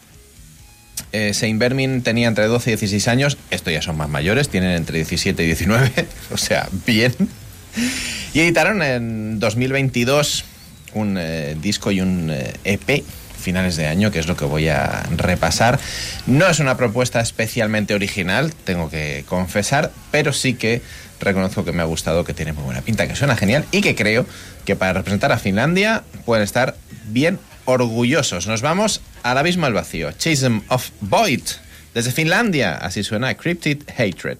eh, 1.12 1.34
Saint 1.34 1.58
Vermin 1.58 2.02
tenía 2.02 2.28
entre 2.28 2.46
12 2.46 2.70
y 2.70 2.72
16 2.72 3.08
años, 3.08 3.38
estos 3.50 3.72
ya 3.72 3.82
son 3.82 3.96
más 3.96 4.08
mayores, 4.08 4.48
tienen 4.48 4.70
entre 4.72 4.96
17 4.98 5.42
y 5.42 5.46
19, 5.46 5.90
o 6.32 6.36
sea, 6.36 6.68
bien. 6.86 7.14
Y 8.34 8.40
editaron 8.40 8.82
en 8.82 9.38
2022 9.38 10.44
un 10.94 11.16
eh, 11.18 11.56
disco 11.60 11.90
y 11.90 12.00
un 12.00 12.30
eh, 12.30 12.54
EP 12.64 13.04
finales 13.38 13.76
de 13.76 13.86
año, 13.86 14.10
que 14.10 14.18
es 14.18 14.26
lo 14.26 14.36
que 14.36 14.44
voy 14.44 14.68
a 14.68 15.04
repasar. 15.16 15.78
No 16.26 16.46
es 16.48 16.58
una 16.58 16.76
propuesta 16.76 17.20
especialmente 17.20 17.94
original, 17.94 18.52
tengo 18.64 18.90
que 18.90 19.24
confesar, 19.28 19.92
pero 20.10 20.32
sí 20.32 20.54
que 20.54 20.82
reconozco 21.20 21.64
que 21.64 21.72
me 21.72 21.82
ha 21.82 21.86
gustado, 21.86 22.24
que 22.24 22.34
tiene 22.34 22.52
muy 22.52 22.64
buena 22.64 22.82
pinta, 22.82 23.06
que 23.06 23.16
suena 23.16 23.36
genial 23.36 23.64
y 23.70 23.80
que 23.80 23.94
creo 23.94 24.26
que 24.64 24.76
para 24.76 24.92
representar 24.92 25.32
a 25.32 25.38
Finlandia 25.38 26.02
pueden 26.24 26.44
estar 26.44 26.76
bien 27.06 27.38
orgullosos. 27.68 28.46
Nos 28.46 28.62
vamos 28.62 29.02
al 29.22 29.36
abismo 29.36 29.66
al 29.66 29.74
vacío. 29.74 30.10
Chasm 30.12 30.60
of 30.68 30.90
Void. 31.02 31.42
Desde 31.94 32.12
Finlandia, 32.12 32.76
así 32.76 33.04
suena 33.04 33.34
Cryptid 33.36 33.82
Hatred. 33.90 34.38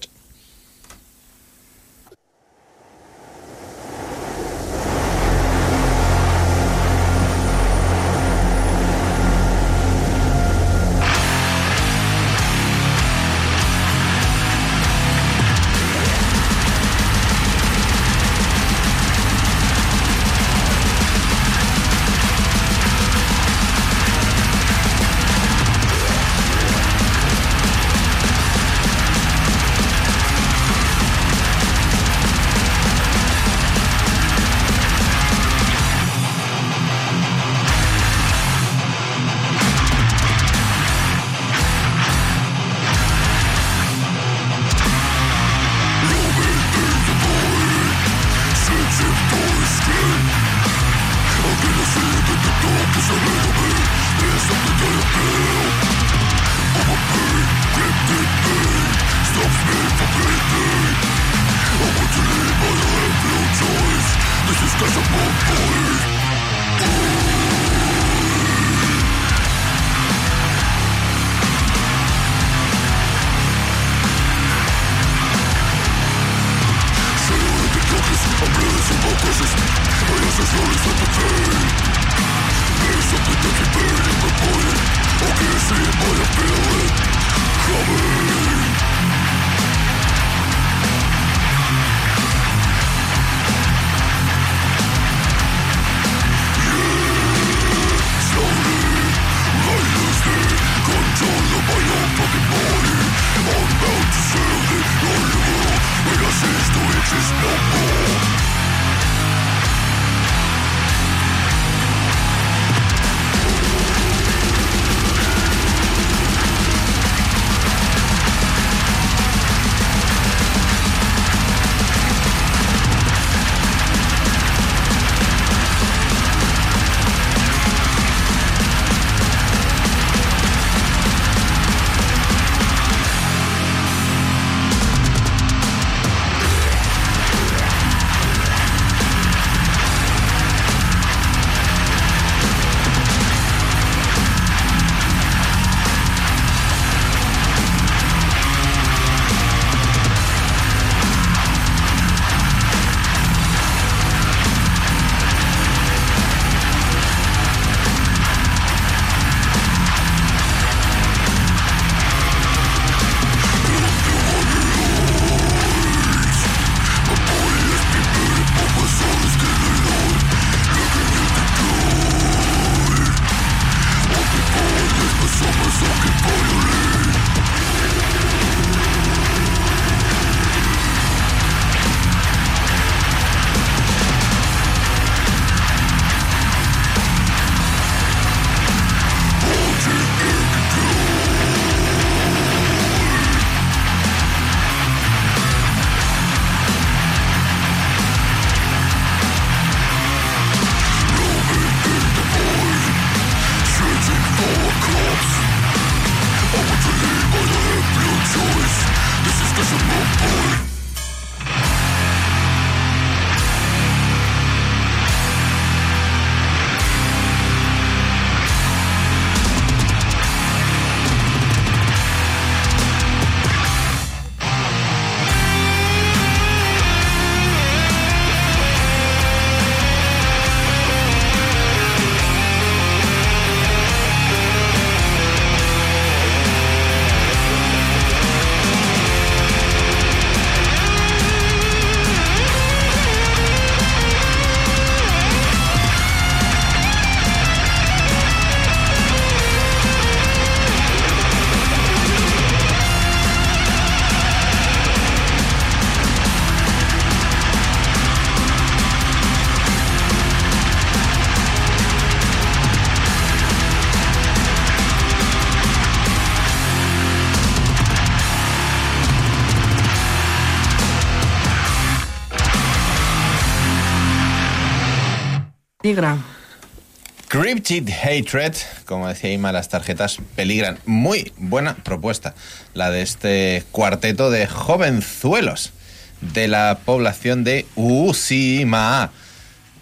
Cryptid 277.53 277.89
Hatred, 277.91 278.53
como 278.85 279.09
decía 279.09 279.33
Ima, 279.33 279.53
las 279.53 279.71
tarjetas 279.71 280.19
peligran. 280.37 280.79
Muy 280.85 281.33
buena 281.39 281.77
propuesta, 281.77 282.35
la 282.75 282.91
de 282.91 283.01
este 283.01 283.65
cuarteto 283.73 284.31
de 284.31 284.47
jovenzuelos 284.47 285.73
de 286.21 286.47
la 286.47 286.81
población 286.85 287.45
de 287.45 287.65
Usima. 287.75 289.13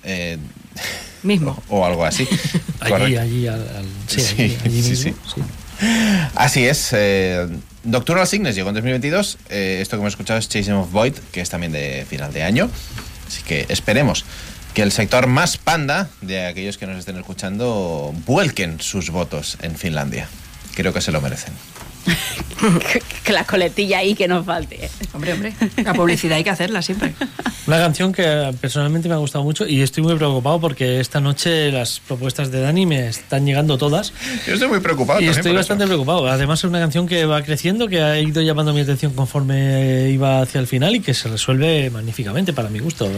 Eh, 0.05 0.38
Mismo. 1.24 1.60
o 1.68 1.84
algo 1.84 2.05
así. 2.05 2.28
Allí, 2.78 3.16
allí, 3.16 3.48
al, 3.48 3.59
al- 3.76 3.84
sí, 4.06 4.20
Sí, 4.20 4.34
allí, 4.43 4.59
allí 4.64 4.82
sí, 4.84 5.06
mismo, 5.06 5.22
sí. 5.34 5.43
Así 6.36 6.66
es. 6.68 6.90
Eh, 6.93 7.48
Nocturnal 7.82 8.28
Signes 8.28 8.55
llegó 8.55 8.68
en 8.68 8.76
2022. 8.76 9.38
Eh, 9.48 9.80
esto 9.82 9.97
que 9.97 10.02
hemos 10.02 10.12
escuchado 10.12 10.38
es 10.38 10.48
Chasing 10.48 10.74
of 10.74 10.93
Void, 10.93 11.14
que 11.32 11.40
es 11.40 11.51
también 11.51 11.72
de 11.72 12.06
final 12.09 12.32
de 12.32 12.44
año. 12.44 12.70
Así 13.26 13.43
que 13.43 13.66
esperemos 13.70 14.24
que 14.76 14.82
el 14.82 14.92
sector 14.92 15.26
más 15.26 15.56
panda 15.56 16.10
de 16.20 16.44
aquellos 16.44 16.76
que 16.76 16.86
nos 16.86 16.98
estén 16.98 17.16
escuchando 17.16 18.12
vuelquen 18.26 18.78
sus 18.78 19.08
votos 19.08 19.56
en 19.62 19.74
Finlandia. 19.74 20.28
Creo 20.74 20.92
que 20.92 21.00
se 21.00 21.12
lo 21.12 21.22
merecen. 21.22 21.54
que 23.24 23.32
la 23.32 23.44
coletilla 23.44 23.98
ahí 23.98 24.14
que 24.14 24.28
no 24.28 24.44
falte. 24.44 24.90
Hombre, 25.12 25.32
hombre. 25.32 25.52
La 25.84 25.94
publicidad 25.94 26.36
hay 26.36 26.44
que 26.44 26.50
hacerla 26.50 26.82
siempre. 26.82 27.14
Una 27.66 27.78
canción 27.78 28.12
que 28.12 28.54
personalmente 28.60 29.08
me 29.08 29.14
ha 29.14 29.18
gustado 29.18 29.44
mucho 29.44 29.66
y 29.66 29.82
estoy 29.82 30.02
muy 30.02 30.14
preocupado 30.16 30.60
porque 30.60 31.00
esta 31.00 31.20
noche 31.20 31.72
las 31.72 32.00
propuestas 32.00 32.50
de 32.50 32.60
Dani 32.60 32.86
me 32.86 33.08
están 33.08 33.44
llegando 33.44 33.76
todas. 33.78 34.12
Yo 34.46 34.54
estoy 34.54 34.68
muy 34.68 34.80
preocupado. 34.80 35.20
Y 35.20 35.24
también 35.24 35.38
estoy 35.38 35.52
por 35.52 35.58
bastante 35.58 35.84
eso. 35.84 35.88
preocupado. 35.88 36.28
Además 36.28 36.60
es 36.60 36.64
una 36.64 36.78
canción 36.78 37.06
que 37.06 37.24
va 37.24 37.42
creciendo, 37.42 37.88
que 37.88 38.00
ha 38.00 38.18
ido 38.20 38.42
llamando 38.42 38.72
mi 38.72 38.80
atención 38.80 39.12
conforme 39.14 40.10
iba 40.10 40.42
hacia 40.42 40.60
el 40.60 40.66
final 40.66 40.94
y 40.94 41.00
que 41.00 41.14
se 41.14 41.28
resuelve 41.28 41.90
magníficamente 41.90 42.52
para 42.52 42.68
mi 42.68 42.78
gusto. 42.78 43.10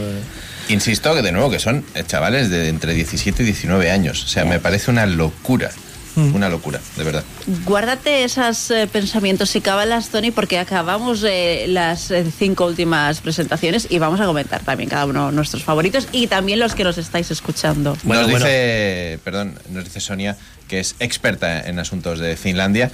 Insisto 0.69 1.13
que 1.13 1.21
de 1.21 1.31
nuevo 1.31 1.49
que 1.49 1.59
son 1.59 1.85
chavales 2.07 2.49
de 2.49 2.69
entre 2.69 2.93
17 2.93 3.43
y 3.43 3.45
19 3.45 3.91
años. 3.91 4.23
O 4.23 4.27
sea, 4.27 4.45
me 4.45 4.59
parece 4.59 4.91
una 4.91 5.05
locura. 5.05 5.71
Mm. 6.15 6.35
Una 6.35 6.49
locura, 6.49 6.79
de 6.97 7.03
verdad. 7.03 7.23
Guárdate 7.65 8.23
esos 8.23 8.71
eh, 8.71 8.87
pensamientos 8.91 9.55
y 9.55 9.61
cábalas, 9.61 10.09
Tony, 10.09 10.31
porque 10.31 10.57
acabamos 10.57 11.23
eh, 11.23 11.65
las 11.67 12.11
eh, 12.11 12.25
cinco 12.37 12.65
últimas 12.65 13.21
presentaciones 13.21 13.87
y 13.89 13.99
vamos 13.99 14.19
a 14.19 14.25
comentar 14.25 14.61
también 14.63 14.89
cada 14.89 15.05
uno 15.05 15.31
nuestros 15.31 15.63
favoritos 15.63 16.07
y 16.11 16.27
también 16.27 16.59
los 16.59 16.75
que 16.75 16.83
nos 16.83 16.97
estáis 16.97 17.31
escuchando. 17.31 17.97
Bueno, 18.03 18.23
nos 18.23 18.31
bueno. 18.31 18.45
dice, 18.45 19.19
perdón, 19.23 19.59
nos 19.69 19.83
dice 19.83 19.99
Sonia, 19.99 20.37
que 20.67 20.79
es 20.79 20.95
experta 20.99 21.61
en 21.61 21.79
asuntos 21.79 22.19
de 22.19 22.35
Finlandia, 22.35 22.91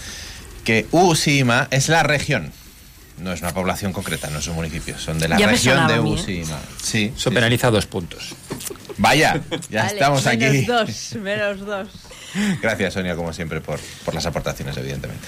que 0.64 0.88
Uusimaa 0.92 1.68
es 1.72 1.90
la 1.90 2.04
región. 2.04 2.52
No 3.20 3.32
es 3.32 3.42
una 3.42 3.54
población 3.54 3.94
concreta, 3.94 4.30
no 4.30 4.40
es 4.40 4.48
un 4.48 4.56
municipio, 4.56 4.98
son 5.00 5.18
de 5.20 5.28
la 5.30 5.38
Ya 5.38 5.48
región 5.48 5.88
de 5.88 6.00
mí, 6.00 6.16
¿eh? 6.16 6.44
Sí, 6.82 7.12
Eso 7.16 7.30
sí, 7.30 7.34
penaliza 7.36 7.72
dos 7.72 7.86
puntos. 7.86 8.36
Vaya, 8.98 9.42
ya 9.70 9.84
Vale, 9.84 9.94
estamos 9.94 10.26
menos 10.26 10.48
aquí. 10.50 10.66
dos, 10.66 11.16
menos 11.22 11.60
dos. 11.62 11.88
Gracias, 12.62 12.94
Sonia, 12.94 13.16
como 13.16 13.32
siempre, 13.34 13.62
por, 13.62 13.80
por 14.04 14.14
las 14.14 14.26
aportaciones, 14.26 14.76
evidentemente. 14.78 15.26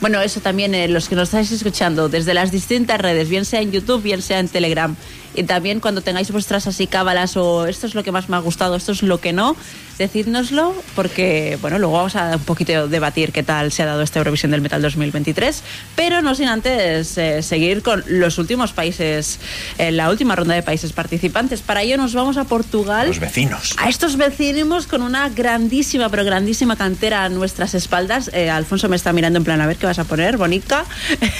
Bueno, 0.00 0.20
eso 0.20 0.40
también, 0.40 0.74
eh, 0.74 0.86
los 0.88 1.08
que 1.08 1.14
nos 1.14 1.28
estáis 1.28 1.50
escuchando 1.50 2.08
desde 2.10 2.34
las 2.34 2.50
distintas 2.50 3.00
redes, 3.00 3.28
bien 3.28 3.44
sea 3.46 3.60
en 3.60 3.72
YouTube, 3.72 4.02
bien 4.02 4.20
sea 4.20 4.38
en 4.40 4.48
Telegram. 4.48 4.94
Y 5.34 5.44
también 5.44 5.80
cuando 5.80 6.00
tengáis 6.00 6.30
vuestras 6.30 6.66
así 6.66 6.86
cábalas 6.86 7.36
o 7.36 7.66
esto 7.66 7.86
es 7.86 7.94
lo 7.94 8.02
que 8.02 8.12
más 8.12 8.28
me 8.28 8.36
ha 8.36 8.40
gustado, 8.40 8.76
esto 8.76 8.92
es 8.92 9.02
lo 9.02 9.20
que 9.20 9.32
no, 9.32 9.56
decídnoslo 9.98 10.74
porque, 10.94 11.58
bueno, 11.60 11.78
luego 11.78 11.96
vamos 11.96 12.16
a 12.16 12.36
un 12.36 12.42
poquito 12.42 12.88
debatir 12.88 13.32
qué 13.32 13.42
tal 13.42 13.72
se 13.72 13.82
ha 13.82 13.86
dado 13.86 14.02
esta 14.02 14.18
Eurovisión 14.18 14.50
del 14.50 14.60
Metal 14.60 14.80
2023. 14.80 15.62
Pero 15.96 16.22
no 16.22 16.34
sin 16.34 16.48
antes 16.48 17.16
eh, 17.18 17.42
seguir 17.42 17.82
con 17.82 18.04
los 18.06 18.38
últimos 18.38 18.72
países, 18.72 19.38
en 19.78 19.96
la 19.96 20.10
última 20.10 20.36
ronda 20.36 20.54
de 20.54 20.62
países 20.62 20.92
participantes. 20.92 21.60
Para 21.60 21.82
ello 21.82 21.96
nos 21.96 22.14
vamos 22.14 22.36
a 22.36 22.44
Portugal 22.44 23.08
Los 23.08 23.20
vecinos. 23.20 23.74
a 23.78 23.88
estos 23.88 24.16
vecinos 24.16 24.86
con 24.86 25.02
una 25.02 25.28
grandísima, 25.28 26.08
pero 26.08 26.24
grandísima 26.24 26.76
cantera 26.76 27.24
a 27.24 27.28
nuestras 27.28 27.74
espaldas. 27.74 28.30
Eh, 28.32 28.50
Alfonso 28.50 28.88
me 28.88 28.96
está 28.96 29.12
mirando 29.12 29.38
en 29.38 29.44
plan, 29.44 29.60
a 29.60 29.66
ver 29.66 29.76
qué 29.76 29.86
vas 29.86 29.98
a 29.98 30.04
poner, 30.04 30.36
Bonica. 30.36 30.84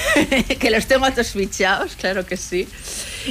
que 0.58 0.70
los 0.70 0.86
tengo 0.86 1.04
a 1.04 1.10
todos 1.10 1.30
fichados, 1.32 1.96
claro 1.96 2.26
que 2.26 2.36
sí. 2.36 2.68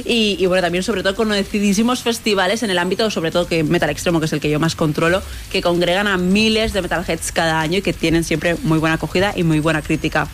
Y, 0.04 0.36
y 0.38 0.46
bueno, 0.46 0.53
también 0.62 0.84
sobre 0.84 1.02
todo 1.02 1.14
conocidísimos 1.14 2.02
festivales 2.02 2.62
en 2.62 2.70
el 2.70 2.78
ámbito, 2.78 3.10
sobre 3.10 3.30
todo 3.30 3.46
que 3.46 3.64
Metal 3.64 3.90
Extremo, 3.90 4.20
que 4.20 4.26
es 4.26 4.32
el 4.32 4.40
que 4.40 4.50
yo 4.50 4.60
más 4.60 4.74
controlo, 4.76 5.22
que 5.50 5.62
congregan 5.62 6.06
a 6.06 6.16
miles 6.16 6.72
de 6.72 6.82
metalheads 6.82 7.32
cada 7.32 7.60
año 7.60 7.78
y 7.78 7.82
que 7.82 7.92
tienen 7.92 8.24
siempre 8.24 8.56
muy 8.62 8.78
buena 8.78 8.94
acogida 8.94 9.32
y 9.36 9.42
muy 9.42 9.60
buena 9.60 9.82
crítica. 9.82 10.28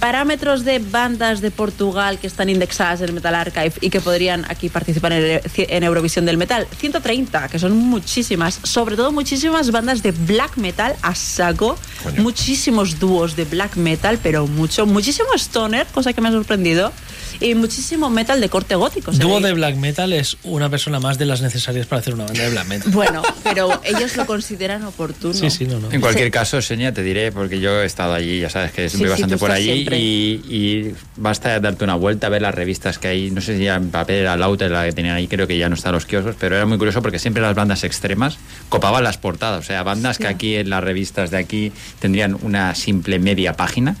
Parámetros 0.00 0.64
de 0.64 0.78
bandas 0.78 1.40
de 1.40 1.50
Portugal 1.50 2.20
que 2.20 2.28
están 2.28 2.48
indexadas 2.48 3.00
en 3.00 3.08
el 3.08 3.14
Metal 3.14 3.34
Archive 3.34 3.72
y 3.80 3.90
que 3.90 4.00
podrían 4.00 4.44
aquí 4.48 4.68
participar 4.68 5.12
en, 5.12 5.40
en 5.56 5.82
Eurovisión 5.82 6.24
del 6.24 6.36
Metal. 6.36 6.68
130, 6.78 7.48
que 7.48 7.58
son 7.58 7.76
muchísimas. 7.76 8.60
Sobre 8.62 8.94
todo 8.94 9.10
muchísimas 9.10 9.72
bandas 9.72 10.04
de 10.04 10.12
black 10.12 10.56
metal 10.56 10.94
a 11.02 11.16
saco. 11.16 11.76
Coño. 12.04 12.22
Muchísimos 12.22 13.00
dúos 13.00 13.34
de 13.34 13.44
black 13.44 13.74
metal, 13.74 14.20
pero 14.22 14.46
mucho. 14.46 14.86
Muchísimo 14.86 15.30
stoner, 15.34 15.84
cosa 15.88 16.12
que 16.12 16.20
me 16.20 16.28
ha 16.28 16.32
sorprendido. 16.32 16.92
Y 17.40 17.54
muchísimo 17.54 18.10
metal 18.10 18.40
de 18.40 18.48
corte 18.48 18.74
gótico. 18.74 19.12
Dúo 19.12 19.40
de 19.40 19.52
black 19.52 19.76
metal 19.76 20.12
es 20.12 20.36
una 20.42 20.68
persona 20.68 21.00
más 21.00 21.18
de 21.18 21.26
las 21.26 21.40
necesarias 21.40 21.86
para 21.86 22.00
hacer 22.00 22.14
una 22.14 22.24
banda 22.24 22.42
de 22.42 22.50
black 22.50 22.66
metal. 22.66 22.92
Bueno, 22.92 23.22
pero 23.44 23.80
ellos 23.84 24.16
lo 24.16 24.26
consideran 24.26 24.84
oportuno. 24.84 25.34
Sí, 25.34 25.50
sí, 25.50 25.66
no, 25.66 25.78
no. 25.78 25.92
En 25.92 26.00
cualquier 26.00 26.30
caso, 26.30 26.60
Seña, 26.60 26.92
te 26.92 27.02
diré, 27.02 27.32
porque 27.32 27.60
yo 27.60 27.80
he 27.82 27.86
estado 27.86 28.14
allí, 28.14 28.40
ya 28.40 28.50
sabes 28.50 28.72
que 28.72 28.82
voy 28.82 28.90
sí, 28.90 29.04
bastante 29.04 29.36
por 29.36 29.50
allí 29.50 29.72
siempre. 29.72 29.98
y, 29.98 30.42
y 30.48 30.94
basta 31.16 31.60
darte 31.60 31.84
una 31.84 31.94
vuelta 31.94 32.26
a 32.26 32.30
ver 32.30 32.42
las 32.42 32.54
revistas 32.54 32.98
que 32.98 33.08
hay. 33.08 33.30
No 33.30 33.40
sé 33.40 33.56
si 33.56 33.64
ya 33.64 33.76
en 33.76 33.90
papel 33.90 34.16
era 34.16 34.36
Lauter 34.36 34.70
la 34.70 34.84
que 34.84 34.92
tenían 34.92 35.14
ahí, 35.16 35.28
creo 35.28 35.46
que 35.46 35.56
ya 35.58 35.68
no 35.68 35.74
está 35.74 35.90
en 35.90 35.94
los 35.94 36.06
kioscos, 36.06 36.36
pero 36.38 36.56
era 36.56 36.66
muy 36.66 36.78
curioso 36.78 37.02
porque 37.02 37.18
siempre 37.18 37.42
las 37.42 37.54
bandas 37.54 37.84
extremas 37.84 38.38
copaban 38.68 39.04
las 39.04 39.18
portadas. 39.18 39.60
O 39.60 39.66
sea, 39.66 39.82
bandas 39.82 40.18
que 40.18 40.26
aquí 40.26 40.56
en 40.56 40.70
las 40.70 40.82
revistas 40.82 41.30
de 41.30 41.38
aquí 41.38 41.72
tendrían 42.00 42.36
una 42.42 42.74
simple 42.74 43.18
media 43.18 43.54
página, 43.54 43.96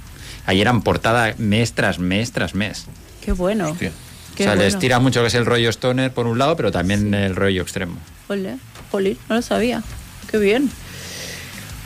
ahí 0.46 0.60
eran 0.60 0.82
portada 0.82 1.34
mes 1.38 1.72
tras 1.72 1.98
mes 1.98 2.32
tras 2.32 2.54
mes. 2.54 2.86
Qué 3.20 3.32
bueno. 3.32 3.70
Hostia. 3.70 3.92
Qué 4.34 4.44
o 4.44 4.46
sea, 4.46 4.54
les 4.54 4.78
tira 4.78 5.00
mucho 5.00 5.20
que 5.20 5.26
es 5.26 5.34
el 5.34 5.46
rollo 5.46 5.68
stoner 5.70 6.12
por 6.12 6.26
un 6.26 6.38
lado, 6.38 6.56
pero 6.56 6.70
también 6.70 7.12
el 7.12 7.34
rollo 7.34 7.62
extremo. 7.62 7.98
Ole, 8.28 8.56
jolín, 8.90 9.18
no 9.28 9.36
lo 9.36 9.42
sabía. 9.42 9.82
Qué 10.30 10.38
bien. 10.38 10.70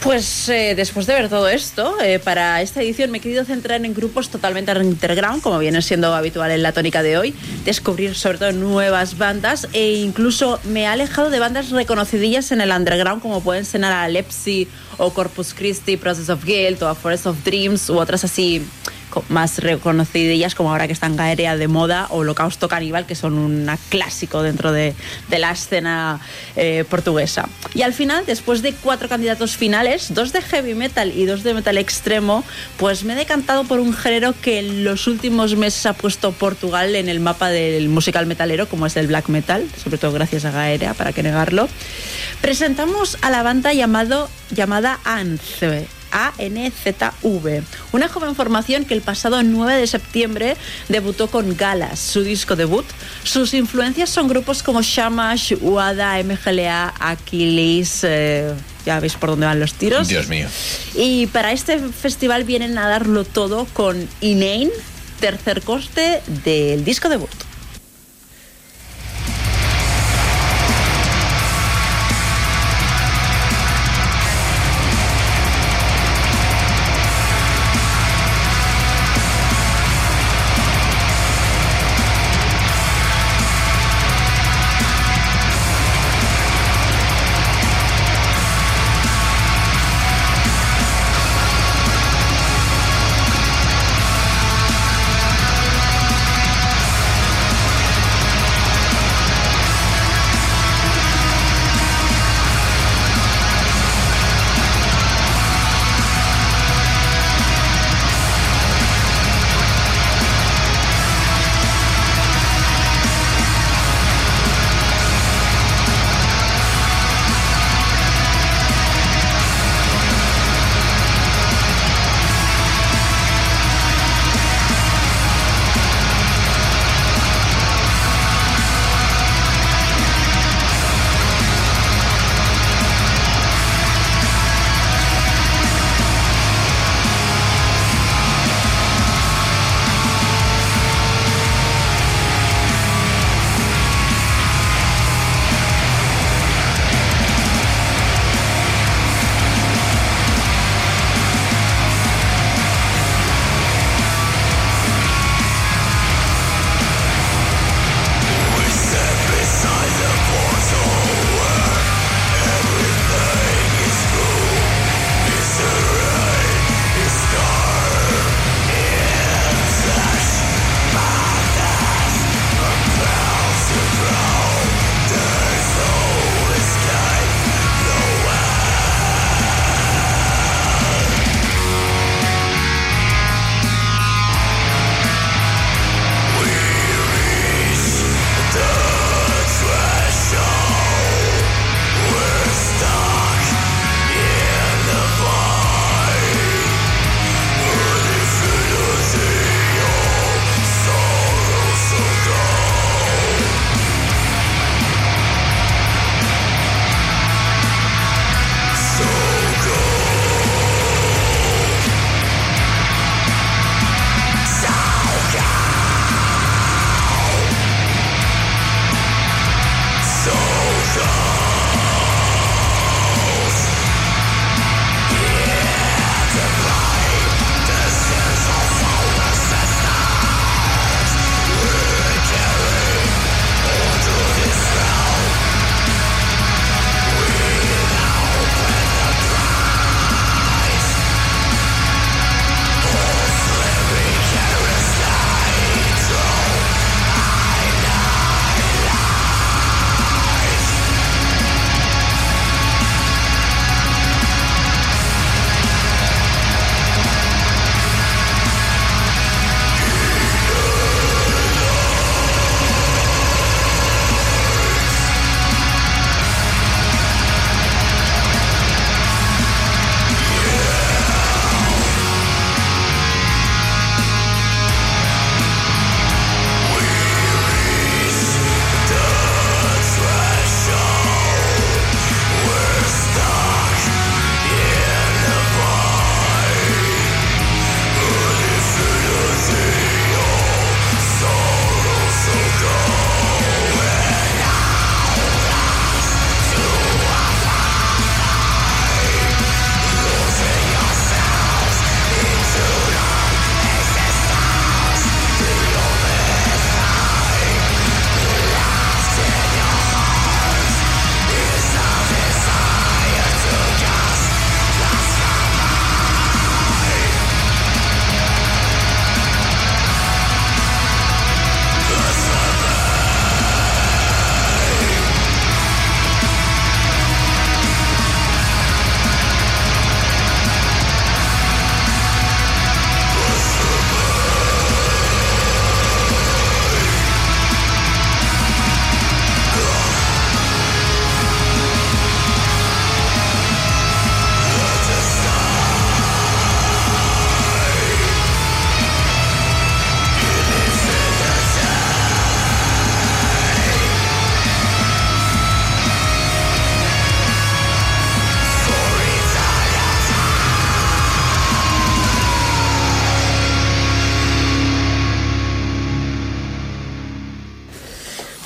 Pues 0.03 0.49
eh, 0.49 0.75
después 0.75 1.07
de 1.07 1.15
ver 1.15 1.29
todo 1.29 1.49
esto, 1.49 1.95
eh, 2.03 2.19
para 2.19 2.61
esta 2.61 2.83
edición 2.83 3.13
me 3.13 3.19
he 3.19 3.21
querido 3.21 3.45
centrar 3.45 3.85
en 3.85 3.95
grupos 3.95 4.31
totalmente 4.31 4.73
underground, 4.73 5.41
como 5.43 5.61
viene 5.61 5.81
siendo 5.81 6.13
habitual 6.13 6.51
en 6.51 6.63
la 6.65 6.73
tónica 6.73 7.05
de 7.05 7.17
hoy, 7.17 7.35
descubrir 7.65 8.17
sobre 8.17 8.39
todo 8.39 8.51
nuevas 8.51 9.17
bandas 9.17 9.69
e 9.73 9.93
incluso 9.93 10.59
me 10.65 10.83
he 10.83 10.87
alejado 10.89 11.31
de 11.31 11.39
bandas 11.39 11.71
reconocidillas 11.71 12.51
en 12.51 12.61
el 12.61 12.73
underground, 12.73 13.23
como 13.23 13.43
pueden 13.43 13.65
ser 13.65 13.85
a 13.85 14.09
Lepsi 14.09 14.67
o 14.99 15.15
Corpus 15.15 15.55
Christi, 15.55 15.97
Process 15.97 16.31
of 16.31 16.45
Guilt 16.45 16.83
o 16.83 16.89
A 16.89 16.97
Forest 16.97 17.27
of 17.27 17.45
Dreams 17.45 17.89
u 17.89 17.99
otras 17.99 18.25
así 18.25 18.61
más 19.29 19.59
reconocidillas 19.59 20.55
como 20.55 20.71
ahora 20.71 20.87
que 20.87 20.93
están 20.93 21.17
Gaerea 21.17 21.57
de 21.57 21.69
moda 21.69 22.07
o 22.11 22.19
Holocausto 22.19 22.69
Caníbal 22.69 23.07
que 23.07 23.15
son 23.15 23.35
un 23.39 23.71
clásico 23.89 24.43
dentro 24.43 24.73
de, 24.73 24.95
la 25.31 25.51
escena 25.51 26.21
eh, 26.57 26.85
portuguesa. 26.89 27.49
Y 27.75 27.83
al 27.83 27.93
final 27.93 28.25
después 28.27 28.63
de 28.63 28.73
cuatro 28.75 29.09
candidatos 29.09 29.57
finales 29.57 30.15
dos 30.15 30.33
de 30.33 30.43
heavy 30.43 30.75
metal 30.75 31.13
y 31.17 31.25
dos 31.25 31.43
de 31.43 31.55
metal 31.55 31.79
extremo 31.79 32.45
pues 32.77 33.05
me 33.05 33.15
he 33.15 33.17
decantado 33.17 33.65
por 33.65 33.81
un 33.81 33.95
género 33.95 34.35
que 34.41 34.59
en 34.59 34.85
los 34.85 35.07
últimos 35.07 35.57
meses 35.57 35.87
ha 35.87 35.95
puesto 35.95 36.33
Portugal 36.33 36.95
en 36.95 37.09
el 37.09 37.21
mapa 37.21 37.49
del 37.49 37.89
musical 37.89 38.27
metalero 38.27 38.69
como 38.69 38.87
es 38.87 38.97
el 38.97 39.07
black 39.07 39.29
metal 39.29 39.67
sobre 39.83 39.99
todo 39.99 40.13
gracias 40.13 40.45
a 40.45 40.51
Gaerea 40.51 40.95
para 40.95 41.13
que 41.13 41.23
negarlo. 41.23 41.69
Presentamos 42.41 43.19
a 43.23 43.31
la 43.31 43.43
banda 43.43 43.73
llamado, 43.73 44.29
llamada 44.51 44.99
ANZV 45.05 46.02
ANZV, 46.13 47.63
una 47.93 48.09
joven 48.09 48.35
formación 48.35 48.85
que 48.85 48.95
el 48.95 49.01
pasado 49.01 49.43
9 49.43 49.75
de 49.75 49.87
septiembre 49.87 50.57
debutó 50.89 51.29
con 51.29 51.57
Galas, 51.57 51.99
su 51.99 52.23
disco 52.23 52.55
debut. 52.55 52.85
Sus 53.25 53.55
influencias 53.55 54.11
son 54.11 54.29
grupos 54.29 54.63
como 54.63 54.83
Shamash, 54.83 55.55
Uada, 55.61 56.23
MGLA, 56.23 56.95
Aquiles, 57.01 58.01
eh, 58.05 58.53
ya 58.85 59.01
veis 59.01 59.15
por 59.15 59.31
dónde 59.31 59.47
van 59.47 59.61
los 59.61 59.75
tiros. 59.75 60.09
Dios 60.09 60.29
mío. 60.29 60.49
Y 60.95 61.27
para 61.29 61.53
este 61.53 61.79
festival 61.79 62.45
vienen 62.45 62.77
a 62.79 62.89
darlo 62.89 63.25
todo 63.25 63.67
con 63.73 64.09
Inane, 64.21 64.71
tercer 65.21 65.63
coste 65.63 66.23
del 66.45 66.85
disco 66.85 67.09
debut. 67.09 67.31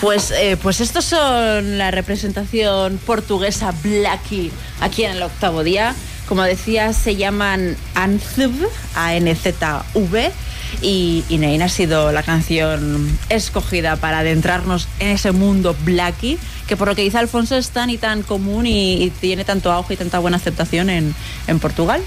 Pues, 0.07 0.31
eh, 0.31 0.57
pues 0.63 0.81
estos 0.81 1.05
son 1.05 1.79
la 1.79 1.91
representación 1.91 2.97
portuguesa 2.99 3.75
Blackie 3.83 4.53
aquí 4.81 5.03
en 5.03 5.17
el 5.17 5.23
octavo 5.25 5.65
día. 5.65 5.97
Como 6.29 6.45
decía, 6.45 6.93
se 6.93 7.17
llaman 7.17 7.77
ANZV, 7.97 8.69
A-N-Z-V. 8.95 10.33
Y, 10.81 11.25
y 11.29 11.39
Nein 11.39 11.61
ha 11.61 11.69
sido 11.69 12.13
la 12.13 12.23
canción 12.23 13.19
escogida 13.31 13.97
para 13.97 14.21
adentrarnos 14.21 14.87
en 15.01 15.09
ese 15.09 15.33
mundo 15.33 15.75
Blackie, 15.81 16.39
que 16.69 16.77
por 16.77 16.87
lo 16.87 16.95
que 16.95 17.03
dice 17.03 17.19
Alfonso 17.19 17.57
es 17.57 17.71
tan 17.71 17.91
y 17.91 17.99
tan 17.99 18.23
común 18.23 18.65
y, 18.67 19.11
tiene 19.21 19.45
tanto 19.45 19.73
auge 19.73 19.95
y 19.95 19.97
tanta 19.97 20.21
buena 20.21 20.37
aceptación 20.37 20.89
en 20.89 21.15
Portugal. 21.61 22.01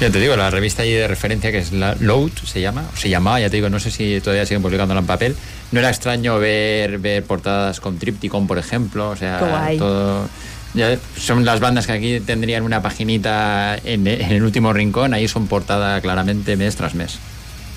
Ya 0.00 0.10
te 0.10 0.20
digo, 0.20 0.36
la 0.36 0.48
revista 0.48 0.82
allí 0.82 0.92
de 0.92 1.08
referencia 1.08 1.50
que 1.50 1.58
es 1.58 1.72
la 1.72 1.96
Load, 1.98 2.30
se 2.44 2.60
llama, 2.60 2.84
o 2.94 2.96
se 2.96 3.08
llamaba, 3.08 3.40
ya 3.40 3.50
te 3.50 3.56
digo, 3.56 3.68
no 3.68 3.80
sé 3.80 3.90
si 3.90 4.20
todavía 4.20 4.46
siguen 4.46 4.62
publicándola 4.62 5.00
en 5.00 5.06
papel. 5.06 5.36
No 5.72 5.80
era 5.80 5.88
extraño 5.88 6.38
ver, 6.38 6.98
ver 6.98 7.24
portadas 7.24 7.80
con 7.80 7.98
Tripticon, 7.98 8.46
por 8.46 8.58
ejemplo, 8.58 9.10
o 9.10 9.16
sea, 9.16 9.40
guay. 9.40 9.76
todo... 9.76 10.28
ya 10.74 10.96
son 11.16 11.44
las 11.44 11.58
bandas 11.58 11.86
que 11.86 11.92
aquí 11.92 12.20
tendrían 12.20 12.62
una 12.62 12.80
paginita 12.80 13.76
en, 13.84 14.06
en 14.06 14.30
el 14.32 14.44
último 14.44 14.72
rincón, 14.72 15.14
ahí 15.14 15.26
son 15.26 15.48
portada 15.48 16.00
claramente 16.00 16.56
mes 16.56 16.76
tras 16.76 16.94
mes. 16.94 17.18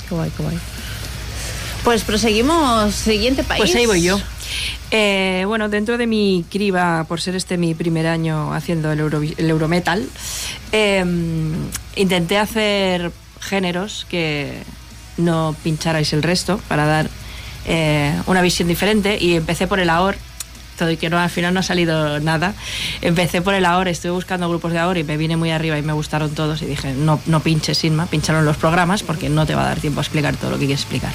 Qué 0.07 0.13
guay, 0.13 0.29
qué 0.37 0.43
guay. 0.43 0.59
Pues 1.83 2.03
proseguimos. 2.03 2.93
Siguiente 2.93 3.43
país. 3.43 3.59
Pues 3.59 3.73
ahí 3.75 3.87
voy 3.87 4.03
yo. 4.03 4.19
Eh, 4.91 5.45
bueno, 5.47 5.69
dentro 5.69 5.97
de 5.97 6.05
mi 6.05 6.45
criba, 6.49 7.05
por 7.07 7.21
ser 7.21 7.35
este 7.35 7.57
mi 7.57 7.73
primer 7.73 8.07
año 8.07 8.53
haciendo 8.53 8.91
el, 8.91 8.99
el 8.99 9.49
Eurometal, 9.49 10.07
eh, 10.73 11.05
intenté 11.95 12.37
hacer 12.37 13.11
géneros 13.39 14.05
que 14.09 14.63
no 15.17 15.55
pincharais 15.63 16.11
el 16.13 16.23
resto 16.23 16.59
para 16.67 16.85
dar 16.85 17.09
eh, 17.65 18.13
una 18.27 18.41
visión 18.41 18.67
diferente 18.67 19.17
y 19.19 19.35
empecé 19.35 19.67
por 19.67 19.79
el 19.79 19.89
AOR. 19.89 20.17
Y 20.89 20.97
que 20.97 21.09
no, 21.09 21.19
al 21.19 21.29
final 21.29 21.53
no 21.53 21.59
ha 21.59 21.63
salido 21.63 22.19
nada. 22.19 22.53
Empecé 23.01 23.41
por 23.41 23.53
el 23.53 23.65
AOR, 23.65 23.87
estuve 23.87 24.11
buscando 24.11 24.47
grupos 24.49 24.71
de 24.71 24.79
AOR 24.79 24.97
y 24.97 25.03
me 25.03 25.17
vine 25.17 25.37
muy 25.37 25.51
arriba 25.51 25.77
y 25.77 25.81
me 25.81 25.93
gustaron 25.93 26.33
todos 26.33 26.61
y 26.61 26.65
dije, 26.65 26.93
no, 26.93 27.19
no 27.25 27.39
pinches, 27.41 27.83
Inma, 27.83 28.05
pincharon 28.05 28.45
los 28.45 28.57
programas 28.57 29.03
porque 29.03 29.29
no 29.29 29.45
te 29.45 29.55
va 29.55 29.63
a 29.63 29.65
dar 29.65 29.79
tiempo 29.79 29.99
a 29.99 30.03
explicar 30.03 30.35
todo 30.37 30.51
lo 30.51 30.57
que 30.57 30.65
quieres 30.65 30.81
explicar. 30.81 31.13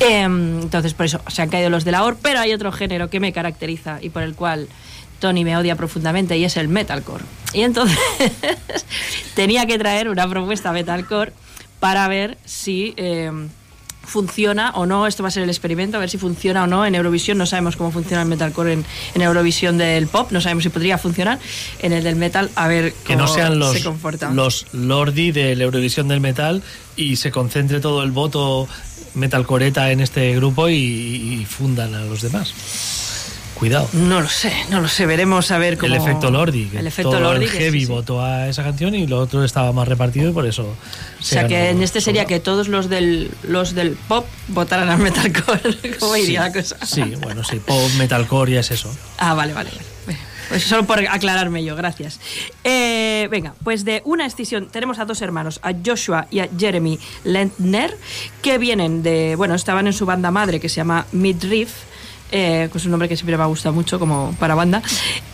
Em, 0.00 0.62
entonces, 0.62 0.94
por 0.94 1.06
eso 1.06 1.20
se 1.26 1.42
han 1.42 1.48
caído 1.50 1.70
los 1.70 1.84
de 1.84 1.92
la 1.92 1.98
pero 2.22 2.40
hay 2.40 2.52
otro 2.52 2.72
género 2.72 3.10
que 3.10 3.20
me 3.20 3.32
caracteriza 3.32 3.98
y 4.00 4.10
por 4.10 4.22
el 4.22 4.34
cual 4.34 4.68
Tony 5.18 5.44
me 5.44 5.56
odia 5.56 5.76
profundamente 5.76 6.36
y 6.36 6.44
es 6.44 6.56
el 6.56 6.68
metalcore. 6.68 7.24
Y 7.52 7.62
entonces 7.62 7.98
tenía 9.34 9.66
que 9.66 9.78
traer 9.78 10.08
una 10.08 10.28
propuesta 10.28 10.72
metalcore 10.72 11.32
para 11.80 12.06
ver 12.08 12.38
si 12.44 12.94
em, 12.96 13.48
funciona 14.08 14.70
o 14.72 14.86
no. 14.86 15.06
Esto 15.06 15.22
va 15.22 15.28
a 15.28 15.32
ser 15.32 15.42
el 15.44 15.50
experimento, 15.50 15.96
a 15.96 16.00
ver 16.00 16.10
si 16.10 16.18
funciona 16.18 16.64
o 16.64 16.66
no 16.66 16.84
en 16.84 16.94
Eurovisión. 16.94 17.38
No 17.38 17.46
sabemos 17.46 17.76
cómo 17.76 17.90
funciona 17.92 18.22
el 18.22 18.28
metalcore 18.28 18.72
en, 18.72 18.84
en 19.14 19.22
Eurovisión 19.22 19.78
del 19.78 20.06
pop, 20.08 20.32
no 20.32 20.40
sabemos 20.40 20.64
si 20.64 20.70
podría 20.70 20.98
funcionar 20.98 21.38
en 21.80 21.92
el 21.92 22.02
del 22.02 22.16
metal, 22.16 22.50
a 22.56 22.66
ver 22.68 22.92
Que 22.92 23.14
cómo 23.14 23.26
no 23.26 23.28
sean 23.28 23.58
los, 23.58 23.72
se 23.72 23.82
comporta. 23.84 24.30
los 24.30 24.66
Lordi 24.72 25.30
de 25.30 25.54
la 25.56 25.64
Eurovisión 25.64 26.08
del 26.08 26.20
Metal 26.20 26.62
y 26.96 27.16
se 27.16 27.30
concentre 27.30 27.80
todo 27.80 28.02
el 28.02 28.10
voto 28.10 28.66
metalcoreta 29.14 29.90
en 29.92 30.00
este 30.00 30.34
grupo 30.34 30.68
y, 30.68 30.74
y 30.74 31.44
fundan 31.48 31.94
a 31.94 32.00
los 32.02 32.22
demás. 32.22 32.54
Cuidado. 33.54 33.88
No 33.92 34.20
lo 34.20 34.28
sé, 34.28 34.52
no 34.70 34.80
lo 34.80 34.86
sé, 34.86 35.04
veremos 35.04 35.50
a 35.50 35.58
ver 35.58 35.78
cómo... 35.78 35.92
El 35.92 36.00
efecto 36.00 36.30
Lordi. 36.30 36.66
que 36.66 36.78
El 36.78 36.86
efecto 36.86 37.10
todo 37.10 37.20
Lordi. 37.20 37.46
El 37.46 37.50
que 37.50 37.58
heavy 37.58 37.80
sí, 37.80 37.86
sí. 37.86 37.92
votó 37.92 38.22
a 38.22 38.48
esa 38.48 38.62
canción 38.62 38.94
y 38.94 39.08
lo 39.08 39.18
otro 39.18 39.42
estaba 39.42 39.72
más 39.72 39.88
repartido 39.88 40.30
y 40.30 40.32
por 40.32 40.46
eso. 40.46 40.76
O 41.20 41.22
sea 41.22 41.46
que 41.46 41.70
en 41.70 41.82
este 41.82 42.00
sería 42.00 42.26
que 42.26 42.40
todos 42.40 42.68
los 42.68 42.88
del 42.88 43.30
los 43.42 43.74
del 43.74 43.92
pop 43.92 44.26
votaran 44.48 44.88
al 44.88 44.98
metalcore. 44.98 45.96
¿Cómo 46.00 46.16
iría 46.16 46.42
la 46.42 46.52
cosa? 46.52 46.76
Sí, 46.86 47.02
bueno, 47.20 47.42
sí, 47.44 47.58
pop, 47.58 47.90
metalcore 47.98 48.52
ya 48.52 48.60
es 48.60 48.70
eso. 48.70 48.94
Ah, 49.18 49.34
vale, 49.34 49.52
vale. 49.52 49.70
vale. 49.70 49.98
Pues 50.48 50.64
solo 50.64 50.84
por 50.84 50.98
aclararme 50.98 51.62
yo, 51.62 51.76
gracias. 51.76 52.20
Eh, 52.64 53.28
venga, 53.30 53.54
pues 53.64 53.84
de 53.84 54.00
una 54.04 54.24
escisión 54.24 54.68
tenemos 54.68 54.98
a 54.98 55.04
dos 55.04 55.20
hermanos, 55.20 55.60
a 55.62 55.72
Joshua 55.84 56.26
y 56.30 56.40
a 56.40 56.48
Jeremy 56.58 56.98
Lentner, 57.24 57.96
que 58.40 58.56
vienen 58.56 59.02
de, 59.02 59.36
bueno, 59.36 59.54
estaban 59.54 59.86
en 59.86 59.92
su 59.92 60.06
banda 60.06 60.30
madre 60.30 60.58
que 60.58 60.68
se 60.68 60.76
llama 60.76 61.06
Midriff. 61.12 61.72
Eh, 62.30 62.68
es 62.72 62.84
un 62.84 62.90
nombre 62.90 63.08
que 63.08 63.16
siempre 63.16 63.36
me 63.36 63.42
ha 63.42 63.46
gustado 63.46 63.74
mucho 63.74 63.98
como 63.98 64.34
para 64.38 64.54
banda. 64.54 64.82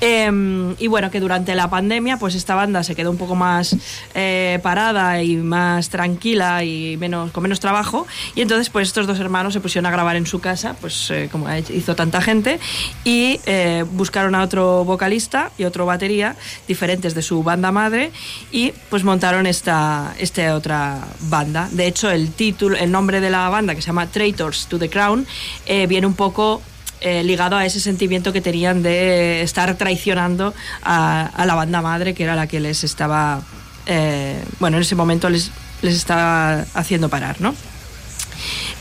Eh, 0.01 0.31
y 0.79 0.87
bueno 0.87 1.11
que 1.11 1.21
durante 1.21 1.55
la 1.55 1.69
pandemia 1.69 2.17
pues 2.17 2.35
esta 2.35 2.55
banda 2.55 2.83
se 2.83 2.95
quedó 2.95 3.11
un 3.11 3.17
poco 3.17 3.35
más 3.35 3.77
eh, 4.15 4.59
parada 4.63 5.23
y 5.23 5.37
más 5.37 5.89
tranquila 5.89 6.65
y 6.65 6.97
menos 6.97 7.31
con 7.31 7.43
menos 7.43 7.61
trabajo. 7.61 8.07
Y 8.35 8.41
entonces 8.41 8.71
pues 8.71 8.89
estos 8.89 9.07
dos 9.07 9.19
hermanos 9.21 9.53
se 9.53 9.61
pusieron 9.61 9.87
a 9.87 9.91
grabar 9.91 10.17
en 10.17 10.27
su 10.27 10.41
casa 10.41 10.75
pues 10.81 11.11
eh, 11.11 11.29
como 11.31 11.47
hizo 11.55 11.95
tanta 11.95 12.21
gente. 12.21 12.59
Y 13.05 13.41
eh, 13.47 13.85
buscaron 13.93 14.35
a 14.35 14.43
otro 14.43 14.85
vocalista 14.85 15.51
y 15.59 15.65
otro 15.65 15.87
batería 15.87 16.37
diferentes 16.67 17.15
de 17.15 17.23
su 17.23 17.43
banda 17.43 17.73
madre 17.73 18.13
y 18.51 18.73
pues 18.91 19.05
montaron 19.05 19.47
esta, 19.47 20.15
esta 20.19 20.55
otra 20.55 21.07
banda. 21.23 21.69
De 21.71 21.87
hecho 21.87 22.11
el 22.11 22.33
título 22.33 22.77
el 22.77 22.91
nombre 22.91 23.21
de 23.21 23.31
la 23.31 23.49
banda 23.49 23.75
que 23.75 23.83
se 23.83 23.89
llama 23.89 24.07
Traitors 24.07 24.67
to 24.67 24.79
the 24.79 24.89
Crown 24.89 25.27
viene 25.67 26.07
un 26.07 26.15
poco 26.15 26.61
eh, 27.07 27.23
ligado 27.23 27.55
a 27.55 27.67
ese 27.67 27.81
sentimiento 27.81 28.33
que 28.33 28.41
tenían 28.41 28.83
de 28.83 29.43
estar 29.43 29.77
traicionando 29.77 30.55
a, 30.83 31.45
la 31.45 31.55
banda 31.55 31.83
madre, 31.83 32.15
que 32.15 32.25
era 32.25 32.35
la 32.35 32.47
que 32.47 32.61
les 32.61 32.83
estaba, 32.83 33.43
eh, 33.85 34.43
bueno, 34.59 34.79
en 34.79 34.85
ese 34.85 34.95
momento 34.95 35.29
les, 35.29 35.51
les 35.83 35.97
estaba 35.97 36.65
haciendo 36.73 37.11
parar, 37.11 37.43
¿no? 37.43 37.55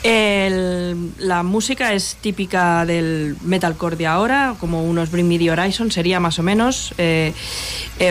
La 0.05 1.43
música 1.43 1.91
es 1.91 2.15
típica 2.21 2.85
del 2.85 3.35
metalcore 3.41 3.97
de 3.97 4.07
ahora, 4.07 4.55
como 4.57 4.85
unos 4.85 5.11
Bring 5.11 5.27
Me 5.27 5.37
the 5.37 5.51
Horizon, 5.51 5.91
sería 5.91 6.21
más 6.21 6.39
o 6.39 6.43
menos. 6.43 6.93
eh, 6.97 7.33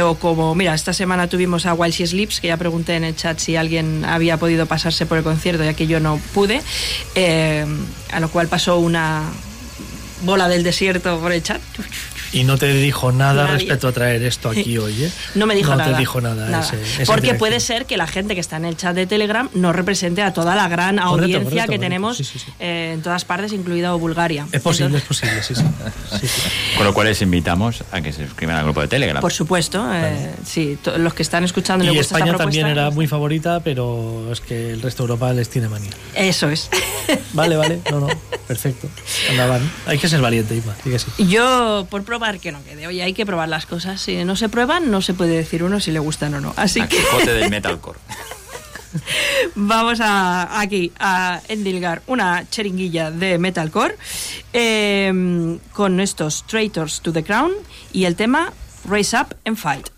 o 0.03 0.15
como, 0.17 0.55
mira, 0.55 0.75
esta 0.75 0.93
semana 0.93 1.27
tuvimos 1.27 1.65
a 1.65 1.73
While 1.73 1.91
She 1.91 2.07
Sleeps, 2.07 2.43
que 2.43 2.49
ya 2.49 2.59
pregunté 2.59 2.97
en 2.97 3.05
el 3.05 3.17
chat 3.17 3.39
si 3.39 3.57
alguien 3.57 4.05
había 4.05 4.37
podido 4.37 4.67
pasarse 4.67 5.07
por 5.07 5.17
el 5.17 5.25
concierto, 5.25 5.65
ya 5.65 5.73
que 5.73 5.87
yo 5.87 6.01
no 6.01 6.21
pude. 6.35 6.61
a 8.13 8.21
lo 8.21 8.29
cual 8.29 8.49
pasó 8.49 8.79
una 8.79 9.25
bola 10.23 10.49
del 10.49 10.62
desierto 10.62 11.20
por 11.20 11.32
el 11.32 11.43
chat. 11.43 11.61
Y 12.33 12.45
no 12.45 12.57
te 12.57 12.73
dijo 12.73 13.13
nada 13.13 13.45
Nadie. 13.45 13.59
respecto 13.59 13.89
a 13.89 13.93
traer 13.93 14.23
esto 14.23 14.49
aquí 14.51 14.79
hoy, 14.79 15.05
¿eh? 15.05 15.13
No 15.35 15.47
me 15.47 15.55
dijo 15.55 15.71
no 15.73 15.77
nada. 15.77 15.93
te 15.93 15.98
dijo 15.98 16.21
nada. 16.21 16.48
Nada. 16.48 16.65
ese- 16.65 16.81
ese 16.82 17.06
Porque 17.06 17.35
puede 17.35 17.61
ser 17.61 17.87
que 17.87 17.97
la 17.97 18.06
gente 18.06 18.35
que 18.35 18.40
está 18.40 18.56
en 18.56 18.65
el 18.65 18.77
chat 18.77 18.95
de 18.95 19.06
Telegram 19.06 19.48
no 19.55 19.73
represente 19.73 20.23
a 20.23 20.32
toda 20.32 20.55
la 20.55 20.69
gran 20.69 20.97
Correcto, 20.97 21.11
audiencia 21.11 21.39
correcto, 21.45 21.55
que 21.55 21.66
correcto. 21.66 21.82
tenemos 21.82 22.16
Sí, 22.16 22.24
sí, 22.24 22.39
sí. 22.39 22.47
eh, 22.59 22.93
en 22.95 23.03
todas 23.03 23.24
partes, 23.24 23.53
incluida 23.53 23.93
Bulgaria. 23.93 24.47
Es 24.53 24.61
posible, 24.63 24.98
Entonces, 24.98 25.29
es 25.31 25.43
posible, 25.43 25.43
sí, 25.43 25.55
sí. 25.55 26.19
Sí, 26.21 26.27
sí. 26.29 26.40
Con 26.77 26.87
lo 26.87 26.95
cual 26.95 27.06
les 27.09 27.21
invitamos 27.23 27.85
a 27.93 28.01
que 28.01 28.13
se 28.13 28.24
suscriban 28.27 28.56
al 28.56 28.65
grupo 28.65 28.81
de 28.81 28.89
Telegram. 28.89 29.21
Por 29.21 29.32
supuesto, 29.32 29.87
eh, 29.93 30.31
sí, 30.47 30.79
los 30.98 31.15
que 31.15 31.23
están 31.23 31.45
escuchando 31.45 31.85
y 31.85 31.89
les 31.89 31.97
gusta 31.97 32.16
esta 32.16 32.24
España 32.27 32.39
también 32.39 32.66
era 32.66 32.90
muy 32.90 33.06
favorita, 33.06 33.61
pero 33.61 34.31
es 34.32 34.40
que 34.40 34.73
el 34.73 34.81
resto 34.82 35.03
de 35.03 35.11
Europa 35.13 35.32
les 35.32 35.48
tiene 35.51 35.69
manía. 35.69 35.90
Eso 36.15 36.48
es. 36.48 36.69
Vale, 37.32 37.56
vale, 37.56 37.81
no, 37.90 38.01
no, 38.01 38.09
perfecto. 38.48 38.89
Andaban. 39.31 39.71
Hay 39.87 39.98
que 39.98 40.09
ser 40.09 40.21
valiente, 40.21 40.55
Ima, 40.56 40.74
sí 40.82 40.90
que 40.90 40.98
sí. 40.98 41.06
Yo, 41.29 41.87
por 41.90 42.05
probar 42.23 42.39
que 42.41 42.53
no 42.53 42.63
quede, 42.63 42.87
oye, 42.87 43.03
hay 43.03 43.15
que 43.15 43.27
probar 43.27 43.49
las 43.49 43.67
cosas. 43.67 44.01
Si 44.01 44.25
no 44.25 44.37
se 44.37 44.49
prueban, 44.49 44.93
no 44.93 45.03
se 45.03 45.13
puede 45.13 45.37
decir 45.37 45.65
uno 45.65 45.81
si 45.81 45.91
le 45.91 45.99
gustan 45.99 46.33
o 46.35 46.41
no. 46.41 46.55
Así 46.57 46.79
A 46.81 46.89
que 46.89 46.97
Quijote 46.99 47.33
del 47.33 47.51
metalcore. 47.57 47.99
vamos 49.57 49.99
a, 50.01 50.61
aquí 50.61 50.93
a 51.01 51.41
endilgar 51.49 52.03
una 52.07 52.49
cheringuilla 52.49 53.11
de 53.11 53.39
metalcore 53.39 53.97
eh, 54.53 55.59
con 55.73 55.99
estos 55.99 56.45
Traitors 56.47 57.01
to 57.01 57.13
the 57.13 57.25
Crown 57.25 57.51
y 57.93 58.05
el 58.05 58.15
tema 58.15 58.53
Raise 58.85 59.17
Up 59.17 59.35
and 59.45 59.57
Fight. 59.57 59.89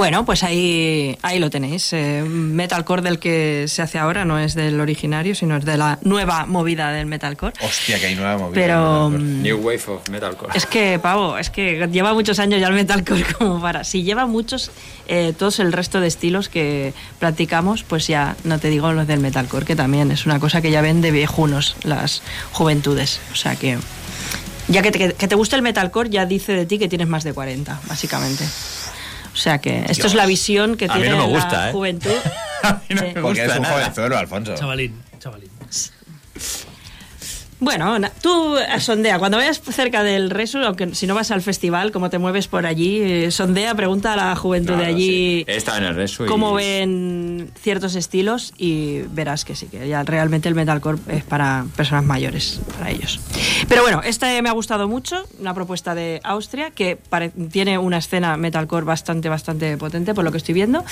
Bueno, 0.00 0.24
pues 0.24 0.44
ahí, 0.44 1.18
ahí 1.20 1.38
lo 1.38 1.50
tenéis. 1.50 1.92
Eh, 1.92 2.24
metalcore 2.26 3.02
del 3.02 3.18
que 3.18 3.66
se 3.68 3.82
hace 3.82 3.98
ahora 3.98 4.24
no 4.24 4.38
es 4.38 4.54
del 4.54 4.80
originario, 4.80 5.34
sino 5.34 5.58
es 5.58 5.66
de 5.66 5.76
la 5.76 5.98
nueva 6.00 6.46
movida 6.46 6.90
del 6.90 7.04
metalcore. 7.04 7.52
Hostia, 7.60 8.00
que 8.00 8.06
hay 8.06 8.14
nueva 8.14 8.38
movida. 8.38 8.54
Pero, 8.54 9.10
¿no? 9.10 9.18
New 9.18 9.58
Wave 9.58 9.82
of 9.88 10.08
Metalcore. 10.08 10.56
Es 10.56 10.64
que, 10.64 10.98
pavo, 10.98 11.36
es 11.36 11.50
que 11.50 11.86
lleva 11.92 12.14
muchos 12.14 12.38
años 12.38 12.62
ya 12.62 12.68
el 12.68 12.72
metalcore 12.72 13.26
como 13.38 13.60
para... 13.60 13.84
Si 13.84 14.02
lleva 14.02 14.24
muchos, 14.24 14.70
eh, 15.06 15.34
todos 15.38 15.60
el 15.60 15.70
resto 15.70 16.00
de 16.00 16.06
estilos 16.06 16.48
que 16.48 16.94
practicamos, 17.18 17.82
pues 17.82 18.06
ya 18.06 18.36
no 18.44 18.58
te 18.58 18.70
digo 18.70 18.90
los 18.92 19.06
del 19.06 19.20
metalcore, 19.20 19.66
que 19.66 19.76
también 19.76 20.10
es 20.12 20.24
una 20.24 20.40
cosa 20.40 20.62
que 20.62 20.70
ya 20.70 20.80
ven 20.80 21.02
de 21.02 21.10
viejunos 21.10 21.76
las 21.82 22.22
juventudes. 22.52 23.20
O 23.32 23.36
sea 23.36 23.54
que... 23.54 23.76
Ya 24.66 24.80
que 24.80 24.92
te, 24.92 25.12
que 25.12 25.28
te 25.28 25.34
gusta 25.34 25.56
el 25.56 25.62
metalcore, 25.62 26.08
ya 26.08 26.24
dice 26.24 26.54
de 26.54 26.64
ti 26.64 26.78
que 26.78 26.88
tienes 26.88 27.08
más 27.08 27.22
de 27.22 27.34
40, 27.34 27.82
básicamente. 27.86 28.46
O 29.40 29.42
sea 29.42 29.56
que 29.56 29.86
esto 29.88 30.06
es 30.06 30.12
la 30.12 30.26
visión 30.26 30.76
que 30.76 30.84
A 30.84 30.88
mí 30.96 31.00
tiene 31.00 31.16
no 31.16 31.26
me 31.26 31.32
la 31.32 31.38
gusta, 31.38 31.70
¿eh? 31.70 31.72
juventud. 31.72 32.10
Eh, 32.90 33.14
Porque 33.22 33.42
es 33.46 33.56
un 33.56 33.62
nada. 33.62 33.74
jovenzuelo, 33.74 34.18
Alfonso. 34.18 34.54
Chavalín, 34.54 35.00
chavalín. 35.18 35.48
Bueno, 37.60 37.94
tú 38.22 38.56
eh, 38.56 38.80
sondea, 38.80 39.18
cuando 39.18 39.36
vayas 39.36 39.60
cerca 39.60 40.02
del 40.02 40.30
Resu, 40.30 40.58
aunque 40.58 40.94
si 40.94 41.06
no 41.06 41.14
vas 41.14 41.30
al 41.30 41.42
festival, 41.42 41.92
como 41.92 42.08
te 42.08 42.18
mueves 42.18 42.48
por 42.48 42.64
allí, 42.64 43.00
eh, 43.02 43.30
sondea, 43.30 43.74
pregunta 43.74 44.14
a 44.14 44.16
la 44.16 44.34
juventud 44.36 44.72
de 44.72 44.78
Claro, 44.78 44.94
allí 44.94 45.44
sí. 45.46 45.52
Estado 45.52 45.78
en 45.78 45.84
el 45.84 45.94
Resu 45.94 46.24
y- 46.24 46.28
cómo 46.28 46.54
ven 46.54 47.50
ciertos 47.60 47.96
estilos 47.96 48.54
y 48.56 49.00
verás 49.10 49.44
que 49.44 49.54
sí, 49.56 49.66
que 49.66 49.86
ya 49.86 50.02
realmente 50.04 50.48
el 50.48 50.54
metalcore 50.54 50.98
es 51.08 51.22
para 51.24 51.66
personas 51.76 52.04
mayores, 52.04 52.60
para 52.78 52.90
ellos. 52.90 53.20
Pero 53.68 53.82
bueno, 53.82 54.00
este 54.04 54.40
me 54.40 54.48
ha 54.48 54.52
gustado 54.52 54.88
mucho, 54.88 55.22
una 55.38 55.52
propuesta 55.52 55.94
de 55.94 56.20
Austria 56.24 56.70
que 56.70 56.96
pare- 56.96 57.28
tiene 57.52 57.76
una 57.76 57.98
escena 57.98 58.38
metalcore 58.38 58.86
bastante, 58.86 59.28
bastante 59.28 59.76
potente 59.76 60.14
por 60.14 60.24
lo 60.24 60.32
que 60.32 60.38
estoy 60.38 60.54
viendo. 60.54 60.82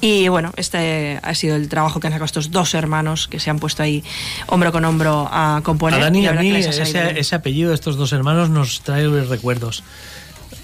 Y 0.00 0.28
bueno, 0.28 0.52
este 0.56 1.20
ha 1.22 1.34
sido 1.34 1.54
el 1.56 1.68
trabajo 1.68 2.00
que 2.00 2.06
han 2.06 2.12
sacado 2.14 2.24
estos 2.26 2.50
dos 2.50 2.72
hermanos 2.72 3.28
que 3.28 3.38
se 3.40 3.50
han 3.50 3.58
puesto 3.58 3.82
ahí 3.82 4.02
hombro 4.46 4.72
con 4.72 4.86
hombro 4.86 5.28
a 5.30 5.60
componer. 5.62 6.13
A 6.26 6.32
Dani 6.32 6.50
la 6.50 6.56
a 6.58 6.60
mí 6.60 7.18
ese, 7.18 7.34
apellido 7.34 7.70
de 7.70 7.74
estos 7.74 7.96
dos 7.96 8.12
hermanos 8.12 8.50
nos 8.50 8.80
trae 8.82 9.06
recuerdos. 9.24 9.82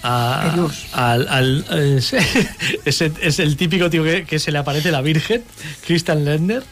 A- 0.03 0.55
al, 0.93 1.29
al- 1.29 1.65
es, 1.99 2.13
ese- 2.85 3.13
es 3.21 3.39
el 3.39 3.57
típico 3.57 3.91
tío 3.91 4.03
que, 4.05 4.25
que 4.25 4.39
se 4.39 4.51
le 4.53 4.59
aparece 4.59 4.91
la 4.91 5.03
Virgen, 5.03 5.43
Christian 5.87 6.25
Lendner. 6.25 6.63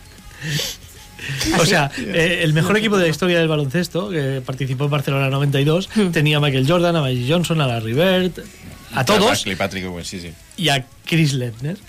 O 1.58 1.66
sea, 1.66 1.90
eh, 1.98 2.40
el 2.42 2.52
mejor 2.54 2.76
equipo 2.78 2.96
de 2.96 3.04
la 3.04 3.08
historia 3.10 3.38
del 3.38 3.48
baloncesto, 3.48 4.08
que 4.08 4.40
participó 4.44 4.84
en 4.84 4.90
Barcelona 4.90 5.28
92, 5.28 5.88
tenía 6.12 6.38
a 6.38 6.40
Michael 6.40 6.66
Jordan, 6.66 6.96
a 6.96 7.00
Magic 7.02 7.26
Johnson, 7.28 7.60
a 7.60 7.66
Larry 7.66 7.92
Bird, 7.92 8.32
a 8.94 9.04
todos 9.04 9.24
Barkley, 9.24 9.56
Patrick, 9.56 9.84
sí, 10.04 10.20
sí. 10.20 10.32
y 10.56 10.68
a 10.70 10.86
Chris 11.04 11.32
Lendner. 11.34 11.76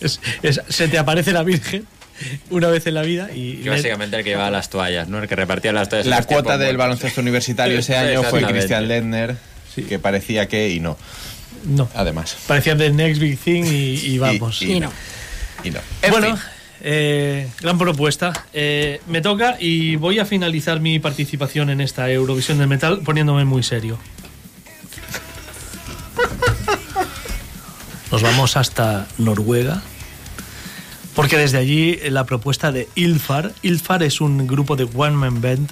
Es- 0.00 0.20
es- 0.42 0.60
se 0.68 0.88
te 0.88 0.98
aparece 0.98 1.32
la 1.32 1.42
Virgen 1.44 1.86
una 2.50 2.68
vez 2.68 2.86
en 2.86 2.94
la 2.94 3.02
vida 3.02 3.30
y 3.34 3.56
Que 3.58 3.70
básicamente 3.70 4.16
el 4.16 4.24
que 4.24 4.30
llevaba 4.30 4.50
las 4.50 4.70
toallas, 4.70 5.08
¿no? 5.08 5.18
El 5.18 5.28
que 5.28 5.36
repartía 5.36 5.72
las 5.72 5.88
toallas. 5.88 6.06
La 6.06 6.22
cuota 6.22 6.58
del 6.58 6.76
baloncesto 6.76 7.20
universitario 7.20 7.78
ese 7.78 7.96
año 7.96 8.22
fue. 8.24 8.42
Christian 8.42 8.88
Lendner, 8.88 9.36
que 9.88 9.98
parecía 9.98 10.46
que 10.48 10.70
y 10.70 10.80
no. 10.80 10.96
No. 11.66 11.88
Además. 11.94 12.36
parecía 12.46 12.76
The 12.76 12.90
Next 12.90 13.20
Big 13.20 13.38
Thing 13.38 13.64
y, 13.64 13.94
y 14.06 14.18
vamos. 14.18 14.60
Y, 14.62 14.72
y 14.72 14.80
no. 14.80 14.92
Y 15.62 15.70
no. 15.70 15.80
En 16.02 16.10
bueno, 16.10 16.36
fin. 16.36 16.44
eh, 16.82 17.48
gran 17.60 17.78
propuesta. 17.78 18.32
Eh, 18.52 19.00
me 19.06 19.22
toca 19.22 19.56
y 19.58 19.96
voy 19.96 20.18
a 20.18 20.26
finalizar 20.26 20.80
mi 20.80 20.98
participación 20.98 21.70
en 21.70 21.80
esta 21.80 22.10
Eurovisión 22.10 22.58
del 22.58 22.68
Metal 22.68 23.00
poniéndome 23.02 23.46
muy 23.46 23.62
serio. 23.62 23.98
Nos 28.10 28.22
vamos 28.22 28.56
hasta 28.56 29.06
Noruega. 29.18 29.82
Porque 31.14 31.36
desde 31.38 31.58
allí 31.58 31.98
eh, 32.02 32.10
la 32.10 32.24
propuesta 32.24 32.72
de 32.72 32.88
Ilfar. 32.94 33.52
Ilfar 33.62 34.02
es 34.02 34.20
un 34.20 34.46
grupo 34.46 34.76
de 34.76 34.84
One 34.94 35.16
Man 35.16 35.40
Band 35.40 35.70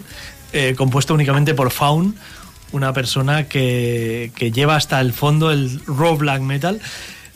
eh, 0.52 0.74
compuesto 0.76 1.14
únicamente 1.14 1.54
por 1.54 1.70
Faun, 1.70 2.14
una 2.72 2.92
persona 2.92 3.48
que, 3.48 4.30
que 4.36 4.52
lleva 4.52 4.76
hasta 4.76 5.00
el 5.00 5.12
fondo 5.12 5.50
el 5.50 5.80
raw 5.86 6.16
black 6.16 6.42
metal. 6.42 6.80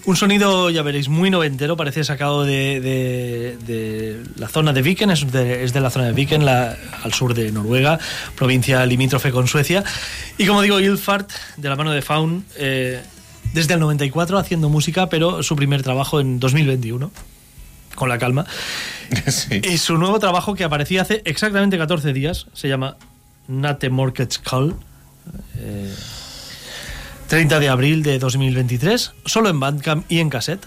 Un 0.05 0.15
sonido, 0.17 0.71
ya 0.71 0.83
veréis, 0.83 1.09
muy 1.09 1.31
noventero, 1.31 1.77
parece 1.77 2.05
sacado 2.05 2.45
de, 2.45 2.81
de- 2.81 4.23
la 4.37 4.47
zona 4.47 4.73
de 4.73 4.81
Viken, 4.83 5.11
es 5.11 5.33
de, 5.33 5.65
es 5.65 5.73
de 5.73 5.81
la 5.81 5.91
zona 5.91 6.05
de 6.07 6.13
Viken, 6.13 6.47
al 6.49 7.13
sur 7.13 7.35
de 7.35 7.51
Noruega, 7.51 7.99
provincia 8.37 8.87
limítrofe 8.87 9.33
con 9.33 9.49
Suecia. 9.49 9.83
Y 10.39 10.47
como 10.47 10.63
digo, 10.63 10.79
Ilfart, 10.79 11.29
de 11.57 11.69
la 11.69 11.75
mano 11.75 11.91
de 11.91 12.03
Faun, 12.03 12.45
eh, 12.57 13.03
desde 13.53 13.75
el 13.75 13.81
94 13.81 14.39
haciendo 14.39 14.69
música, 14.69 15.09
pero 15.09 15.43
su 15.43 15.57
primer 15.57 15.83
trabajo 15.83 16.21
en 16.21 16.39
2021 16.39 17.11
con 17.97 18.09
la 18.09 18.19
calma. 18.19 18.47
Y 19.63 19.79
su 19.79 19.99
nuevo 19.99 20.19
trabajo 20.21 20.55
que 20.55 20.63
aparecía 20.65 21.03
hace 21.03 21.23
exactamente 21.25 21.79
14 21.79 22.13
días 22.13 22.47
se 22.55 22.69
llama 22.69 22.97
Nate 23.49 23.91
Morkets 23.91 24.39
Call. 24.39 24.75
eh, 25.59 25.93
30 27.29 27.59
de 27.59 27.69
abril 27.69 28.03
de 28.05 28.19
2023, 28.21 29.13
solo 29.25 29.49
en 29.49 29.59
Bandcamp 29.59 30.05
y 30.11 30.19
en 30.21 30.31
cassette. 30.31 30.65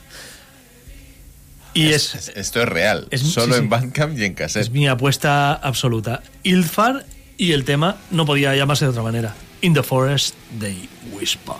Y 1.73 1.87
es, 1.89 2.15
Es- 2.15 2.31
esto 2.35 2.61
es 2.61 2.67
real. 2.69 3.07
es- 3.11 3.21
Solo 3.21 3.53
sí, 3.55 3.59
en. 3.61 3.69
Bandcamp 3.69 4.17
y 4.17 4.25
en 4.25 4.33
cassette. 4.33 4.63
es 4.63 4.69
mi 4.71 4.87
apuesta 4.87 5.53
absoluta. 5.53 6.21
Ilfar 6.43 7.05
y 7.37 7.51
el 7.53 7.63
tema 7.63 7.97
no 8.11 8.25
podía 8.25 8.55
llamarse 8.55 8.85
de 8.85 8.91
otra 8.91 9.03
manera. 9.03 9.35
In 9.61 9.73
the 9.73 9.83
Forest 9.83 10.35
They. 10.59 10.89
Whisper 11.13 11.55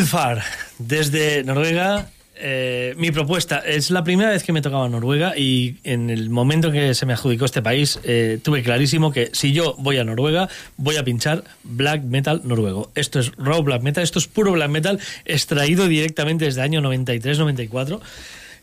Elfar, 0.00 0.42
desde 0.78 1.44
Noruega. 1.44 2.08
eh, 2.34 2.94
mi 2.96 3.10
propuesta 3.10 3.58
es 3.58 3.90
la 3.90 4.02
primera 4.02 4.30
vez 4.30 4.44
que 4.44 4.52
me 4.54 4.62
tocaba 4.62 4.88
Noruega 4.88 5.36
y 5.36 5.76
en 5.84 6.08
el 6.08 6.30
momento 6.30 6.68
en 6.68 6.72
que 6.72 6.94
se 6.94 7.04
me 7.04 7.12
adjudicó 7.12 7.44
este 7.44 7.60
país 7.60 8.00
eh, 8.02 8.38
tuve 8.42 8.62
clarísimo 8.62 9.12
que 9.12 9.28
si 9.34 9.52
yo 9.52 9.74
voy 9.78 9.98
a 9.98 10.04
Noruega 10.04 10.48
voy 10.78 10.96
a 10.96 11.04
pinchar 11.04 11.44
black 11.64 12.02
metal 12.02 12.40
noruego. 12.44 12.90
Esto 12.94 13.18
es 13.18 13.32
raw 13.36 13.62
black 13.62 13.82
metal, 13.82 14.02
esto 14.02 14.18
es 14.18 14.26
puro 14.26 14.52
black 14.52 14.70
metal 14.70 14.98
extraído 15.26 15.86
directamente 15.86 16.46
desde 16.46 16.62
el 16.62 16.64
año 16.64 16.80
93-94. 16.80 18.00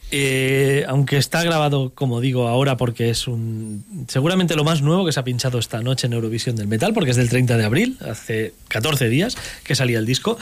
Eh, 0.09 0.85
aunque 0.87 1.17
está 1.17 1.43
grabado, 1.43 1.91
como 1.93 2.21
digo, 2.21 2.47
ahora 2.47 2.77
porque 2.77 3.09
es 3.09 3.27
un 3.27 4.05
seguramente 4.07 4.55
lo 4.55 4.63
más 4.63 4.81
nuevo 4.81 5.05
que 5.05 5.11
se 5.11 5.19
ha 5.19 5.23
pinchado 5.23 5.59
esta 5.59 5.81
noche 5.81 6.07
en 6.07 6.13
Eurovisión 6.13 6.55
del 6.55 6.67
Metal, 6.67 6.93
porque 6.93 7.11
es 7.11 7.17
del 7.17 7.29
30 7.29 7.57
de 7.57 7.65
abril, 7.65 7.97
hace 8.09 8.53
14 8.69 9.09
días 9.09 9.37
que 9.63 9.75
salía 9.75 9.99
el 9.99 10.05
disco. 10.05 10.39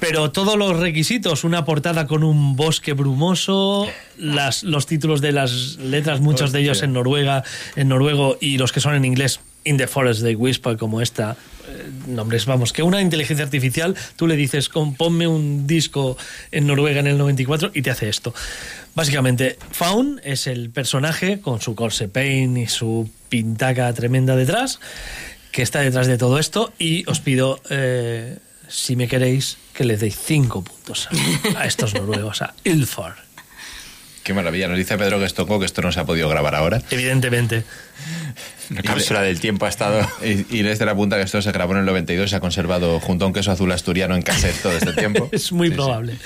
Pero 0.00 0.32
todos 0.32 0.56
los 0.56 0.78
requisitos, 0.78 1.44
una 1.44 1.64
portada 1.66 2.06
con 2.06 2.24
un 2.24 2.56
bosque 2.56 2.94
brumoso, 2.94 3.86
las, 4.16 4.62
los 4.62 4.86
títulos 4.86 5.20
de 5.20 5.32
las 5.32 5.76
letras, 5.76 6.20
muchos 6.20 6.52
de 6.52 6.60
ellos 6.60 6.82
en 6.82 6.94
Noruega, 6.94 7.44
en 7.76 7.88
noruego 7.88 8.38
y 8.40 8.56
los 8.56 8.72
que 8.72 8.80
son 8.80 8.94
en 8.94 9.04
inglés, 9.04 9.40
In 9.64 9.76
the 9.76 9.86
Forest 9.86 10.22
de 10.22 10.34
Whisper, 10.36 10.78
como 10.78 11.02
esta. 11.02 11.36
eh, 11.68 11.90
nombres, 12.08 12.46
vamos, 12.46 12.72
que 12.72 12.82
una 12.82 13.02
inteligencia 13.02 13.44
artificial, 13.44 13.94
tú 14.16 14.26
le 14.26 14.34
dices, 14.36 14.70
"Com- 14.70 14.94
ponme 14.94 15.26
un 15.28 15.66
disco 15.66 16.16
en 16.50 16.66
Noruega 16.66 17.00
en 17.00 17.06
el 17.06 17.18
94 17.18 17.70
y 17.74 17.82
te 17.82 17.90
hace 17.90 18.08
esto. 18.08 18.32
Básicamente, 18.94 19.58
Faun 19.70 20.20
es 20.24 20.46
el 20.46 20.70
personaje 20.70 21.40
con 21.40 21.60
su 21.60 21.74
corse 21.74 22.08
paint 22.08 22.56
y 22.56 22.66
su 22.66 23.08
pintaca 23.28 23.92
tremenda 23.92 24.34
detrás, 24.34 24.80
que 25.52 25.60
está 25.62 25.80
detrás 25.80 26.06
de 26.06 26.16
todo 26.16 26.38
esto. 26.38 26.72
Y 26.78 27.04
os 27.08 27.20
pido, 27.20 27.60
eh, 27.68 28.38
si 28.66 28.96
me 28.96 29.06
queréis, 29.06 29.58
que 29.74 29.84
le 29.84 29.96
deis 29.96 30.16
cinco 30.18 30.62
puntos 30.62 31.08
a, 31.54 31.60
a 31.60 31.66
estos 31.66 31.94
noruegos, 31.94 32.42
a 32.42 32.54
Ilfar. 32.64 33.16
Qué 34.22 34.34
maravilla. 34.34 34.68
Nos 34.68 34.76
dice 34.76 34.98
Pedro 34.98 35.18
que 35.18 35.24
esto, 35.24 35.46
que 35.58 35.64
esto 35.64 35.80
no 35.82 35.90
se 35.92 36.00
ha 36.00 36.04
podido 36.04 36.28
grabar 36.28 36.54
ahora. 36.54 36.82
Evidentemente. 36.90 37.64
La 38.68 38.82
cápsula 38.82 39.22
del 39.22 39.40
tiempo 39.40 39.64
ha 39.64 39.68
estado. 39.70 40.06
Y, 40.22 40.58
y 40.58 40.62
les 40.62 40.78
de 40.78 40.84
la 40.86 40.94
punta 40.94 41.16
que 41.16 41.22
esto 41.22 41.40
se 41.40 41.50
grabó 41.52 41.72
en 41.72 41.80
el 41.80 41.86
92 41.86 42.26
y 42.26 42.28
se 42.30 42.36
ha 42.36 42.40
conservado 42.40 43.00
junto 43.00 43.24
a 43.24 43.28
un 43.28 43.32
queso 43.34 43.50
azul 43.50 43.72
asturiano 43.72 44.14
en 44.14 44.22
cassette 44.22 44.60
todo 44.62 44.72
este 44.76 44.92
tiempo. 44.92 45.28
Es 45.32 45.50
muy 45.52 45.68
Sí, 45.68 45.72
sí. 45.72 45.76
probable. 45.76 46.16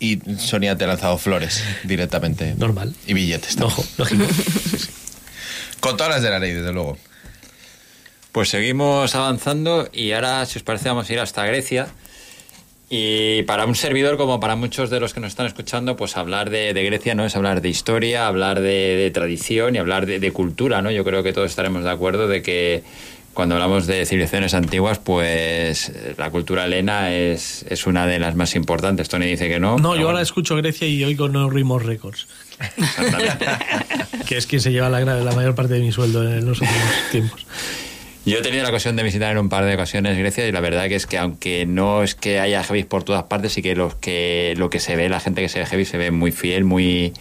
Y 0.00 0.18
Sonia 0.38 0.76
te 0.76 0.84
ha 0.84 0.88
lanzado 0.88 1.16
flores 1.18 1.62
directamente. 1.84 2.54
Normal. 2.56 2.94
Y 3.06 3.14
billetes. 3.14 3.54
también. 3.56 3.72
Ojo, 3.78 3.84
lógico. 3.98 4.24
Con 5.80 5.96
todas 5.96 6.12
las 6.14 6.22
de 6.22 6.30
la 6.30 6.38
ley, 6.38 6.52
desde 6.52 6.72
luego. 6.72 6.98
Pues 8.32 8.48
seguimos 8.48 9.14
avanzando 9.14 9.88
y 9.92 10.12
ahora, 10.12 10.44
si 10.46 10.58
os 10.58 10.62
parece, 10.62 10.88
vamos 10.88 11.08
a 11.08 11.12
ir 11.12 11.20
hasta 11.20 11.44
Grecia. 11.46 11.88
Y 12.92 13.44
para 13.44 13.66
un 13.66 13.76
servidor, 13.76 14.16
como 14.16 14.40
para 14.40 14.56
muchos 14.56 14.90
de 14.90 14.98
los 14.98 15.14
que 15.14 15.20
nos 15.20 15.28
están 15.28 15.46
escuchando, 15.46 15.94
pues 15.94 16.16
hablar 16.16 16.50
de, 16.50 16.74
de 16.74 16.84
Grecia 16.84 17.14
no 17.14 17.24
es 17.24 17.36
hablar 17.36 17.62
de 17.62 17.68
historia, 17.68 18.26
hablar 18.26 18.60
de, 18.60 18.96
de 18.96 19.10
tradición 19.12 19.76
y 19.76 19.78
hablar 19.78 20.06
de, 20.06 20.18
de 20.18 20.32
cultura, 20.32 20.82
¿no? 20.82 20.90
Yo 20.90 21.04
creo 21.04 21.22
que 21.22 21.32
todos 21.32 21.48
estaremos 21.48 21.84
de 21.84 21.90
acuerdo 21.90 22.26
de 22.26 22.42
que 22.42 22.82
cuando 23.32 23.54
hablamos 23.54 23.86
de 23.86 24.04
civilizaciones 24.06 24.54
antiguas, 24.54 24.98
pues 24.98 25.88
eh, 25.90 26.14
la 26.18 26.30
cultura 26.30 26.64
helena 26.64 27.12
es, 27.12 27.64
es 27.68 27.86
una 27.86 28.08
de 28.08 28.18
las 28.18 28.34
más 28.34 28.56
importantes. 28.56 29.08
Tony 29.08 29.26
dice 29.26 29.48
que 29.48 29.60
no. 29.60 29.78
No, 29.78 29.94
yo 29.94 30.08
ahora 30.08 30.20
escucho 30.20 30.56
Grecia 30.56 30.88
y 30.88 31.04
oigo 31.04 31.28
No 31.28 31.48
Rimos 31.48 31.84
Records. 31.84 32.26
que 34.26 34.36
es 34.36 34.46
quien 34.46 34.60
se 34.60 34.72
lleva 34.72 34.88
la, 34.88 35.00
la 35.00 35.32
mayor 35.32 35.54
parte 35.54 35.74
de 35.74 35.80
mi 35.80 35.92
sueldo 35.92 36.24
en 36.28 36.44
los 36.44 36.60
últimos 36.60 36.92
tiempos. 37.12 37.46
Yo 38.30 38.38
he 38.38 38.42
tenido 38.42 38.62
la 38.62 38.68
ocasión 38.68 38.94
de 38.94 39.02
visitar 39.02 39.32
en 39.32 39.38
un 39.38 39.48
par 39.48 39.64
de 39.64 39.74
ocasiones 39.74 40.16
Grecia 40.16 40.46
y 40.46 40.52
la 40.52 40.60
verdad 40.60 40.86
que 40.86 40.94
es 40.94 41.04
que 41.08 41.18
aunque 41.18 41.66
no 41.66 42.04
es 42.04 42.14
que 42.14 42.38
haya 42.38 42.62
heavy 42.62 42.84
por 42.84 43.02
todas 43.02 43.24
partes, 43.24 43.54
sí 43.54 43.60
que 43.60 43.74
los 43.74 43.96
que 43.96 44.54
lo 44.56 44.70
que 44.70 44.78
se 44.78 44.94
ve, 44.94 45.08
la 45.08 45.18
gente 45.18 45.42
que 45.42 45.48
se 45.48 45.58
ve 45.58 45.66
heavy 45.66 45.84
se 45.84 45.98
ve 45.98 46.12
muy 46.12 46.30
fiel, 46.30 46.62
muy 46.62 47.12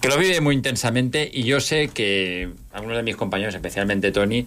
que 0.00 0.06
lo 0.06 0.16
vive 0.16 0.40
muy 0.40 0.54
intensamente 0.54 1.28
y 1.32 1.42
yo 1.42 1.58
sé 1.58 1.88
que 1.88 2.50
algunos 2.72 2.98
de 2.98 3.02
mis 3.02 3.16
compañeros, 3.16 3.52
especialmente 3.56 4.12
Tony, 4.12 4.46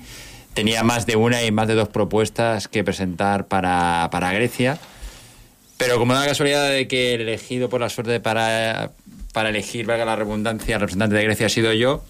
tenía 0.54 0.82
más 0.84 1.06
de 1.08 1.18
una 1.18 1.44
y 1.44 1.52
más 1.52 1.68
de 1.68 1.74
dos 1.74 1.90
propuestas 1.90 2.70
que 2.70 2.86
presentar 2.86 3.50
para, 3.50 4.08
para 4.14 4.32
Grecia. 4.32 4.80
Pero 5.76 5.98
como 5.98 6.14
da 6.14 6.22
la 6.22 6.28
casualidad 6.28 6.70
de 6.70 6.88
que 6.88 7.16
el 7.16 7.22
elegido 7.22 7.68
por 7.68 7.82
la 7.82 7.90
suerte 7.90 8.22
para, 8.22 8.92
para 9.34 9.50
elegir, 9.50 9.86
valga 9.86 10.06
la 10.06 10.16
redundancia, 10.16 10.78
representante 10.78 11.18
de 11.18 11.24
Grecia 11.26 11.48
ha 11.48 11.50
sido 11.50 11.74
yo, 11.74 12.02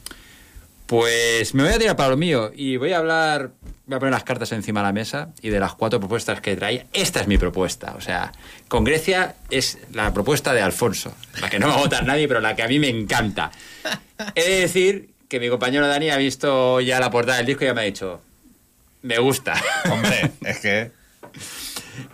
pues 0.85 1.53
me 1.53 1.63
voy 1.63 1.73
a 1.73 1.79
tirar 1.79 1.95
para 1.95 2.09
lo 2.09 2.17
mío 2.17 2.51
y 2.55 2.77
voy 2.77 2.93
a 2.93 2.99
hablar, 2.99 3.51
voy 3.87 3.95
a 3.95 3.99
poner 3.99 4.13
las 4.13 4.23
cartas 4.23 4.51
encima 4.51 4.81
de 4.81 4.87
la 4.87 4.93
mesa 4.93 5.29
y 5.41 5.49
de 5.49 5.59
las 5.59 5.73
cuatro 5.73 5.99
propuestas 5.99 6.41
que 6.41 6.55
trae, 6.55 6.85
esta 6.93 7.21
es 7.21 7.27
mi 7.27 7.37
propuesta. 7.37 7.95
O 7.97 8.01
sea, 8.01 8.31
con 8.67 8.83
Grecia 8.83 9.35
es 9.49 9.79
la 9.93 10.13
propuesta 10.13 10.53
de 10.53 10.61
Alfonso, 10.61 11.13
la 11.41 11.49
que 11.49 11.59
no 11.59 11.67
va 11.67 11.75
a 11.75 11.77
votar 11.77 12.05
nadie, 12.05 12.27
pero 12.27 12.39
la 12.39 12.55
que 12.55 12.63
a 12.63 12.67
mí 12.67 12.79
me 12.79 12.89
encanta. 12.89 13.51
He 14.35 14.43
de 14.43 14.59
decir 14.61 15.09
que 15.27 15.39
mi 15.39 15.49
compañero 15.49 15.87
Dani 15.87 16.11
ha 16.11 16.17
visto 16.17 16.79
ya 16.81 16.99
la 16.99 17.09
portada 17.09 17.37
del 17.37 17.47
disco 17.47 17.63
y 17.63 17.67
ya 17.67 17.73
me 17.73 17.81
ha 17.81 17.85
dicho, 17.85 18.21
me 19.01 19.17
gusta. 19.17 19.55
Hombre, 19.91 20.31
es 20.41 20.59
que. 20.59 20.91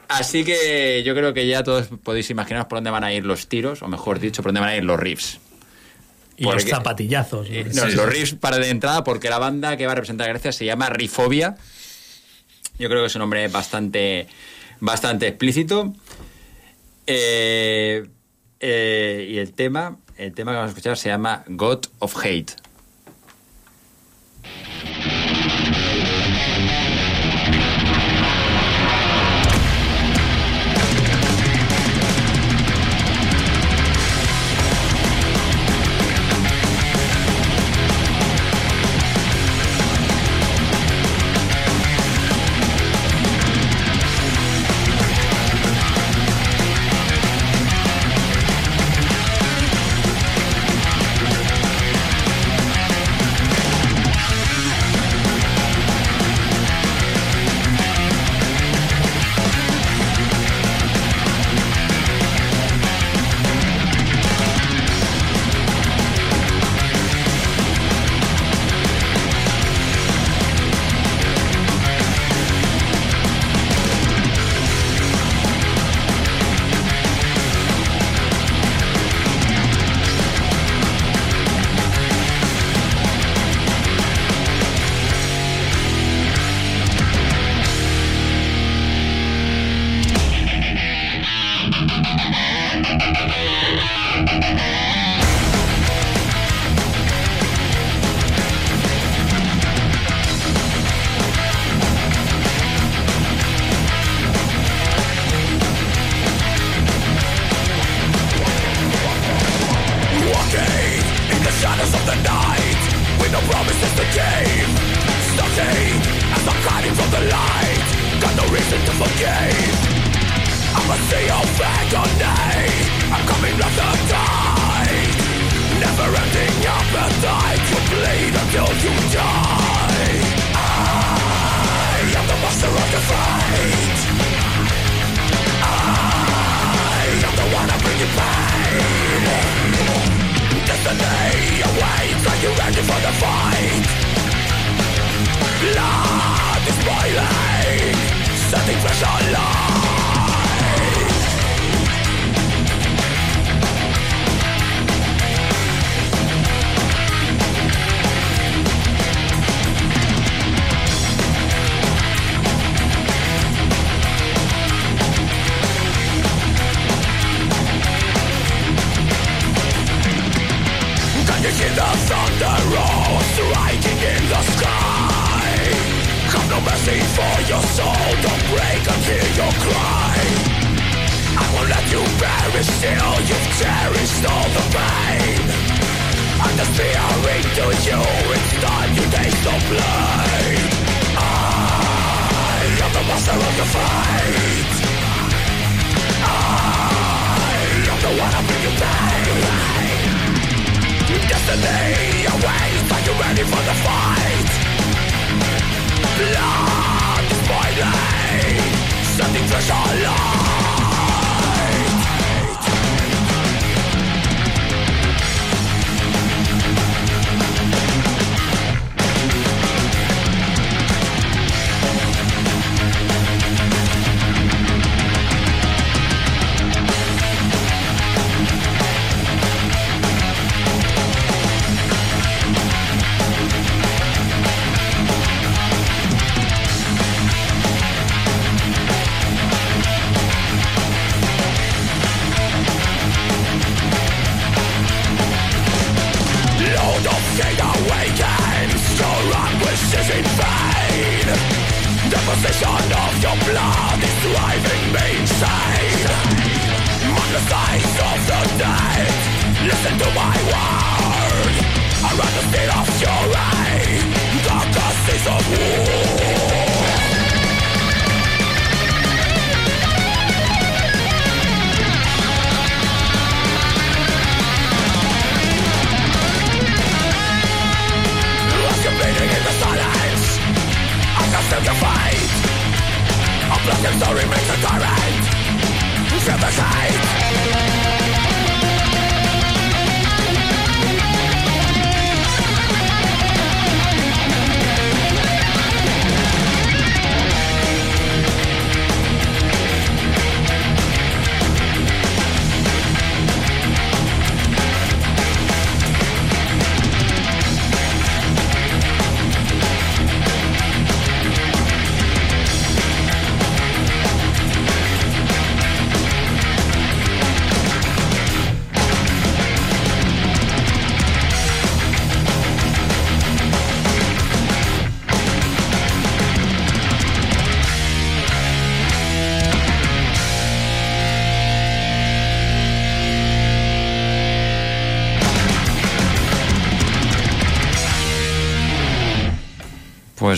Así 0.08 0.44
que 0.44 1.04
yo 1.04 1.14
creo 1.14 1.34
que 1.34 1.48
ya 1.48 1.64
todos 1.64 1.88
podéis 2.04 2.30
imaginaros 2.30 2.68
por 2.68 2.78
dónde 2.78 2.92
van 2.92 3.04
a 3.04 3.14
ir 3.14 3.26
los 3.26 3.48
tiros, 3.48 3.82
o 3.82 3.88
mejor 3.88 4.20
dicho, 4.20 4.44
por 4.44 4.50
dónde 4.50 4.62
van 4.62 4.70
a 4.70 4.76
ir 4.76 4.84
los 4.84 5.00
riffs. 5.00 5.40
Y 6.42 6.52
los 6.52 6.66
zapatillazos. 6.66 7.50
¿no? 7.50 7.56
Eh, 7.56 7.92
los 7.94 8.10
riffs 8.10 8.34
para 8.34 8.58
de 8.58 8.70
entrada, 8.70 9.04
porque 9.04 9.30
la 9.30 9.38
banda 9.38 9.78
que 9.78 9.86
va 9.86 9.92
a 9.92 9.96
representar 9.96 10.28
a 10.28 10.32
Grecia 10.32 10.52
se 10.52 10.66
llama 10.66 10.90
Rifobia. 10.90 11.56
Yo 12.80 12.90
creo 12.90 13.02
que 13.02 13.08
es 13.08 13.16
un 13.16 13.20
nombre 13.20 13.48
bastante, 13.48 14.28
bastante 14.80 15.28
explícito. 15.28 15.94
Eh, 17.06 18.08
eh, 18.60 19.28
y 19.30 19.38
el 19.38 19.54
tema, 19.54 19.98
el 20.18 20.34
tema 20.34 20.52
que 20.52 20.56
vamos 20.56 20.70
a 20.70 20.72
escuchar 20.72 20.98
se 20.98 21.10
llama 21.10 21.44
God 21.48 21.86
of 22.00 22.16
Hate. 22.18 22.54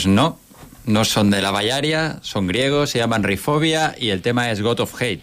Pues 0.04 0.14
no, 0.14 0.38
no 0.86 1.06
son 1.06 1.30
de 1.30 1.42
la 1.42 1.52
Bayaria, 1.52 2.20
son 2.24 2.46
griegos, 2.46 2.90
se 2.90 3.00
llaman 3.00 3.24
Rifobia 3.24 3.96
y 3.98 4.10
el 4.10 4.22
tema 4.22 4.52
es 4.52 4.62
God 4.62 4.82
of 4.82 5.02
Hate. 5.02 5.22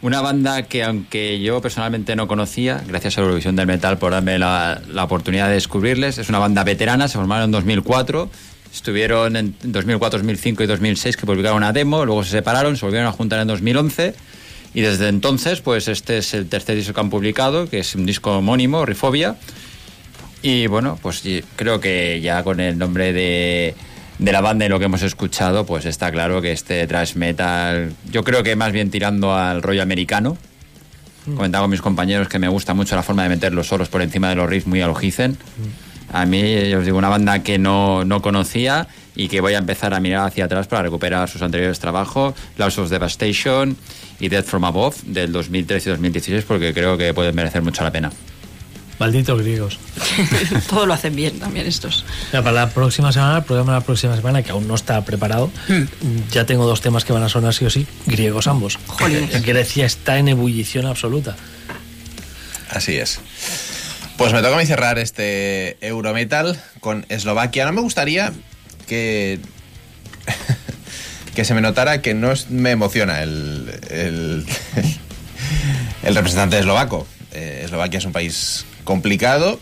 Una 0.00 0.22
banda 0.22 0.62
que 0.62 0.82
aunque 0.82 1.38
yo 1.40 1.60
personalmente 1.60 2.16
no 2.16 2.26
conocía, 2.26 2.82
gracias 2.86 3.18
a 3.18 3.20
Eurovisión 3.20 3.54
del 3.54 3.66
Metal 3.66 3.98
por 3.98 4.12
darme 4.12 4.38
la, 4.38 4.80
la 4.90 5.04
oportunidad 5.04 5.48
de 5.48 5.54
descubrirles, 5.54 6.16
es 6.16 6.30
una 6.30 6.38
banda 6.38 6.64
veterana, 6.64 7.06
se 7.06 7.18
formaron 7.18 7.44
en 7.44 7.50
2004, 7.50 8.30
estuvieron 8.72 9.36
en 9.36 9.54
2004, 9.62 10.20
2005 10.20 10.62
y 10.62 10.66
2006 10.66 11.16
que 11.18 11.26
publicaron 11.26 11.58
una 11.58 11.74
demo, 11.74 12.06
luego 12.06 12.24
se 12.24 12.30
separaron, 12.30 12.78
se 12.78 12.86
volvieron 12.86 13.08
a 13.08 13.12
juntar 13.12 13.40
en 13.40 13.48
2011 13.48 14.14
y 14.72 14.80
desde 14.80 15.08
entonces 15.08 15.60
pues 15.60 15.86
este 15.86 16.16
es 16.16 16.32
el 16.32 16.48
tercer 16.48 16.76
disco 16.76 16.94
que 16.94 17.00
han 17.00 17.10
publicado, 17.10 17.68
que 17.68 17.80
es 17.80 17.94
un 17.94 18.06
disco 18.06 18.38
homónimo, 18.38 18.86
Rifobia, 18.86 19.36
y 20.40 20.66
bueno, 20.66 20.98
pues 21.02 21.22
creo 21.56 21.78
que 21.78 22.20
ya 22.22 22.42
con 22.44 22.60
el 22.60 22.78
nombre 22.78 23.12
de, 23.12 23.74
de 24.18 24.32
la 24.32 24.40
banda 24.40 24.66
y 24.66 24.68
lo 24.68 24.78
que 24.78 24.86
hemos 24.86 25.02
escuchado, 25.02 25.64
pues 25.64 25.84
está 25.84 26.10
claro 26.10 26.42
que 26.42 26.52
este 26.52 26.86
thrash 26.86 27.14
metal, 27.14 27.92
yo 28.10 28.24
creo 28.24 28.42
que 28.42 28.56
más 28.56 28.72
bien 28.72 28.90
tirando 28.90 29.34
al 29.34 29.62
rollo 29.62 29.82
americano. 29.82 30.36
Comentaba 31.24 31.64
con 31.64 31.70
mis 31.70 31.82
compañeros 31.82 32.26
que 32.26 32.38
me 32.38 32.48
gusta 32.48 32.72
mucho 32.72 32.96
la 32.96 33.02
forma 33.02 33.22
de 33.22 33.28
meter 33.28 33.52
los 33.52 33.66
solos 33.66 33.90
por 33.90 34.00
encima 34.00 34.30
de 34.30 34.36
los 34.36 34.48
riffs 34.48 34.66
muy 34.66 34.80
a 34.80 34.86
lo 34.86 34.94
Heathen. 34.94 35.36
A 36.10 36.24
mí, 36.24 36.70
yo 36.70 36.78
os 36.78 36.86
digo, 36.86 36.96
una 36.96 37.10
banda 37.10 37.42
que 37.42 37.58
no, 37.58 38.04
no 38.06 38.22
conocía 38.22 38.88
y 39.14 39.28
que 39.28 39.42
voy 39.42 39.52
a 39.52 39.58
empezar 39.58 39.92
a 39.92 40.00
mirar 40.00 40.26
hacia 40.26 40.46
atrás 40.46 40.68
para 40.68 40.82
recuperar 40.82 41.28
sus 41.28 41.42
anteriores 41.42 41.78
trabajos, 41.80 42.34
Laws 42.56 42.78
of 42.78 42.88
Devastation 42.88 43.76
y 44.18 44.28
Death 44.30 44.46
from 44.46 44.64
Above 44.64 44.96
del 45.04 45.32
2013 45.32 45.90
y 45.90 45.92
2016, 45.92 46.44
porque 46.44 46.72
creo 46.72 46.96
que 46.96 47.12
pueden 47.12 47.34
merecer 47.34 47.60
mucho 47.60 47.84
la 47.84 47.90
pena. 47.90 48.10
Malditos 48.98 49.40
griegos. 49.40 49.78
Todo 50.68 50.86
lo 50.86 50.92
hacen 50.94 51.14
bien 51.14 51.38
también 51.38 51.66
estos. 51.66 52.04
Ya, 52.32 52.42
para 52.42 52.52
la 52.52 52.70
próxima 52.70 53.12
semana, 53.12 53.38
el 53.38 53.44
programa 53.44 53.74
de 53.74 53.78
la 53.80 53.84
próxima 53.86 54.16
semana, 54.16 54.42
que 54.42 54.50
aún 54.50 54.66
no 54.66 54.74
está 54.74 55.04
preparado, 55.04 55.50
ya 56.32 56.46
tengo 56.46 56.66
dos 56.66 56.80
temas 56.80 57.04
que 57.04 57.12
van 57.12 57.22
a 57.22 57.28
sonar 57.28 57.54
sí 57.54 57.64
o 57.64 57.70
sí, 57.70 57.86
griegos 58.06 58.48
ambos. 58.48 58.78
Jolines. 58.88 59.44
Grecia 59.44 59.86
está 59.86 60.18
en 60.18 60.28
ebullición 60.28 60.86
absoluta. 60.86 61.36
Así 62.70 62.96
es. 62.96 63.20
Pues 64.16 64.32
me 64.32 64.42
toca 64.42 64.56
a 64.56 64.58
mí 64.58 64.66
cerrar 64.66 64.98
este 64.98 65.76
Eurometal 65.80 66.60
con 66.80 67.06
Eslovaquia. 67.08 67.64
No 67.66 67.72
me 67.72 67.80
gustaría 67.80 68.32
que. 68.88 69.38
que 71.36 71.44
se 71.44 71.54
me 71.54 71.60
notara 71.60 72.02
que 72.02 72.14
no 72.14 72.32
es- 72.32 72.50
me 72.50 72.72
emociona 72.72 73.22
el. 73.22 73.70
el, 73.90 74.44
el 76.02 76.14
representante 76.16 76.58
eslovaco. 76.58 77.06
Eh, 77.30 77.62
Eslovaquia 77.64 77.98
es 77.98 78.04
un 78.04 78.12
país 78.12 78.64
complicado. 78.88 79.60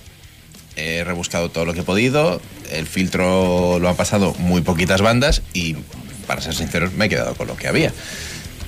He 0.77 1.03
rebuscado 1.03 1.51
todo 1.51 1.65
lo 1.65 1.75
que 1.75 1.81
he 1.81 1.83
podido. 1.83 2.41
El 2.71 2.87
filtro 2.87 3.81
lo 3.81 3.89
han 3.89 3.97
pasado 3.97 4.35
muy 4.39 4.61
poquitas 4.61 5.03
bandas 5.03 5.43
y, 5.53 5.75
para 6.29 6.41
ser 6.41 6.55
sinceros, 6.55 6.93
me 6.93 7.07
he 7.07 7.09
quedado 7.09 7.35
con 7.35 7.49
lo 7.49 7.57
que 7.57 7.67
había. 7.67 7.93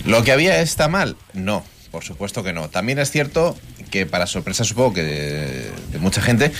¿Lo 0.05 0.25
que 0.25 0.33
había 0.33 0.61
está 0.61 0.89
mal? 0.89 1.17
No, 1.33 1.65
por 1.93 2.03
supuesto 2.03 2.43
que 2.43 2.53
no. 2.53 2.69
También 2.70 2.99
es 2.99 3.12
cierto 3.12 3.57
que, 3.93 4.05
para 4.05 4.27
sorpresa 4.27 4.65
supongo 4.65 4.95
que 4.95 5.05
de, 5.05 5.70
de 5.93 5.99
mucha 6.01 6.23
gente, 6.23 6.51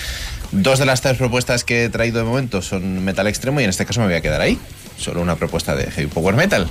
dos 0.53 0.79
de 0.79 0.85
las 0.85 1.01
tres 1.01 1.17
propuestas 1.17 1.65
que 1.65 1.83
he 1.83 1.89
traído 1.89 2.19
de 2.19 2.23
momento 2.23 2.61
son 2.61 3.03
metal 3.03 3.27
extremo 3.27 3.59
y 3.59 3.65
en 3.65 3.69
este 3.69 3.85
caso 3.85 3.99
me 3.99 4.05
voy 4.05 4.15
a 4.15 4.21
quedar 4.21 4.39
ahí. 4.39 4.57
Solo 4.97 5.21
una 5.21 5.35
propuesta 5.35 5.75
de 5.75 5.91
heavy 5.91 6.07
power 6.07 6.35
metal 6.35 6.69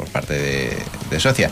por 0.00 0.08
parte 0.08 0.32
de, 0.32 0.76
de. 1.10 1.50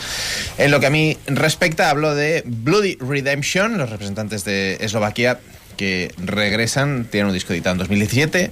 En 0.57 0.71
lo 0.71 0.81
que 0.81 0.87
a 0.87 0.91
mí 0.91 1.19
respecta, 1.27 1.91
hablo 1.91 2.15
de 2.15 2.43
Bloody 2.47 2.97
Redemption, 2.99 3.77
los 3.77 3.91
representantes 3.91 4.43
de 4.45 4.79
Eslovaquia 4.81 5.39
que 5.77 6.15
regresan, 6.17 7.05
tienen 7.11 7.29
un 7.29 7.35
disco 7.35 7.53
editado 7.53 7.75
en 7.75 7.79
2017. 7.81 8.51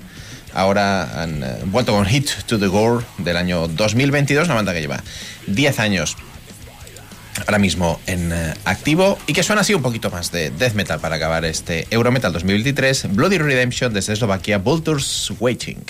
Ahora 0.52 1.22
han 1.22 1.42
eh, 1.42 1.56
vuelto 1.64 1.92
con 1.92 2.04
Hit 2.04 2.28
to 2.46 2.58
the 2.58 2.66
Gore 2.66 3.06
del 3.16 3.38
año 3.38 3.68
2022, 3.68 4.44
una 4.44 4.54
banda 4.56 4.74
que 4.74 4.82
lleva 4.82 5.02
10 5.46 5.78
años 5.80 6.16
ahora 7.40 7.58
mismo 7.58 7.98
en 8.06 8.32
eh, 8.32 8.54
activo 8.66 9.18
y 9.26 9.32
que 9.32 9.42
suena 9.42 9.62
así 9.62 9.72
un 9.72 9.82
poquito 9.82 10.10
más 10.10 10.30
de 10.30 10.50
death 10.50 10.74
metal 10.74 11.00
para 11.00 11.16
acabar 11.16 11.46
este 11.46 11.86
Eurometal 11.90 12.34
2023, 12.34 13.14
Bloody 13.14 13.38
Redemption 13.38 13.94
desde 13.94 14.12
Eslovaquia, 14.12 14.58
Vultures 14.58 15.32
Waiting. 15.40 15.84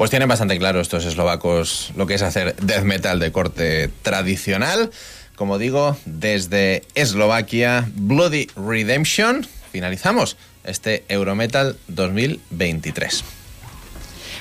Pues 0.00 0.08
tienen 0.08 0.30
bastante 0.30 0.56
claro 0.56 0.80
estos 0.80 1.04
eslovacos 1.04 1.92
lo 1.94 2.06
que 2.06 2.14
es 2.14 2.22
hacer 2.22 2.56
death 2.56 2.84
metal 2.84 3.18
de 3.18 3.32
corte 3.32 3.90
tradicional. 4.00 4.90
Como 5.36 5.58
digo, 5.58 5.94
desde 6.06 6.84
Eslovaquia, 6.94 7.86
Bloody 7.96 8.46
Redemption, 8.56 9.46
finalizamos 9.70 10.38
este 10.64 11.04
Eurometal 11.10 11.76
2023. 11.88 13.39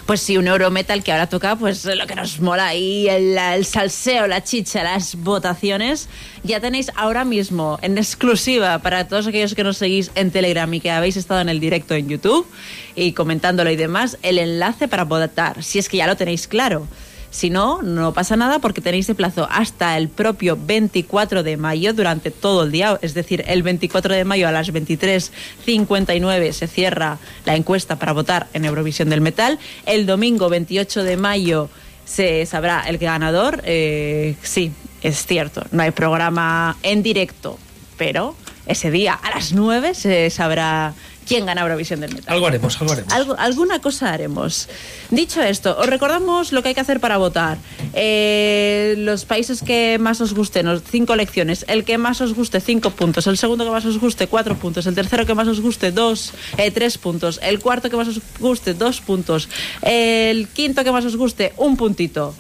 Pues 0.10 0.22
sí, 0.22 0.38
un 0.38 0.48
Eurometal 0.48 1.04
que 1.04 1.12
ahora 1.12 1.28
toca 1.28 1.56
pues 1.56 1.86
lo 1.86 2.08
que 2.08 2.16
nos 2.16 2.40
mola 2.40 2.66
ahí, 2.66 3.08
el, 3.08 3.38
el 3.38 3.64
salseo, 3.64 4.26
la 4.26 4.44
chicha, 4.44 4.82
las 4.82 5.14
votaciones. 5.14 6.10
Ya 6.44 6.60
tenéis 6.60 6.92
ahora 6.96 7.26
mismo 7.26 7.78
en 7.84 7.96
exclusiva 7.96 8.80
para 8.80 9.08
todos 9.08 9.28
aquellos 9.28 9.54
que 9.54 9.64
nos 9.64 9.78
seguís 9.78 10.10
en 10.16 10.32
Telegram 10.32 10.74
y 10.74 10.80
que 10.80 10.90
habéis 10.90 11.16
estado 11.16 11.42
en 11.42 11.50
el 11.50 11.60
directo 11.60 11.94
en 11.94 12.10
YouTube 12.10 12.48
y 12.96 13.12
comentándolo 13.12 13.70
y 13.70 13.76
demás, 13.76 14.18
el 14.24 14.40
enlace 14.40 14.88
para 14.88 15.04
votar, 15.04 15.62
si 15.62 15.78
es 15.78 15.88
que 15.88 15.98
ya 15.98 16.08
lo 16.08 16.18
tenéis 16.18 16.48
claro. 16.48 16.88
Si 17.32 17.50
no, 17.50 17.82
no 17.84 18.14
pasa 18.14 18.36
nada 18.36 18.60
porque 18.60 18.82
tenéis 18.82 19.08
de 19.08 19.16
plazo 19.16 19.48
hasta 19.52 19.98
el 19.98 20.10
propio 20.10 20.58
24 20.60 21.44
de 21.44 21.58
mayo 21.58 21.94
durante 21.94 22.32
todo 22.32 22.64
el 22.64 22.72
día. 22.72 22.98
Es 23.02 23.14
decir, 23.14 23.44
el 23.48 23.62
24 23.62 24.16
de 24.16 24.26
mayo 24.26 24.48
a 24.48 24.52
las 24.52 24.74
23.59 24.74 26.52
se 26.52 26.68
cierra 26.68 27.20
la 27.46 27.56
encuesta 27.56 27.98
para 28.00 28.14
votar 28.14 28.48
en 28.54 28.66
Eurovisión 28.66 29.10
del 29.10 29.22
Metal. 29.22 29.60
El 29.86 30.06
domingo 30.08 30.50
28 30.50 31.04
de 31.04 31.18
mayo 31.18 31.70
se 32.06 32.46
sabrá 32.48 32.82
el 32.88 32.98
ganador. 32.98 33.62
Eh, 33.66 34.36
sí, 34.42 34.72
es 35.04 35.26
cierto, 35.26 35.64
no 35.72 35.84
hay 35.84 35.92
programa 35.92 36.78
en 36.82 37.04
directo, 37.04 37.60
pero 37.98 38.36
ese 38.66 38.90
día 38.92 39.14
a 39.14 39.30
las 39.30 39.54
9 39.54 39.94
se 39.94 40.30
sabrá 40.32 40.94
quién 41.30 41.46
gana 41.46 41.62
Eurovisión 41.62 42.02
del 42.02 42.12
Metal. 42.14 42.34
Algo 42.34 42.48
haremos, 42.48 42.74
algo 42.82 42.92
haremos. 42.94 43.14
Algo- 43.14 43.36
alguna 43.38 43.80
cosa 43.80 44.12
haremos. 44.12 44.68
Dicho 45.12 45.42
esto, 45.44 45.78
os 45.80 45.86
recordamos 45.88 46.52
lo 46.52 46.62
que 46.64 46.70
hay 46.70 46.74
que 46.76 46.82
hacer 46.82 47.00
para 47.00 47.18
votar. 47.18 47.58
Eh, 47.94 48.96
los 48.98 49.26
países 49.26 49.62
que 49.62 49.98
más 50.00 50.20
os 50.22 50.34
gusten, 50.34 50.66
cinco 50.90 51.14
elecciones. 51.14 51.64
El 51.68 51.86
que 51.86 51.98
más 52.00 52.20
os 52.22 52.34
guste, 52.34 52.60
cinco 52.60 52.90
puntos. 52.90 53.28
El 53.28 53.38
segundo 53.38 53.64
que 53.64 53.72
más 53.72 53.86
os 53.86 54.00
guste, 54.00 54.26
cuatro 54.28 54.56
puntos. 54.58 54.88
El 54.88 54.96
tercero 54.96 55.26
que 55.28 55.36
más 55.36 55.48
os 55.48 55.62
guste, 55.62 55.92
dos, 55.92 56.34
eh, 56.58 56.72
tres 56.72 56.98
puntos. 56.98 57.40
El 57.44 57.60
cuarto 57.60 57.90
que 57.90 57.96
más 57.96 58.08
os 58.08 58.20
guste, 58.40 58.74
dos 58.74 59.00
puntos. 59.00 59.48
El 59.84 60.48
quinto 60.48 60.84
que 60.84 60.92
más 60.92 61.06
os 61.06 61.16
guste, 61.16 61.54
un 61.58 61.78
puntito. 61.78 62.34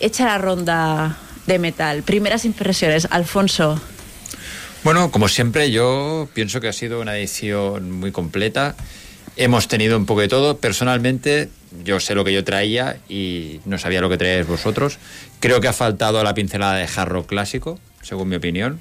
Echa 0.00 0.24
la 0.26 0.38
ronda 0.38 1.18
de 1.46 1.58
metal. 1.58 2.04
Primeras 2.04 2.44
impresiones, 2.44 3.08
Alfonso. 3.10 3.80
Bueno, 4.84 5.10
como 5.10 5.28
siempre, 5.28 5.70
yo 5.70 6.28
pienso 6.34 6.60
que 6.60 6.68
ha 6.68 6.72
sido 6.72 7.00
una 7.00 7.16
edición 7.16 7.90
muy 7.90 8.12
completa. 8.12 8.74
Hemos 9.36 9.68
tenido 9.68 9.96
un 9.96 10.06
poco 10.06 10.20
de 10.20 10.28
todo. 10.28 10.58
Personalmente, 10.58 11.48
yo 11.84 12.00
sé 12.00 12.14
lo 12.14 12.24
que 12.24 12.32
yo 12.32 12.44
traía 12.44 12.98
y 13.08 13.60
no 13.64 13.78
sabía 13.78 14.00
lo 14.00 14.08
que 14.08 14.16
traíais 14.16 14.46
vosotros. 14.46 14.98
Creo 15.40 15.60
que 15.60 15.68
ha 15.68 15.72
faltado 15.72 16.22
la 16.24 16.34
pincelada 16.34 16.76
de 16.76 16.86
jarro 16.86 17.26
clásico, 17.26 17.78
según 18.02 18.28
mi 18.28 18.36
opinión. 18.36 18.80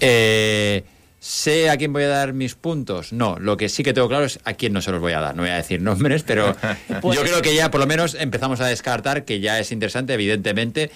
Eh, 0.00 0.84
¿Sé 1.20 1.68
a 1.70 1.76
quién 1.76 1.92
voy 1.92 2.04
a 2.04 2.08
dar 2.08 2.32
mis 2.32 2.54
puntos? 2.54 3.12
No, 3.12 3.36
lo 3.40 3.56
que 3.56 3.68
sí 3.68 3.82
que 3.82 3.92
tengo 3.92 4.08
claro 4.08 4.24
es 4.24 4.38
a 4.44 4.54
quién 4.54 4.72
no 4.72 4.80
se 4.80 4.92
los 4.92 5.00
voy 5.00 5.12
a 5.12 5.20
dar. 5.20 5.34
No 5.34 5.42
voy 5.42 5.50
a 5.50 5.56
decir 5.56 5.82
nombres, 5.82 6.22
pero 6.22 6.56
Pues- 7.00 7.16
yo 7.18 7.24
creo 7.24 7.42
que 7.42 7.54
ya 7.54 7.70
por 7.70 7.80
lo 7.80 7.86
menos 7.86 8.14
empezamos 8.14 8.60
a 8.60 8.66
descartar 8.66 9.24
que 9.24 9.40
ya 9.40 9.58
es 9.58 9.72
interesante, 9.72 10.14
evidentemente. 10.14 10.90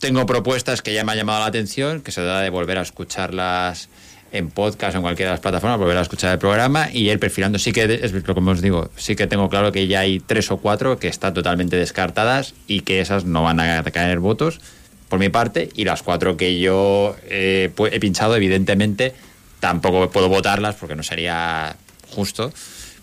Tengo 0.00 0.26
propuestas 0.26 0.80
que 0.82 0.94
ya 0.94 1.04
me 1.04 1.12
han 1.12 1.18
llamado 1.18 1.40
la 1.40 1.46
atención, 1.46 2.02
que 2.02 2.12
se 2.12 2.22
da 2.22 2.40
de 2.40 2.50
volver 2.50 2.78
a 2.78 2.82
escucharlas 2.82 3.88
en 4.30 4.50
podcast 4.50 4.94
o 4.94 4.98
en 4.98 5.02
cualquiera 5.02 5.30
de 5.30 5.34
las 5.34 5.40
plataformas, 5.40 5.78
volver 5.78 5.96
a 5.96 6.02
escuchar 6.02 6.32
el 6.32 6.38
programa 6.38 6.88
y 6.92 7.10
ir 7.10 7.18
perfilando. 7.18 7.58
Sí 7.58 7.72
que, 7.72 7.84
es 8.02 8.12
lo 8.12 8.22
que 8.22 8.40
os 8.40 8.60
digo, 8.60 8.90
sí 8.96 9.16
que 9.16 9.26
tengo 9.26 9.48
claro 9.48 9.72
que 9.72 9.86
ya 9.88 10.00
hay 10.00 10.20
tres 10.20 10.50
o 10.50 10.58
cuatro 10.58 10.98
que 10.98 11.08
están 11.08 11.34
totalmente 11.34 11.76
descartadas 11.76 12.54
y 12.66 12.80
que 12.82 13.00
esas 13.00 13.24
no 13.24 13.42
van 13.42 13.58
a 13.58 13.82
caer 13.84 14.20
votos 14.20 14.60
por 15.08 15.18
mi 15.18 15.30
parte 15.30 15.70
y 15.74 15.84
las 15.84 16.02
cuatro 16.02 16.36
que 16.36 16.60
yo 16.60 17.16
eh, 17.24 17.70
pu- 17.74 17.88
he 17.90 17.98
pinchado, 17.98 18.36
evidentemente, 18.36 19.14
tampoco 19.58 20.10
puedo 20.10 20.28
votarlas 20.28 20.76
porque 20.76 20.94
no 20.94 21.02
sería 21.02 21.74
justo. 22.10 22.52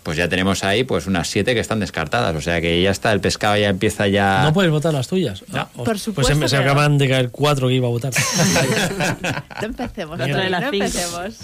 Pues 0.05 0.17
ya 0.19 0.29
tenemos 0.29 0.63
ahí 0.63 0.83
pues 0.83 1.07
unas 1.07 1.27
siete 1.27 1.55
que 1.55 1.59
están 1.59 1.79
descartadas. 1.79 2.35
O 2.35 2.39
sea 2.41 2.61
que 2.61 2.79
ya 2.79 2.91
está, 2.91 3.11
el 3.11 3.21
pescado 3.21 3.57
ya 3.57 3.69
empieza 3.69 4.07
ya... 4.07 4.43
No 4.43 4.53
puedes 4.53 4.69
votar 4.69 4.93
las 4.93 5.07
tuyas. 5.07 5.43
Ah, 5.51 5.67
Por 5.75 5.97
supuesto 5.97 6.31
Pues 6.37 6.51
se, 6.51 6.55
se 6.57 6.57
no. 6.57 6.61
acaban 6.61 6.99
de 6.99 7.09
caer 7.09 7.31
cuatro 7.31 7.67
que 7.69 7.73
iba 7.73 7.87
a 7.87 7.89
votar. 7.89 8.13
No 9.61 9.65
empecemos, 9.65 10.13
Otra 10.13 10.27
de 10.27 10.49
no 10.51 10.57
empecemos. 10.59 11.35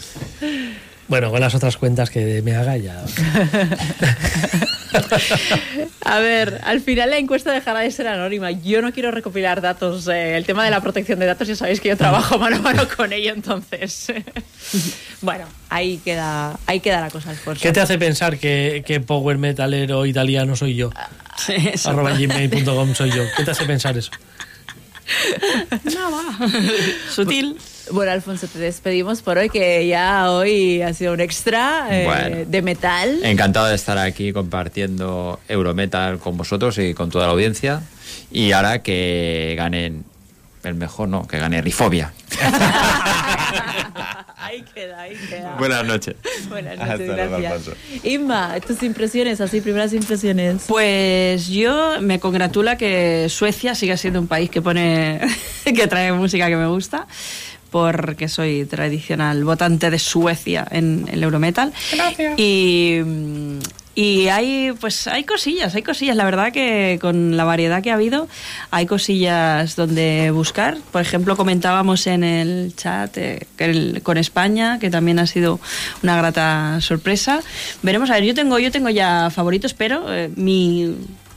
Bueno, 1.11 1.29
con 1.29 1.41
las 1.41 1.53
otras 1.53 1.75
cuentas 1.75 2.09
que 2.09 2.41
me 2.41 2.55
haga 2.55 2.77
ya. 2.77 3.03
A 6.05 6.19
ver, 6.19 6.61
al 6.63 6.79
final 6.79 7.09
la 7.09 7.17
encuesta 7.17 7.51
dejará 7.51 7.81
de 7.81 7.91
ser 7.91 8.07
anónima. 8.07 8.51
Yo 8.51 8.81
no 8.81 8.93
quiero 8.93 9.11
recopilar 9.11 9.59
datos. 9.59 10.07
eh, 10.07 10.37
el 10.37 10.45
tema 10.45 10.63
de 10.63 10.71
la 10.71 10.79
protección 10.79 11.19
de 11.19 11.25
datos, 11.25 11.49
ya 11.49 11.57
sabéis 11.57 11.81
que 11.81 11.89
yo 11.89 11.97
trabajo 11.97 12.39
mano 12.39 12.55
a 12.55 12.61
mano 12.61 12.87
con 12.95 13.11
ello, 13.11 13.33
entonces. 13.33 14.07
bueno, 15.21 15.43
ahí 15.67 15.97
queda, 15.97 16.57
ahí 16.65 16.79
queda 16.79 17.01
la 17.01 17.09
cosa, 17.09 17.31
Alfonso. 17.31 17.61
¿Qué 17.61 17.73
te 17.73 17.81
hace 17.81 17.97
pensar 17.97 18.37
que, 18.37 18.81
que 18.87 19.01
power 19.01 19.37
metalero 19.37 20.05
italiano 20.05 20.55
soy 20.55 20.75
yo? 20.75 20.91
Eso. 21.49 21.89
Arroba 21.89 22.11
gmail.com 22.11 22.95
soy 22.95 23.11
yo. 23.11 23.23
¿Qué 23.35 23.43
te 23.43 23.51
hace 23.51 23.65
pensar 23.65 23.97
eso? 23.97 24.11
Sutil. 27.13 27.57
Bueno, 27.89 28.11
Alfonso, 28.11 28.47
te 28.47 28.59
despedimos 28.59 29.21
por 29.21 29.37
hoy, 29.37 29.49
que 29.49 29.87
ya 29.87 30.29
hoy 30.31 30.81
ha 30.81 30.93
sido 30.93 31.13
un 31.13 31.19
extra 31.19 31.87
eh, 31.89 32.05
Bueno. 32.05 32.37
de 32.47 32.61
metal. 32.61 33.19
Encantado 33.23 33.67
de 33.67 33.75
estar 33.75 33.97
aquí 33.97 34.31
compartiendo 34.31 35.39
Eurometal 35.47 36.19
con 36.19 36.37
vosotros 36.37 36.77
y 36.77 36.93
con 36.93 37.09
toda 37.09 37.25
la 37.25 37.31
audiencia. 37.33 37.81
Y 38.31 38.51
ahora 38.51 38.83
que 38.83 39.55
ganen 39.57 40.05
el 40.63 40.75
mejor, 40.75 41.09
no, 41.09 41.27
que 41.27 41.39
gane 41.39 41.61
Rifobia. 41.61 42.13
ahí 44.37 44.63
queda, 44.73 45.01
ahí 45.01 45.15
queda. 45.29 45.55
Buenas 45.57 45.85
noches. 45.85 46.15
Buenas 46.49 46.73
Hasta 46.79 46.85
noches, 46.93 47.07
luego, 47.07 47.37
gracias. 47.39 47.51
Alfonso. 47.53 47.77
Inma, 48.03 48.59
tus 48.65 48.83
impresiones, 48.83 49.41
así, 49.41 49.59
primeras 49.59 49.91
impresiones. 49.93 50.63
Pues 50.67 51.47
yo 51.47 51.99
me 52.01 52.19
congratula 52.19 52.77
que 52.77 53.27
Suecia 53.29 53.73
siga 53.75 53.97
siendo 53.97 54.19
un 54.19 54.27
país 54.27 54.49
que 54.49 54.61
pone 54.61 55.19
que 55.65 55.87
trae 55.87 56.11
música 56.13 56.47
que 56.47 56.55
me 56.57 56.67
gusta 56.67 57.07
porque 57.71 58.27
soy 58.27 58.65
tradicional 58.65 59.43
votante 59.43 59.89
de 59.89 59.97
Suecia 59.97 60.67
en 60.69 61.07
el 61.11 61.23
Eurometal. 61.23 61.73
Y 62.37 62.99
mm, 63.03 63.59
y 63.93 64.29
hay 64.29 64.71
pues 64.79 65.07
hay 65.07 65.25
cosillas, 65.25 65.75
hay 65.75 65.81
cosillas, 65.83 66.15
la 66.15 66.23
verdad 66.23 66.53
que 66.53 66.97
con 67.01 67.35
la 67.35 67.43
variedad 67.43 67.83
que 67.83 67.91
ha 67.91 67.95
habido 67.95 68.27
hay 68.71 68.85
cosillas 68.85 69.75
donde 69.75 70.31
buscar. 70.31 70.77
Por 70.93 71.01
ejemplo, 71.01 71.35
comentábamos 71.35 72.07
en 72.07 72.23
el 72.23 72.73
chat 72.75 73.17
eh, 73.17 73.47
el- 73.57 74.01
con 74.01 74.17
España, 74.17 74.79
que 74.79 74.89
también 74.89 75.19
ha 75.19 75.27
sido 75.27 75.59
una 76.03 76.15
grata 76.17 76.79
sorpresa. 76.81 77.41
Veremos, 77.83 78.09
a 78.11 78.13
ver, 78.15 78.23
yo 78.23 78.33
tengo 78.33 78.59
yo 78.59 78.71
tengo 78.71 78.89
ya 78.89 79.29
favoritos, 79.29 79.73
pero 79.73 80.13
eh, 80.13 80.29
mi 80.35 80.95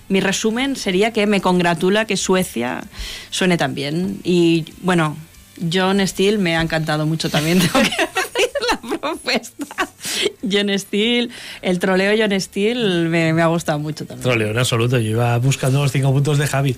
mi 0.09 0.21
resumen 0.21 0.77
sería 0.77 1.13
que 1.13 1.27
me 1.27 1.41
congratula 1.41 2.05
que 2.07 2.17
Suecia 2.17 2.85
suene 3.31 3.57
tan 3.57 3.75
bien. 3.75 4.21
Y 4.23 4.65
bueno, 4.83 5.17
John 5.73 6.07
Steele 6.07 6.39
me 6.39 6.57
ha 6.57 6.63
encantado 6.63 7.07
mucho 7.07 7.31
también, 7.31 7.59
tengo 7.61 7.75
que 7.75 7.91
decir 8.15 8.51
la 8.71 8.99
propuesta. 8.99 9.67
John 10.49 10.69
Steele, 10.79 11.31
el 11.63 11.79
troleo 11.79 12.15
John 12.17 12.39
Steele 12.41 13.09
me, 13.09 13.33
me 13.33 13.43
ha 13.43 13.47
gustado 13.47 13.79
mucho 13.79 14.05
también. 14.05 14.23
Troleo 14.23 14.51
en 14.51 14.59
absoluto. 14.59 14.99
Yo 14.99 15.11
iba 15.11 15.37
buscando 15.39 15.83
los 15.83 15.91
cinco 15.91 16.13
puntos 16.13 16.39
de 16.39 16.47
Javi, 16.47 16.77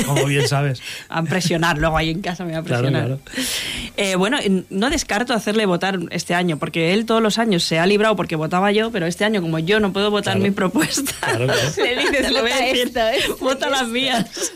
como, 0.00 0.06
como 0.14 0.26
bien 0.26 0.46
sabes. 0.48 0.80
A 1.08 1.22
presionar, 1.24 1.78
luego 1.78 1.96
ahí 1.96 2.10
en 2.10 2.20
casa 2.22 2.44
me 2.44 2.52
va 2.52 2.58
a 2.58 2.62
Claro, 2.62 2.82
presionar. 2.88 3.18
claro. 3.18 3.20
Eh, 3.96 4.14
bueno, 4.14 4.38
no 4.70 4.88
descarto 4.90 5.34
hacerle 5.34 5.66
votar 5.66 5.98
este 6.10 6.34
año, 6.34 6.58
porque 6.58 6.92
él 6.94 7.04
todos 7.04 7.20
los 7.20 7.38
años 7.38 7.64
se 7.64 7.78
ha 7.78 7.86
librado 7.86 8.14
porque 8.16 8.36
votaba 8.36 8.70
yo, 8.72 8.90
pero 8.92 9.06
este 9.06 9.24
año, 9.24 9.42
como 9.42 9.58
yo 9.58 9.80
no 9.80 9.92
puedo 9.92 10.10
votar 10.10 10.34
Claro. 10.34 10.44
mi 10.44 10.50
propuesta, 10.52 11.12
Claro, 11.20 11.46
claro. 11.46 11.60
Le 11.76 11.96
dices, 11.96 12.30
lo 12.32 12.42
voy 12.42 12.50
a 12.52 12.54
"Vota 12.54 12.64
decir, 13.06 13.34
vota 13.40 13.68
las 13.70 13.80
esto". 13.80 13.92
mías. 13.92 14.52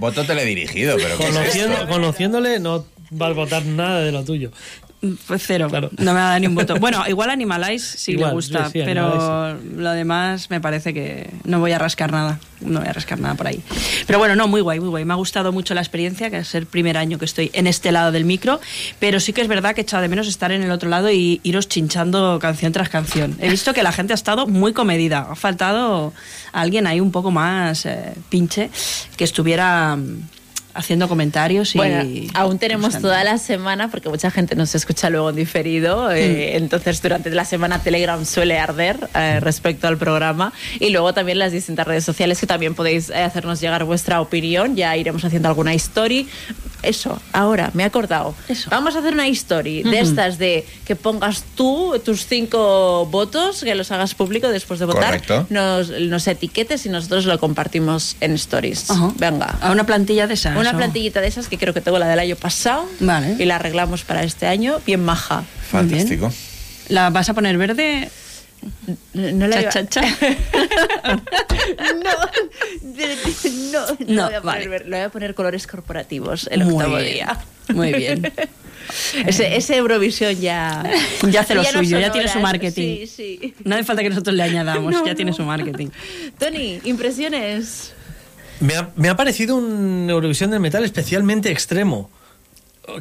Voto 0.00 0.24
teledirigido, 0.24 0.96
pero 0.96 1.16
¿qué 1.18 1.24
es 1.24 1.30
Conociendo- 1.30 1.74
esto? 1.74 1.88
conociéndole, 1.88 2.58
no 2.60 2.84
va 3.10 3.26
a 3.26 3.32
votar 3.32 3.64
nada 3.64 4.00
de 4.00 4.12
lo 4.12 4.24
tuyo. 4.24 4.50
Pues 5.28 5.44
cero, 5.46 5.68
Claro. 5.70 5.90
no 5.96 6.12
me 6.12 6.18
va 6.18 6.26
a 6.26 6.30
dar 6.32 6.40
ni 6.40 6.48
un 6.48 6.56
voto. 6.56 6.74
Bueno, 6.80 7.04
igual 7.06 7.30
Animalize 7.30 7.96
sí 7.98 8.12
Igual, 8.12 8.30
le 8.30 8.34
gusta, 8.34 8.64
sí, 8.64 8.80
sí, 8.80 8.82
pero 8.84 9.56
lo 9.76 9.90
demás 9.92 10.50
me 10.50 10.60
parece 10.60 10.92
que 10.92 11.30
no 11.44 11.60
voy 11.60 11.70
a 11.70 11.78
rascar 11.78 12.10
nada. 12.10 12.40
No 12.60 12.80
voy 12.80 12.88
a 12.88 12.92
rascar 12.92 13.20
nada 13.20 13.36
por 13.36 13.46
ahí. 13.46 13.62
Pero 14.08 14.18
bueno, 14.18 14.34
no, 14.34 14.48
muy 14.48 14.60
guay, 14.60 14.80
muy 14.80 14.88
guay. 14.88 15.04
Me 15.04 15.12
ha 15.12 15.16
gustado 15.16 15.52
mucho 15.52 15.72
la 15.74 15.80
experiencia, 15.82 16.30
que 16.30 16.38
es 16.38 16.52
el 16.56 16.66
primer 16.66 16.96
año 16.96 17.16
que 17.16 17.26
estoy 17.26 17.52
en 17.54 17.68
este 17.68 17.92
lado 17.92 18.10
del 18.10 18.24
micro, 18.24 18.60
pero 18.98 19.20
sí 19.20 19.32
que 19.32 19.40
es 19.40 19.46
verdad 19.46 19.72
que 19.76 19.82
he 19.82 19.84
echado 19.84 20.02
de 20.02 20.08
menos 20.08 20.26
estar 20.26 20.50
en 20.50 20.64
el 20.64 20.72
otro 20.72 20.88
lado 20.88 21.12
y 21.12 21.40
iros 21.44 21.68
chinchando 21.68 22.40
canción 22.40 22.72
tras 22.72 22.88
canción. 22.88 23.36
He 23.40 23.48
visto 23.50 23.72
que 23.72 23.84
la 23.84 23.92
gente 23.92 24.14
ha 24.14 24.16
estado 24.16 24.48
muy 24.48 24.72
comedida. 24.72 25.28
Ha 25.30 25.36
faltado 25.36 26.12
alguien 26.52 26.88
ahí 26.88 26.98
un 26.98 27.12
poco 27.12 27.30
más 27.30 27.86
eh, 27.86 28.14
pinche 28.30 28.68
que 29.16 29.22
estuviera 29.22 29.94
mm, 29.94 30.22
haciendo 30.78 31.08
comentarios 31.08 31.74
y... 31.74 31.78
Bueno, 31.78 32.04
aún 32.34 32.58
tenemos 32.58 33.00
toda 33.00 33.24
la 33.24 33.36
semana 33.38 33.90
porque 33.90 34.08
mucha 34.08 34.30
gente 34.30 34.54
nos 34.54 34.74
escucha 34.74 35.10
luego 35.10 35.30
en 35.30 35.36
diferido. 35.36 36.10
eh, 36.12 36.56
entonces, 36.56 37.02
durante 37.02 37.30
la 37.30 37.44
semana 37.44 37.82
Telegram 37.82 38.24
suele 38.24 38.58
arder 38.58 39.08
eh, 39.14 39.40
respecto 39.40 39.88
al 39.88 39.98
programa. 39.98 40.52
Y 40.78 40.90
luego 40.90 41.12
también 41.12 41.38
las 41.40 41.50
distintas 41.50 41.86
redes 41.86 42.04
sociales 42.04 42.38
que 42.38 42.46
también 42.46 42.76
podéis 42.76 43.10
eh, 43.10 43.16
hacernos 43.16 43.60
llegar 43.60 43.84
vuestra 43.84 44.20
opinión. 44.20 44.76
Ya 44.76 44.96
iremos 44.96 45.24
haciendo 45.24 45.48
alguna 45.48 45.74
story. 45.74 46.28
Eso, 46.88 47.20
ahora 47.34 47.70
me 47.74 47.82
he 47.82 47.86
acordado. 47.86 48.34
Vamos 48.70 48.96
a 48.96 49.00
hacer 49.00 49.12
una 49.12 49.26
story 49.26 49.82
de 49.82 50.00
estas 50.00 50.38
de 50.38 50.64
que 50.86 50.96
pongas 50.96 51.44
tú 51.54 52.00
tus 52.02 52.26
cinco 52.26 53.04
votos, 53.06 53.62
que 53.62 53.74
los 53.74 53.92
hagas 53.92 54.14
público 54.14 54.48
después 54.48 54.80
de 54.80 54.86
votar. 54.86 55.20
Correcto. 55.20 55.46
Nos, 55.50 55.90
nos 55.90 56.26
etiquetes 56.26 56.86
y 56.86 56.88
nosotros 56.88 57.26
lo 57.26 57.38
compartimos 57.38 58.16
en 58.20 58.32
stories. 58.32 58.86
Venga. 59.16 59.58
A 59.60 59.70
una 59.70 59.84
plantilla 59.84 60.26
de 60.26 60.32
esas. 60.32 60.56
Una 60.56 60.70
¿o? 60.70 60.76
plantillita 60.78 61.20
de 61.20 61.26
esas 61.28 61.48
que 61.48 61.58
creo 61.58 61.74
que 61.74 61.82
tengo 61.82 61.98
la 61.98 62.08
del 62.08 62.20
año 62.20 62.36
pasado 62.36 62.88
Vale. 63.00 63.36
y 63.38 63.44
la 63.44 63.56
arreglamos 63.56 64.04
para 64.04 64.22
este 64.22 64.46
año. 64.46 64.80
Bien 64.86 65.04
maja. 65.04 65.44
Fantástico. 65.70 66.32
¿La 66.88 67.10
vas 67.10 67.28
a 67.28 67.34
poner 67.34 67.58
verde? 67.58 68.10
No 69.14 69.46
la 69.46 69.56
Cha, 69.56 69.60
iba- 69.62 69.70
cha, 69.70 69.86
cha. 69.88 70.02
no, 71.94 72.10
no, 73.72 73.86
No, 74.06 74.24
voy 74.26 74.34
a 74.34 74.40
poner, 74.40 74.68
vale. 74.68 74.68
le 74.84 74.96
voy 74.96 75.00
a 75.00 75.08
poner 75.10 75.34
colores 75.34 75.66
corporativos 75.66 76.48
el 76.50 76.64
Muy 76.64 76.74
octavo 76.74 76.96
bien, 76.96 77.12
día. 77.12 77.38
muy 77.74 77.92
bien. 77.92 78.32
ese, 79.26 79.56
ese 79.56 79.76
Eurovisión 79.76 80.34
ya... 80.40 80.82
Ya 81.30 81.40
hace 81.40 81.54
lo 81.54 81.64
suyo, 81.64 81.98
ya 81.98 82.10
tiene 82.12 82.28
su 82.28 82.40
marketing. 82.40 83.06
Sí, 83.06 83.38
sí. 83.40 83.54
No 83.64 83.74
hace 83.74 83.84
falta 83.84 84.02
que 84.02 84.08
nosotros 84.10 84.34
le 84.34 84.42
añadamos, 84.42 84.92
No, 84.92 85.06
ya 85.06 85.14
tiene 85.14 85.32
su 85.32 85.42
marketing. 85.42 85.88
Tony, 86.38 86.80
impresiones. 86.84 87.92
Me 88.60 88.74
ha, 88.74 88.90
me 88.96 89.08
ha 89.08 89.16
parecido 89.16 89.56
un 89.56 90.08
Eurovisión 90.10 90.50
del 90.50 90.60
metal 90.60 90.84
especialmente 90.84 91.50
extremo. 91.50 92.10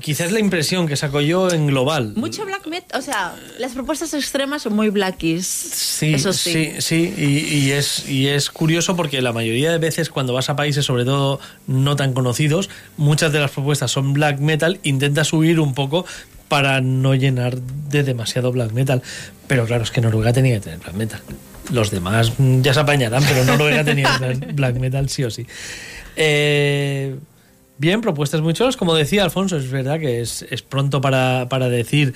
Quizás 0.01 0.31
la 0.31 0.39
impresión 0.39 0.87
que 0.87 0.95
saco 0.95 1.21
yo 1.21 1.49
en 1.49 1.67
global. 1.67 2.13
Mucho 2.15 2.45
black 2.45 2.67
metal, 2.67 2.99
o 2.99 3.01
sea, 3.01 3.35
las 3.57 3.71
propuestas 3.73 4.13
extremas 4.13 4.61
son 4.63 4.73
muy 4.73 4.89
blackies. 4.89 5.45
Sí, 5.47 6.13
Eso 6.13 6.33
sí. 6.33 6.51
sí, 6.51 6.81
sí, 6.81 7.13
y, 7.17 7.55
y 7.57 7.71
es, 7.71 8.07
y 8.07 8.27
es 8.27 8.49
curioso 8.49 8.95
porque 8.95 9.21
la 9.21 9.33
mayoría 9.33 9.71
de 9.71 9.77
veces 9.77 10.09
cuando 10.09 10.33
vas 10.33 10.49
a 10.49 10.55
países, 10.55 10.85
sobre 10.85 11.05
todo 11.05 11.39
no 11.67 11.95
tan 11.95 12.13
conocidos, 12.13 12.69
muchas 12.97 13.31
de 13.31 13.39
las 13.39 13.51
propuestas 13.51 13.89
son 13.91 14.13
black 14.13 14.39
metal, 14.39 14.79
intentas 14.83 15.31
huir 15.33 15.59
un 15.59 15.73
poco 15.73 16.05
para 16.47 16.79
no 16.81 17.15
llenar 17.15 17.57
de 17.59 18.03
demasiado 18.03 18.51
black 18.51 18.71
metal. 18.73 19.01
Pero 19.47 19.65
claro, 19.65 19.83
es 19.83 19.91
que 19.91 20.01
Noruega 20.01 20.31
tenía 20.33 20.55
que 20.55 20.61
tener 20.61 20.79
black 20.79 20.95
metal. 20.95 21.21
Los 21.71 21.91
demás 21.91 22.31
mm, 22.37 22.61
ya 22.61 22.73
se 22.73 22.79
apañarán, 22.79 23.23
pero 23.27 23.43
Noruega 23.45 23.83
tenía 23.83 24.17
black- 24.19 24.53
black 24.55 24.75
metal 24.77 25.09
sí 25.09 25.23
o 25.23 25.31
sí. 25.31 25.45
Eh, 26.15 27.15
bien, 27.77 28.01
propuestas 28.01 28.41
muy 28.41 28.53
chulas. 28.53 28.77
Como 28.77 28.93
decía 28.95 29.23
Alfonso, 29.23 29.57
es 29.57 29.69
verdad 29.69 29.99
que 29.99 30.21
es, 30.21 30.45
es 30.49 30.61
pronto 30.61 31.01
para, 31.01 31.47
para 31.49 31.69
decir 31.69 32.13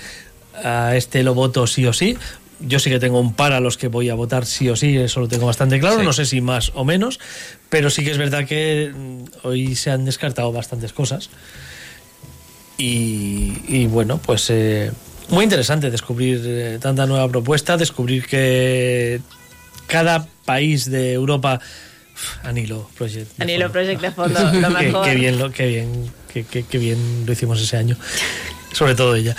a 0.63 0.95
este 0.95 1.23
lo 1.23 1.33
voto 1.33 1.67
sí 1.67 1.85
o 1.85 1.93
sí. 1.93 2.17
Yo 2.59 2.77
sí 2.77 2.91
que 2.91 2.99
tengo 2.99 3.19
un 3.19 3.33
par 3.33 3.53
a 3.53 3.59
los 3.59 3.75
que 3.77 3.87
voy 3.87 4.09
a 4.09 4.13
votar 4.13 4.45
sí 4.45 4.69
o 4.69 4.75
sí, 4.75 4.95
eso 4.95 5.19
lo 5.19 5.27
tengo 5.27 5.47
bastante 5.47 5.79
claro, 5.79 5.97
Sí. 5.99 6.05
no 6.05 6.13
sé 6.13 6.25
si 6.25 6.41
más 6.41 6.71
o 6.75 6.85
menos, 6.85 7.19
pero 7.69 7.89
sí 7.89 8.03
que 8.03 8.11
es 8.11 8.19
verdad 8.19 8.45
que 8.45 8.91
mm, 8.95 9.23
hoy 9.47 9.75
se 9.75 9.89
han 9.89 10.05
descartado 10.05 10.51
bastantes 10.51 10.93
cosas. 10.93 11.31
Y, 12.77 13.61
y 13.67 13.87
bueno, 13.87 14.19
pues 14.23 14.47
eh, 14.49 14.91
muy 15.29 15.43
interesante 15.43 15.89
descubrir 15.91 16.41
eh, 16.45 16.77
tanta 16.81 17.05
nueva 17.05 17.27
propuesta, 17.29 17.77
descubrir 17.77 18.25
que 18.27 19.21
cada 19.87 20.27
país 20.45 20.89
de 20.89 21.13
Europa... 21.13 21.59
Anilo 22.43 22.89
Project. 22.97 23.39
Anilo 23.39 23.69
fondo. 23.69 23.73
Project 23.73 24.01
de 24.01 24.11
fondo, 24.51 24.53
lo 24.53 24.69
mejor. 24.69 25.05
Qué, 25.05 25.15
bien, 25.15 25.37
lo, 25.39 25.51
qué, 25.51 25.67
bien, 25.67 26.11
qué, 26.69 26.77
bien 26.77 27.23
lo 27.25 27.33
hicimos 27.33 27.61
ese 27.61 27.77
año. 27.77 27.97
Sobre 28.73 28.95
todo 28.95 29.15
ella. 29.15 29.35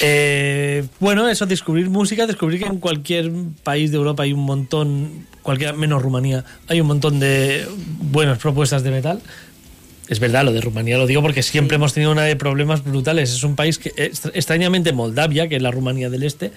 Eh, 0.00 0.84
bueno, 0.98 1.28
eso, 1.28 1.46
descubrir 1.46 1.88
música, 1.88 2.26
descubrir 2.26 2.60
que 2.60 2.66
en 2.66 2.78
cualquier 2.78 3.30
país 3.62 3.90
de 3.90 3.96
Europa 3.96 4.24
hay 4.24 4.32
un 4.32 4.40
montón, 4.40 5.26
cualquiera 5.42 5.72
menos 5.72 6.02
Rumanía, 6.02 6.44
hay 6.68 6.80
un 6.80 6.86
montón 6.88 7.20
de 7.20 7.66
buenas 8.00 8.38
propuestas 8.38 8.82
de 8.82 8.90
metal. 8.90 9.20
Es 10.08 10.20
verdad, 10.20 10.44
lo 10.44 10.52
de 10.52 10.60
Rumanía 10.60 10.98
lo 10.98 11.06
digo 11.06 11.22
porque 11.22 11.42
siempre 11.42 11.76
hemos 11.76 11.94
tenido 11.94 12.12
una 12.12 12.22
de 12.24 12.36
problemas 12.36 12.84
brutales. 12.84 13.32
Es 13.32 13.42
un 13.44 13.56
país 13.56 13.78
que, 13.78 13.92
extra- 13.96 14.32
extrañamente, 14.34 14.92
Moldavia, 14.92 15.48
que 15.48 15.56
es 15.56 15.62
la 15.62 15.70
Rumanía 15.70 16.10
del 16.10 16.24
Este, 16.24 16.52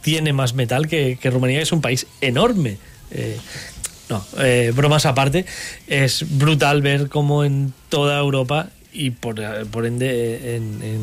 tiene 0.00 0.32
más 0.32 0.54
metal 0.54 0.88
que, 0.88 1.16
que 1.20 1.30
Rumanía, 1.30 1.58
que 1.58 1.62
es 1.64 1.72
un 1.72 1.80
país 1.82 2.06
enorme. 2.20 2.78
Eh, 3.12 3.36
no, 4.12 4.24
eh, 4.38 4.72
bromas 4.74 5.06
aparte, 5.06 5.46
es 5.86 6.24
brutal 6.38 6.82
ver 6.82 7.08
cómo 7.08 7.44
en 7.44 7.72
toda 7.88 8.18
Europa 8.18 8.68
y 8.92 9.10
por, 9.10 9.36
por 9.68 9.86
ende 9.86 10.56
en, 10.56 10.82
en 10.82 11.00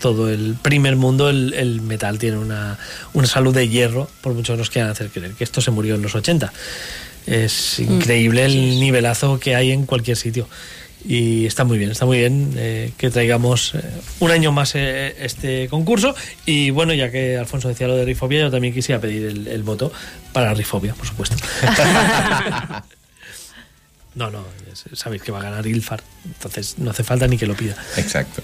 todo 0.00 0.30
el 0.30 0.56
primer 0.60 0.96
mundo 0.96 1.28
el, 1.28 1.52
el 1.52 1.82
metal 1.82 2.18
tiene 2.18 2.38
una, 2.38 2.78
una 3.12 3.26
salud 3.26 3.54
de 3.54 3.68
hierro, 3.68 4.08
por 4.22 4.32
mucho 4.32 4.54
que 4.54 4.58
nos 4.58 4.70
quieran 4.70 4.90
hacer 4.90 5.10
creer 5.10 5.32
que 5.32 5.44
esto 5.44 5.60
se 5.60 5.70
murió 5.70 5.94
en 5.94 6.02
los 6.02 6.14
80. 6.14 6.52
Es 7.26 7.78
increíble 7.78 8.44
el 8.46 8.80
nivelazo 8.80 9.38
que 9.38 9.54
hay 9.54 9.70
en 9.70 9.84
cualquier 9.86 10.16
sitio. 10.16 10.48
Y 11.04 11.46
está 11.46 11.64
muy 11.64 11.78
bien, 11.78 11.90
está 11.90 12.06
muy 12.06 12.18
bien 12.18 12.52
eh, 12.56 12.92
que 12.96 13.10
traigamos 13.10 13.74
eh, 13.74 13.80
un 14.20 14.30
año 14.30 14.52
más 14.52 14.74
eh, 14.74 15.16
este 15.18 15.68
concurso. 15.68 16.14
Y 16.46 16.70
bueno, 16.70 16.94
ya 16.94 17.10
que 17.10 17.36
Alfonso 17.36 17.68
decía 17.68 17.88
lo 17.88 17.96
de 17.96 18.04
Rifobia, 18.04 18.40
yo 18.42 18.50
también 18.50 18.72
quisiera 18.72 19.00
pedir 19.00 19.26
el, 19.26 19.48
el 19.48 19.62
voto 19.62 19.92
para 20.32 20.54
Rifobia, 20.54 20.94
por 20.94 21.06
supuesto. 21.06 21.36
no, 24.14 24.30
no, 24.30 24.44
sabéis 24.92 25.22
que 25.22 25.32
va 25.32 25.40
a 25.40 25.42
ganar 25.42 25.66
Ilfar, 25.66 26.02
entonces 26.24 26.78
no 26.78 26.90
hace 26.90 27.02
falta 27.02 27.26
ni 27.26 27.36
que 27.36 27.46
lo 27.46 27.54
pida. 27.54 27.76
Exacto. 27.96 28.42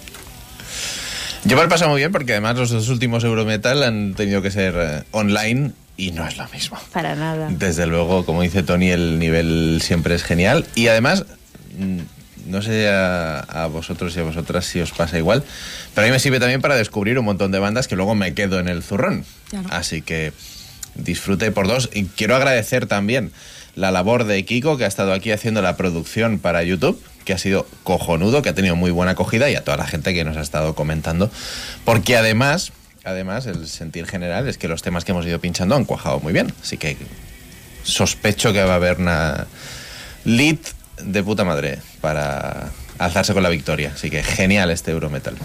Yo 1.45 1.57
me 1.57 1.63
lo 1.63 1.69
he 1.69 1.71
pasado 1.71 1.93
muy 1.93 2.01
bien 2.01 2.11
porque 2.11 2.33
además 2.33 2.57
los 2.57 2.71
dos 2.71 2.89
últimos 2.89 3.23
Eurometal 3.23 3.85
han 3.85 4.15
tenido 4.15 4.43
que 4.43 4.51
ser 4.51 5.07
online 5.13 5.71
y 5.97 6.11
no 6.11 6.27
es 6.27 6.37
lo 6.37 6.49
mismo. 6.49 6.79
Para 6.93 7.15
nada. 7.15 7.49
Desde 7.51 7.87
luego, 7.87 8.25
como 8.25 8.43
dice 8.43 8.63
Tony, 8.65 8.91
el 8.91 9.19
nivel 9.19 9.81
siempre 9.83 10.15
es 10.15 10.25
genial. 10.25 10.67
Y 10.75 10.89
además, 10.89 11.25
mm, 11.77 12.01
no 12.49 12.63
sé 12.63 12.89
a, 12.89 13.41
a 13.41 13.67
vosotros 13.67 14.17
y 14.17 14.21
a 14.21 14.23
vosotras 14.25 14.67
si 14.67 14.81
os 14.81 14.93
pasa 14.93 15.19
igual, 15.19 15.45
pero 15.95 16.05
a 16.05 16.09
mí 16.09 16.13
me 16.13 16.19
sirve 16.19 16.41
también 16.41 16.61
para 16.61 16.77
descubrir 16.77 17.19
un 17.19 17.25
montón 17.25 17.53
de 17.53 17.59
bandas 17.59 17.89
que 17.89 17.97
luego 17.97 18.15
me 18.15 18.35
quedo 18.35 18.59
en 18.59 18.69
el 18.69 18.83
zurrón. 18.83 19.25
Claro. 19.51 19.69
Así 19.71 20.03
que 20.03 20.33
disfrute 20.99 21.51
por 21.53 21.67
dos. 21.67 21.89
Y 21.93 22.05
quiero 22.05 22.37
agradecer 22.37 22.87
también 22.87 23.33
la 23.75 23.91
labor 23.91 24.25
de 24.25 24.45
Kiko, 24.45 24.77
que 24.77 24.85
ha 24.85 24.89
estado 24.89 25.13
aquí 25.13 25.31
haciendo 25.31 25.63
la 25.63 25.77
producción 25.77 26.39
para 26.39 26.63
YouTube, 26.63 27.01
que 27.25 27.33
ha 27.33 27.39
sido 27.39 27.67
cojonudo, 27.85 28.43
que 28.43 28.49
ha 28.49 28.55
tenido 28.55 28.77
muy 28.77 28.91
buena 28.91 29.13
acogida, 29.13 29.49
y 29.51 29.55
a 29.55 29.65
toda 29.65 29.77
la 29.77 29.87
gente 29.87 30.13
que 30.15 30.25
nos 30.25 30.37
ha 30.37 30.41
estado 30.41 30.75
comentando. 30.75 31.31
Porque 31.85 32.17
además, 32.17 32.73
además, 33.05 33.47
el 33.47 33.69
sentir 33.69 34.07
general 34.07 34.49
es 34.49 34.59
que 34.59 34.69
los 34.69 34.83
temas 34.83 35.05
que 35.05 35.13
hemos 35.13 35.27
ido 35.27 35.39
pinchando 35.39 35.77
han 35.77 35.85
cuajado 35.85 36.21
muy 36.21 36.33
bien. 36.33 36.53
Así 36.63 36.77
que 36.77 36.97
sospecho 37.85 38.53
que 38.53 38.63
va 38.65 38.73
a 38.73 38.77
haber 38.77 38.99
una 38.99 39.47
lead 40.25 40.59
de 41.03 41.23
puta 41.23 41.45
madre 41.45 41.79
para 42.01 42.71
alzarse 42.99 43.35
con 43.35 43.43
la 43.43 43.49
victoria. 43.49 43.93
Así 43.95 44.11
que 44.11 44.23
genial 44.23 44.71
este 44.71 44.91
Eurometal. 44.91 45.37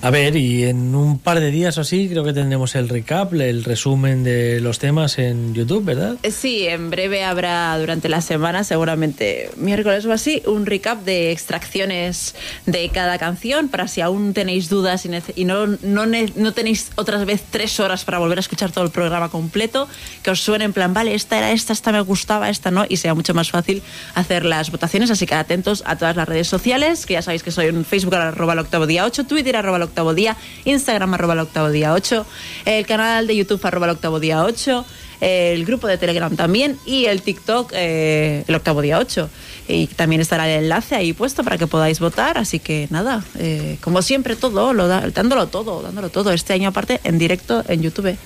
A 0.00 0.10
ver, 0.10 0.36
y 0.36 0.64
en 0.64 0.94
un 0.94 1.18
par 1.18 1.40
de 1.40 1.50
días 1.50 1.76
o 1.76 1.80
así 1.80 2.08
creo 2.08 2.22
que 2.22 2.32
tendremos 2.32 2.76
el 2.76 2.88
recap, 2.88 3.34
el 3.34 3.64
resumen 3.64 4.22
de 4.22 4.60
los 4.60 4.78
temas 4.78 5.18
en 5.18 5.54
YouTube, 5.54 5.84
¿verdad? 5.84 6.16
Eh, 6.22 6.30
Sí, 6.30 6.68
en 6.68 6.88
breve 6.88 7.24
habrá 7.24 7.76
durante 7.78 8.08
la 8.08 8.20
semana, 8.20 8.62
seguramente 8.62 9.50
miércoles 9.56 10.06
o 10.06 10.12
así, 10.12 10.40
un 10.46 10.66
recap 10.66 11.02
de 11.02 11.32
extracciones 11.32 12.36
de 12.64 12.88
cada 12.90 13.18
canción 13.18 13.68
para 13.68 13.88
si 13.88 14.00
aún 14.00 14.34
tenéis 14.34 14.68
dudas 14.68 15.04
y, 15.34 15.44
no, 15.44 15.66
no, 15.66 16.06
no 16.06 16.52
tenéis 16.52 16.92
otras 16.94 17.26
vez 17.26 17.42
tres 17.50 17.80
horas 17.80 18.04
para 18.04 18.20
volver 18.20 18.38
a 18.38 18.40
escuchar 18.40 18.70
todo 18.70 18.84
el 18.84 18.90
programa 18.90 19.30
completo, 19.30 19.88
que 20.22 20.30
os 20.30 20.40
suene 20.40 20.64
en 20.64 20.72
plan, 20.72 20.94
vale, 20.94 21.14
esta 21.14 21.38
era 21.38 21.50
esta, 21.50 21.72
esta 21.72 21.90
me 21.90 22.00
gustaba, 22.02 22.48
esta 22.50 22.70
no, 22.70 22.86
y 22.88 22.98
sea 22.98 23.14
mucho 23.14 23.34
más 23.34 23.50
fácil 23.50 23.82
hacer 24.14 24.44
las 24.44 24.70
votaciones. 24.70 25.10
Así 25.10 25.26
que 25.26 25.34
atentos 25.34 25.82
a 25.86 25.96
todas 25.96 26.14
las 26.14 26.28
redes 26.28 26.46
sociales, 26.46 27.04
que 27.04 27.14
ya 27.14 27.22
sabéis 27.22 27.42
que 27.42 27.50
soy 27.50 27.66
en 27.66 27.84
Facebook 27.84 28.14
arroba 28.14 28.52
el 28.52 28.60
octavo 28.60 28.86
día 28.86 29.04
8, 29.04 29.24
Twitter 29.24 29.56
arroba 29.56 29.78
el 29.78 29.87
octavo 29.88 30.14
día, 30.14 30.36
Instagram 30.64 31.14
arroba 31.14 31.34
el 31.34 31.40
octavo 31.40 31.70
día 31.70 31.92
8, 31.92 32.26
el 32.64 32.86
canal 32.86 33.26
de 33.26 33.36
YouTube 33.36 33.64
arroba 33.64 33.86
el 33.86 33.92
octavo 33.92 34.20
día 34.20 34.44
8 34.44 34.84
el 35.20 35.64
grupo 35.64 35.86
de 35.86 35.98
Telegram 35.98 36.34
también 36.36 36.78
y 36.86 37.06
el 37.06 37.22
TikTok 37.22 37.72
eh, 37.74 38.44
el 38.46 38.54
octavo 38.54 38.82
día 38.82 38.98
8. 38.98 39.28
Y 39.68 39.86
también 39.88 40.20
estará 40.20 40.48
el 40.48 40.64
enlace 40.64 40.94
ahí 40.94 41.12
puesto 41.12 41.44
para 41.44 41.58
que 41.58 41.66
podáis 41.66 42.00
votar. 42.00 42.38
Así 42.38 42.58
que 42.58 42.86
nada, 42.90 43.24
eh, 43.38 43.78
como 43.80 44.00
siempre, 44.02 44.36
todo, 44.36 44.72
lo 44.72 44.88
dándolo 44.88 45.48
todo, 45.48 45.82
dándolo 45.82 46.08
todo. 46.08 46.32
Este 46.32 46.52
año 46.52 46.68
aparte 46.68 47.00
en 47.04 47.18
directo 47.18 47.64
en 47.68 47.82
YouTube. 47.82 48.16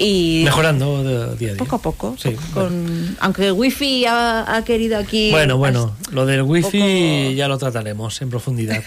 Y 0.00 0.42
Mejorando 0.44 1.02
de- 1.02 1.36
día 1.36 1.48
a 1.48 1.52
día. 1.54 1.56
poco 1.56 1.76
a 1.76 1.82
poco. 1.82 2.14
Sí, 2.18 2.36
con, 2.54 3.16
aunque 3.20 3.50
Wi-Fi 3.50 4.04
ha, 4.06 4.56
ha 4.56 4.64
querido 4.64 4.96
aquí. 4.96 5.30
Bueno, 5.32 5.56
bueno, 5.56 5.96
lo 6.12 6.24
del 6.24 6.42
wifi 6.42 7.34
ya 7.34 7.48
lo 7.48 7.58
trataremos 7.58 8.22
en 8.22 8.30
profundidad. 8.30 8.82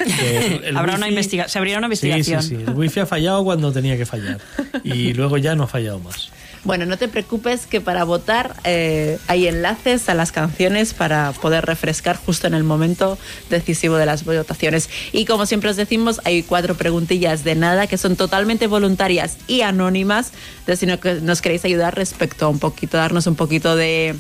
el 0.64 0.76
Habrá 0.78 0.96
una 0.96 1.10
investiga 1.10 1.48
se 1.50 1.58
abrirá 1.58 1.80
una 1.80 1.94
Sí, 1.96 2.08
investigación. 2.08 2.42
sí, 2.44 2.56
sí. 2.56 2.64
El 2.72 2.74
wifi 2.78 3.02
ha 3.02 3.06
fallado 3.06 3.44
cuando 3.44 3.72
tenía 3.74 3.98
que 3.98 4.06
fallar. 4.06 4.40
Y 4.84 5.14
luego 5.14 5.38
ya 5.38 5.54
no 5.56 5.64
ha 5.64 5.68
fallado 5.68 6.00
más. 6.00 6.30
Bueno, 6.64 6.86
no 6.86 6.96
te 6.96 7.08
preocupes 7.08 7.66
que 7.66 7.82
para 7.82 8.04
votar 8.04 8.56
eh, 8.66 9.18
hay 9.28 9.48
enlaces 9.48 10.08
a 10.10 10.14
las 10.14 10.32
canciones 10.32 10.94
para 10.94 11.32
poder 11.32 11.66
refrescar 11.66 12.18
justo 12.18 12.46
en 12.46 12.54
el 12.54 12.64
momento 12.64 13.18
decisivo 13.50 13.96
de 13.96 14.06
las 14.06 14.26
votaciones. 14.26 14.88
Y 15.12 15.26
como 15.26 15.48
siempre 15.48 15.72
os 15.72 15.76
decimos, 15.76 16.22
hay 16.24 16.44
cuatro 16.44 16.76
preguntillas 16.76 17.44
de 17.44 17.56
nada 17.56 17.88
que 17.88 17.98
son 17.98 18.16
totalmente 18.16 18.68
voluntarias 18.68 19.38
y 19.48 19.62
anónimas. 19.62 20.34
Entonces, 20.60 20.80
si 20.80 21.26
nos 21.26 21.42
queréis 21.42 21.66
ayudar 21.66 21.96
respecto 21.96 22.46
a 22.46 22.50
un 22.50 22.60
poquito, 22.60 22.98
darnos 22.98 23.26
un 23.26 23.36
poquito 23.36 23.76
de 23.76 24.16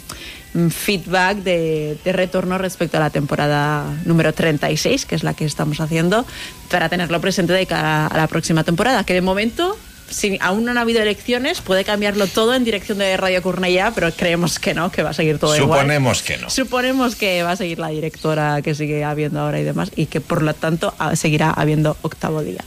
mm, 0.55 0.69
feedback, 0.69 1.37
de, 1.37 1.99
de 2.03 2.11
retorno 2.11 2.57
respecto 2.57 2.97
a 2.97 3.01
la 3.01 3.11
temporada 3.11 3.85
número 4.03 4.33
36, 4.33 5.05
que 5.05 5.13
es 5.13 5.23
la 5.23 5.35
que 5.35 5.45
estamos 5.45 5.79
haciendo, 5.79 6.25
para 6.71 6.89
tenerlo 6.89 7.21
presente 7.21 7.53
de 7.53 7.67
cara 7.67 8.07
a 8.07 8.17
la 8.17 8.25
próxima 8.25 8.63
temporada, 8.63 9.03
que 9.03 9.13
de 9.13 9.21
momento 9.21 9.77
si 10.11 10.37
aún 10.41 10.65
no 10.65 10.71
han 10.71 10.77
habido 10.77 11.01
elecciones, 11.01 11.61
puede 11.61 11.83
cambiarlo 11.83 12.27
todo 12.27 12.53
en 12.53 12.63
dirección 12.63 12.99
de 12.99 13.17
Radio 13.17 13.41
Cornellá, 13.41 13.91
pero 13.95 14.11
creemos 14.11 14.59
que 14.59 14.73
no, 14.73 14.91
que 14.91 15.01
va 15.03 15.09
a 15.09 15.13
seguir 15.13 15.39
todo 15.39 15.55
igual. 15.55 15.79
Suponemos 15.79 16.21
que 16.21 16.37
no. 16.37 16.49
Suponemos 16.49 17.15
que 17.15 17.41
va 17.43 17.51
a 17.51 17.55
seguir 17.55 17.79
la 17.79 17.89
directora 17.89 18.61
que 18.61 18.75
sigue 18.75 19.03
habiendo 19.03 19.39
ahora 19.39 19.59
y 19.59 19.63
demás, 19.63 19.91
y 19.95 20.05
que 20.05 20.21
por 20.21 20.43
lo 20.43 20.53
tanto 20.53 20.93
ah, 20.99 21.15
seguirá 21.15 21.51
habiendo 21.51 21.97
octavo 22.01 22.43
día. 22.43 22.63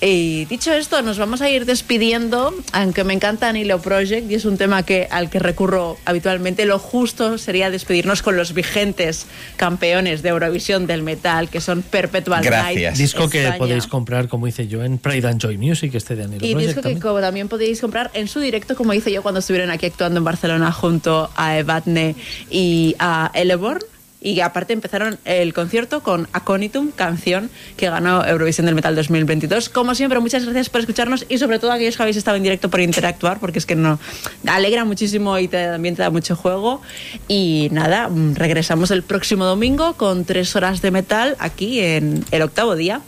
Y 0.00 0.44
dicho 0.44 0.72
esto, 0.72 1.00
nos 1.00 1.18
vamos 1.18 1.40
a 1.40 1.48
ir 1.48 1.64
despidiendo, 1.64 2.54
aunque 2.72 3.02
me 3.02 3.14
encanta 3.14 3.50
Nilo 3.52 3.80
Project 3.80 4.30
y 4.30 4.34
es 4.34 4.44
un 4.44 4.58
tema 4.58 4.82
que, 4.82 5.08
al 5.10 5.30
que 5.30 5.38
recurro 5.38 5.96
habitualmente. 6.04 6.66
Lo 6.66 6.78
justo 6.78 7.38
sería 7.38 7.70
despedirnos 7.70 8.22
con 8.22 8.36
los 8.36 8.52
vigentes 8.52 9.26
campeones 9.56 10.22
de 10.22 10.28
Eurovisión 10.30 10.86
del 10.86 11.02
metal, 11.02 11.48
que 11.48 11.60
son 11.60 11.82
Perpetual 11.82 12.44
Night. 12.44 12.94
Disco 12.94 13.30
que 13.30 13.50
podéis 13.56 13.86
comprar, 13.86 14.28
como 14.28 14.46
hice 14.46 14.68
yo, 14.68 14.84
en 14.84 14.98
Pride 14.98 15.28
and 15.28 15.40
Joy 15.40 15.56
Music, 15.56 15.94
este 15.94 16.14
de 16.14 16.24
Anilo 16.24 16.44
Y 16.44 16.52
Project 16.52 16.66
disco 16.66 16.80
que 16.80 16.82
también. 16.82 17.00
como 17.00 17.20
también 17.20 17.48
podéis 17.48 17.80
comprar 17.80 18.10
en 18.12 18.28
su 18.28 18.40
directo, 18.40 18.76
como 18.76 18.92
hice 18.92 19.10
yo 19.10 19.22
cuando 19.22 19.40
estuvieron 19.40 19.70
aquí 19.70 19.86
actuando 19.86 20.18
en 20.18 20.24
Barcelona 20.24 20.72
junto 20.72 21.30
a 21.36 21.56
Evadne 21.58 22.14
y 22.50 22.94
a 22.98 23.30
Eleborn. 23.34 23.80
Y 24.20 24.40
aparte 24.40 24.72
empezaron 24.72 25.18
el 25.24 25.52
concierto 25.54 26.02
con 26.02 26.26
Aconitum, 26.32 26.90
canción 26.90 27.50
que 27.76 27.88
ganó 27.90 28.26
Eurovisión 28.26 28.66
del 28.66 28.74
Metal 28.74 28.94
2022. 28.96 29.68
Como 29.68 29.94
siempre, 29.94 30.18
muchas 30.20 30.44
gracias 30.44 30.68
por 30.68 30.80
escucharnos 30.80 31.26
y 31.28 31.38
sobre 31.38 31.58
todo 31.58 31.70
a 31.70 31.74
aquellos 31.74 31.96
que 31.96 32.02
habéis 32.02 32.16
estado 32.16 32.36
en 32.36 32.42
directo 32.42 32.68
por 32.70 32.80
interactuar, 32.80 33.38
porque 33.38 33.58
es 33.58 33.66
que 33.66 33.76
no 33.76 34.00
alegra 34.46 34.84
muchísimo 34.84 35.38
y 35.38 35.48
te- 35.48 35.66
también 35.66 35.94
te 35.96 36.02
da 36.02 36.10
mucho 36.10 36.34
juego. 36.34 36.82
Y 37.28 37.68
nada, 37.72 38.08
regresamos 38.34 38.90
el 38.90 39.02
próximo 39.02 39.44
domingo 39.44 39.94
con 39.94 40.24
tres 40.24 40.56
horas 40.56 40.82
de 40.82 40.90
metal 40.90 41.36
aquí 41.38 41.80
en 41.80 42.24
el 42.30 42.42
octavo 42.42 42.74
día. 42.74 43.02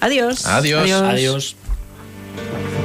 Adiós. 0.00 0.46
Adiós. 0.46 0.90
Adiós. 0.90 1.56
Hasta 2.36 2.79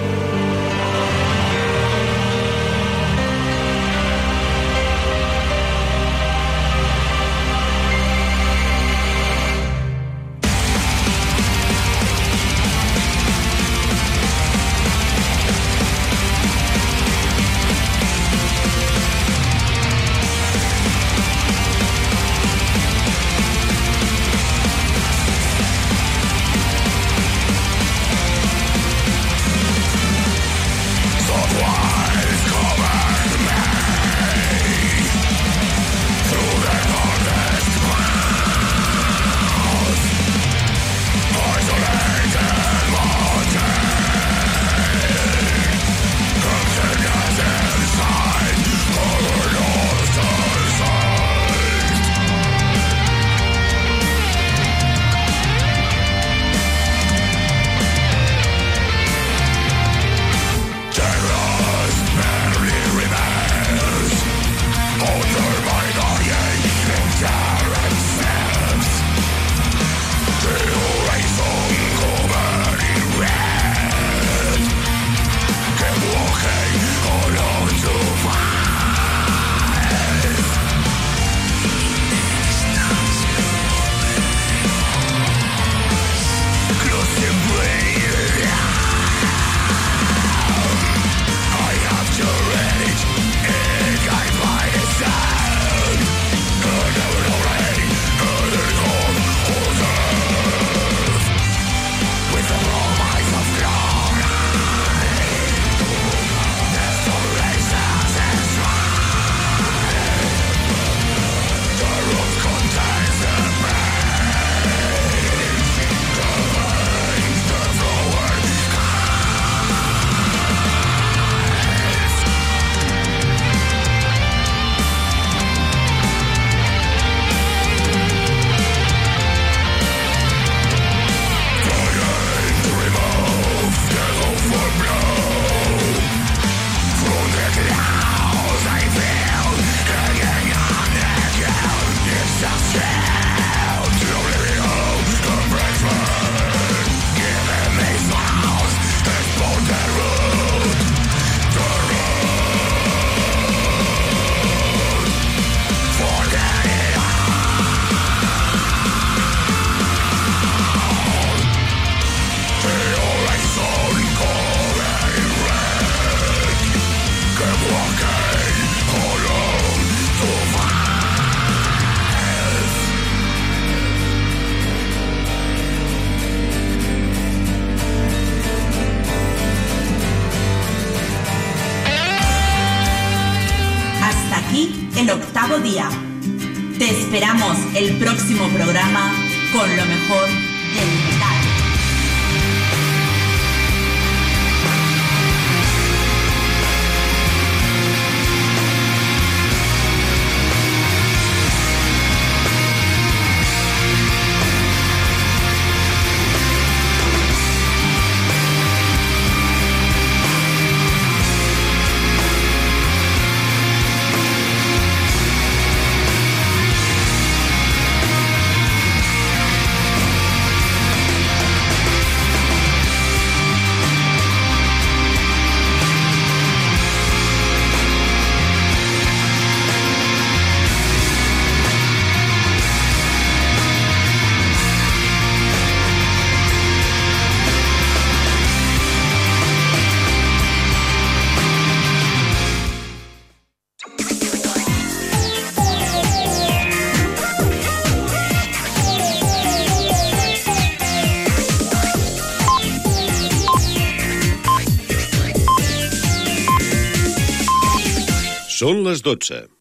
Són 258.66 258.80
les 258.82 259.04
12. 259.06 259.55